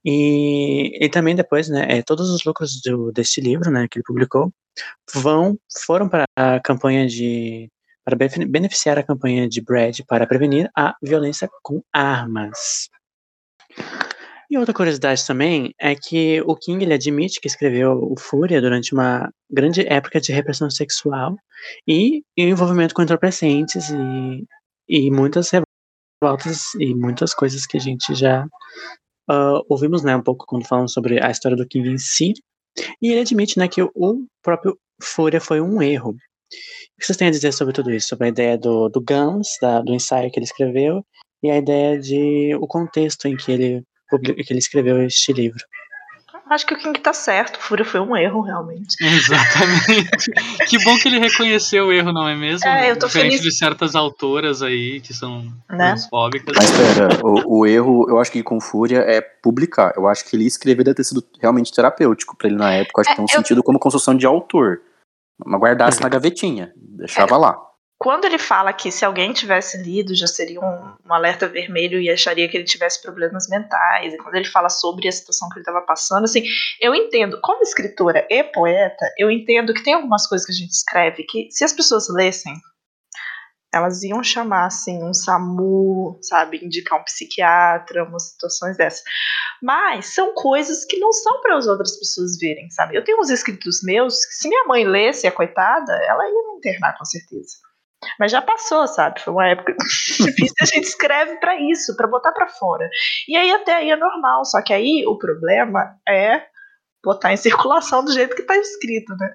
E 0.05 0.91
ele 0.95 1.09
também 1.09 1.33
depois, 1.33 1.69
né, 1.69 1.85
é, 1.89 2.01
todos 2.03 2.29
os 2.29 2.43
lucros 2.43 2.81
do, 2.83 3.09
deste 3.13 3.39
livro, 3.39 3.71
né, 3.71 3.87
que 3.89 3.99
ele 3.99 4.03
publicou, 4.05 4.51
vão 5.13 5.57
foram 5.85 6.09
para 6.09 6.25
a 6.37 6.59
campanha 6.59 7.07
de 7.07 7.69
para 8.03 8.17
bene- 8.17 8.45
beneficiar 8.45 8.99
a 8.99 9.03
campanha 9.03 9.47
de 9.47 9.61
Brad 9.61 9.99
para 10.07 10.27
prevenir 10.27 10.69
a 10.75 10.93
violência 11.01 11.49
com 11.63 11.81
armas. 11.93 12.89
E 14.53 14.57
outra 14.59 14.71
curiosidade 14.71 15.25
também 15.25 15.73
é 15.81 15.95
que 15.95 16.39
o 16.41 16.55
King 16.55 16.85
ele 16.85 16.93
admite 16.93 17.41
que 17.41 17.47
escreveu 17.47 17.93
o 17.93 18.13
Fúria 18.15 18.61
durante 18.61 18.93
uma 18.93 19.27
grande 19.49 19.81
época 19.91 20.21
de 20.21 20.31
repressão 20.31 20.69
sexual 20.69 21.35
e, 21.87 22.21
e 22.37 22.43
envolvimento 22.43 22.93
com 22.93 23.01
entorpecentes 23.01 23.89
e, 23.89 24.45
e 24.87 25.09
muitas 25.09 25.49
revoltas 25.49 26.75
e 26.79 26.93
muitas 26.93 27.33
coisas 27.33 27.65
que 27.65 27.77
a 27.77 27.79
gente 27.79 28.13
já 28.13 28.45
uh, 29.27 29.65
ouvimos 29.67 30.03
né, 30.03 30.15
um 30.15 30.21
pouco 30.21 30.45
quando 30.45 30.67
falamos 30.67 30.93
sobre 30.93 31.19
a 31.19 31.31
história 31.31 31.57
do 31.57 31.67
King 31.67 31.89
em 31.89 31.97
si. 31.97 32.33
E 33.01 33.09
ele 33.09 33.21
admite 33.21 33.57
né, 33.57 33.67
que 33.67 33.81
o 33.81 34.27
próprio 34.43 34.77
Fúria 35.01 35.41
foi 35.41 35.61
um 35.61 35.81
erro. 35.81 36.11
O 36.11 36.99
que 36.99 37.07
vocês 37.07 37.17
têm 37.17 37.29
a 37.29 37.31
dizer 37.31 37.53
sobre 37.53 37.73
tudo 37.73 37.89
isso? 37.89 38.09
Sobre 38.09 38.27
a 38.27 38.29
ideia 38.29 38.55
do, 38.55 38.87
do 38.87 39.01
Guns, 39.01 39.47
da, 39.59 39.81
do 39.81 39.95
ensaio 39.95 40.29
que 40.29 40.37
ele 40.37 40.45
escreveu, 40.45 41.03
e 41.41 41.49
a 41.49 41.57
ideia 41.57 41.99
de 41.99 42.55
o 42.61 42.67
contexto 42.67 43.27
em 43.27 43.35
que 43.35 43.51
ele 43.51 43.83
que 44.19 44.45
ele 44.51 44.59
escreveu 44.59 45.01
este 45.03 45.31
livro. 45.33 45.63
Acho 46.49 46.67
que 46.67 46.73
o 46.73 46.77
King 46.77 46.99
tá 46.99 47.13
certo, 47.13 47.57
Fúria 47.57 47.85
foi 47.85 47.99
um 48.01 48.15
erro, 48.15 48.41
realmente. 48.41 48.95
Exatamente. 49.01 50.31
que 50.67 50.77
bom 50.83 50.95
que 50.97 51.07
ele 51.07 51.17
reconheceu 51.17 51.85
o 51.87 51.91
erro, 51.91 52.11
não 52.11 52.27
é 52.27 52.35
mesmo? 52.35 52.67
É, 52.67 52.91
eu 52.91 52.99
tô 52.99 53.07
Diferente 53.07 53.37
feliz. 53.37 53.41
de 53.41 53.57
certas 53.57 53.95
autoras 53.95 54.61
aí 54.61 54.99
que 55.01 55.13
são 55.13 55.41
Né? 55.69 55.77
transfóbicas. 55.93 56.53
Mas 56.55 56.69
pera, 56.71 57.25
o, 57.25 57.59
o 57.61 57.65
erro, 57.65 58.05
eu 58.09 58.19
acho 58.19 58.31
que 58.31 58.43
com 58.43 58.59
Fúria 58.59 58.99
é 58.99 59.21
publicar. 59.21 59.93
Eu 59.95 60.07
acho 60.07 60.25
que 60.25 60.35
ele 60.35 60.45
escrever 60.45 60.83
deve 60.83 60.95
ter 60.97 61.05
sido 61.05 61.23
realmente 61.41 61.71
terapêutico 61.73 62.35
pra 62.37 62.47
ele 62.47 62.57
na 62.57 62.73
época. 62.73 62.99
Eu 62.99 63.01
acho 63.01 63.09
que 63.11 63.15
tem 63.15 63.25
um 63.25 63.27
É, 63.29 63.33
eu- 63.33 63.37
sentido 63.37 63.63
como 63.63 63.79
construção 63.79 64.15
de 64.15 64.25
autor. 64.25 64.81
Mas 65.43 65.59
guardasse 65.59 66.01
na 66.01 66.09
gavetinha, 66.09 66.71
deixava 66.75 67.35
lá. 67.37 67.57
Quando 68.03 68.25
ele 68.25 68.37
fala 68.37 68.73
que 68.73 68.91
se 68.91 69.05
alguém 69.05 69.31
tivesse 69.31 69.77
lido 69.77 70.13
já 70.13 70.27
seria 70.27 70.59
um, 70.59 70.93
um 71.05 71.13
alerta 71.13 71.47
vermelho 71.47 72.01
e 72.01 72.09
acharia 72.09 72.49
que 72.49 72.57
ele 72.57 72.65
tivesse 72.65 73.01
problemas 73.01 73.47
mentais, 73.47 74.13
e 74.13 74.17
quando 74.17 74.35
ele 74.35 74.43
fala 74.43 74.67
sobre 74.67 75.07
a 75.07 75.11
situação 75.13 75.47
que 75.47 75.55
ele 75.55 75.61
estava 75.61 75.79
passando, 75.85 76.25
assim, 76.25 76.43
eu 76.81 76.93
entendo, 76.93 77.39
como 77.41 77.63
escritora 77.63 78.27
e 78.29 78.43
poeta, 78.43 79.09
eu 79.17 79.31
entendo 79.31 79.73
que 79.73 79.81
tem 79.81 79.93
algumas 79.93 80.27
coisas 80.27 80.45
que 80.45 80.51
a 80.51 80.55
gente 80.55 80.71
escreve 80.71 81.23
que, 81.23 81.47
se 81.49 81.63
as 81.63 81.71
pessoas 81.71 82.09
lessem, 82.09 82.53
elas 83.73 84.03
iam 84.03 84.21
chamar, 84.21 84.65
assim, 84.65 85.01
um 85.01 85.13
SAMU, 85.13 86.19
sabe, 86.23 86.59
indicar 86.61 86.99
um 86.99 87.05
psiquiatra, 87.05 88.03
umas 88.03 88.31
situações 88.31 88.75
dessas. 88.75 89.01
Mas 89.61 90.13
são 90.13 90.33
coisas 90.33 90.83
que 90.83 90.99
não 90.99 91.13
são 91.13 91.41
para 91.41 91.55
as 91.55 91.67
outras 91.67 91.97
pessoas 91.97 92.37
verem, 92.37 92.69
sabe? 92.69 92.97
Eu 92.97 93.03
tenho 93.05 93.21
uns 93.21 93.29
escritos 93.29 93.81
meus 93.81 94.25
que, 94.25 94.33
se 94.33 94.49
minha 94.49 94.65
mãe 94.65 94.85
lesse, 94.85 95.25
a 95.25 95.31
coitada, 95.31 95.93
ela 96.03 96.25
ia 96.25 96.51
me 96.51 96.57
internar 96.57 96.97
com 96.97 97.05
certeza. 97.05 97.63
Mas 98.19 98.31
já 98.31 98.41
passou, 98.41 98.87
sabe? 98.87 99.21
Foi 99.21 99.33
uma 99.33 99.47
época 99.47 99.75
difícil. 100.19 100.55
A 100.61 100.65
gente 100.65 100.85
escreve 100.85 101.35
para 101.39 101.59
isso, 101.59 101.95
para 101.95 102.07
botar 102.07 102.31
para 102.31 102.47
fora. 102.47 102.87
E 103.27 103.35
aí 103.35 103.51
até 103.51 103.73
aí 103.75 103.91
é 103.91 103.95
normal. 103.95 104.45
Só 104.45 104.61
que 104.61 104.73
aí 104.73 105.05
o 105.07 105.17
problema 105.17 105.95
é 106.07 106.43
botar 107.03 107.33
em 107.33 107.37
circulação 107.37 108.03
do 108.03 108.13
jeito 108.13 108.35
que 108.35 108.43
tá 108.43 108.55
escrito, 108.55 109.15
né? 109.17 109.33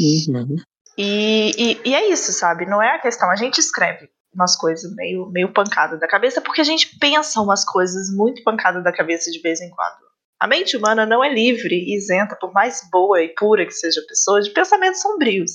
Uhum. 0.00 0.56
E, 0.96 1.52
e, 1.56 1.90
e 1.90 1.94
é 1.94 2.10
isso, 2.10 2.32
sabe? 2.32 2.66
Não 2.66 2.82
é 2.82 2.94
a 2.94 3.00
questão. 3.00 3.30
A 3.30 3.36
gente 3.36 3.58
escreve 3.58 4.08
umas 4.34 4.56
coisas 4.56 4.92
meio, 4.94 5.30
meio 5.30 5.52
pancada 5.52 5.96
da 5.96 6.08
cabeça 6.08 6.40
porque 6.40 6.60
a 6.60 6.64
gente 6.64 6.98
pensa 6.98 7.40
umas 7.40 7.64
coisas 7.64 8.10
muito 8.10 8.42
pancada 8.42 8.82
da 8.82 8.92
cabeça 8.92 9.30
de 9.30 9.40
vez 9.40 9.60
em 9.60 9.70
quando. 9.70 10.04
A 10.40 10.46
mente 10.46 10.76
humana 10.76 11.06
não 11.06 11.22
é 11.22 11.32
livre 11.32 11.74
e 11.74 11.96
isenta, 11.96 12.36
por 12.36 12.52
mais 12.52 12.86
boa 12.90 13.22
e 13.22 13.28
pura 13.28 13.64
que 13.64 13.72
seja 13.72 14.00
a 14.00 14.06
pessoa, 14.06 14.42
de 14.42 14.50
pensamentos 14.50 15.00
sombrios. 15.00 15.52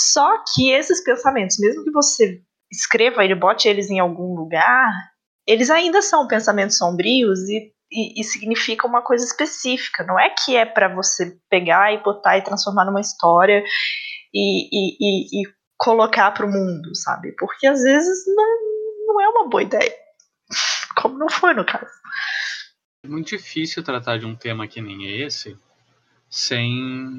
Só 0.00 0.44
que 0.54 0.70
esses 0.70 1.02
pensamentos, 1.02 1.58
mesmo 1.58 1.82
que 1.82 1.90
você 1.90 2.40
escreva 2.70 3.24
e 3.24 3.34
bote 3.34 3.68
eles 3.68 3.90
em 3.90 3.98
algum 3.98 4.36
lugar, 4.36 4.92
eles 5.44 5.70
ainda 5.70 6.00
são 6.00 6.28
pensamentos 6.28 6.76
sombrios 6.76 7.40
e, 7.48 7.72
e, 7.90 8.20
e 8.20 8.22
significam 8.22 8.88
uma 8.88 9.02
coisa 9.02 9.24
específica. 9.24 10.04
Não 10.04 10.16
é 10.16 10.30
que 10.30 10.54
é 10.54 10.64
para 10.64 10.94
você 10.94 11.36
pegar 11.50 11.92
e 11.92 12.00
botar 12.00 12.38
e 12.38 12.44
transformar 12.44 12.84
numa 12.84 13.00
história 13.00 13.64
e, 14.32 14.68
e, 14.70 14.96
e, 15.00 15.42
e 15.42 15.52
colocar 15.76 16.30
para 16.30 16.46
o 16.46 16.50
mundo, 16.50 16.94
sabe? 16.94 17.34
Porque 17.36 17.66
às 17.66 17.82
vezes 17.82 18.24
não, 18.28 18.58
não 19.08 19.20
é 19.20 19.28
uma 19.28 19.48
boa 19.48 19.64
ideia. 19.64 19.92
Como 20.94 21.18
não 21.18 21.28
foi 21.28 21.54
no 21.54 21.66
caso. 21.66 21.90
É 23.04 23.08
muito 23.08 23.28
difícil 23.28 23.82
tratar 23.82 24.18
de 24.18 24.26
um 24.26 24.36
tema 24.36 24.68
que 24.68 24.80
nem 24.80 25.22
esse 25.22 25.56
sem 26.30 27.18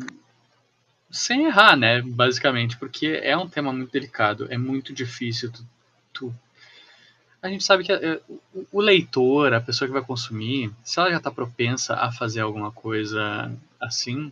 sem 1.12 1.46
errar, 1.46 1.76
né? 1.78 2.02
Basicamente, 2.02 2.78
porque 2.78 3.20
é 3.24 3.36
um 3.38 3.48
tema 3.50 3.72
muito 3.74 3.92
delicado, 3.92 4.48
é 4.52 4.58
muito 4.58 4.94
difícil. 4.94 5.52
Tu, 5.52 5.66
tu- 6.14 6.36
A 7.42 7.48
gente 7.48 7.64
sabe 7.64 7.84
que 7.86 7.92
é, 7.92 8.20
o- 8.28 8.68
o 8.74 8.82
leitor, 8.82 9.54
a 9.54 9.62
pessoa 9.62 9.88
que 9.88 9.94
vai 9.94 10.04
consumir, 10.04 10.72
se 10.84 11.00
ela 11.00 11.10
já 11.10 11.18
está 11.18 11.32
propensa 11.32 11.96
a 11.96 12.12
fazer 12.12 12.42
alguma 12.42 12.72
coisa 12.72 13.52
assim, 13.80 14.32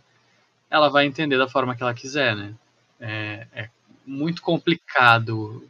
ela 0.69 0.89
vai 0.89 1.05
entender 1.07 1.37
da 1.37 1.49
forma 1.49 1.75
que 1.75 1.83
ela 1.83 1.93
quiser, 1.93 2.35
né? 2.35 2.55
É, 2.99 3.47
é 3.53 3.69
muito 4.05 4.41
complicado 4.41 5.67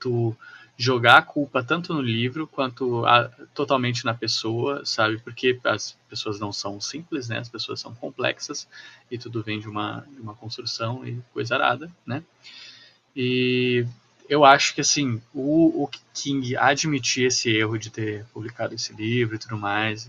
tu 0.00 0.36
jogar 0.78 1.18
a 1.18 1.22
culpa 1.22 1.60
tanto 1.62 1.92
no 1.92 2.00
livro 2.00 2.46
quanto 2.46 3.04
a- 3.04 3.28
totalmente 3.52 4.04
na 4.04 4.14
pessoa, 4.14 4.84
sabe? 4.84 5.18
Porque 5.18 5.58
as 5.64 5.98
pessoas 6.08 6.38
não 6.38 6.52
são 6.52 6.80
simples, 6.80 7.28
né? 7.28 7.38
As 7.38 7.48
pessoas 7.48 7.80
são 7.80 7.92
complexas 7.96 8.68
e 9.10 9.18
tudo 9.18 9.42
vem 9.42 9.58
de 9.58 9.68
uma, 9.68 10.06
de 10.14 10.20
uma 10.20 10.36
construção 10.36 11.04
e 11.04 11.20
coisa 11.32 11.56
arada, 11.56 11.90
né? 12.06 12.22
E 13.16 13.84
eu 14.28 14.44
acho 14.44 14.72
que, 14.72 14.80
assim, 14.80 15.20
o, 15.34 15.82
o 15.82 15.90
King 16.14 16.56
admitir 16.56 17.26
esse 17.26 17.50
erro 17.50 17.76
de 17.76 17.90
ter 17.90 18.24
publicado 18.26 18.72
esse 18.74 18.92
livro 18.92 19.34
e 19.34 19.38
tudo 19.38 19.58
mais, 19.58 20.08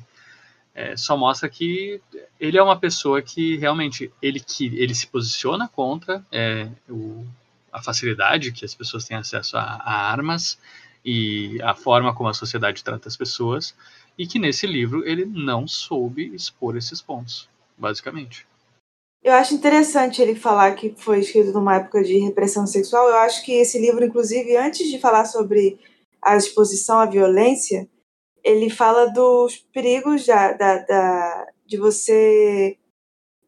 é, 0.75 0.95
só 0.95 1.17
mostra 1.17 1.49
que 1.49 1.99
ele 2.39 2.57
é 2.57 2.63
uma 2.63 2.79
pessoa 2.79 3.21
que 3.21 3.57
realmente 3.57 4.11
ele, 4.21 4.39
que, 4.39 4.67
ele 4.77 4.93
se 4.93 5.07
posiciona 5.07 5.67
contra 5.67 6.23
é, 6.31 6.69
o, 6.87 7.25
a 7.71 7.81
facilidade 7.81 8.51
que 8.51 8.65
as 8.65 8.73
pessoas 8.75 9.05
têm 9.05 9.17
acesso 9.17 9.57
a, 9.57 9.61
a 9.61 10.11
armas 10.11 10.57
e 11.03 11.57
a 11.63 11.73
forma 11.73 12.13
como 12.13 12.29
a 12.29 12.33
sociedade 12.33 12.83
trata 12.83 13.07
as 13.07 13.15
pessoas, 13.15 13.73
e 14.17 14.27
que 14.27 14.37
nesse 14.37 14.67
livro 14.67 15.07
ele 15.07 15.25
não 15.25 15.67
soube 15.67 16.33
expor 16.35 16.75
esses 16.75 17.01
pontos, 17.01 17.49
basicamente. 17.77 18.45
Eu 19.23 19.33
acho 19.33 19.53
interessante 19.53 20.21
ele 20.21 20.35
falar 20.35 20.75
que 20.75 20.93
foi 20.97 21.19
escrito 21.19 21.51
numa 21.51 21.75
época 21.75 22.03
de 22.03 22.17
repressão 22.19 22.65
sexual. 22.65 23.07
Eu 23.09 23.17
acho 23.17 23.43
que 23.43 23.51
esse 23.53 23.79
livro, 23.79 24.03
inclusive, 24.03 24.55
antes 24.55 24.89
de 24.89 24.99
falar 24.99 25.25
sobre 25.25 25.77
a 26.21 26.35
exposição 26.37 26.99
à 26.99 27.05
violência, 27.05 27.87
ele 28.43 28.69
fala 28.69 29.07
dos 29.07 29.57
perigos 29.73 30.25
da, 30.25 30.53
da, 30.53 30.77
da- 30.77 31.47
de 31.65 31.77
você. 31.77 32.77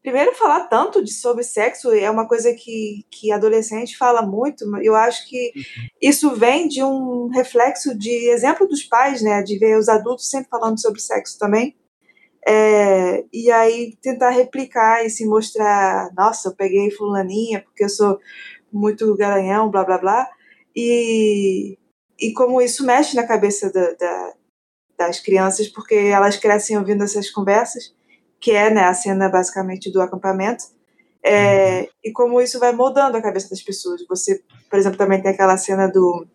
Primeiro, 0.02 0.34
falar 0.34 0.66
tanto 0.66 1.02
de, 1.02 1.12
sobre 1.12 1.44
sexo 1.44 1.92
é 1.92 2.10
uma 2.10 2.26
coisa 2.26 2.52
que, 2.52 3.04
que 3.08 3.30
adolescente 3.30 3.96
fala 3.96 4.20
muito. 4.22 4.64
Eu 4.82 4.96
acho 4.96 5.28
que 5.28 5.52
isso 6.00 6.34
vem 6.34 6.66
de 6.66 6.82
um 6.82 7.28
reflexo 7.28 7.96
de 7.96 8.10
exemplo 8.30 8.66
dos 8.66 8.82
pais, 8.82 9.22
né? 9.22 9.42
De 9.42 9.56
ver 9.58 9.78
os 9.78 9.88
adultos 9.88 10.28
sempre 10.28 10.48
falando 10.50 10.80
sobre 10.80 11.00
sexo 11.00 11.38
também. 11.38 11.76
É, 12.46 13.24
e 13.32 13.50
aí 13.52 13.96
tentar 14.02 14.30
replicar 14.30 15.04
e 15.04 15.10
se 15.10 15.24
mostrar, 15.26 16.10
nossa, 16.16 16.48
eu 16.48 16.56
peguei 16.56 16.90
fulaninha 16.90 17.62
porque 17.62 17.84
eu 17.84 17.88
sou 17.88 18.18
muito 18.72 19.14
garanhão, 19.16 19.70
blá 19.70 19.84
blá 19.84 19.98
blá. 19.98 20.28
E, 20.74 21.78
e 22.20 22.32
como 22.32 22.60
isso 22.60 22.84
mexe 22.84 23.14
na 23.14 23.26
cabeça 23.26 23.70
da, 23.72 23.92
da- 23.92 24.34
das 24.98 25.20
crianças, 25.20 25.68
porque 25.68 25.94
elas 25.94 26.36
crescem 26.36 26.78
ouvindo 26.78 27.04
essas 27.04 27.30
conversas, 27.30 27.94
que 28.42 28.50
é 28.50 28.68
né, 28.70 28.82
a 28.84 28.92
cena 28.92 29.28
basicamente 29.28 29.90
do 29.92 30.02
acampamento. 30.02 30.64
É, 31.24 31.88
e 32.04 32.10
como 32.12 32.40
isso 32.40 32.58
vai 32.58 32.72
moldando 32.72 33.16
a 33.16 33.22
cabeça 33.22 33.48
das 33.48 33.62
pessoas. 33.62 34.04
Você, 34.08 34.42
por 34.68 34.78
exemplo, 34.78 34.98
também 34.98 35.22
tem 35.22 35.30
aquela 35.30 35.56
cena 35.56 35.86
do 35.86 36.26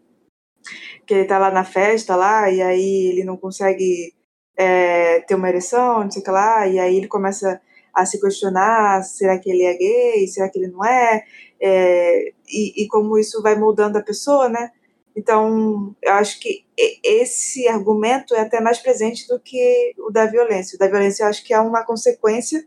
que 1.06 1.14
ele 1.14 1.26
tá 1.26 1.38
lá 1.38 1.52
na 1.52 1.66
festa 1.66 2.16
lá 2.16 2.50
e 2.50 2.62
aí 2.62 3.08
ele 3.08 3.24
não 3.26 3.38
consegue 3.38 4.14
é, 4.58 5.20
ter 5.22 5.36
uma 5.36 5.50
ereção, 5.50 6.04
não 6.04 6.12
sei 6.12 6.22
o 6.22 6.26
que 6.26 6.32
lá, 6.32 6.68
e 6.68 6.80
aí 6.80 6.98
ele 6.98 7.08
começa 7.08 7.62
a 7.94 8.06
se 8.06 8.20
questionar, 8.20 9.04
será 9.04 9.38
que 9.40 9.50
ele 9.50 9.64
é 9.64 9.74
gay, 9.74 10.28
será 10.28 10.50
que 10.50 10.60
ele 10.60 10.72
não 10.72 10.84
é, 10.86 11.24
É, 11.60 12.32
e, 12.48 12.84
e 12.84 12.88
como 12.88 13.18
isso 13.18 13.42
vai 13.42 13.56
moldando 13.56 13.98
a 13.98 14.04
pessoa, 14.04 14.48
né? 14.48 14.72
Então, 15.18 15.96
eu 16.04 16.14
acho 16.14 16.40
que 16.40 16.64
esse 17.04 17.68
argumento 17.68 18.36
é 18.36 18.42
até 18.42 18.62
mais 18.62 18.78
presente 18.78 19.28
do 19.28 19.40
que 19.40 19.96
o 19.98 20.12
da 20.12 20.28
violência. 20.28 20.76
O 20.76 20.80
da 20.80 20.88
violência 20.88 21.24
eu 21.24 21.28
acho 21.28 21.44
que 21.44 21.56
é 21.56 21.60
uma 21.60 21.84
consequência 21.84 22.64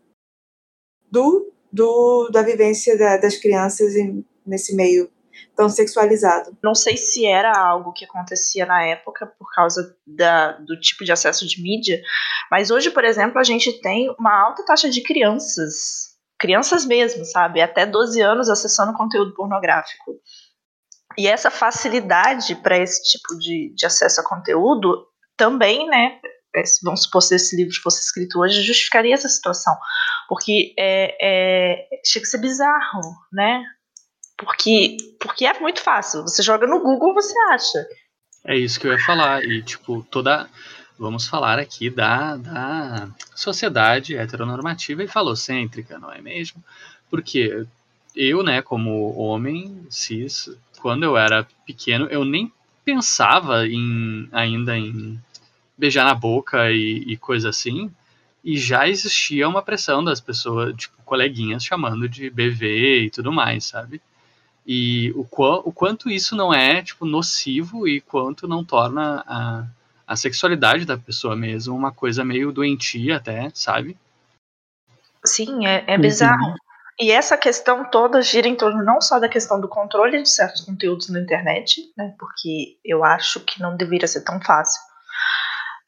do, 1.11 1.53
do 1.73 2.29
da 2.33 2.43
vivência 2.43 2.99
da- 2.99 3.19
das 3.19 3.37
crianças 3.37 3.95
nesse 4.45 4.75
meio 4.75 5.09
tão 5.57 5.69
sexualizado. 5.69 6.57
Não 6.63 6.75
sei 6.75 6.97
se 6.97 7.25
era 7.25 7.57
algo 7.57 7.93
que 7.93 8.05
acontecia 8.05 8.67
na 8.67 8.83
época 8.85 9.27
por 9.39 9.49
causa 9.55 9.97
da, 10.07 10.53
do 10.53 10.79
tipo 10.81 11.05
de 11.05 11.13
acesso 11.13 11.47
de 11.47 11.63
mídia, 11.63 12.03
mas 12.51 12.71
hoje, 12.73 12.91
por 12.91 13.05
exemplo, 13.05 13.39
a 13.39 13.45
gente 13.45 13.81
tem 13.81 14.13
uma 14.19 14.37
alta 14.47 14.65
taxa 14.65 14.91
de 14.91 15.03
crianças, 15.03 16.17
crianças 16.39 16.85
mesmo, 16.85 17.25
sabe? 17.25 17.61
Até 17.61 17.87
12 17.87 18.21
anos 18.21 18.49
acessando 18.49 18.93
conteúdo 18.97 19.35
pornográfico. 19.35 20.15
E 21.21 21.27
essa 21.27 21.51
facilidade 21.51 22.55
para 22.55 22.79
esse 22.79 23.03
tipo 23.03 23.39
de, 23.39 23.75
de 23.77 23.85
acesso 23.85 24.23
a 24.23 24.25
conteúdo 24.25 25.07
também, 25.37 25.87
né, 25.87 26.19
vamos 26.83 27.03
supor 27.03 27.21
se 27.21 27.35
esse 27.35 27.55
livro 27.55 27.75
fosse 27.83 28.01
escrito 28.01 28.41
hoje, 28.41 28.63
justificaria 28.63 29.13
essa 29.13 29.29
situação. 29.29 29.77
Porque 30.31 30.73
é, 30.79 31.19
é, 31.21 31.89
chega 32.03 32.25
a 32.25 32.29
ser 32.31 32.39
bizarro, 32.39 33.03
né? 33.31 33.63
Porque, 34.39 34.97
porque 35.21 35.45
é 35.45 35.61
muito 35.61 35.83
fácil. 35.83 36.23
Você 36.23 36.43
joga 36.43 36.67
no 36.67 36.81
Google, 36.81 37.13
você 37.13 37.39
acha. 37.53 37.87
É 38.47 38.57
isso 38.57 38.81
que 38.81 38.87
eu 38.87 38.93
ia 38.93 38.99
falar. 38.99 39.45
E, 39.45 39.63
tipo, 39.63 40.03
toda. 40.11 40.49
Vamos 40.99 41.29
falar 41.29 41.59
aqui 41.59 41.91
da, 41.91 42.39
da 42.39 43.09
sociedade 43.35 44.17
heteronormativa 44.17 45.03
e 45.03 45.09
falocêntrica, 45.09 45.99
não 45.99 46.11
é 46.11 46.23
mesmo? 46.23 46.65
Porque 47.11 47.67
eu, 48.15 48.43
né, 48.43 48.61
como 48.63 49.17
homem 49.17 49.87
cis, 49.89 50.51
quando 50.81 51.03
eu 51.03 51.17
era 51.17 51.47
pequeno, 51.67 52.07
eu 52.07 52.25
nem 52.25 52.53
pensava 52.85 53.67
em 53.67 54.29
ainda 54.33 54.77
em 54.77 55.21
beijar 55.77 56.05
na 56.05 56.15
boca 56.15 56.71
e, 56.71 57.05
e 57.07 57.17
coisa 57.17 57.51
assim. 57.51 57.91
E 58.43 58.57
já 58.57 58.89
existia 58.89 59.49
uma 59.49 59.63
pressão 59.63 60.03
das 60.03 60.21
pessoas, 60.21 60.75
tipo, 60.75 60.97
coleguinhas 61.05 61.63
chamando 61.63 62.09
de 62.09 62.31
BV 62.31 63.03
e 63.05 63.11
tudo 63.11 63.31
mais, 63.31 63.65
sabe? 63.65 64.01
E 64.67 65.13
o, 65.15 65.27
o 65.65 65.73
quanto 65.73 66.11
isso 66.11 66.35
não 66.35 66.53
é, 66.53 66.83
tipo, 66.83 67.05
nocivo 67.05 67.87
e 67.87 68.01
quanto 68.01 68.49
não 68.49 68.65
torna 68.65 69.23
a, 69.27 69.67
a 70.07 70.17
sexualidade 70.17 70.87
da 70.87 70.97
pessoa 70.97 71.37
mesmo 71.37 71.77
uma 71.77 71.93
coisa 71.93 72.25
meio 72.25 72.53
doentia 72.53 73.17
até, 73.17 73.51
sabe? 73.55 73.97
Sim, 75.25 75.67
é, 75.67 75.85
é 75.87 75.99
bizarro. 75.99 76.55
E 77.01 77.11
essa 77.11 77.37
questão 77.37 77.91
toda 77.91 78.21
gira 78.21 78.47
em 78.47 78.55
torno 78.55 78.85
não 78.85 79.01
só 79.01 79.19
da 79.19 79.29
questão 79.29 79.59
do 79.59 79.69
controle 79.69 80.23
de 80.23 80.29
certos 80.29 80.61
conteúdos 80.61 81.09
na 81.09 81.21
internet, 81.21 81.81
né, 81.97 82.15
porque 82.19 82.79
eu 82.85 83.03
acho 83.03 83.41
que 83.41 83.61
não 83.61 83.75
deveria 83.75 84.07
ser 84.07 84.23
tão 84.23 84.39
fácil, 84.43 84.81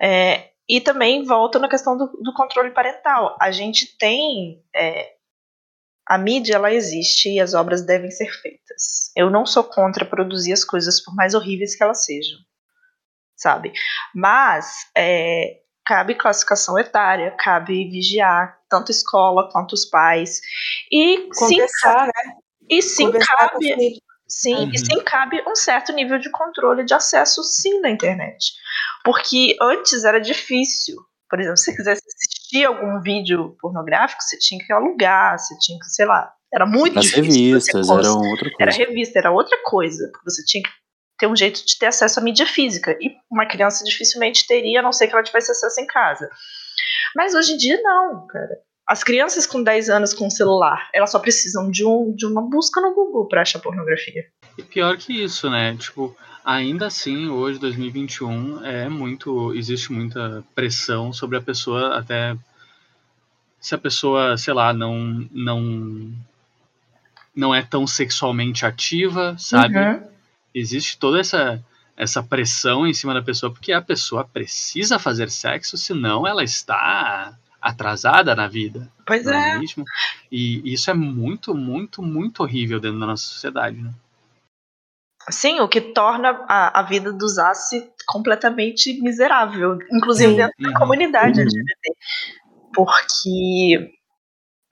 é, 0.00 0.52
e 0.66 0.80
também 0.80 1.24
volta 1.24 1.58
na 1.58 1.68
questão 1.68 1.98
do, 1.98 2.06
do 2.06 2.32
controle 2.32 2.70
parental. 2.70 3.36
A 3.40 3.50
gente 3.50 3.96
tem 3.98 4.64
é, 4.74 5.12
a 6.06 6.16
mídia 6.18 6.54
ela 6.54 6.72
existe 6.72 7.28
e 7.28 7.40
as 7.40 7.54
obras 7.54 7.84
devem 7.84 8.10
ser 8.10 8.30
feitas. 8.40 9.10
Eu 9.16 9.30
não 9.30 9.46
sou 9.46 9.64
contra 9.64 10.04
produzir 10.04 10.52
as 10.52 10.64
coisas 10.64 11.02
por 11.02 11.14
mais 11.14 11.34
horríveis 11.34 11.76
que 11.76 11.82
elas 11.82 12.04
sejam, 12.04 12.38
sabe? 13.36 13.72
Mas 14.14 14.86
é, 14.96 15.60
cabe 15.84 16.14
classificação 16.14 16.78
etária, 16.78 17.30
cabe 17.38 17.88
vigiar 17.90 18.58
tanto 18.72 18.90
a 18.90 18.94
escola 18.94 19.50
quanto 19.52 19.74
os 19.74 19.84
pais 19.84 20.40
e 20.90 21.28
Conversar, 21.36 22.06
sim, 22.06 22.28
né? 22.28 22.34
E 22.70 22.82
sim 22.82 23.06
Conversar 23.06 23.36
cabe 23.36 24.00
Sim, 24.34 24.54
uhum. 24.54 24.70
e 24.72 24.78
sim 24.78 25.04
cabe 25.04 25.44
um 25.46 25.54
certo 25.54 25.92
nível 25.92 26.18
de 26.18 26.30
controle 26.30 26.84
de 26.84 26.94
acesso, 26.94 27.42
sim, 27.44 27.80
na 27.80 27.90
internet. 27.90 28.54
Porque 29.04 29.54
antes 29.60 30.04
era 30.04 30.18
difícil. 30.18 30.96
Por 31.28 31.38
exemplo, 31.38 31.58
se 31.58 31.64
você 31.64 31.76
quisesse 31.76 32.02
assistir 32.06 32.64
algum 32.64 32.98
vídeo 33.02 33.54
pornográfico, 33.60 34.22
você 34.22 34.38
tinha 34.38 34.64
que 34.64 34.72
alugar, 34.72 35.38
você 35.38 35.54
tinha 35.58 35.78
que, 35.78 35.84
sei 35.84 36.06
lá, 36.06 36.32
era 36.52 36.64
muito 36.64 36.98
As 36.98 37.04
difícil. 37.04 37.52
revistas 37.52 37.90
eram 37.90 38.20
outra 38.20 38.50
coisa. 38.50 38.56
Era 38.58 38.72
revista, 38.72 39.18
era 39.18 39.30
outra 39.30 39.58
coisa. 39.64 40.08
Porque 40.10 40.30
você 40.30 40.42
tinha 40.46 40.62
que 40.62 40.70
ter 41.18 41.26
um 41.26 41.36
jeito 41.36 41.64
de 41.66 41.78
ter 41.78 41.86
acesso 41.86 42.18
à 42.18 42.22
mídia 42.22 42.46
física. 42.46 42.96
E 43.00 43.14
uma 43.30 43.46
criança 43.46 43.84
dificilmente 43.84 44.46
teria, 44.46 44.80
a 44.80 44.82
não 44.82 44.92
ser 44.92 45.08
que 45.08 45.14
ela 45.14 45.22
tivesse 45.22 45.52
acesso 45.52 45.78
em 45.78 45.86
casa. 45.86 46.30
Mas 47.14 47.34
hoje 47.34 47.52
em 47.52 47.56
dia, 47.56 47.80
não, 47.82 48.26
cara. 48.26 48.58
As 48.86 49.04
crianças 49.04 49.46
com 49.46 49.62
10 49.62 49.90
anos 49.90 50.12
com 50.12 50.28
celular, 50.28 50.90
elas 50.92 51.10
só 51.10 51.18
precisam 51.18 51.70
de, 51.70 51.84
um, 51.84 52.14
de 52.14 52.26
uma 52.26 52.42
busca 52.42 52.80
no 52.80 52.94
Google 52.94 53.26
para 53.26 53.42
achar 53.42 53.60
pornografia. 53.60 54.26
E 54.58 54.62
pior 54.62 54.96
que 54.96 55.22
isso, 55.22 55.48
né? 55.48 55.76
Tipo, 55.76 56.16
ainda 56.44 56.86
assim, 56.86 57.28
hoje, 57.28 57.58
2021, 57.58 58.64
é 58.64 58.88
muito. 58.88 59.54
Existe 59.54 59.92
muita 59.92 60.44
pressão 60.54 61.12
sobre 61.12 61.38
a 61.38 61.40
pessoa, 61.40 61.96
até 61.96 62.36
se 63.60 63.74
a 63.74 63.78
pessoa, 63.78 64.36
sei 64.36 64.52
lá, 64.52 64.72
não. 64.72 65.26
não 65.30 66.12
não 67.34 67.54
é 67.54 67.62
tão 67.62 67.86
sexualmente 67.86 68.66
ativa, 68.66 69.34
sabe? 69.38 69.78
Uhum. 69.78 70.02
Existe 70.54 70.98
toda 70.98 71.18
essa 71.18 71.64
essa 71.96 72.22
pressão 72.22 72.86
em 72.86 72.94
cima 72.94 73.14
da 73.14 73.22
pessoa 73.22 73.52
porque 73.52 73.72
a 73.72 73.82
pessoa 73.82 74.24
precisa 74.24 74.98
fazer 74.98 75.30
sexo, 75.30 75.76
senão 75.76 76.26
ela 76.26 76.42
está 76.42 77.36
atrasada 77.60 78.34
na 78.34 78.48
vida. 78.48 78.90
Pois 79.06 79.26
é. 79.26 79.56
é 79.56 79.60
e 80.30 80.72
isso 80.72 80.90
é 80.90 80.94
muito, 80.94 81.54
muito, 81.54 82.02
muito 82.02 82.42
horrível 82.42 82.80
dentro 82.80 82.98
da 82.98 83.06
nossa 83.06 83.24
sociedade, 83.24 83.80
né? 83.80 83.92
Sim, 85.30 85.60
o 85.60 85.68
que 85.68 85.80
torna 85.80 86.44
a, 86.48 86.80
a 86.80 86.82
vida 86.82 87.12
dos 87.12 87.38
Assi 87.38 87.88
completamente 88.08 89.00
miserável, 89.00 89.78
inclusive 89.92 90.32
Sim. 90.32 90.36
dentro 90.36 90.56
da 90.58 90.68
uhum. 90.70 90.74
comunidade 90.74 91.38
uhum. 91.38 91.46
LGBT. 91.46 91.96
Porque 92.74 93.92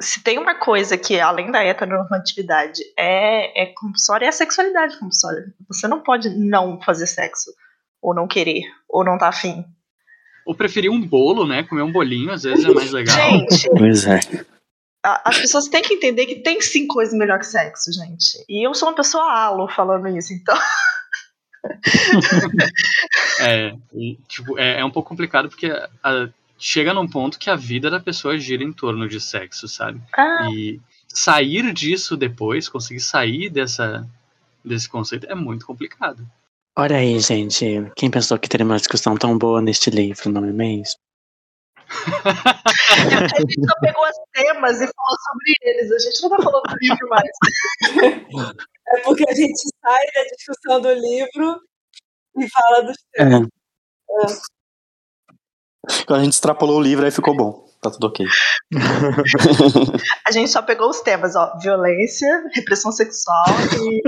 se 0.01 0.23
tem 0.23 0.39
uma 0.39 0.55
coisa 0.55 0.97
que, 0.97 1.21
além 1.21 1.51
da 1.51 1.63
heteronormatividade, 1.63 2.83
é, 2.97 3.63
é 3.63 3.67
compulsória, 3.67 4.27
é 4.27 4.29
a 4.29 4.33
sexualidade 4.33 4.99
compulsória. 4.99 5.53
Você 5.69 5.87
não 5.87 6.01
pode 6.01 6.31
não 6.31 6.81
fazer 6.81 7.07
sexo, 7.07 7.53
ou 8.01 8.15
não 8.15 8.27
querer, 8.27 8.63
ou 8.89 9.05
não 9.05 9.19
tá 9.19 9.29
afim. 9.29 9.65
Ou 10.47 10.55
preferir 10.55 10.91
um 10.91 11.01
bolo, 11.01 11.47
né? 11.47 11.63
Comer 11.65 11.83
um 11.83 11.93
bolinho, 11.93 12.33
às 12.33 12.43
vezes 12.43 12.65
é 12.65 12.73
mais 12.73 12.91
legal. 12.91 13.17
Gente, 13.17 13.69
pois 13.71 14.07
é. 14.07 14.21
As 15.03 15.39
pessoas 15.39 15.69
têm 15.69 15.83
que 15.83 15.95
entender 15.95 16.27
que 16.27 16.37
tem 16.37 16.61
sim 16.61 16.87
coisa 16.87 17.17
melhor 17.17 17.39
que 17.39 17.47
sexo, 17.47 17.91
gente. 17.93 18.45
E 18.49 18.67
eu 18.67 18.75
sou 18.75 18.89
uma 18.89 18.95
pessoa 18.95 19.25
alo 19.25 19.69
falando 19.69 20.09
isso, 20.09 20.33
então. 20.33 20.59
é, 23.41 23.75
e, 23.95 24.19
tipo, 24.29 24.59
é, 24.59 24.81
é, 24.81 24.85
um 24.85 24.91
pouco 24.91 25.09
complicado 25.09 25.49
porque 25.49 25.71
a, 26.03 26.29
chega 26.61 26.93
num 26.93 27.09
ponto 27.09 27.39
que 27.39 27.49
a 27.49 27.57
vida 27.57 27.91
da 27.91 27.99
pessoa 27.99 28.39
gira 28.39 28.63
em 28.63 28.73
torno 28.73 29.09
de 29.09 29.19
sexo, 29.19 29.67
sabe? 29.67 30.01
Ah. 30.17 30.49
E 30.53 30.79
sair 31.09 31.73
disso 31.73 32.17
depois, 32.17 32.69
conseguir 32.69 33.01
sair 33.01 33.49
dessa, 33.49 34.07
desse 34.65 34.89
conceito 34.89 35.27
é 35.27 35.35
muito 35.35 35.67
complicado. 35.67 36.25
Olha 36.77 36.97
aí, 36.97 37.19
gente. 37.19 37.65
Quem 37.97 38.11
pensou 38.11 38.39
que 38.39 38.49
teria 38.49 38.65
uma 38.65 38.77
discussão 38.77 39.17
tão 39.17 39.37
boa 39.37 39.61
neste 39.61 39.91
livro, 39.91 40.31
não 40.31 40.45
é 40.45 40.53
mesmo? 40.53 41.01
a 42.25 43.41
gente 43.41 43.67
só 43.67 43.81
pegou 43.81 44.05
os 44.05 44.17
temas 44.33 44.81
e 44.81 44.87
falou 44.87 45.17
sobre 45.25 45.55
eles. 45.63 45.91
A 45.91 45.99
gente 45.99 46.23
não 46.23 46.31
tá 46.31 46.43
falando 46.43 46.63
do 46.63 46.77
livro 46.81 47.09
mais. 47.09 47.31
É 48.93 49.03
porque 49.03 49.25
a 49.29 49.33
gente 49.33 49.57
sai 49.81 50.05
da 50.13 50.23
discussão 50.37 50.81
do 50.81 50.93
livro 50.93 51.61
e 52.39 52.49
fala 52.51 52.83
dos 52.83 52.97
temas. 53.13 53.47
É. 53.47 54.25
É. 54.25 54.60
Quando 56.07 56.21
a 56.21 56.25
gente 56.25 56.35
extrapolou 56.35 56.79
o 56.79 56.83
livro, 56.83 57.05
aí 57.05 57.11
ficou 57.11 57.37
bom. 57.37 57.69
Tá 57.81 57.91
tudo 57.91 58.09
ok. 58.09 58.27
a 60.27 60.33
gente 60.33 60.51
só 60.51 60.61
pegou 60.61 60.91
os 60.91 61.01
temas, 61.01 61.35
ó. 61.35 61.57
Violência, 61.59 62.29
repressão 62.55 62.93
sexual 62.93 63.47
e, 63.81 64.03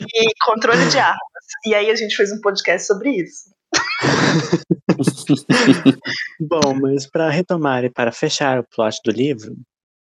e 0.00 0.24
controle 0.44 0.86
de 0.88 0.98
armas. 0.98 1.18
E 1.64 1.74
aí 1.74 1.90
a 1.90 1.96
gente 1.96 2.16
fez 2.16 2.32
um 2.32 2.40
podcast 2.40 2.86
sobre 2.86 3.10
isso. 3.10 3.50
Bom, 6.40 6.74
mas 6.80 7.10
para 7.10 7.28
retomar 7.30 7.84
e 7.84 7.90
para 7.90 8.12
fechar 8.12 8.60
o 8.60 8.64
plot 8.64 9.00
do 9.04 9.10
livro, 9.10 9.56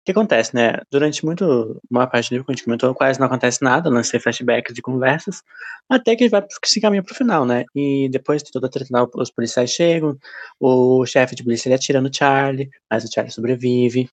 que 0.06 0.12
acontece, 0.12 0.56
né? 0.56 0.80
Durante 0.92 1.26
muito, 1.26 1.82
uma 1.90 2.08
parte 2.08 2.30
do 2.30 2.34
livro, 2.34 2.46
como 2.46 2.54
a 2.54 2.58
gente 2.58 2.66
comentou, 2.66 2.94
quase 2.94 3.20
não 3.20 3.28
acontece 3.28 3.64
nada, 3.64 3.90
não 3.90 4.04
sei 4.04 4.20
flashbacks 4.20 4.74
de 4.74 4.82
conversas, 4.82 5.42
até 5.90 6.16
que 6.16 6.30
vai 6.30 6.44
se 6.66 6.80
caminha 6.80 7.04
pro 7.04 7.16
final, 7.16 7.46
né? 7.46 7.66
E 7.76 8.08
depois 8.10 8.44
de 8.44 8.52
toda 8.52 8.68
a 8.68 8.70
treta, 8.70 8.90
os 9.16 9.32
policiais 9.32 9.72
chegam, 9.72 10.18
o 10.60 11.06
chefe 11.06 11.36
de 11.36 11.44
polícia 11.44 11.68
ele 11.68 11.76
atira 11.76 12.02
no 12.02 12.14
Charlie, 12.14 12.70
mas 12.90 13.04
o 13.04 13.12
Charlie 13.12 13.34
sobrevive, 13.34 14.08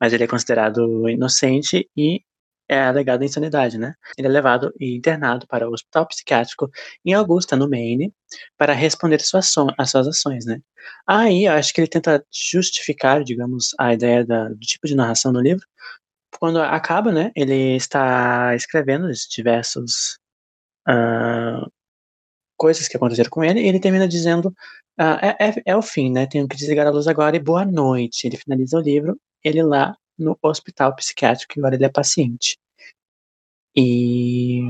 mas 0.00 0.12
ele 0.12 0.24
é 0.24 0.26
considerado 0.26 1.08
inocente 1.08 1.88
e 1.96 2.22
é 2.68 2.80
alegado 2.80 3.24
insanidade, 3.24 3.78
né? 3.78 3.94
Ele 4.18 4.28
é 4.28 4.30
levado 4.30 4.72
e 4.80 4.96
internado 4.96 5.46
para 5.46 5.68
o 5.68 5.72
hospital 5.72 6.06
psiquiátrico 6.06 6.70
em 7.04 7.14
Augusta, 7.14 7.56
no 7.56 7.68
Maine, 7.68 8.12
para 8.56 8.72
responder 8.72 9.16
às 9.16 9.28
suas, 9.28 10.08
ações, 10.08 10.44
né? 10.46 10.60
Aí, 11.06 11.46
acho 11.46 11.72
que 11.72 11.80
ele 11.80 11.88
tenta 11.88 12.24
justificar, 12.32 13.22
digamos, 13.24 13.74
a 13.78 13.94
ideia 13.94 14.24
da, 14.24 14.48
do 14.48 14.58
tipo 14.60 14.86
de 14.86 14.94
narração 14.96 15.32
no 15.32 15.40
livro. 15.40 15.66
Quando 16.38 16.60
acaba, 16.60 17.12
né? 17.12 17.30
Ele 17.36 17.76
está 17.76 18.54
escrevendo 18.54 19.08
diversos 19.30 20.18
uh, 20.88 21.70
coisas 22.56 22.88
que 22.88 22.96
aconteceram 22.96 23.30
com 23.30 23.44
ele, 23.44 23.60
e 23.60 23.68
ele 23.68 23.80
termina 23.80 24.08
dizendo: 24.08 24.48
uh, 25.00 25.18
é, 25.22 25.48
é, 25.48 25.62
é 25.66 25.76
o 25.76 25.82
fim, 25.82 26.10
né? 26.10 26.26
Tenho 26.26 26.48
que 26.48 26.56
desligar 26.56 26.86
a 26.86 26.90
luz 26.90 27.06
agora 27.06 27.36
e 27.36 27.40
boa 27.40 27.64
noite. 27.64 28.26
Ele 28.26 28.36
finaliza 28.36 28.78
o 28.78 28.82
livro, 28.82 29.18
ele 29.44 29.62
lá 29.62 29.96
no 30.18 30.38
hospital 30.42 30.94
psiquiátrico, 30.94 31.52
que 31.52 31.60
agora 31.60 31.74
ele 31.74 31.84
é 31.84 31.88
paciente. 31.88 32.58
E 33.74 34.62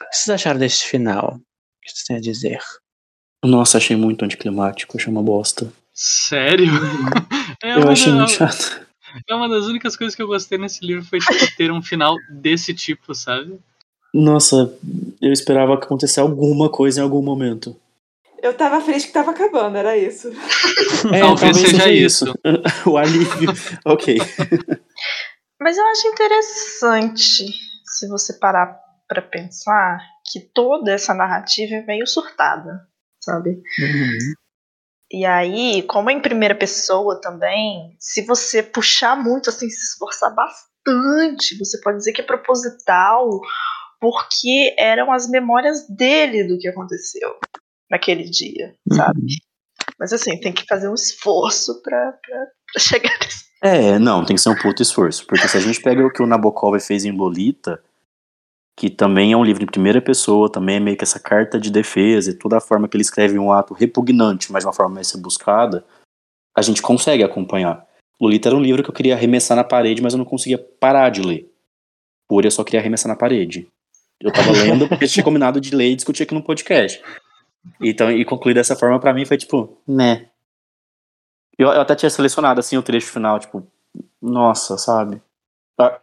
o 0.00 0.10
que 0.10 0.16
vocês 0.16 0.28
acharam 0.28 0.60
deste 0.60 0.86
final? 0.86 1.36
O 1.36 1.40
que 1.82 1.90
vocês 1.90 2.04
têm 2.04 2.16
a 2.16 2.20
dizer? 2.20 2.60
Nossa, 3.44 3.78
achei 3.78 3.96
muito 3.96 4.24
anticlimático, 4.24 4.96
achei 4.96 5.10
uma 5.10 5.22
bosta. 5.22 5.72
Sério? 5.92 6.66
É 7.62 7.72
eu 7.72 7.88
achei 7.88 8.12
muito 8.12 8.32
chato. 8.32 8.86
É 9.26 9.34
uma 9.34 9.48
das 9.48 9.64
únicas 9.64 9.96
coisas 9.96 10.14
que 10.14 10.20
eu 10.20 10.26
gostei 10.26 10.58
nesse 10.58 10.84
livro 10.84 11.04
foi 11.04 11.18
tipo, 11.18 11.56
ter 11.56 11.72
um 11.72 11.80
final 11.80 12.14
desse 12.28 12.74
tipo, 12.74 13.14
sabe? 13.14 13.58
Nossa, 14.12 14.74
eu 15.22 15.32
esperava 15.32 15.78
que 15.78 15.84
acontecesse 15.84 16.20
alguma 16.20 16.68
coisa 16.68 17.00
em 17.00 17.02
algum 17.02 17.22
momento. 17.22 17.74
Eu 18.46 18.54
tava 18.54 18.80
feliz 18.80 19.04
que 19.04 19.12
tava 19.12 19.32
acabando, 19.32 19.76
era 19.76 19.96
isso. 19.96 20.30
É, 21.12 21.18
Talvez 21.18 21.56
seja 21.56 21.90
isso. 21.90 22.24
o 22.86 22.96
alívio. 22.96 23.52
ok. 23.84 24.18
Mas 25.60 25.76
eu 25.76 25.84
acho 25.88 26.06
interessante, 26.06 27.44
se 27.84 28.08
você 28.08 28.34
parar 28.38 28.78
pra 29.08 29.20
pensar, 29.20 29.98
que 30.30 30.38
toda 30.54 30.92
essa 30.92 31.12
narrativa 31.12 31.74
é 31.74 31.84
meio 31.84 32.06
surtada, 32.06 32.86
sabe? 33.20 33.60
E 35.10 35.26
aí, 35.26 35.82
como 35.82 36.08
é 36.08 36.12
em 36.12 36.20
primeira 36.20 36.54
pessoa 36.54 37.20
também, 37.20 37.96
se 37.98 38.24
você 38.24 38.62
puxar 38.62 39.16
muito, 39.16 39.50
assim, 39.50 39.68
se 39.68 39.86
esforçar 39.86 40.32
bastante, 40.32 41.58
você 41.58 41.80
pode 41.80 41.98
dizer 41.98 42.12
que 42.12 42.20
é 42.20 42.24
proposital, 42.24 43.28
porque 44.00 44.72
eram 44.78 45.12
as 45.12 45.28
memórias 45.28 45.84
dele 45.88 46.44
do 46.44 46.58
que 46.58 46.68
aconteceu 46.68 47.36
naquele 47.90 48.24
dia, 48.24 48.74
sabe? 48.92 49.20
Mas 49.98 50.12
assim, 50.12 50.38
tem 50.40 50.52
que 50.52 50.64
fazer 50.66 50.88
um 50.88 50.94
esforço 50.94 51.80
pra 51.82 52.14
chegar 52.78 53.16
nesse. 53.20 53.46
É, 53.62 53.98
não, 53.98 54.22
tem 54.22 54.36
que 54.36 54.42
ser 54.42 54.50
um 54.50 54.54
puto 54.54 54.82
esforço. 54.82 55.26
Porque 55.26 55.48
se 55.48 55.56
a 55.56 55.60
gente 55.60 55.80
pega 55.80 56.04
o 56.04 56.12
que 56.12 56.22
o 56.22 56.26
Nabokov 56.26 56.78
fez 56.78 57.06
em 57.06 57.10
Lolita, 57.10 57.82
que 58.78 58.90
também 58.90 59.32
é 59.32 59.36
um 59.36 59.42
livro 59.42 59.64
em 59.64 59.66
primeira 59.66 60.00
pessoa, 60.00 60.52
também 60.52 60.76
é 60.76 60.80
meio 60.80 60.96
que 60.96 61.02
essa 61.02 61.18
carta 61.18 61.58
de 61.58 61.70
defesa 61.70 62.30
e 62.30 62.34
toda 62.34 62.58
a 62.58 62.60
forma 62.60 62.86
que 62.86 62.94
ele 62.96 63.02
escreve 63.02 63.38
um 63.38 63.50
ato 63.50 63.72
repugnante, 63.72 64.52
mas 64.52 64.62
de 64.62 64.66
uma 64.66 64.74
forma 64.74 64.96
mais 64.96 65.10
rebuscada, 65.10 65.84
a 66.54 66.60
gente 66.60 66.82
consegue 66.82 67.24
acompanhar. 67.24 67.84
Lolita 68.20 68.50
era 68.50 68.56
um 68.56 68.62
livro 68.62 68.82
que 68.82 68.90
eu 68.90 68.94
queria 68.94 69.14
arremessar 69.14 69.56
na 69.56 69.64
parede, 69.64 70.02
mas 70.02 70.12
eu 70.12 70.18
não 70.18 70.24
conseguia 70.26 70.58
parar 70.58 71.08
de 71.08 71.22
ler. 71.22 71.50
Fúria 72.28 72.48
eu 72.48 72.52
só 72.52 72.62
queria 72.62 72.80
arremessar 72.80 73.08
na 73.08 73.16
parede. 73.16 73.66
Eu 74.20 74.32
tava 74.32 74.52
lendo 74.52 74.88
porque 74.88 75.06
tinha 75.06 75.24
combinado 75.24 75.60
de 75.60 75.74
ler 75.74 75.90
e 75.90 75.96
discutir 75.96 76.24
aqui 76.24 76.34
no 76.34 76.42
podcast. 76.42 77.02
Então, 77.80 78.10
e 78.10 78.24
concluir 78.24 78.54
dessa 78.54 78.76
forma 78.76 78.98
pra 78.98 79.14
mim 79.14 79.24
foi 79.24 79.36
tipo, 79.36 79.78
né. 79.86 80.28
Eu, 81.58 81.68
eu 81.68 81.80
até 81.80 81.94
tinha 81.94 82.10
selecionado 82.10 82.60
assim 82.60 82.76
o 82.76 82.82
trecho 82.82 83.10
final, 83.10 83.38
tipo, 83.38 83.66
nossa, 84.20 84.76
sabe? 84.76 85.22
É 85.80 86.00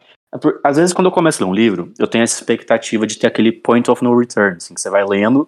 Às 0.64 0.78
vezes 0.78 0.94
quando 0.94 1.08
eu 1.08 1.12
começo 1.12 1.44
a 1.44 1.46
ler 1.46 1.52
um 1.52 1.56
livro, 1.56 1.94
eu 2.00 2.08
tenho 2.08 2.24
essa 2.24 2.40
expectativa 2.40 3.06
de 3.06 3.18
ter 3.18 3.28
aquele 3.28 3.52
point 3.52 3.90
of 3.90 4.04
no 4.04 4.18
return, 4.18 4.58
assim, 4.58 4.74
que 4.74 4.82
você 4.82 4.90
vai 4.90 5.06
lendo, 5.06 5.48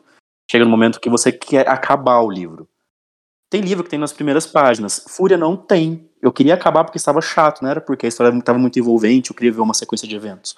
chega 0.49 0.63
no 0.63 0.71
momento 0.71 0.99
que 0.99 1.09
você 1.09 1.31
quer 1.31 1.67
acabar 1.67 2.19
o 2.19 2.29
livro. 2.29 2.67
Tem 3.49 3.61
livro 3.61 3.83
que 3.83 3.89
tem 3.89 3.99
nas 3.99 4.13
primeiras 4.13 4.45
páginas. 4.45 5.05
Fúria 5.07 5.37
não 5.37 5.55
tem. 5.55 6.09
Eu 6.21 6.31
queria 6.31 6.55
acabar 6.55 6.83
porque 6.83 6.97
estava 6.97 7.21
chato, 7.21 7.61
não 7.61 7.69
era 7.69 7.79
porque 7.79 8.05
a 8.05 8.09
história 8.09 8.35
estava 8.35 8.57
muito 8.57 8.77
envolvente, 8.79 9.29
eu 9.29 9.35
queria 9.35 9.51
ver 9.51 9.61
uma 9.61 9.73
sequência 9.73 10.07
de 10.07 10.15
eventos. 10.15 10.57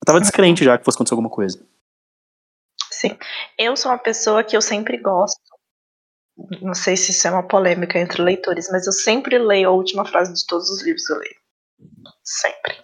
Eu 0.00 0.06
tava 0.06 0.20
descrente 0.20 0.64
já 0.64 0.76
que 0.76 0.84
fosse 0.84 0.96
acontecer 0.96 1.14
alguma 1.14 1.30
coisa. 1.30 1.58
Sim. 3.06 3.16
Eu 3.58 3.76
sou 3.76 3.90
uma 3.92 3.98
pessoa 3.98 4.42
que 4.44 4.56
eu 4.56 4.62
sempre 4.62 4.96
gosto. 4.98 5.40
Não 6.62 6.74
sei 6.74 6.96
se 6.96 7.10
isso 7.12 7.26
é 7.28 7.30
uma 7.30 7.46
polêmica 7.46 7.98
entre 7.98 8.22
leitores, 8.22 8.68
mas 8.70 8.86
eu 8.86 8.92
sempre 8.92 9.38
leio 9.38 9.68
a 9.70 9.72
última 9.72 10.04
frase 10.04 10.32
de 10.34 10.46
todos 10.46 10.68
os 10.70 10.82
livros 10.82 11.06
que 11.06 11.12
eu 11.12 11.18
leio. 11.18 11.36
Sempre. 12.24 12.76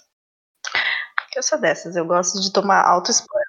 Eu 1.36 1.42
sou 1.42 1.58
dessas, 1.60 1.96
eu 1.96 2.04
gosto 2.06 2.40
de 2.40 2.52
tomar 2.52 2.82
alto 2.86 3.10
spoiler. 3.10 3.46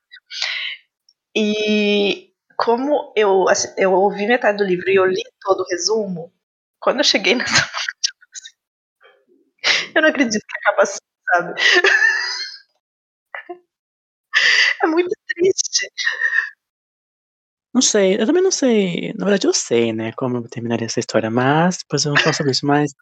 E 1.35 2.31
como 2.57 3.13
eu, 3.15 3.47
assim, 3.49 3.69
eu 3.77 3.91
ouvi 3.93 4.25
metade 4.27 4.57
do 4.57 4.63
livro 4.63 4.89
e 4.89 4.95
eu 4.95 5.05
li 5.05 5.21
todo 5.41 5.61
o 5.61 5.67
resumo, 5.69 6.31
quando 6.79 6.99
eu 6.99 7.03
cheguei 7.03 7.35
nessa 7.35 7.61
parte, 7.61 7.85
eu 9.95 10.01
não 10.01 10.09
acredito 10.09 10.41
que 10.47 10.57
acaba 10.59 10.83
assim, 10.83 10.97
sabe? 11.31 11.53
É 14.83 14.87
muito 14.87 15.09
triste. 15.27 15.87
Não 17.73 17.81
sei, 17.81 18.21
eu 18.21 18.25
também 18.27 18.43
não 18.43 18.51
sei. 18.51 19.13
Na 19.17 19.25
verdade, 19.25 19.47
eu 19.47 19.53
sei, 19.53 19.91
né, 19.91 20.11
como 20.13 20.37
eu 20.37 20.47
terminaria 20.47 20.85
essa 20.85 20.99
história, 20.99 21.31
mas 21.31 21.79
depois 21.79 22.05
eu 22.05 22.13
não 22.13 22.21
falo 22.21 22.35
sobre 22.35 22.51
isso. 22.51 22.65
Mas 22.67 22.93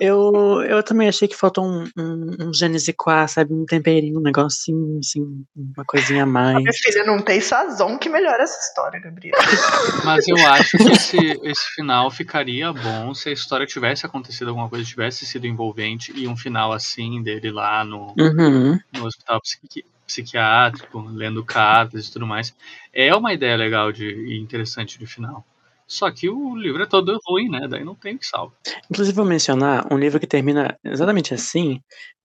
eu, 0.00 0.62
eu 0.62 0.82
também 0.82 1.08
achei 1.08 1.28
que 1.28 1.36
faltou 1.36 1.64
um, 1.64 1.84
um, 1.96 2.48
um 2.48 2.54
sais 2.54 2.90
quoi, 2.96 3.28
sabe? 3.28 3.52
Um 3.52 3.66
temperinho, 3.66 4.18
um 4.18 4.22
negocinho, 4.22 4.98
assim, 4.98 5.44
uma 5.54 5.84
coisinha 5.84 6.22
a 6.22 6.26
mais. 6.26 6.56
Minha 6.56 6.72
filha 6.72 7.04
não 7.04 7.20
tem 7.20 7.40
sazão 7.40 7.98
que 7.98 8.08
melhora 8.08 8.42
essa 8.42 8.58
história, 8.58 8.98
Gabriel. 8.98 9.34
Mas 10.04 10.26
eu 10.26 10.38
acho 10.46 10.78
que 10.78 10.90
esse, 10.90 11.16
esse 11.42 11.64
final 11.74 12.10
ficaria 12.10 12.72
bom 12.72 13.12
se 13.14 13.28
a 13.28 13.32
história 13.32 13.66
tivesse 13.66 14.06
acontecido 14.06 14.48
alguma 14.48 14.68
coisa, 14.68 14.84
tivesse 14.84 15.26
sido 15.26 15.46
envolvente 15.46 16.12
e 16.16 16.26
um 16.26 16.36
final 16.36 16.72
assim 16.72 17.22
dele 17.22 17.50
lá 17.50 17.84
no, 17.84 18.14
Uhum. 18.18 18.78
no 18.92 19.04
hospital 19.04 19.40
psiqui- 19.42 19.84
psiquiátrico, 20.06 20.98
lendo 21.12 21.44
cartas 21.44 22.06
e 22.08 22.12
tudo 22.12 22.26
mais. 22.26 22.54
É 22.92 23.14
uma 23.14 23.32
ideia 23.32 23.56
legal 23.56 23.92
de, 23.92 24.04
e 24.04 24.40
interessante 24.40 24.98
de 24.98 25.06
final. 25.06 25.44
Só 25.90 26.08
que 26.08 26.28
o 26.28 26.54
livro 26.54 26.84
é 26.84 26.86
todo 26.86 27.18
ruim, 27.26 27.48
né? 27.48 27.66
Daí 27.68 27.82
não 27.82 27.96
tem 27.96 28.14
o 28.14 28.18
que 28.18 28.24
salva. 28.24 28.54
Inclusive, 28.88 29.16
vou 29.16 29.24
mencionar 29.24 29.92
um 29.92 29.98
livro 29.98 30.20
que 30.20 30.26
termina 30.26 30.78
exatamente 30.84 31.34
assim. 31.34 31.80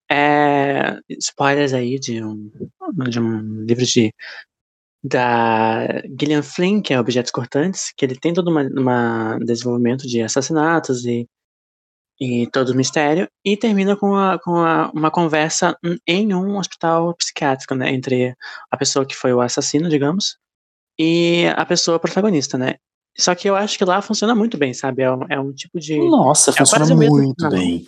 É, 0.10 1.00
spoilers 1.10 1.74
aí 1.74 1.98
de 1.98 2.24
um, 2.24 2.52
de 3.10 3.20
um 3.20 3.64
livro 3.64 3.84
de 3.84 4.14
da 5.04 5.88
Gillian 6.20 6.44
Flynn, 6.44 6.80
que 6.80 6.94
é 6.94 7.00
Objetos 7.00 7.32
Cortantes, 7.32 7.92
que 7.98 8.06
ele 8.06 8.16
tem 8.16 8.34
todo 8.34 8.50
uma 8.50 9.40
desenvolvimento 9.40 10.08
de 10.08 10.22
assassinatos 10.22 11.04
e, 11.06 11.28
e 12.20 12.48
todo 12.52 12.70
o 12.70 12.76
mistério, 12.76 13.28
e 13.44 13.58
termina 13.58 13.96
com, 13.96 14.16
a, 14.16 14.40
com 14.40 14.58
a, 14.58 14.92
uma 14.92 15.10
conversa 15.10 15.76
em 16.08 16.34
um 16.36 16.58
hospital 16.58 17.16
psiquiátrico, 17.16 17.76
né, 17.76 17.92
entre 17.92 18.36
a 18.72 18.78
pessoa 18.78 19.06
que 19.06 19.16
foi 19.16 19.34
o 19.34 19.42
assassino, 19.42 19.90
digamos, 19.90 20.38
e 21.00 21.46
a 21.56 21.66
pessoa 21.66 22.00
protagonista, 22.00 22.58
né. 22.58 22.76
Só 23.18 23.34
que 23.34 23.50
eu 23.50 23.56
acho 23.56 23.78
que 23.78 23.86
lá 23.86 24.02
funciona 24.02 24.36
muito 24.36 24.58
bem, 24.58 24.74
sabe? 24.74 25.04
É 25.04 25.12
um, 25.12 25.24
é 25.30 25.40
um 25.40 25.54
tipo 25.54 25.80
de. 25.80 25.98
Nossa, 25.98 26.52
funciona 26.52 26.86
quase 26.86 26.94
o 26.94 26.98
mesmo 26.98 27.16
muito 27.16 27.50
bem. 27.50 27.88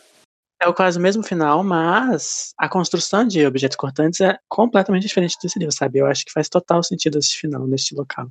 É 0.59 0.67
o 0.67 0.73
quase 0.73 0.97
o 0.97 1.01
mesmo 1.01 1.21
final, 1.21 1.63
mas 1.63 2.51
a 2.57 2.67
construção 2.67 3.27
de 3.27 3.45
objetos 3.45 3.75
cortantes 3.75 4.21
é 4.21 4.39
completamente 4.47 5.05
diferente 5.05 5.37
desse 5.41 5.59
livro, 5.59 5.73
sabe? 5.75 5.99
Eu 5.99 6.07
acho 6.07 6.25
que 6.25 6.31
faz 6.31 6.49
total 6.49 6.81
sentido 6.81 7.19
esse 7.19 7.35
final 7.35 7.67
neste 7.67 7.93
local. 7.93 8.27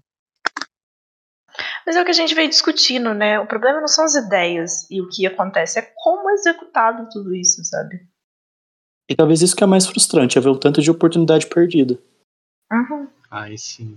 Mas 1.86 1.94
é 1.94 2.02
o 2.02 2.04
que 2.04 2.10
a 2.10 2.14
gente 2.14 2.34
veio 2.34 2.48
discutindo, 2.48 3.14
né? 3.14 3.38
O 3.38 3.46
problema 3.46 3.80
não 3.80 3.86
são 3.86 4.04
as 4.04 4.14
ideias 4.14 4.90
e 4.90 5.00
o 5.00 5.08
que 5.08 5.24
acontece, 5.26 5.78
é 5.78 5.92
como 5.94 6.28
é 6.30 6.34
executado 6.34 7.08
tudo 7.12 7.34
isso, 7.34 7.64
sabe? 7.64 8.04
E 9.08 9.14
talvez 9.14 9.40
isso 9.40 9.54
que 9.54 9.62
é 9.62 9.66
mais 9.66 9.86
frustrante, 9.86 10.36
é 10.36 10.40
ver 10.40 10.48
o 10.48 10.58
tanto 10.58 10.82
de 10.82 10.90
oportunidade 10.90 11.46
perdida. 11.46 11.96
Uhum. 12.72 13.06
Aí 13.30 13.56
sim. 13.56 13.96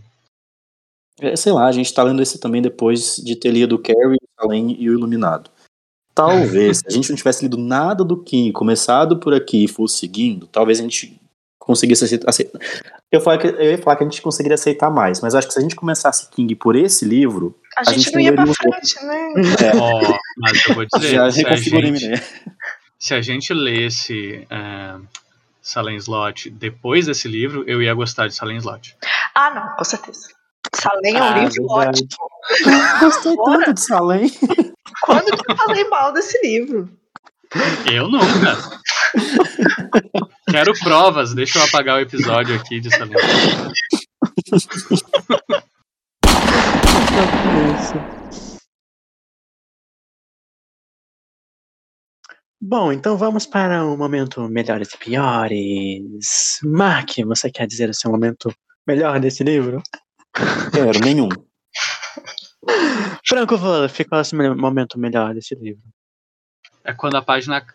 É, 1.21 1.35
sei 1.35 1.51
lá, 1.51 1.67
a 1.67 1.71
gente 1.71 1.93
tá 1.93 2.03
lendo 2.03 2.21
esse 2.21 2.39
também 2.39 2.61
depois 2.61 3.17
de 3.17 3.35
ter 3.35 3.51
lido 3.51 3.75
o 3.75 3.79
Carrie, 3.79 4.17
o 4.21 4.41
Salem 4.41 4.75
e 4.79 4.89
o 4.89 4.93
Iluminado. 4.93 5.49
Talvez, 6.13 6.79
se 6.79 6.83
a 6.87 6.91
gente 6.91 7.09
não 7.09 7.15
tivesse 7.15 7.43
lido 7.43 7.57
nada 7.57 8.03
do 8.03 8.17
King, 8.17 8.51
começado 8.51 9.17
por 9.19 9.33
aqui 9.33 9.63
e 9.63 9.67
fosse 9.67 9.99
seguindo, 9.99 10.47
talvez 10.47 10.79
a 10.79 10.83
gente 10.83 11.19
conseguisse 11.57 12.03
aceitar. 12.03 12.29
aceitar. 12.29 12.59
Eu, 13.11 13.21
falei 13.21 13.39
que, 13.39 13.47
eu 13.47 13.71
ia 13.71 13.77
falar 13.77 13.95
que 13.95 14.03
a 14.03 14.07
gente 14.09 14.21
conseguiria 14.21 14.55
aceitar 14.55 14.89
mais, 14.89 15.21
mas 15.21 15.35
acho 15.35 15.47
que 15.47 15.53
se 15.53 15.59
a 15.59 15.61
gente 15.61 15.75
começasse 15.75 16.29
King 16.29 16.55
por 16.55 16.75
esse 16.75 17.05
livro, 17.05 17.55
A, 17.77 17.81
A 17.81 17.93
gente, 17.93 18.05
gente 18.05 18.13
não 18.13 18.21
ia 18.21 18.33
pra 18.33 18.45
frente, 18.45 19.05
né? 19.05 19.33
é, 19.63 19.77
Ó, 19.77 20.17
mas 20.37 20.65
eu 20.67 20.75
vou 20.75 20.85
dizer, 20.93 21.15
já 21.15 21.31
se, 21.31 21.45
a 21.45 21.49
reconfigurei 21.49 21.89
ideia. 21.91 22.23
se 22.97 23.13
a 23.13 23.21
gente 23.21 23.53
lesse 23.53 24.47
é, 24.49 24.95
Salem 25.61 25.95
Slot 25.97 26.49
depois 26.49 27.05
desse 27.05 27.27
livro, 27.27 27.63
eu 27.67 27.81
ia 27.81 27.93
gostar 27.93 28.27
de 28.27 28.35
Salem 28.35 28.57
Slot. 28.57 28.97
Ah, 29.35 29.51
não, 29.53 29.75
com 29.77 29.83
certeza. 29.83 30.38
Salem 30.75 31.15
é 31.17 31.21
um 31.21 31.25
Ah, 31.25 31.39
livro 31.39 31.67
verdade. 31.67 32.01
ótimo. 32.01 32.99
Gostei 32.99 33.35
tanto 33.37 33.73
de 33.73 33.81
Salem. 33.81 34.31
Quando 35.03 35.25
que 35.37 35.51
eu 35.51 35.55
falei 35.57 35.83
mal 35.89 36.11
desse 36.13 36.39
livro? 36.45 36.89
Eu 37.91 38.07
nunca. 38.09 38.57
Quero 40.49 40.73
provas, 40.79 41.33
deixa 41.33 41.57
eu 41.59 41.63
apagar 41.63 41.97
o 41.97 42.01
episódio 42.01 42.55
aqui 42.55 42.79
de 42.79 42.89
Salem 42.91 43.15
Slot. 43.17 43.73
Bom, 52.61 52.91
então 52.91 53.17
vamos 53.17 53.45
para 53.45 53.85
o 53.85 53.97
momento 53.97 54.47
melhores 54.49 54.93
e 54.93 54.97
piores. 54.97 56.59
Mark, 56.63 57.09
você 57.25 57.49
quer 57.49 57.65
dizer 57.65 57.89
o 57.89 57.93
seu 57.93 58.11
momento 58.11 58.53
melhor 58.85 59.19
desse 59.19 59.43
livro? 59.43 59.81
Quero, 60.73 60.99
nenhum. 60.99 61.29
Franco 63.27 63.57
Wolff, 63.57 64.03
qual 64.05 64.19
é 64.19 64.21
o 64.21 64.25
seu 64.25 64.37
me- 64.37 64.55
momento 64.55 64.99
melhor 64.99 65.33
desse 65.33 65.55
livro? 65.55 65.81
É 66.83 66.93
quando 66.93 67.15
a 67.15 67.21
página, 67.21 67.65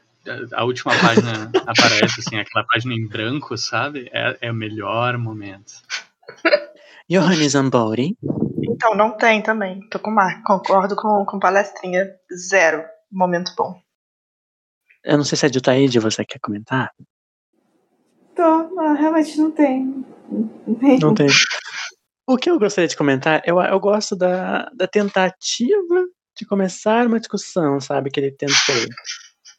a 0.52 0.64
última 0.64 0.92
página 0.98 1.50
aparece, 1.66 2.20
assim, 2.20 2.36
aquela 2.36 2.64
página 2.66 2.94
em 2.94 3.06
branco, 3.06 3.56
sabe? 3.56 4.08
É, 4.12 4.38
é 4.42 4.50
o 4.50 4.54
melhor 4.54 5.16
momento. 5.18 5.72
Johannes 7.08 7.52
Zambori. 7.52 8.16
Então, 8.62 8.94
não 8.94 9.16
tem 9.16 9.42
também. 9.42 9.80
Tô 9.90 9.98
com 9.98 10.10
o 10.10 10.14
Marco. 10.14 10.42
Concordo 10.44 10.96
com, 10.96 11.24
com 11.26 11.38
palestrinha. 11.38 12.08
Zero. 12.48 12.82
Momento 13.12 13.52
bom. 13.56 13.78
Eu 15.04 15.18
não 15.18 15.24
sei 15.24 15.36
se 15.36 15.46
a 15.46 15.52
Jutaíde 15.52 15.98
você 15.98 16.24
quer 16.24 16.38
comentar. 16.40 16.90
Tô, 18.34 18.74
mas 18.74 18.98
realmente 18.98 19.38
não 19.38 19.50
tem. 19.50 20.04
nenhum. 20.66 20.98
Não 20.98 21.14
tem. 21.14 21.28
O 22.26 22.36
que 22.38 22.48
eu 22.50 22.58
gostaria 22.58 22.88
de 22.88 22.96
comentar, 22.96 23.42
eu, 23.44 23.60
eu 23.60 23.78
gosto 23.80 24.16
da, 24.16 24.70
da 24.74 24.86
tentativa 24.86 26.06
de 26.36 26.46
começar 26.46 27.06
uma 27.06 27.20
discussão, 27.20 27.78
sabe? 27.80 28.10
Que 28.10 28.18
ele 28.18 28.32
tentou. 28.32 28.54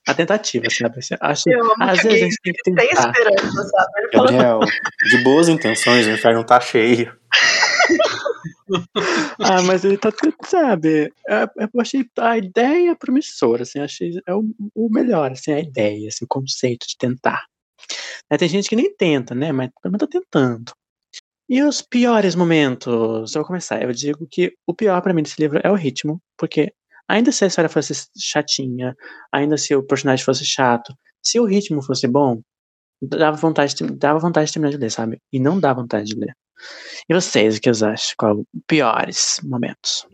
A 0.07 0.13
tentativa, 0.13 0.65
sabe? 0.69 0.99
Acho, 1.19 1.49
Eu 1.49 1.73
às 1.79 2.01
que 2.01 2.07
vezes 2.07 2.21
a 2.21 2.25
gente 2.25 2.37
tem 2.41 2.53
que 2.53 2.63
Tem 2.73 2.89
tentar. 2.89 3.09
esperança, 3.11 3.63
sabe? 3.63 3.91
Ele 3.97 4.11
falou, 4.11 4.31
Gabriel, 4.31 4.59
de 5.09 5.23
boas 5.23 5.47
intenções, 5.49 6.07
o 6.07 6.11
inferno 6.11 6.43
tá 6.45 6.59
cheio. 6.59 7.15
Ah, 9.39 9.61
mas 9.61 9.85
ele 9.85 9.97
tá, 9.97 10.09
sabe? 10.45 11.11
é- 11.27 11.43
é- 11.43 11.49
Eu 11.73 11.81
achei 11.81 12.03
a 12.17 12.37
ideia 12.37 12.95
promissora, 12.95 13.63
assim, 13.63 13.79
achei 13.79 14.11
é 14.27 14.33
o, 14.33 14.43
o 14.73 14.89
melhor, 14.89 15.31
assim, 15.31 15.53
a 15.53 15.59
ideia, 15.59 16.07
assim, 16.07 16.25
o 16.25 16.27
conceito 16.27 16.87
de 16.87 16.97
tentar. 16.97 17.45
Né, 18.29 18.37
Tem 18.37 18.49
gente 18.49 18.67
que 18.67 18.75
nem 18.75 18.93
tenta, 18.95 19.35
né? 19.35 19.51
Mas 19.51 19.69
pelo 19.81 19.91
menos 19.93 19.99
tá 19.99 20.07
tentando. 20.07 20.71
E 21.47 21.61
os 21.61 21.81
piores 21.81 22.33
momentos? 22.35 23.35
Eu 23.35 23.41
vou 23.41 23.45
começar. 23.47 23.81
Eu 23.81 23.91
digo 23.91 24.27
que 24.29 24.53
o 24.65 24.73
pior 24.73 25.01
pra 25.01 25.13
mim 25.13 25.21
desse 25.23 25.39
livro 25.39 25.59
é 25.63 25.69
o 25.69 25.75
ritmo, 25.75 26.21
porque 26.37 26.73
ainda 27.07 27.31
se 27.31 27.43
a 27.43 27.47
história 27.47 27.69
fosse 27.69 27.93
chatinha, 28.19 28.95
ainda 29.31 29.57
se 29.57 29.75
o 29.75 29.83
personagem 29.83 30.25
fosse 30.25 30.43
chato, 30.43 30.93
se 31.23 31.39
o 31.39 31.45
ritmo 31.45 31.81
fosse 31.83 32.07
bom, 32.07 32.41
dava 33.01 33.37
vontade, 33.37 33.75
de- 33.75 33.95
dava 33.95 34.17
vontade 34.19 34.47
de 34.47 34.53
terminar 34.53 34.71
de 34.71 34.77
ler, 34.77 34.89
sabe? 34.91 35.21
E 35.31 35.39
não 35.39 35.59
dá 35.59 35.71
vontade 35.73 36.05
de 36.07 36.15
ler. 36.19 36.35
E 37.07 37.13
vocês, 37.13 37.57
o 37.57 37.61
que 37.61 37.71
vocês 37.71 37.83
acham? 37.83 38.15
Qual 38.17 38.43
piores 38.67 39.39
momentos? 39.43 40.07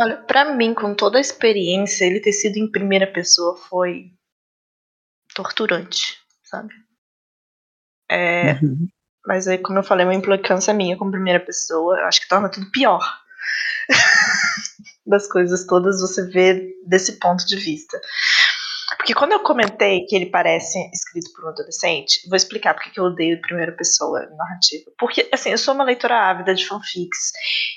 Olha, 0.00 0.16
pra 0.22 0.54
mim, 0.54 0.72
com 0.74 0.94
toda 0.94 1.18
a 1.18 1.20
experiência, 1.20 2.04
ele 2.04 2.20
ter 2.20 2.32
sido 2.32 2.56
em 2.58 2.70
primeira 2.70 3.06
pessoa 3.12 3.56
foi 3.56 4.12
torturante, 5.34 6.18
sabe? 6.44 6.72
É, 8.10 8.52
Uhum. 8.62 8.88
Mas 9.26 9.48
aí, 9.48 9.58
como 9.58 9.78
eu 9.78 9.82
falei, 9.82 10.04
é 10.04 10.08
uma 10.08 10.14
implicância 10.14 10.74
minha 10.74 10.96
com 10.96 11.10
primeira 11.10 11.40
pessoa, 11.40 11.98
eu 11.98 12.06
acho 12.06 12.20
que 12.20 12.28
torna 12.28 12.48
tudo 12.48 12.70
pior. 12.70 13.02
das 15.06 15.26
coisas 15.26 15.66
todas 15.66 16.00
você 16.00 16.26
vê 16.28 16.74
desse 16.86 17.18
ponto 17.18 17.44
de 17.46 17.56
vista. 17.56 18.00
Porque 18.96 19.14
quando 19.14 19.32
eu 19.32 19.40
comentei 19.40 20.06
que 20.06 20.16
ele 20.16 20.26
parece 20.26 20.78
escrito 20.92 21.30
por 21.34 21.44
um 21.44 21.48
adolescente, 21.48 22.26
vou 22.26 22.36
explicar 22.36 22.72
porque 22.72 22.90
que 22.90 22.98
eu 22.98 23.04
odeio 23.04 23.40
primeira 23.40 23.72
pessoa 23.72 24.26
narrativa. 24.34 24.90
Porque, 24.98 25.28
assim, 25.32 25.50
eu 25.50 25.58
sou 25.58 25.74
uma 25.74 25.84
leitora 25.84 26.30
ávida 26.30 26.54
de 26.54 26.66
fanfics. 26.66 27.32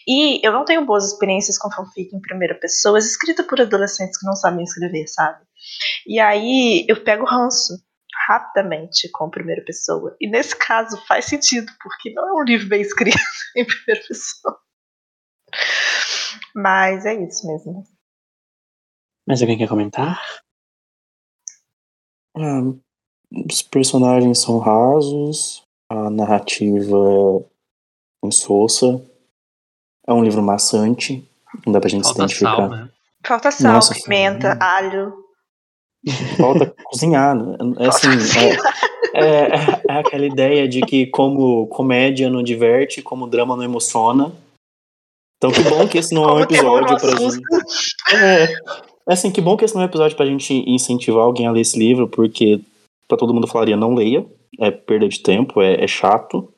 E 0.07 0.39
eu 0.45 0.53
não 0.53 0.63
tenho 0.63 0.85
boas 0.85 1.11
experiências 1.11 1.57
com 1.57 1.71
fanfic 1.71 2.15
em 2.15 2.21
primeira 2.21 2.55
pessoa, 2.55 2.97
escrita 2.97 3.43
por 3.43 3.59
adolescentes 3.59 4.17
que 4.17 4.25
não 4.25 4.35
sabem 4.35 4.63
escrever, 4.63 5.07
sabe? 5.07 5.39
E 6.05 6.17
aí 6.19 6.85
eu 6.87 7.03
pego 7.03 7.25
ranço 7.25 7.73
rapidamente 8.27 9.09
com 9.09 9.29
primeira 9.29 9.63
pessoa. 9.63 10.15
E 10.19 10.29
nesse 10.29 10.55
caso 10.55 10.97
faz 11.07 11.25
sentido, 11.25 11.71
porque 11.81 12.11
não 12.11 12.27
é 12.27 12.41
um 12.41 12.43
livro 12.43 12.67
bem 12.67 12.81
escrito 12.81 13.17
em 13.55 13.65
primeira 13.65 14.05
pessoa. 14.05 14.59
Mas 16.53 17.05
é 17.05 17.13
isso 17.13 17.47
mesmo. 17.47 17.83
Mais 19.25 19.41
alguém 19.41 19.57
quer 19.57 19.69
comentar? 19.69 20.21
Ah, 22.35 22.61
os 23.49 23.61
personagens 23.61 24.41
são 24.41 24.59
rasos, 24.59 25.63
a 25.89 26.09
narrativa 26.09 26.97
é 28.23 28.27
insossa, 28.27 29.01
é 30.05 30.13
um 30.13 30.23
livro 30.23 30.41
maçante, 30.41 31.29
não 31.65 31.73
dá 31.73 31.79
pra 31.79 31.89
gente 31.89 32.05
se 32.05 32.09
Falta 32.09 32.23
identificar. 32.23 32.55
sal, 32.55 32.69
né? 32.69 32.91
Falta 33.25 33.51
sal, 33.51 33.73
Nossa, 33.73 33.93
pimenta, 33.93 34.57
alho. 34.61 35.26
Falta 36.37 36.73
cozinhar. 36.85 37.35
né? 37.35 37.55
É 37.79 37.87
assim, 37.87 38.09
é, 39.13 39.23
é, 39.23 39.47
é- 39.89 39.99
aquela 39.99 40.25
ideia 40.25 40.67
de 40.67 40.81
que 40.81 41.07
como 41.07 41.67
comédia 41.67 42.29
não 42.29 42.43
diverte, 42.43 43.01
como 43.01 43.27
drama 43.27 43.55
não 43.55 43.63
emociona. 43.63 44.31
Então 45.37 45.51
que 45.51 45.61
bom 45.69 45.87
que 45.87 45.97
esse 45.99 46.13
não 46.15 46.23
é 46.27 46.33
um 46.33 46.39
episódio 46.39 46.97
pra 46.97 47.15
gente. 47.15 47.41
É, 48.11 48.43
é 48.45 49.13
assim, 49.13 49.31
que 49.31 49.39
bom 49.41 49.55
que 49.55 49.65
esse 49.65 49.75
não 49.75 49.81
é 49.81 49.85
um 49.85 49.89
episódio 49.89 50.17
pra 50.17 50.25
gente 50.25 50.53
incentivar 50.67 51.23
alguém 51.23 51.45
a 51.47 51.51
ler 51.51 51.61
esse 51.61 51.77
livro, 51.77 52.07
porque 52.07 52.59
pra 53.07 53.17
todo 53.17 53.33
mundo 53.33 53.47
falaria 53.47 53.77
não 53.77 53.93
leia, 53.93 54.25
é 54.59 54.71
perda 54.71 55.07
de 55.07 55.19
tempo, 55.21 55.61
é, 55.61 55.83
é 55.83 55.87
chato. 55.87 56.51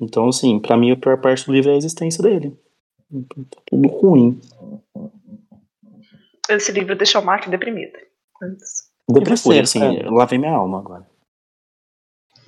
Então, 0.00 0.28
assim, 0.28 0.58
pra 0.58 0.76
mim 0.76 0.90
a 0.90 0.96
pior 0.96 1.20
parte 1.20 1.46
do 1.46 1.52
livro 1.52 1.70
é 1.70 1.74
a 1.74 1.76
existência 1.76 2.22
dele. 2.22 2.56
Tá 3.50 3.60
tudo 3.66 3.88
ruim. 3.88 4.40
Esse 6.48 6.72
livro 6.72 6.96
deixou 6.96 7.20
o 7.22 7.24
Mark 7.24 7.48
deprimido. 7.48 7.92
Depressor, 9.08 9.52
você, 9.54 9.60
assim, 9.60 9.78
Fran? 9.80 10.10
lavei 10.14 10.38
minha 10.38 10.52
alma 10.54 10.78
agora. 10.78 11.06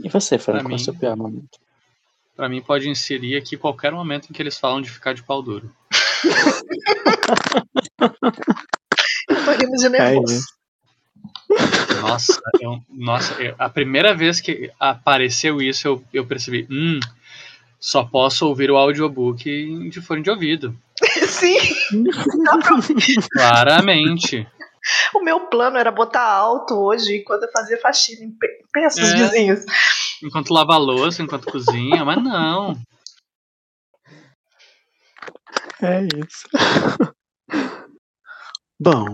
E 0.03 0.09
você, 0.09 0.39
Fran, 0.39 0.55
Pra 0.55 0.63
qual 0.63 0.71
é 0.73 0.75
o 0.75 0.79
mim- 0.79 0.85
seu 0.85 0.95
pior 0.95 1.17
momento? 1.17 1.59
Pra 2.35 2.49
mim 2.49 2.61
pode 2.63 2.89
inserir 2.89 3.37
aqui 3.37 3.57
qualquer 3.57 3.93
momento 3.93 4.29
em 4.29 4.33
que 4.33 4.43
eles 4.43 4.59
falam 4.59 4.81
de 4.81 4.91
ficar 4.91 5.15
de 5.15 5.23
pau 5.23 5.43
duro. 5.43 5.71
Eu 9.29 9.45
tô 9.45 9.51
rindo 9.53 9.77
de 9.77 9.87
É 9.87 9.89
nervoso. 9.89 10.35
isso. 10.35 10.57
Nossa, 12.01 12.41
eu- 12.61 12.79
nossa 12.91 13.35
eu- 13.43 13.55
a 13.59 13.69
primeira 13.69 14.15
vez 14.15 14.41
que 14.41 14.71
apareceu 14.79 15.61
isso, 15.63 15.87
eu, 15.89 16.05
eu 16.13 16.27
percebi, 16.27 16.67
hum, 16.71 17.01
só 17.81 18.05
posso 18.05 18.47
ouvir 18.47 18.71
o 18.71 18.77
audiobook 18.77 19.89
de 19.89 20.01
fone 20.01 20.23
de 20.23 20.31
ouvido. 20.31 20.77
Sim, 21.29 21.57
Claramente. 23.33 24.47
O 25.15 25.21
meu 25.23 25.49
plano 25.49 25.77
era 25.79 25.91
botar 25.91 26.23
alto 26.25 26.75
hoje 26.75 27.17
enquanto 27.19 27.45
eu 27.45 27.51
fazia 27.53 27.81
faxina. 27.81 28.31
Pe- 28.39 28.63
Pensa 28.73 29.03
os 29.03 29.11
É. 29.13 29.17
vizinhos. 29.17 29.65
Enquanto 30.23 30.53
lava 30.53 30.75
a 30.75 30.79
louça, 30.79 31.23
enquanto 31.23 31.51
cozinha, 31.51 32.05
mas 32.05 32.23
não. 32.23 32.75
É 35.83 36.03
isso. 36.19 36.49
Bom, 38.81 39.07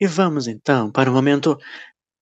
e 0.00 0.06
vamos 0.06 0.46
então 0.46 0.90
para 0.90 1.10
o 1.10 1.12
momento 1.12 1.58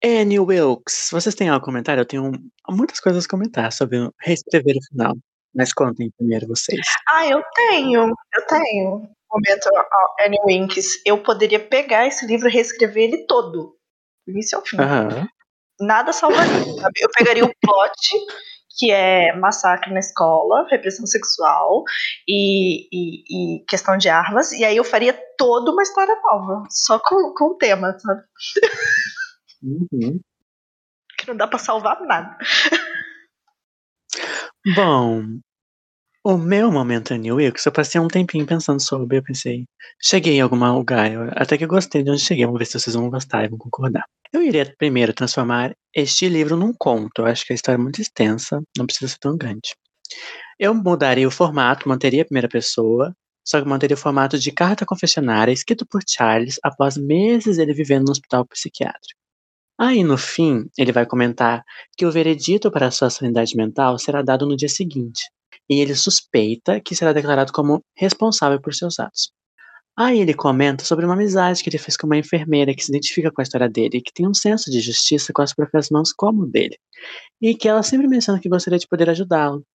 Annie 0.03 0.39
Wilkes. 0.39 1.09
Vocês 1.11 1.35
têm 1.35 1.49
algo 1.49 1.61
a 1.63 1.65
comentar? 1.65 1.97
Eu 1.97 2.05
tenho 2.05 2.31
muitas 2.69 2.99
coisas 2.99 3.25
a 3.25 3.29
comentar 3.29 3.71
sobre 3.71 4.09
reescrever 4.21 4.75
o 4.77 4.85
final. 4.91 5.17
Mas 5.55 5.73
contem 5.73 6.11
primeiro 6.17 6.47
vocês. 6.47 6.85
Ah, 7.09 7.25
eu 7.27 7.41
tenho, 7.55 8.07
eu 8.09 8.47
tenho. 8.47 9.09
Momento 9.39 9.69
Annie 10.25 10.39
Winks. 10.45 11.01
Eu 11.05 11.21
poderia 11.21 11.59
pegar 11.59 12.05
esse 12.07 12.25
livro 12.25 12.47
e 12.49 12.51
reescrever 12.51 13.03
ele 13.03 13.25
todo. 13.25 13.75
Do 14.25 14.31
início 14.31 14.57
ao 14.57 14.65
fim. 14.65 14.77
Aham. 14.79 15.27
Nada 15.79 16.11
salvaria, 16.11 16.63
sabe? 16.81 16.93
Eu 16.99 17.09
pegaria 17.15 17.45
o 17.45 17.51
plot, 17.61 18.09
que 18.79 18.91
é 18.91 19.35
massacre 19.37 19.93
na 19.93 19.99
escola, 19.99 20.65
repressão 20.69 21.05
sexual 21.05 21.83
e, 22.27 22.87
e- 22.91 23.57
e 23.59 23.65
questão 23.65 23.95
de 23.95 24.09
armas, 24.09 24.51
e 24.51 24.65
aí 24.65 24.75
eu 24.75 24.83
faria 24.83 25.13
toda 25.37 25.71
uma 25.71 25.83
história 25.83 26.15
nova, 26.23 26.63
só 26.71 26.97
com, 26.99 27.31
com 27.35 27.51
o 27.51 27.57
tema, 27.57 27.95
sabe? 27.99 28.21
Uhum. 29.61 30.19
Que 31.17 31.27
não 31.27 31.35
dá 31.35 31.47
pra 31.47 31.59
salvar 31.59 32.01
nada. 32.01 32.37
Bom, 34.75 35.23
o 36.29 36.37
meu 36.37 36.69
momento 36.69 37.13
Annie 37.13 37.31
Wilkes, 37.31 37.65
eu 37.65 37.71
passei 37.71 38.01
um 38.01 38.07
tempinho 38.09 38.45
pensando 38.45 38.81
sobre, 38.81 39.17
eu 39.17 39.23
pensei, 39.23 39.65
cheguei 39.97 40.35
em 40.35 40.41
algum 40.41 40.57
lugar, 40.73 41.09
eu 41.09 41.21
até 41.31 41.57
que 41.57 41.65
gostei 41.65 42.03
de 42.03 42.11
onde 42.11 42.19
cheguei, 42.19 42.45
vamos 42.45 42.59
ver 42.59 42.65
se 42.65 42.77
vocês 42.77 42.93
vão 42.97 43.09
gostar 43.09 43.45
e 43.45 43.47
vão 43.47 43.57
concordar. 43.57 44.03
Eu 44.33 44.43
iria 44.43 44.75
primeiro 44.77 45.13
transformar 45.13 45.73
este 45.95 46.27
livro 46.27 46.57
num 46.57 46.73
conto, 46.77 47.19
eu 47.19 47.27
acho 47.27 47.45
que 47.45 47.53
a 47.53 47.55
história 47.55 47.79
é 47.79 47.81
muito 47.81 48.01
extensa, 48.01 48.61
não 48.77 48.85
precisa 48.85 49.07
ser 49.07 49.19
tão 49.19 49.37
grande. 49.37 49.73
Eu 50.59 50.73
mudaria 50.73 51.25
o 51.25 51.31
formato, 51.31 51.87
manteria 51.87 52.23
a 52.23 52.25
primeira 52.25 52.49
pessoa, 52.49 53.15
só 53.45 53.61
que 53.61 53.67
manteria 53.67 53.95
o 53.95 53.97
formato 53.97 54.37
de 54.37 54.51
carta 54.51 54.85
confessionária 54.85 55.53
escrito 55.53 55.85
por 55.85 56.01
Charles 56.05 56.59
após 56.61 56.97
meses 56.97 57.57
ele 57.57 57.73
vivendo 57.73 58.07
no 58.07 58.11
hospital 58.11 58.45
psiquiátrico. 58.45 59.17
Aí, 59.79 60.03
no 60.03 60.17
fim, 60.17 60.65
ele 60.77 60.91
vai 60.91 61.05
comentar 61.05 61.63
que 61.95 62.05
o 62.05 62.11
veredito 62.11 62.69
para 62.69 62.91
sua 62.91 63.09
sanidade 63.09 63.55
mental 63.55 63.97
será 63.97 64.21
dado 64.21 64.45
no 64.45 64.57
dia 64.57 64.67
seguinte, 64.67 65.21
e 65.69 65.79
ele 65.79 65.95
suspeita 65.95 66.79
que 66.79 66.95
será 66.95 67.13
declarado 67.13 67.51
como 67.51 67.83
responsável 67.95 68.61
por 68.61 68.73
seus 68.73 68.99
atos. 68.99 69.31
Aí 69.99 70.19
ele 70.19 70.33
comenta 70.33 70.85
sobre 70.85 71.05
uma 71.05 71.15
amizade 71.15 71.63
que 71.63 71.69
ele 71.69 71.79
fez 71.79 71.97
com 71.97 72.05
uma 72.05 72.17
enfermeira 72.17 72.73
que 72.75 72.83
se 72.83 72.91
identifica 72.91 73.31
com 73.31 73.41
a 73.41 73.43
história 73.43 73.67
dele 73.67 73.97
e 73.97 74.01
que 74.01 74.13
tem 74.13 74.27
um 74.27 74.33
senso 74.33 74.69
de 74.69 74.79
justiça 74.79 75.33
com 75.33 75.41
as 75.41 75.53
próprias 75.53 75.89
mãos 75.89 76.13
como 76.13 76.43
o 76.43 76.45
dele, 76.45 76.77
e 77.41 77.55
que 77.55 77.67
ela 77.67 77.81
sempre 77.81 78.07
menciona 78.07 78.39
que 78.39 78.47
gostaria 78.47 78.77
de 78.77 78.87
poder 78.87 79.09
ajudá-lo. 79.09 79.65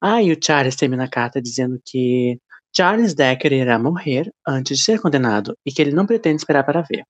Aí 0.00 0.32
o 0.32 0.38
Charles 0.42 0.76
termina 0.76 1.04
a 1.04 1.10
carta 1.10 1.42
dizendo 1.42 1.78
que 1.84 2.40
Charles 2.74 3.14
Decker 3.14 3.52
irá 3.52 3.78
morrer 3.78 4.32
antes 4.46 4.78
de 4.78 4.84
ser 4.84 5.00
condenado 5.00 5.56
e 5.64 5.72
que 5.72 5.82
ele 5.82 5.92
não 5.92 6.06
pretende 6.06 6.36
esperar 6.36 6.64
para 6.64 6.82
ver. 6.82 7.04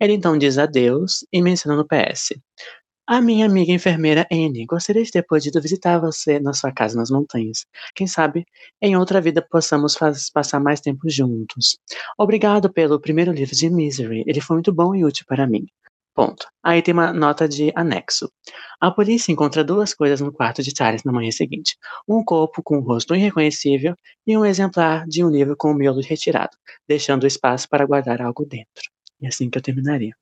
Ele 0.00 0.12
então 0.12 0.36
diz 0.36 0.58
adeus 0.58 1.24
e 1.32 1.40
menciona 1.42 1.76
no 1.76 1.86
PS. 1.86 2.34
A 3.06 3.20
minha 3.20 3.44
amiga 3.44 3.70
enfermeira 3.70 4.26
Anne, 4.32 4.64
gostaria 4.64 5.02
de 5.02 5.10
ter 5.10 5.22
podido 5.22 5.60
visitar 5.60 5.98
você 5.98 6.40
na 6.40 6.54
sua 6.54 6.72
casa 6.72 6.96
nas 6.96 7.10
montanhas. 7.10 7.66
Quem 7.94 8.06
sabe, 8.06 8.46
em 8.80 8.96
outra 8.96 9.20
vida 9.20 9.46
possamos 9.46 9.94
passar 10.32 10.58
mais 10.58 10.80
tempo 10.80 11.02
juntos. 11.10 11.76
Obrigado 12.16 12.72
pelo 12.72 12.98
primeiro 12.98 13.30
livro 13.30 13.54
de 13.54 13.68
Misery, 13.68 14.24
ele 14.26 14.40
foi 14.40 14.56
muito 14.56 14.72
bom 14.72 14.94
e 14.94 15.04
útil 15.04 15.26
para 15.28 15.46
mim. 15.46 15.66
Ponto. 16.14 16.46
Aí 16.62 16.80
tem 16.80 16.94
uma 16.94 17.12
nota 17.12 17.46
de 17.46 17.70
anexo. 17.74 18.30
A 18.80 18.90
polícia 18.90 19.30
encontra 19.30 19.62
duas 19.62 19.92
coisas 19.92 20.22
no 20.22 20.32
quarto 20.32 20.62
de 20.62 20.72
Charles 20.74 21.04
na 21.04 21.12
manhã 21.12 21.30
seguinte: 21.30 21.76
um 22.08 22.24
corpo 22.24 22.62
com 22.62 22.78
um 22.78 22.80
rosto 22.80 23.14
irreconhecível 23.14 23.94
e 24.26 24.38
um 24.38 24.46
exemplar 24.46 25.06
de 25.06 25.22
um 25.22 25.28
livro 25.28 25.54
com 25.58 25.72
o 25.72 25.74
miolo 25.74 26.00
retirado, 26.00 26.56
deixando 26.88 27.26
espaço 27.26 27.68
para 27.68 27.84
guardar 27.84 28.22
algo 28.22 28.46
dentro. 28.46 28.90
E 29.20 29.26
assim 29.26 29.50
que 29.50 29.58
eu 29.58 29.62
terminaria. 29.62 30.16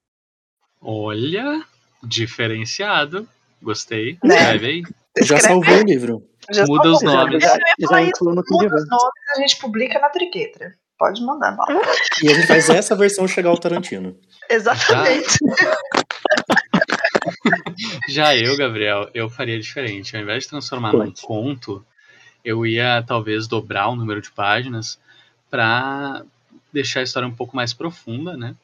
Olha, 0.80 1.64
diferenciado. 2.02 3.28
Gostei. 3.62 4.18
Né? 4.22 4.34
Escreve 4.34 4.66
aí. 4.66 4.82
Já 5.24 5.38
salvou 5.38 5.76
o 5.76 5.84
livro. 5.84 6.22
Já 6.50 6.64
Muda 6.66 6.90
os 6.90 7.00
salvou. 7.00 7.18
nomes. 7.18 7.44
Já 7.78 8.02
incluo 8.02 8.34
no 8.34 8.42
muda 8.50 8.74
os 8.74 8.88
nomes 8.88 9.22
a 9.36 9.40
gente 9.40 9.56
publica 9.58 9.98
na 9.98 10.08
triquetra. 10.08 10.74
Pode 10.98 11.20
mandar, 11.22 11.56
mal. 11.56 11.66
E 12.22 12.30
a 12.30 12.34
gente 12.34 12.46
faz 12.46 12.68
essa 12.68 12.94
versão 12.94 13.26
chegar 13.26 13.50
ao 13.50 13.58
Tarantino. 13.58 14.16
Exatamente. 14.48 15.38
Já 18.08 18.34
eu, 18.36 18.56
Gabriel, 18.56 19.10
eu 19.14 19.28
faria 19.28 19.58
diferente. 19.58 20.16
Ao 20.16 20.22
invés 20.22 20.44
de 20.44 20.50
transformar 20.50 20.92
num 20.92 21.12
conto, 21.12 21.84
eu 22.44 22.64
ia 22.66 23.02
talvez 23.06 23.48
dobrar 23.48 23.88
o 23.88 23.96
número 23.96 24.20
de 24.20 24.30
páginas 24.30 24.98
para 25.50 26.22
deixar 26.72 27.00
a 27.00 27.04
história 27.04 27.28
um 27.28 27.34
pouco 27.34 27.56
mais 27.56 27.72
profunda, 27.72 28.36
né? 28.36 28.54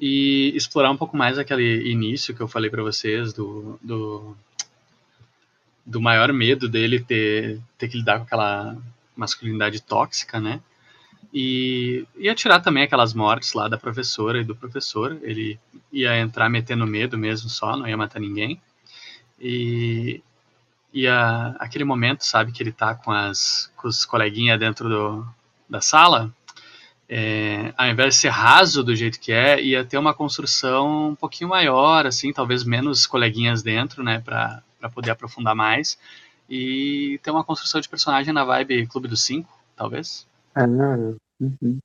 E 0.00 0.52
explorar 0.54 0.90
um 0.90 0.96
pouco 0.96 1.16
mais 1.16 1.38
aquele 1.38 1.90
início 1.90 2.34
que 2.34 2.40
eu 2.40 2.48
falei 2.48 2.70
para 2.70 2.82
vocês 2.82 3.32
do, 3.32 3.78
do 3.82 4.36
do 5.88 6.02
maior 6.02 6.30
medo 6.34 6.68
dele 6.68 7.00
ter, 7.00 7.58
ter 7.78 7.88
que 7.88 7.96
lidar 7.96 8.18
com 8.18 8.24
aquela 8.24 8.76
masculinidade 9.16 9.80
tóxica, 9.80 10.38
né? 10.38 10.60
E 11.32 12.06
ia 12.16 12.34
tirar 12.34 12.60
também 12.60 12.82
aquelas 12.82 13.14
mortes 13.14 13.54
lá 13.54 13.68
da 13.68 13.78
professora 13.78 14.38
e 14.38 14.44
do 14.44 14.54
professor. 14.54 15.18
Ele 15.22 15.58
ia 15.90 16.18
entrar 16.18 16.50
metendo 16.50 16.86
medo 16.86 17.16
mesmo 17.16 17.48
só, 17.48 17.74
não 17.74 17.88
ia 17.88 17.96
matar 17.96 18.20
ninguém. 18.20 18.60
E 19.40 20.22
ia 20.92 21.56
aquele 21.58 21.84
momento, 21.84 22.22
sabe, 22.22 22.52
que 22.52 22.62
ele 22.62 22.72
tá 22.72 22.94
com 22.94 23.10
as 23.10 23.72
com 23.76 23.88
os 23.88 24.04
coleguinhas 24.04 24.58
dentro 24.60 24.88
do, 24.88 25.26
da 25.68 25.80
sala, 25.80 26.34
é, 27.08 27.72
ao 27.76 27.86
invés 27.86 28.14
de 28.14 28.20
ser 28.20 28.28
raso 28.28 28.84
do 28.84 28.94
jeito 28.94 29.18
que 29.18 29.32
é, 29.32 29.62
ia 29.62 29.84
ter 29.84 29.96
uma 29.96 30.12
construção 30.12 31.10
um 31.10 31.14
pouquinho 31.14 31.48
maior, 31.48 32.06
assim, 32.06 32.32
talvez 32.32 32.64
menos 32.64 33.06
coleguinhas 33.06 33.62
dentro, 33.62 34.02
né, 34.02 34.20
para 34.20 34.62
poder 34.94 35.10
aprofundar 35.10 35.54
mais. 35.54 35.98
E 36.50 37.18
ter 37.22 37.30
uma 37.30 37.44
construção 37.44 37.80
de 37.80 37.88
personagem 37.88 38.32
na 38.32 38.44
vibe 38.44 38.86
Clube 38.86 39.08
dos 39.08 39.22
Cinco, 39.22 39.58
talvez. 39.74 40.26
Ah, 40.54 40.66
uhum. 40.66 41.78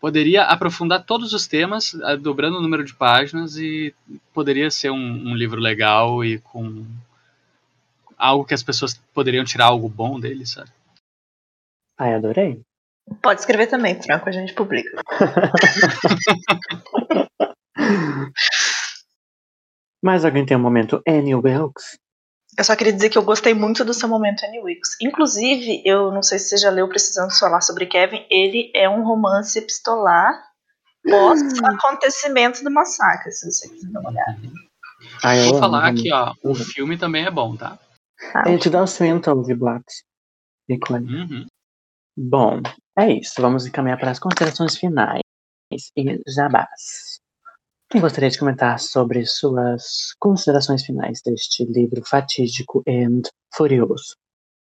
Poderia 0.00 0.44
aprofundar 0.44 1.04
todos 1.04 1.32
os 1.32 1.46
temas, 1.46 1.94
eh, 1.94 2.16
dobrando 2.16 2.58
o 2.58 2.62
número 2.62 2.84
de 2.84 2.94
páginas, 2.94 3.56
e 3.56 3.94
poderia 4.32 4.70
ser 4.70 4.90
um, 4.90 4.96
um 4.96 5.34
livro 5.34 5.60
legal 5.60 6.24
e 6.24 6.38
com 6.38 6.86
algo 8.16 8.44
que 8.44 8.54
as 8.54 8.62
pessoas 8.62 8.94
poderiam 9.12 9.44
tirar 9.44 9.66
algo 9.66 9.88
bom 9.88 10.18
dele, 10.18 10.46
sabe? 10.46 10.70
Ai, 11.98 12.14
adorei. 12.14 12.62
Pode 13.22 13.40
escrever 13.40 13.66
também, 13.66 14.00
Franco, 14.00 14.28
a 14.28 14.32
gente 14.32 14.54
publica. 14.54 15.02
Mais 20.02 20.24
alguém 20.24 20.46
tem 20.46 20.56
um 20.56 20.60
momento 20.60 21.02
Annie 21.06 21.34
Wilkes? 21.34 21.98
Eu 22.56 22.64
só 22.64 22.74
queria 22.74 22.92
dizer 22.92 23.10
que 23.10 23.18
eu 23.18 23.22
gostei 23.22 23.54
muito 23.54 23.84
do 23.84 23.94
seu 23.94 24.08
momento 24.08 24.44
Annie 24.44 24.62
Wilkes. 24.62 24.96
Inclusive, 25.00 25.82
eu 25.84 26.10
não 26.10 26.22
sei 26.22 26.38
se 26.38 26.48
você 26.48 26.56
já 26.56 26.70
leu 26.70 26.88
Precisando 26.88 27.36
Falar 27.38 27.60
sobre 27.60 27.86
Kevin, 27.86 28.26
ele 28.30 28.72
é 28.74 28.88
um 28.88 29.04
romance 29.04 29.58
epistolar 29.58 30.32
pós 31.02 31.40
acontecimento 31.62 32.62
do 32.62 32.70
massacre, 32.70 33.32
se 33.32 33.50
você 33.50 33.68
quiser 33.68 33.90
dar 33.90 34.00
uma 34.00 34.10
olhada. 34.10 34.38
Eu 35.24 35.50
Vou 35.50 35.60
falar 35.60 35.88
amo. 35.88 35.98
aqui, 35.98 36.12
ó, 36.12 36.34
o 36.42 36.54
filme 36.54 36.98
também 36.98 37.24
é 37.24 37.30
bom, 37.30 37.56
tá? 37.56 37.78
Tá? 38.32 38.42
A 38.44 38.48
gente 38.48 38.68
dá 38.68 38.82
o 38.82 38.86
Swinton 38.86 39.42
de. 39.42 39.54
Ícone. 40.68 41.14
Uhum. 41.14 41.46
Bom, 42.16 42.60
é 43.00 43.18
isso. 43.18 43.40
Vamos 43.40 43.66
encaminhar 43.66 43.98
para 43.98 44.10
as 44.10 44.18
considerações 44.18 44.76
finais 44.76 45.22
e 45.96 46.20
jabás. 46.28 47.20
Quem 47.90 48.00
gostaria 48.00 48.30
de 48.30 48.38
comentar 48.38 48.78
sobre 48.78 49.26
suas 49.26 50.14
considerações 50.18 50.84
finais 50.84 51.20
deste 51.24 51.64
livro 51.64 52.02
fatídico 52.06 52.82
e 52.86 53.06
furioso? 53.52 54.14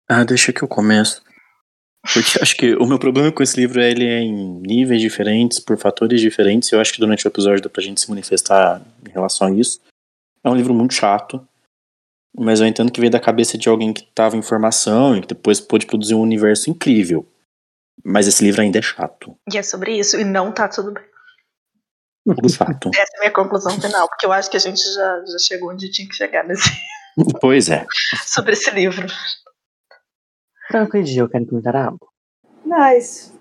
Ah, 0.07 0.23
deixa 0.23 0.53
que 0.53 0.63
eu 0.63 0.67
começo. 0.67 1.21
Porque 2.01 2.41
acho 2.41 2.55
que 2.55 2.75
o 2.75 2.85
meu 2.85 2.97
problema 2.97 3.31
com 3.31 3.43
esse 3.43 3.59
livro 3.59 3.81
é 3.81 3.91
ele 3.91 4.05
é 4.05 4.21
em 4.21 4.61
níveis 4.61 5.01
diferentes, 5.01 5.59
por 5.59 5.77
fatores 5.77 6.21
diferentes. 6.21 6.71
Eu 6.71 6.79
acho 6.79 6.93
que 6.93 6.99
durante 6.99 7.25
o 7.25 7.29
episódio 7.29 7.61
dá 7.61 7.69
pra 7.69 7.83
gente 7.83 7.99
se 7.99 8.09
manifestar 8.09 8.81
em 9.05 9.11
relação 9.11 9.47
a 9.47 9.51
isso. 9.51 9.81
É 10.41 10.49
um 10.49 10.55
livro 10.55 10.73
muito 10.73 10.93
chato, 10.93 11.45
mas 12.35 12.61
eu 12.61 12.67
entendo 12.67 12.91
que 12.91 13.01
veio 13.01 13.11
da 13.11 13.19
cabeça 13.19 13.57
de 13.57 13.67
alguém 13.67 13.91
que 13.91 14.03
tava 14.15 14.37
em 14.37 14.41
formação 14.41 15.17
e 15.17 15.21
que 15.21 15.27
depois 15.27 15.59
pôde 15.59 15.85
produzir 15.85 16.15
um 16.15 16.21
universo 16.21 16.69
incrível. 16.69 17.27
Mas 18.03 18.27
esse 18.27 18.43
livro 18.43 18.61
ainda 18.61 18.79
é 18.79 18.81
chato. 18.81 19.37
E 19.51 19.57
é 19.57 19.63
sobre 19.63 19.97
isso, 19.97 20.19
e 20.19 20.23
não 20.23 20.51
tá 20.51 20.67
tudo 20.67 20.93
bem. 20.93 21.03
Tudo 22.25 22.49
chato. 22.49 22.89
Essa 22.95 23.11
é 23.15 23.17
a 23.17 23.19
minha 23.19 23.31
conclusão 23.31 23.79
final, 23.79 24.07
porque 24.07 24.25
eu 24.25 24.31
acho 24.31 24.49
que 24.49 24.57
a 24.57 24.59
gente 24.59 24.81
já, 24.81 25.25
já 25.25 25.39
chegou 25.39 25.71
onde 25.71 25.91
tinha 25.91 26.07
que 26.07 26.15
chegar 26.15 26.43
nesse, 26.43 26.69
pois 27.41 27.69
é. 27.69 27.85
sobre 28.25 28.53
esse 28.53 28.69
livro. 28.71 29.07
Franco 30.67 30.97
e 30.97 31.05
Gil, 31.05 31.27
querem 31.29 31.47
comentar 31.47 31.75
algo? 31.75 32.07
Mas, 32.63 33.33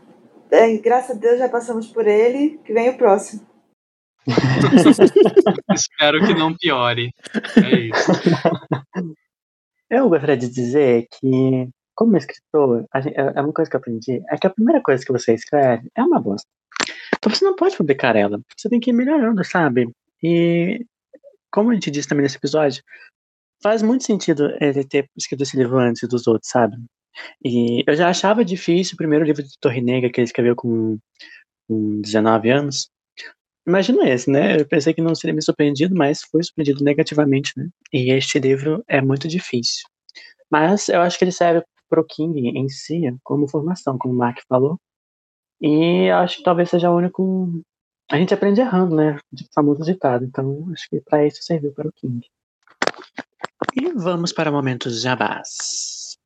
é, 0.51 0.77
graças 0.79 1.17
a 1.17 1.19
Deus 1.19 1.39
já 1.39 1.49
passamos 1.49 1.87
por 1.89 2.07
ele, 2.07 2.59
que 2.65 2.73
vem 2.73 2.89
o 2.89 2.97
próximo. 2.97 3.47
Espero 5.75 6.27
que 6.27 6.35
não 6.35 6.55
piore. 6.55 7.11
É 7.57 7.77
isso. 7.81 8.13
Eu 9.91 10.09
gostaria 10.09 10.37
de 10.37 10.49
dizer 10.49 11.07
que, 11.13 11.69
como 11.99 12.16
escritor, 12.16 12.87
gente- 13.03 13.16
é 13.19 13.33
é 13.35 13.41
uma 13.43 13.53
coisa 13.53 13.69
que 13.69 13.75
eu 13.77 13.81
aprendi, 13.81 14.23
é 14.31 14.39
que 14.39 14.47
a 14.47 14.51
primeira 14.51 14.81
coisa 14.81 15.05
que 15.05 15.11
você 15.11 15.35
escreve 15.35 15.89
é 15.97 16.03
uma 16.03 16.20
bosta. 16.20 16.47
Então 17.16 17.35
você 17.35 17.45
não 17.45 17.57
pode 17.57 17.77
publicar 17.77 18.15
ela. 18.15 18.41
Você 18.57 18.69
tem 18.69 18.79
que 18.79 18.91
ir 18.91 18.93
melhorando, 18.93 19.45
sabe? 19.45 19.91
E, 20.23 20.87
como 21.51 21.73
a 21.73 21.75
gente 21.75 21.91
disse 21.91 22.09
também 22.09 22.23
nesse 22.23 22.37
episódio, 22.37 22.85
faz 23.61 23.83
muito 23.83 24.05
sentido 24.05 24.49
ele 24.61 24.85
ter 24.85 25.11
escrito 25.16 25.43
esse 25.43 25.57
livro 25.57 25.77
antes 25.79 26.09
dos 26.09 26.29
outros, 26.29 26.49
sabe? 26.51 26.77
E 27.45 27.83
eu 27.85 27.97
já 27.97 28.09
achava 28.09 28.45
difícil 28.45 28.95
o 28.95 28.99
primeiro 28.99 29.25
livro 29.25 29.43
de 29.43 29.51
Torre 29.61 29.81
Negra 29.81 30.09
que 30.11 30.20
ele 30.20 30.27
escreveu 30.27 30.55
com, 30.55 30.99
com 31.69 32.01
19 32.01 32.51
anos. 32.51 32.89
Imagino 33.66 34.05
esse, 34.05 34.31
né? 34.31 34.61
Eu 34.61 34.66
pensei 34.69 34.95
que 34.95 35.03
não 35.03 35.16
seria 35.16 35.35
me 35.35 35.43
surpreendido, 35.43 35.97
mas 35.97 36.23
fui 36.23 36.45
surpreendido 36.45 36.85
negativamente, 36.85 37.53
né? 37.57 37.69
E 37.93 38.12
este 38.12 38.39
livro 38.39 38.85
é 38.89 39.01
muito 39.01 39.27
difícil. 39.27 39.85
Mas 40.51 40.89
eu 40.89 41.01
acho 41.03 41.19
que 41.19 41.25
ele 41.25 41.33
serve 41.33 41.62
pro 41.89 42.05
King 42.05 42.48
em 42.48 42.69
si 42.69 43.02
como 43.23 43.48
formação, 43.48 43.98
como 43.98 44.15
o 44.15 44.16
Mark 44.16 44.39
falou. 44.48 44.78
E 45.60 46.10
acho 46.10 46.39
que 46.39 46.43
talvez 46.43 46.70
seja 46.70 46.90
o 46.90 46.97
único. 46.97 47.62
A 48.10 48.16
gente 48.16 48.32
aprende 48.32 48.60
errando, 48.60 48.94
né? 48.97 49.19
De 49.32 49.47
famoso 49.55 49.85
ditado. 49.85 50.24
Então 50.24 50.69
acho 50.73 50.89
que 50.89 51.01
para 51.01 51.27
isso 51.27 51.43
serviu 51.43 51.73
para 51.73 51.89
o 51.89 51.93
King. 51.93 52.27
E 53.74 53.93
vamos 53.93 54.32
para 54.32 54.52
momentos 54.52 55.02
jabás. 55.02 56.16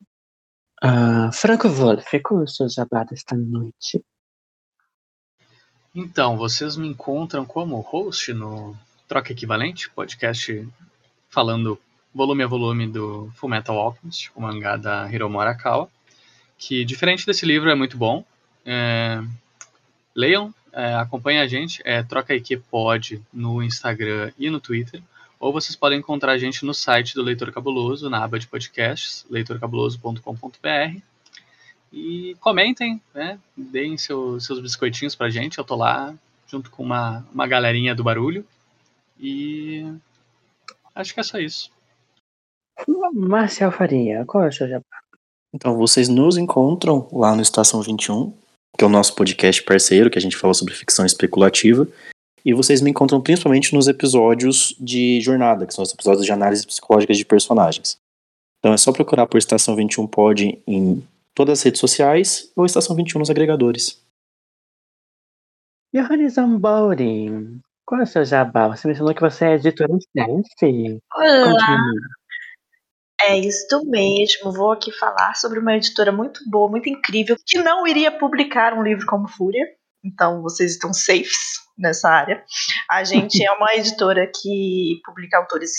Ah, 0.82 1.30
Franco 1.32 1.68
Wolf, 1.68 2.06
qual 2.24 2.40
é 2.40 2.44
o 2.44 2.48
seu 2.48 2.68
jabá 2.68 3.04
desta 3.04 3.36
noite? 3.36 4.04
Então, 5.94 6.36
vocês 6.36 6.76
me 6.76 6.88
encontram 6.88 7.44
como 7.44 7.78
host 7.80 8.32
no 8.32 8.74
Troca 9.06 9.32
Equivalente, 9.32 9.90
podcast 9.90 10.66
falando 11.28 11.78
volume 12.14 12.42
a 12.42 12.46
volume 12.46 12.86
do 12.86 13.30
Fullmetal 13.34 13.78
Alchemist, 13.78 14.30
o 14.34 14.40
mangá 14.40 14.76
da 14.76 15.10
Hiromu 15.12 15.40
Arakawa, 15.40 15.88
que 16.58 16.84
diferente 16.84 17.26
desse 17.26 17.44
livro 17.46 17.70
é 17.70 17.74
muito 17.74 17.96
bom. 17.96 18.24
É, 18.64 19.22
leiam, 20.14 20.54
é, 20.72 20.94
acompanhem 20.94 21.40
a 21.40 21.46
gente, 21.46 21.80
é 21.84 22.02
Troca 22.02 22.34
Equipe 22.34 22.62
Pod 22.70 23.20
no 23.32 23.62
Instagram 23.62 24.32
e 24.38 24.48
no 24.50 24.60
Twitter, 24.60 25.02
ou 25.40 25.52
vocês 25.52 25.74
podem 25.74 25.98
encontrar 25.98 26.32
a 26.32 26.38
gente 26.38 26.64
no 26.64 26.72
site 26.72 27.14
do 27.14 27.22
Leitor 27.22 27.50
Cabuloso, 27.50 28.08
na 28.08 28.22
aba 28.22 28.38
de 28.38 28.46
podcasts, 28.46 29.26
leitorcabuloso.com.br. 29.28 31.00
E 31.92 32.36
comentem, 32.40 33.02
né? 33.14 33.38
Deem 33.56 33.98
seu- 33.98 34.38
seus 34.40 34.60
biscoitinhos 34.60 35.14
pra 35.14 35.28
gente. 35.28 35.58
Eu 35.58 35.64
tô 35.64 35.74
lá 35.76 36.14
junto 36.46 36.70
com 36.70 36.82
uma, 36.82 37.26
uma 37.34 37.46
galerinha 37.46 37.94
do 37.94 38.04
barulho. 38.04 38.46
E 39.20 39.84
acho 40.94 41.12
que 41.12 41.20
é 41.20 41.22
só 41.22 41.38
isso. 41.38 41.70
Marcial 43.12 43.70
Faria, 43.70 44.24
qual 44.26 44.44
é 44.44 44.48
o 44.48 44.52
seu 44.52 44.68
jabá? 44.68 44.84
Então, 45.54 45.76
vocês 45.76 46.08
nos 46.08 46.36
encontram 46.36 47.08
lá 47.12 47.36
no 47.36 47.42
Estação 47.42 47.82
21, 47.82 48.32
que 48.76 48.84
é 48.84 48.86
o 48.86 48.90
nosso 48.90 49.14
podcast 49.14 49.62
parceiro, 49.62 50.10
que 50.10 50.18
a 50.18 50.22
gente 50.22 50.36
fala 50.36 50.54
sobre 50.54 50.74
ficção 50.74 51.04
especulativa. 51.04 51.86
E 52.44 52.52
vocês 52.52 52.80
me 52.80 52.90
encontram 52.90 53.20
principalmente 53.20 53.74
nos 53.74 53.86
episódios 53.86 54.74
de 54.80 55.20
jornada, 55.20 55.66
que 55.66 55.74
são 55.74 55.84
os 55.84 55.92
episódios 55.92 56.24
de 56.24 56.32
análise 56.32 56.66
psicológica 56.66 57.12
de 57.12 57.24
personagens. 57.24 57.96
Então 58.58 58.72
é 58.72 58.76
só 58.76 58.92
procurar 58.92 59.26
por 59.26 59.38
Estação 59.38 59.76
21 59.76 60.06
Pod 60.06 60.62
em 60.66 61.06
todas 61.34 61.58
as 61.58 61.64
redes 61.64 61.80
sociais 61.80 62.50
ou 62.56 62.66
Estação 62.66 62.96
21 62.96 63.18
nos 63.20 63.30
agregadores. 63.30 64.00
Johannes 65.94 66.34
Zambori, 66.34 67.60
qual 67.84 68.00
é 68.00 68.04
o 68.04 68.06
seu 68.06 68.24
jabá? 68.24 68.68
Você 68.68 68.88
mencionou 68.88 69.14
que 69.14 69.20
você 69.20 69.44
é 69.44 69.54
editora-chefe. 69.54 70.98
Olá, 71.14 71.44
Continue. 71.44 72.00
É 73.26 73.38
isso 73.38 73.84
mesmo. 73.86 74.52
Vou 74.52 74.72
aqui 74.72 74.92
falar 74.92 75.34
sobre 75.34 75.58
uma 75.58 75.76
editora 75.76 76.12
muito 76.12 76.40
boa, 76.50 76.70
muito 76.70 76.88
incrível, 76.88 77.36
que 77.46 77.58
não 77.58 77.86
iria 77.86 78.10
publicar 78.10 78.74
um 78.74 78.82
livro 78.82 79.06
como 79.06 79.28
Fúria. 79.28 79.64
Então 80.04 80.42
vocês 80.42 80.72
estão 80.72 80.92
safes 80.92 81.62
nessa 81.78 82.08
área. 82.08 82.42
A 82.90 83.04
gente 83.04 83.44
é 83.44 83.50
uma 83.52 83.72
editora 83.76 84.26
que 84.26 85.00
publica 85.04 85.38
autores 85.38 85.70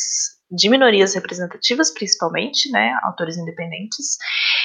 de 0.50 0.70
minorias 0.70 1.16
representativas, 1.16 1.92
principalmente, 1.92 2.70
né, 2.72 2.96
autores 3.04 3.38
independentes. 3.38 4.18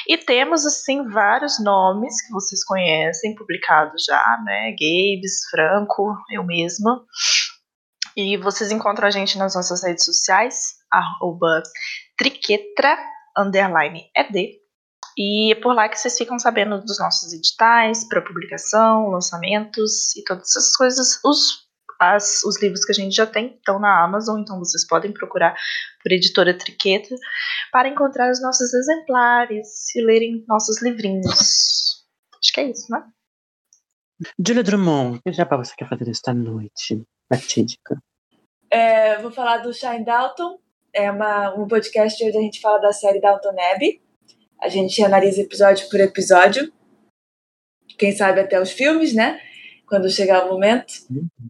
E 0.06 0.18
temos 0.18 0.66
assim 0.66 1.09
vários 1.09 1.62
nomes 1.62 2.20
que 2.26 2.32
vocês 2.32 2.62
conhecem 2.64 3.34
publicados 3.34 4.05
já, 4.05 4.38
né, 4.44 4.70
Gabes, 4.72 5.48
Franco, 5.50 6.14
eu 6.30 6.44
mesma. 6.44 7.05
E 8.16 8.36
vocês 8.36 8.70
encontram 8.70 9.06
a 9.06 9.10
gente 9.10 9.38
nas 9.38 9.55
nossas 9.55 9.82
redes 9.82 10.05
sociais, 10.05 10.74
arroba 10.92 11.62
triquetra, 12.18 12.98
underline 13.36 14.10
ed. 14.14 14.58
E 15.16 15.52
é 15.52 15.54
por 15.54 15.74
lá 15.74 15.88
que 15.88 15.98
vocês 15.98 16.16
ficam 16.16 16.38
sabendo 16.38 16.80
dos 16.80 16.98
nossos 16.98 17.32
editais 17.32 18.06
para 18.08 18.22
publicação, 18.22 19.08
lançamentos 19.08 20.14
e 20.16 20.22
todas 20.24 20.50
essas 20.50 20.76
coisas. 20.76 21.20
Os, 21.24 21.66
as, 22.00 22.44
os 22.44 22.60
livros 22.60 22.84
que 22.84 22.92
a 22.92 22.94
gente 22.94 23.14
já 23.14 23.26
tem 23.26 23.56
estão 23.56 23.80
na 23.80 24.04
Amazon, 24.04 24.40
então 24.40 24.58
vocês 24.58 24.86
podem 24.86 25.12
procurar 25.12 25.56
por 26.02 26.12
editora 26.12 26.56
Triqueta 26.56 27.14
para 27.72 27.88
encontrar 27.88 28.30
os 28.30 28.40
nossos 28.40 28.72
exemplares 28.72 29.94
e 29.96 30.02
lerem 30.02 30.44
nossos 30.46 30.82
livrinhos. 30.82 32.04
Acho 32.40 32.52
que 32.52 32.60
é 32.60 32.70
isso, 32.70 32.86
né? 32.90 33.04
Julia 34.44 34.62
Drummond, 34.62 35.20
que 35.22 35.32
jabá 35.32 35.56
você 35.56 35.74
quer 35.76 35.88
fazer 35.88 36.10
esta 36.10 36.34
noite? 36.34 37.02
Fatídica. 37.32 38.00
É, 38.70 39.20
vou 39.20 39.30
falar 39.30 39.58
do 39.58 39.72
Shine 39.72 40.04
Dalton. 40.04 40.58
É 40.98 41.12
uma, 41.12 41.54
um 41.54 41.68
podcast 41.68 42.22
onde 42.24 42.36
a 42.36 42.40
gente 42.40 42.60
fala 42.60 42.80
da 42.80 42.92
série 42.92 43.20
Dalton 43.20 43.54
Abbey. 43.72 44.00
A 44.60 44.68
gente 44.68 45.00
analisa 45.00 45.40
episódio 45.40 45.88
por 45.88 46.00
episódio. 46.00 46.72
Quem 47.96 48.10
sabe 48.10 48.40
até 48.40 48.60
os 48.60 48.72
filmes, 48.72 49.14
né? 49.14 49.40
Quando 49.86 50.10
chegar 50.10 50.44
o 50.44 50.48
momento. 50.48 50.92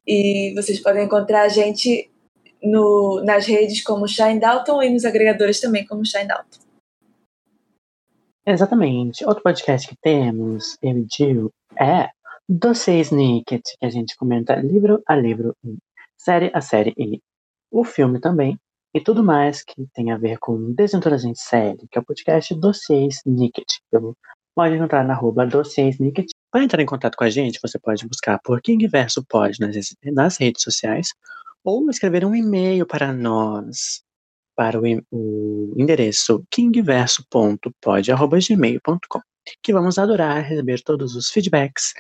E 0.07 0.53
vocês 0.55 0.79
podem 0.81 1.07
encontrar 1.07 1.45
a 1.45 1.49
gente 1.49 2.11
no, 2.63 3.23
nas 3.25 3.47
redes 3.47 3.83
como 3.83 4.07
Shine 4.07 4.39
Dalton 4.39 4.83
e 4.83 4.91
nos 4.91 5.07
agregadores 5.07 5.59
também 5.61 5.87
como 5.87 6.05
Shine 6.05 6.29
Dalton. 6.29 6.61
Exatamente. 8.47 9.25
Outro 9.25 9.43
podcast 9.43 9.89
que 9.89 9.97
temos, 9.97 10.77
eu 10.83 10.99
e 10.99 11.51
é 11.81 12.11
Dossiê 12.47 13.01
Snicket, 13.01 13.63
que 13.81 13.87
a 13.87 13.91
gente 13.91 14.15
comenta 14.15 14.57
livro 14.57 15.03
a 15.07 15.17
livro 15.17 15.57
série 16.19 16.51
a 16.53 16.61
série 16.61 16.93
e 16.99 17.23
o 17.71 17.83
filme 17.83 18.21
também. 18.21 18.59
E 18.99 19.01
tudo 19.01 19.23
mais 19.23 19.63
que 19.63 19.87
tem 19.95 20.11
a 20.11 20.19
ver 20.19 20.41
com 20.41 20.73
Desventura 20.73 21.17
Gente 21.17 21.39
Série, 21.39 21.87
que 21.89 21.97
é 21.97 22.01
o 22.01 22.05
podcast 22.05 22.53
Dossiê 22.57 23.07
Snicket. 23.07 23.77
Eu 23.93 24.17
pode 24.57 24.75
encontrar 24.75 25.05
na 25.05 25.15
arroba 25.15 25.47
Dossiê 25.47 25.89
Snicket. 25.91 26.27
Para 26.51 26.65
entrar 26.65 26.83
em 26.83 26.87
contato 26.87 27.15
com 27.15 27.23
a 27.23 27.31
gente, 27.31 27.61
você 27.63 27.79
pode 27.79 28.05
buscar 28.09 28.41
por 28.43 28.61
King 28.61 28.89
Verso 28.89 29.25
Pod 29.25 29.57
nas, 29.61 29.77
nas 30.13 30.37
redes 30.37 30.65
sociais 30.65 31.11
ou 31.63 31.89
escrever 31.89 32.25
um 32.25 32.35
e-mail 32.35 32.85
para 32.85 33.13
nós 33.13 34.03
para 34.57 34.81
o, 34.81 34.83
o 35.13 35.73
endereço 35.77 36.43
kingverso.pod.gmail.com 36.51 39.21
que 39.63 39.73
vamos 39.73 39.97
adorar 39.97 40.43
receber 40.43 40.83
todos 40.83 41.15
os 41.15 41.31
feedbacks 41.31 41.95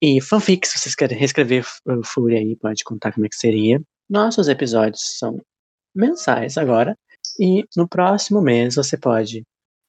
e 0.00 0.20
fanfics, 0.20 0.70
se 0.70 0.78
vocês 0.78 0.94
querem 0.94 1.18
reescrever 1.18 1.66
Fúria 2.04 2.38
aí, 2.38 2.54
pode 2.54 2.84
contar 2.84 3.12
como 3.12 3.26
é 3.26 3.28
que 3.28 3.34
seria. 3.34 3.82
Nossos 4.08 4.46
episódios 4.46 5.18
são 5.18 5.40
mensais 5.98 6.56
agora, 6.56 6.96
e 7.38 7.64
no 7.76 7.88
próximo 7.88 8.40
mês 8.40 8.76
você 8.76 8.96
pode 8.96 9.42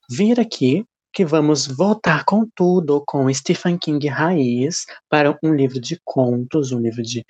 vir 0.09 0.39
aqui 0.39 0.83
que 1.13 1.25
vamos 1.25 1.67
voltar 1.67 2.23
com 2.25 2.47
tudo 2.55 3.03
com 3.05 3.31
Stephen 3.33 3.77
King 3.77 4.07
raiz 4.07 4.85
para 5.09 5.37
um 5.43 5.53
livro 5.53 5.79
de 5.79 5.99
contos, 6.03 6.71
um 6.71 6.79
livro 6.79 7.01
de 7.01 7.23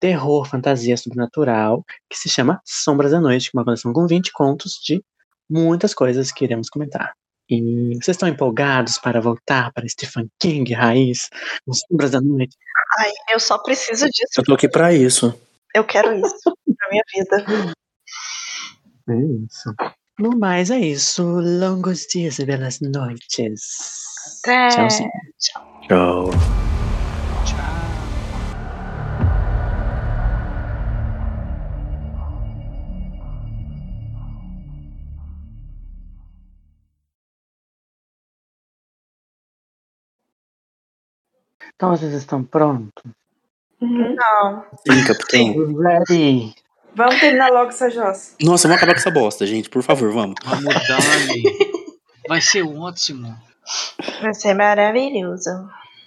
terror, 0.00 0.46
fantasia 0.46 0.96
sobrenatural, 0.96 1.84
que 2.08 2.16
se 2.16 2.28
chama 2.28 2.60
Sombras 2.64 3.10
da 3.10 3.20
Noite, 3.20 3.50
que 3.50 3.56
é 3.56 3.58
uma 3.58 3.64
coleção 3.64 3.92
com 3.92 4.06
20 4.06 4.32
contos 4.32 4.74
de 4.82 5.02
muitas 5.50 5.92
coisas 5.92 6.30
que 6.30 6.44
iremos 6.44 6.68
comentar. 6.68 7.12
E 7.50 7.94
vocês 7.94 8.08
estão 8.08 8.28
empolgados 8.28 8.98
para 8.98 9.20
voltar 9.20 9.72
para 9.72 9.88
Stephen 9.88 10.28
King 10.38 10.72
raiz, 10.72 11.28
com 11.66 11.72
Sombras 11.72 12.10
da 12.10 12.20
Noite? 12.20 12.56
Ai, 12.98 13.10
eu 13.30 13.40
só 13.40 13.58
preciso 13.58 14.06
disso. 14.06 14.32
Eu 14.38 14.44
tô 14.44 14.54
aqui 14.54 14.68
pra 14.68 14.92
isso. 14.92 15.38
Eu 15.74 15.84
quero 15.84 16.14
isso 16.14 16.56
pra 16.76 16.88
minha 16.90 17.02
vida. 17.14 17.74
É 19.08 19.16
isso. 19.16 19.74
No 20.18 20.38
mais, 20.38 20.70
é 20.70 20.78
isso. 20.78 21.22
Longos 21.22 22.06
dias 22.06 22.38
e 22.38 22.44
belas 22.44 22.80
noites. 22.80 23.62
Até. 24.44 24.68
Tchauzinho. 24.68 25.10
Tchau. 25.38 26.30
Tchau. 27.44 27.68
Então 41.74 41.90
vocês 41.90 42.12
estão 42.12 42.42
prontos? 42.42 43.04
Não. 43.80 44.64
Sim, 44.86 45.04
capitão. 45.06 45.76
Ready? 45.80 46.54
Vamos 46.94 47.20
terminar 47.20 47.50
logo 47.50 47.68
essa 47.70 47.90
jossa. 47.90 48.34
Nossa, 48.42 48.66
vamos 48.66 48.78
acabar 48.82 48.94
com 48.94 49.00
essa 49.00 49.10
bosta, 49.10 49.46
gente. 49.46 49.68
Por 49.70 49.82
favor, 49.82 50.12
vamos. 50.12 50.34
Vamos, 50.44 50.74
Dani. 50.88 51.42
Vai 52.28 52.40
ser 52.40 52.62
ótimo. 52.62 53.36
Vai 54.20 54.34
ser 54.34 54.54
maravilhoso. 54.54 55.50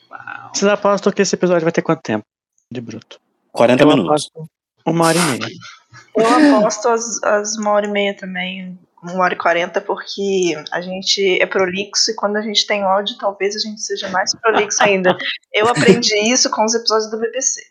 Uau. 0.10 0.52
Vocês 0.54 0.70
apostam 0.72 1.12
que 1.14 1.22
esse 1.22 1.36
episódio 1.36 1.64
vai 1.64 1.72
ter 1.72 1.82
quanto 1.82 2.02
tempo 2.02 2.26
de 2.72 2.82
bruto? 2.82 3.20
40 3.52 3.84
Eu 3.84 3.88
minutos. 3.88 4.10
aposto 4.34 4.50
uma 4.86 5.06
hora 5.08 5.18
e 5.18 5.22
meia. 5.22 5.52
Eu 6.18 6.58
aposto 6.60 6.90
as, 6.90 7.24
as 7.24 7.56
uma 7.58 7.72
hora 7.72 7.86
e 7.86 7.92
meia 7.92 8.16
também, 8.16 8.78
uma 9.04 9.24
hora 9.24 9.34
e 9.34 9.38
quarenta, 9.38 9.80
porque 9.80 10.54
a 10.72 10.82
gente 10.82 11.42
é 11.42 11.46
prolixo 11.46 12.12
e 12.12 12.16
quando 12.16 12.38
a 12.38 12.42
gente 12.42 12.66
tem 12.68 12.84
ódio, 12.84 13.18
talvez 13.18 13.56
a 13.56 13.60
gente 13.60 13.82
seja 13.82 14.10
mais 14.10 14.34
prolixo 14.36 14.82
ainda. 14.84 15.16
Eu 15.54 15.68
aprendi 15.68 16.16
isso 16.32 16.50
com 16.50 16.66
os 16.66 16.74
episódios 16.74 17.10
do 17.12 17.20
BBC. 17.20 17.62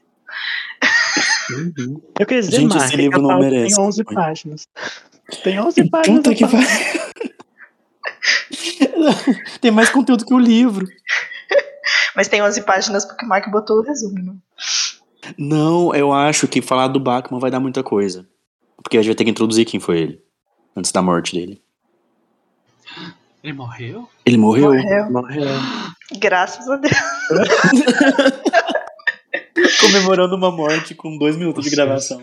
Uhum. 1.56 2.00
Eu 2.18 2.26
queria 2.26 2.42
dizer 2.42 2.56
Gente, 2.56 2.74
mais. 2.74 2.84
esse 2.84 2.96
livro 2.96 3.18
a 3.18 3.22
não 3.22 3.40
merece. 3.40 3.74
Tem 3.74 3.84
11 3.84 4.04
páginas. 4.04 4.68
Tem 5.42 5.60
11 5.60 5.90
páginas. 5.90 6.18
Puta 6.18 6.34
que. 6.34 6.44
Tem 9.60 9.70
mais 9.70 9.90
conteúdo 9.90 10.24
que 10.24 10.34
o 10.34 10.38
livro. 10.38 10.86
Mas 12.14 12.28
tem 12.28 12.42
11 12.42 12.62
páginas 12.62 13.04
porque 13.04 13.24
o 13.24 13.28
Mike 13.28 13.50
botou 13.50 13.78
o 13.78 13.82
resumo. 13.82 14.22
Né? 14.22 14.34
Não, 15.38 15.94
eu 15.94 16.12
acho 16.12 16.48
que 16.48 16.60
falar 16.60 16.88
do 16.88 17.00
Bachman 17.00 17.40
vai 17.40 17.50
dar 17.50 17.60
muita 17.60 17.82
coisa. 17.82 18.26
Porque 18.82 18.96
a 18.96 19.02
gente 19.02 19.10
vai 19.10 19.16
ter 19.16 19.24
que 19.24 19.30
introduzir 19.30 19.64
quem 19.64 19.80
foi 19.80 19.98
ele. 20.00 20.20
Antes 20.76 20.92
da 20.92 21.02
morte 21.02 21.34
dele. 21.34 21.62
Ele 23.42 23.52
morreu? 23.54 24.08
Ele 24.24 24.36
morreu? 24.36 24.74
Morreu. 24.74 25.10
Morreu. 25.10 25.46
Graças 26.18 26.68
a 26.68 26.76
Deus. 26.76 26.92
Comemorando 29.80 30.36
uma 30.36 30.50
morte 30.50 30.94
com 30.94 31.16
dois 31.16 31.36
minutos 31.36 31.64
de 31.64 31.70
gravação. 31.70 32.20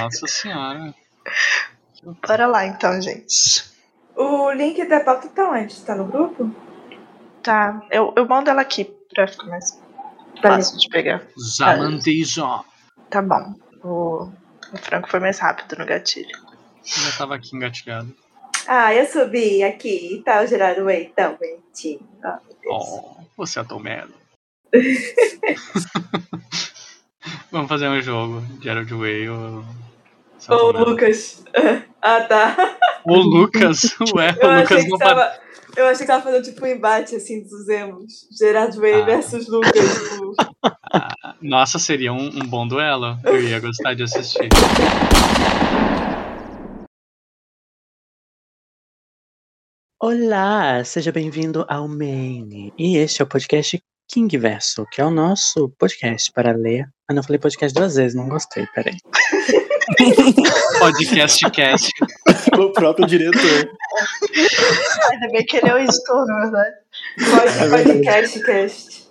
Nossa 0.00 0.26
senhora. 0.26 0.94
Bora 2.26 2.46
lá 2.46 2.66
então, 2.66 3.00
gente. 3.00 3.64
O 4.16 4.50
link 4.52 4.84
da 4.86 5.00
pauta 5.00 5.28
tá 5.28 5.50
onde? 5.50 5.80
Tá 5.82 5.94
no 5.94 6.04
grupo? 6.04 6.50
Tá, 7.42 7.82
eu, 7.90 8.12
eu 8.16 8.26
mando 8.26 8.50
ela 8.50 8.62
aqui 8.62 8.84
pra 9.12 9.26
ficar 9.26 9.46
mais 9.46 9.80
fácil 10.40 10.78
de 10.78 10.88
pegar. 10.88 11.22
Zamantijo. 11.38 12.64
Tá 13.10 13.22
bom. 13.22 13.54
O, 13.82 14.28
o 14.72 14.78
Franco 14.78 15.08
foi 15.10 15.20
mais 15.20 15.38
rápido 15.38 15.76
no 15.78 15.86
gatilho. 15.86 16.38
Já 16.84 17.18
tava 17.18 17.36
aqui 17.36 17.54
engatilhado. 17.54 18.14
Ah, 18.66 18.94
eu 18.94 19.06
subi 19.06 19.62
aqui 19.62 20.14
e 20.14 20.22
tá 20.22 20.42
o 20.42 20.46
Gerardo 20.46 20.84
Way 20.84 21.12
tão 21.16 21.36
bonitinho. 21.36 22.06
Oh, 22.68 23.16
você 23.36 23.58
é 23.60 23.64
tão 23.64 23.78
merda. 23.78 24.21
Vamos 27.50 27.68
fazer 27.68 27.88
um 27.88 28.00
jogo. 28.00 28.42
Gerald 28.60 28.92
Way 28.92 29.28
ou. 29.28 29.64
Celton 30.38 30.72
Mello. 30.72 30.90
Lucas. 30.90 31.44
Ah, 32.04 32.20
tá. 32.22 32.56
O 33.04 33.14
Lucas. 33.16 33.82
Ué, 34.12 34.36
Eu 34.40 34.48
o 34.48 34.50
achei, 34.50 34.78
Lucas 34.78 34.82
que 34.82 34.88
não 34.88 34.98
tava, 34.98 35.32
eu 35.76 35.86
achei 35.86 36.04
que 36.04 36.12
tava 36.12 36.24
fazendo 36.24 36.42
tipo 36.42 36.64
um 36.64 36.68
embate 36.68 37.14
assim 37.14 37.44
dos 37.44 37.68
emos. 37.68 38.26
Gerard 38.36 38.76
Way 38.76 39.02
Ah. 39.02 39.04
versus 39.04 39.46
Lucas. 39.46 39.70
tipo. 39.72 40.34
Nossa, 41.40 41.78
seria 41.78 42.12
um, 42.12 42.26
um 42.26 42.44
bom 42.44 42.66
duelo. 42.66 43.16
Eu 43.22 43.40
ia 43.40 43.60
gostar 43.60 43.94
de 43.94 44.02
assistir. 44.02 44.48
Olá, 50.00 50.82
seja 50.84 51.12
bem-vindo 51.12 51.64
ao 51.68 51.86
Maine. 51.86 52.72
E 52.76 52.96
este 52.96 53.22
é 53.22 53.24
o 53.24 53.28
podcast 53.28 53.80
King 54.12 54.36
Verso, 54.36 54.86
que 54.92 55.00
é 55.00 55.04
o 55.06 55.10
nosso 55.10 55.70
podcast 55.78 56.30
para 56.32 56.52
ler. 56.52 56.86
Ah, 57.08 57.14
não 57.14 57.22
falei 57.22 57.38
podcast 57.38 57.74
duas 57.74 57.94
vezes, 57.94 58.14
não 58.14 58.28
gostei, 58.28 58.66
peraí. 58.74 58.94
Podcast 60.78 61.50
cast. 61.50 61.90
o 62.58 62.70
próprio 62.72 63.06
diretor. 63.06 63.70
Ainda 65.10 65.28
bem 65.32 65.44
que 65.46 65.56
ele 65.56 65.68
é 65.70 65.74
o 65.74 65.78
editor, 65.78 66.26
na 66.26 66.40
verdade. 66.40 66.74
Pode, 67.30 67.70
podcast, 67.70 68.40
cast. 68.44 69.08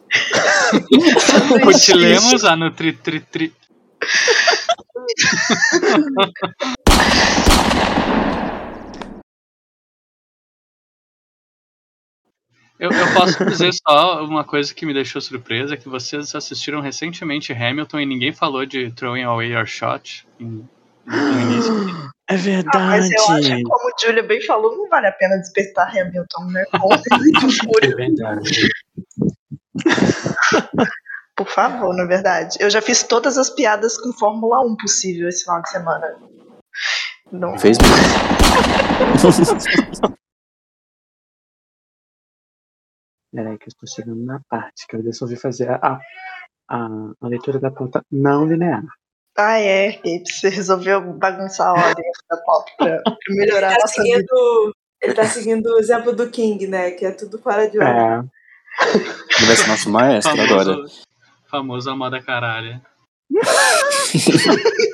Putilemos 1.64 2.45
a 2.45 2.56
no 2.56 2.69
tri 2.72 2.94
tri 2.94 3.19
tri. 3.22 3.53
Eu, 12.82 12.90
eu 12.91 13.14
posso 13.14 13.45
dizer 13.45 13.70
só 13.88 14.24
uma 14.26 14.44
coisa 14.44 14.74
que 14.74 14.88
me 14.88 14.94
deixou 14.94 15.22
surpresa, 15.22 15.78
que 15.78 15.88
vocês 15.88 16.34
assistiram 16.34 16.82
recentemente 16.82 17.53
Hamilton 17.53 17.99
e 17.99 18.06
ninguém 18.08 18.34
falou 18.34 18.66
de 18.66 18.90
Throwing 18.94 19.22
Away 19.22 19.53
Your 19.53 19.68
Shot 19.68 20.28
em- 20.40 20.68
no 21.06 21.41
início. 21.41 21.74
É 22.28 22.34
Ah, 22.34 22.38
mas 22.38 22.44
verdade. 22.44 23.14
eu 23.16 23.24
acho 23.36 23.56
que, 23.56 23.64
como 23.64 23.86
o 23.88 23.91
Julia 24.03 24.24
bem 24.24 24.41
falou, 24.41 24.76
não 24.76 24.90
vale 24.90 25.06
a 25.06 25.12
pena 25.12 25.38
despertar 25.38 25.90
Hamilton, 25.95 26.45
né? 26.45 26.64
Com 26.72 26.90
É 27.84 27.88
verdade. 27.95 28.49
por 31.38 31.48
favor, 31.48 31.95
na 31.95 32.06
verdade. 32.06 32.58
Eu 32.60 32.70
já 32.72 32.82
fiz 32.82 33.03
todas 33.03 33.38
as 33.38 33.49
piadas 33.52 33.95
com 33.99 34.12
Fórmula 34.14 34.60
1 34.66 34.76
possível 34.78 35.30
esse 35.30 35.44
final 35.44 35.62
de 35.62 35.70
semana. 35.70 36.16
Não, 37.32 37.60
Fez 37.60 37.78
mesmo. 37.78 38.03
Peraí, 43.34 43.58
que 43.58 43.66
eu 43.66 43.70
estou 43.70 43.88
chegando 43.88 44.24
na 44.26 44.41
parte 44.49 44.86
que 44.88 44.95
eu 44.95 45.02
resolvi 45.02 45.36
fazer 45.38 45.70
a, 45.70 45.99
a, 46.70 46.88
a 47.22 47.28
leitura 47.28 47.60
da 47.60 47.72
pauta 47.72 48.03
não 48.12 48.45
linear. 48.45 48.84
Ah, 49.38 49.58
é, 49.60 49.94
Gabe, 49.94 50.24
você 50.30 50.49
resolveu 50.49 51.02
bagunçar 51.14 51.70
a 51.70 51.74
ordem 51.74 52.03
da 52.30 52.38
pauta 52.38 52.72
pra, 52.78 53.02
melhorar 53.30 53.70
a 53.70 53.76
Tá 53.76 53.80
nossa 53.82 54.03
vida. 54.03 54.16
seguindo, 54.18 54.76
ele 55.02 55.14
tá 55.14 55.24
seguindo 55.26 55.68
o 55.68 55.80
exemplo 55.80 56.14
do 56.14 56.30
King, 56.30 56.68
né? 56.68 56.91
Que 56.91 57.06
é 57.06 57.12
tudo 57.12 57.40
fora 57.40 57.70
de 57.70 57.80
ordem. 57.80 57.95
É, 57.95 58.20
Ele 59.38 59.45
vai 59.45 59.56
ser 59.56 59.68
nosso 59.70 59.90
maestro 59.90 60.34
agora. 60.41 60.74
Famoso, 60.74 61.02
famoso 61.49 61.90
a 61.90 61.95
moda 61.95 62.22
caralho. 62.22 62.82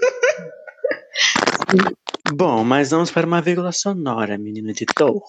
Bom, 2.33 2.63
mas 2.63 2.91
vamos 2.91 3.09
para 3.11 3.25
uma 3.25 3.41
vírgula 3.41 3.71
sonora, 3.71 4.37
menino 4.37 4.69
editor. 4.69 5.21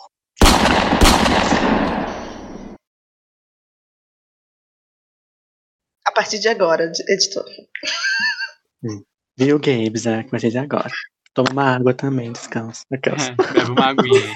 Partir 6.18 6.40
de 6.40 6.48
agora, 6.48 6.90
editor. 7.08 7.44
Viu, 9.38 9.56
Gabes? 9.60 10.04
É, 10.04 10.18
a 10.18 10.24
partir 10.24 10.50
de 10.50 10.58
agora. 10.58 10.90
Toma 11.32 11.50
uma 11.52 11.76
água 11.76 11.94
também, 11.94 12.32
descansa. 12.32 12.84
Aquelas. 12.92 13.28
É, 13.28 13.34
bebe 13.36 13.70
uma 13.70 13.86
aguinha. 13.86 14.34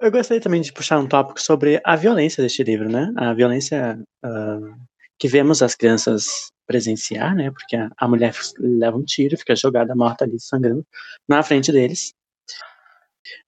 Eu 0.00 0.10
gostaria 0.10 0.40
também 0.40 0.60
de 0.60 0.72
puxar 0.72 0.98
um 0.98 1.06
tópico 1.06 1.40
sobre 1.40 1.80
a 1.84 1.94
violência 1.94 2.42
deste 2.42 2.64
livro, 2.64 2.90
né? 2.90 3.12
A 3.16 3.32
violência 3.32 4.02
ah, 4.24 4.58
que 5.16 5.28
vemos 5.28 5.62
as 5.62 5.76
crianças 5.76 6.50
presenciar, 6.66 7.36
né? 7.36 7.52
Porque 7.52 7.76
a, 7.76 7.88
a 7.96 8.08
mulher 8.08 8.34
leva 8.58 8.96
um 8.96 9.04
tiro, 9.04 9.38
fica 9.38 9.54
jogada 9.54 9.94
morta 9.94 10.24
ali, 10.24 10.40
sangrando, 10.40 10.84
na 11.28 11.40
frente 11.44 11.70
deles. 11.70 12.12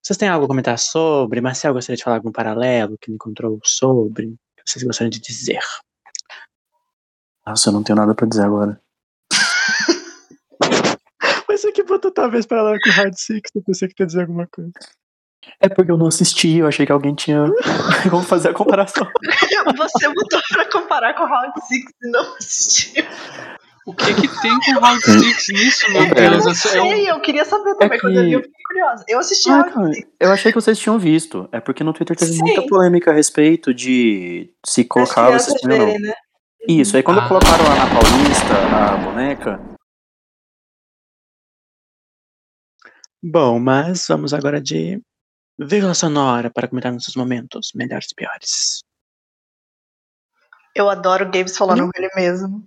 Vocês 0.02 0.16
têm 0.16 0.28
algo 0.28 0.44
a 0.44 0.48
comentar 0.48 0.78
sobre? 0.78 1.40
Marcel 1.40 1.72
gostaria 1.72 1.96
de 1.96 2.04
falar 2.04 2.16
algum 2.16 2.32
paralelo 2.32 2.98
que 2.98 3.10
ele 3.10 3.16
encontrou 3.16 3.60
sobre? 3.64 4.36
Que 4.56 4.62
vocês 4.66 4.84
gostariam 4.84 5.10
de 5.10 5.20
dizer? 5.20 5.60
Nossa, 7.46 7.68
eu 7.68 7.72
não 7.72 7.82
tenho 7.82 7.96
nada 7.96 8.14
pra 8.14 8.26
dizer 8.26 8.44
agora. 8.44 8.80
Mas 11.48 11.60
você 11.60 11.72
que 11.72 11.82
botou 11.82 12.10
talvez 12.10 12.46
paralelo 12.46 12.78
com 12.82 12.90
Hard 12.90 13.14
Six, 13.14 13.50
eu 13.54 13.62
pensei 13.62 13.88
que 13.88 14.02
ia 14.02 14.06
dizer 14.06 14.22
alguma 14.22 14.46
coisa. 14.46 14.72
É 15.60 15.68
porque 15.68 15.90
eu 15.90 15.96
não 15.96 16.06
assisti, 16.06 16.56
eu 16.56 16.66
achei 16.66 16.86
que 16.86 16.92
alguém 16.92 17.14
tinha 17.14 17.44
como 18.10 18.22
fazer 18.22 18.50
a 18.50 18.54
comparação. 18.54 19.06
Você 19.76 20.08
botou 20.08 20.40
pra 20.48 20.70
comparar 20.70 21.14
com 21.14 21.24
Round 21.24 21.52
6 21.68 21.82
e 22.02 22.10
não 22.10 22.36
assistiu. 22.36 23.04
O 23.86 23.94
que 23.94 24.14
que 24.14 24.28
tem 24.40 24.58
com 24.60 24.80
Round 24.80 25.02
6 25.04 25.48
nisso, 25.50 25.92
meu 25.92 26.02
É, 26.02 26.14
Deus? 26.14 26.44
Eu 26.46 26.50
Essa 26.52 26.68
é 26.68 26.70
sei, 26.72 27.10
eu 27.10 27.20
queria 27.20 27.44
saber 27.44 27.74
também. 27.76 27.98
É 27.98 28.00
Quando 28.00 28.16
eu 28.16 28.22
vi, 28.22 28.28
que- 28.30 28.34
eu 28.36 28.42
fiquei 28.42 28.62
curiosa. 28.66 29.04
Eu 29.06 29.18
assisti 29.18 29.50
Ah, 29.50 29.64
cara, 29.64 29.92
6. 29.92 30.06
eu 30.18 30.32
achei 30.32 30.52
que 30.52 30.60
vocês 30.60 30.78
tinham 30.78 30.98
visto. 30.98 31.48
É 31.52 31.60
porque 31.60 31.84
no 31.84 31.92
Twitter 31.92 32.16
teve 32.16 32.32
Sim. 32.32 32.38
muita 32.40 32.66
polêmica 32.66 33.10
a 33.10 33.14
respeito 33.14 33.74
de 33.74 34.50
se 34.66 34.84
colocava 34.84 35.36
ou 35.36 35.68
não. 35.68 35.76
verem, 35.86 35.98
né? 36.00 36.14
Isso, 36.66 36.96
aí 36.96 37.02
quando 37.02 37.20
Ah. 37.20 37.28
colocaram 37.28 37.62
lá 37.64 37.74
na 37.76 37.86
Paulista 38.00 38.54
a 38.94 38.96
boneca, 38.96 39.60
Bom, 43.26 43.58
mas 43.58 44.06
vamos 44.06 44.34
agora 44.34 44.60
de 44.60 45.00
vírgula 45.58 45.94
sonora 45.94 46.50
para 46.50 46.68
comentar 46.68 46.92
nossos 46.92 47.16
momentos 47.16 47.70
melhores 47.74 48.10
e 48.10 48.14
piores. 48.14 48.82
Eu 50.74 50.90
adoro 50.90 51.30
games 51.30 51.56
falando 51.56 51.84
com 51.90 51.90
ele 51.96 52.10
mesmo. 52.14 52.66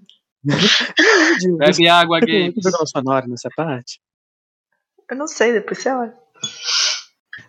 Bebe 1.58 1.88
água, 1.90 2.20
Você 2.20 2.26
tem 2.26 2.54
sonora 2.88 3.28
nessa 3.28 3.50
parte? 3.56 4.00
Eu 5.10 5.18
não 5.18 5.28
sei, 5.28 5.54
depois 5.54 5.80
você 5.80 5.90
olha. 5.90 6.14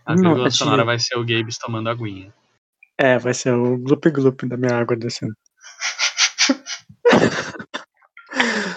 A 0.07 0.15
tinha- 0.16 0.51
sonora 0.51 0.85
vai 0.85 0.99
ser 0.99 1.16
o 1.19 1.25
Gabes 1.25 1.59
tomando 1.59 1.89
aguinha. 1.89 2.33
É, 2.97 3.19
vai 3.19 3.33
ser 3.35 3.53
o 3.53 3.79
glup 3.79 4.05
glup 4.11 4.43
da 4.47 4.57
minha 4.57 4.77
água 4.77 4.97
descendo. 4.97 5.35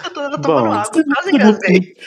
Eu 0.04 0.10
tô, 0.12 0.20
eu 0.22 0.30
tô 0.32 0.36
Bom. 0.38 0.42
tomando 0.56 0.72
água, 0.74 1.04
quase 1.04 1.30
engasguei. 1.34 1.94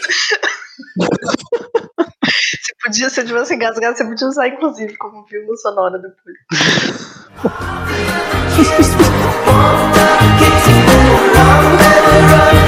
Se 2.62 2.74
podia, 2.84 3.10
se 3.10 3.22
eu 3.22 3.26
tivesse 3.26 3.54
engasgado, 3.56 3.96
você 3.98 4.04
podia 4.04 4.28
usar, 4.28 4.48
inclusive, 4.48 4.96
como 4.98 5.24
vírgula 5.26 5.56
sonora 5.58 5.98
depois. 6.00 6.36
I'll 11.56 11.78
never 11.78 12.34
run 12.34 12.65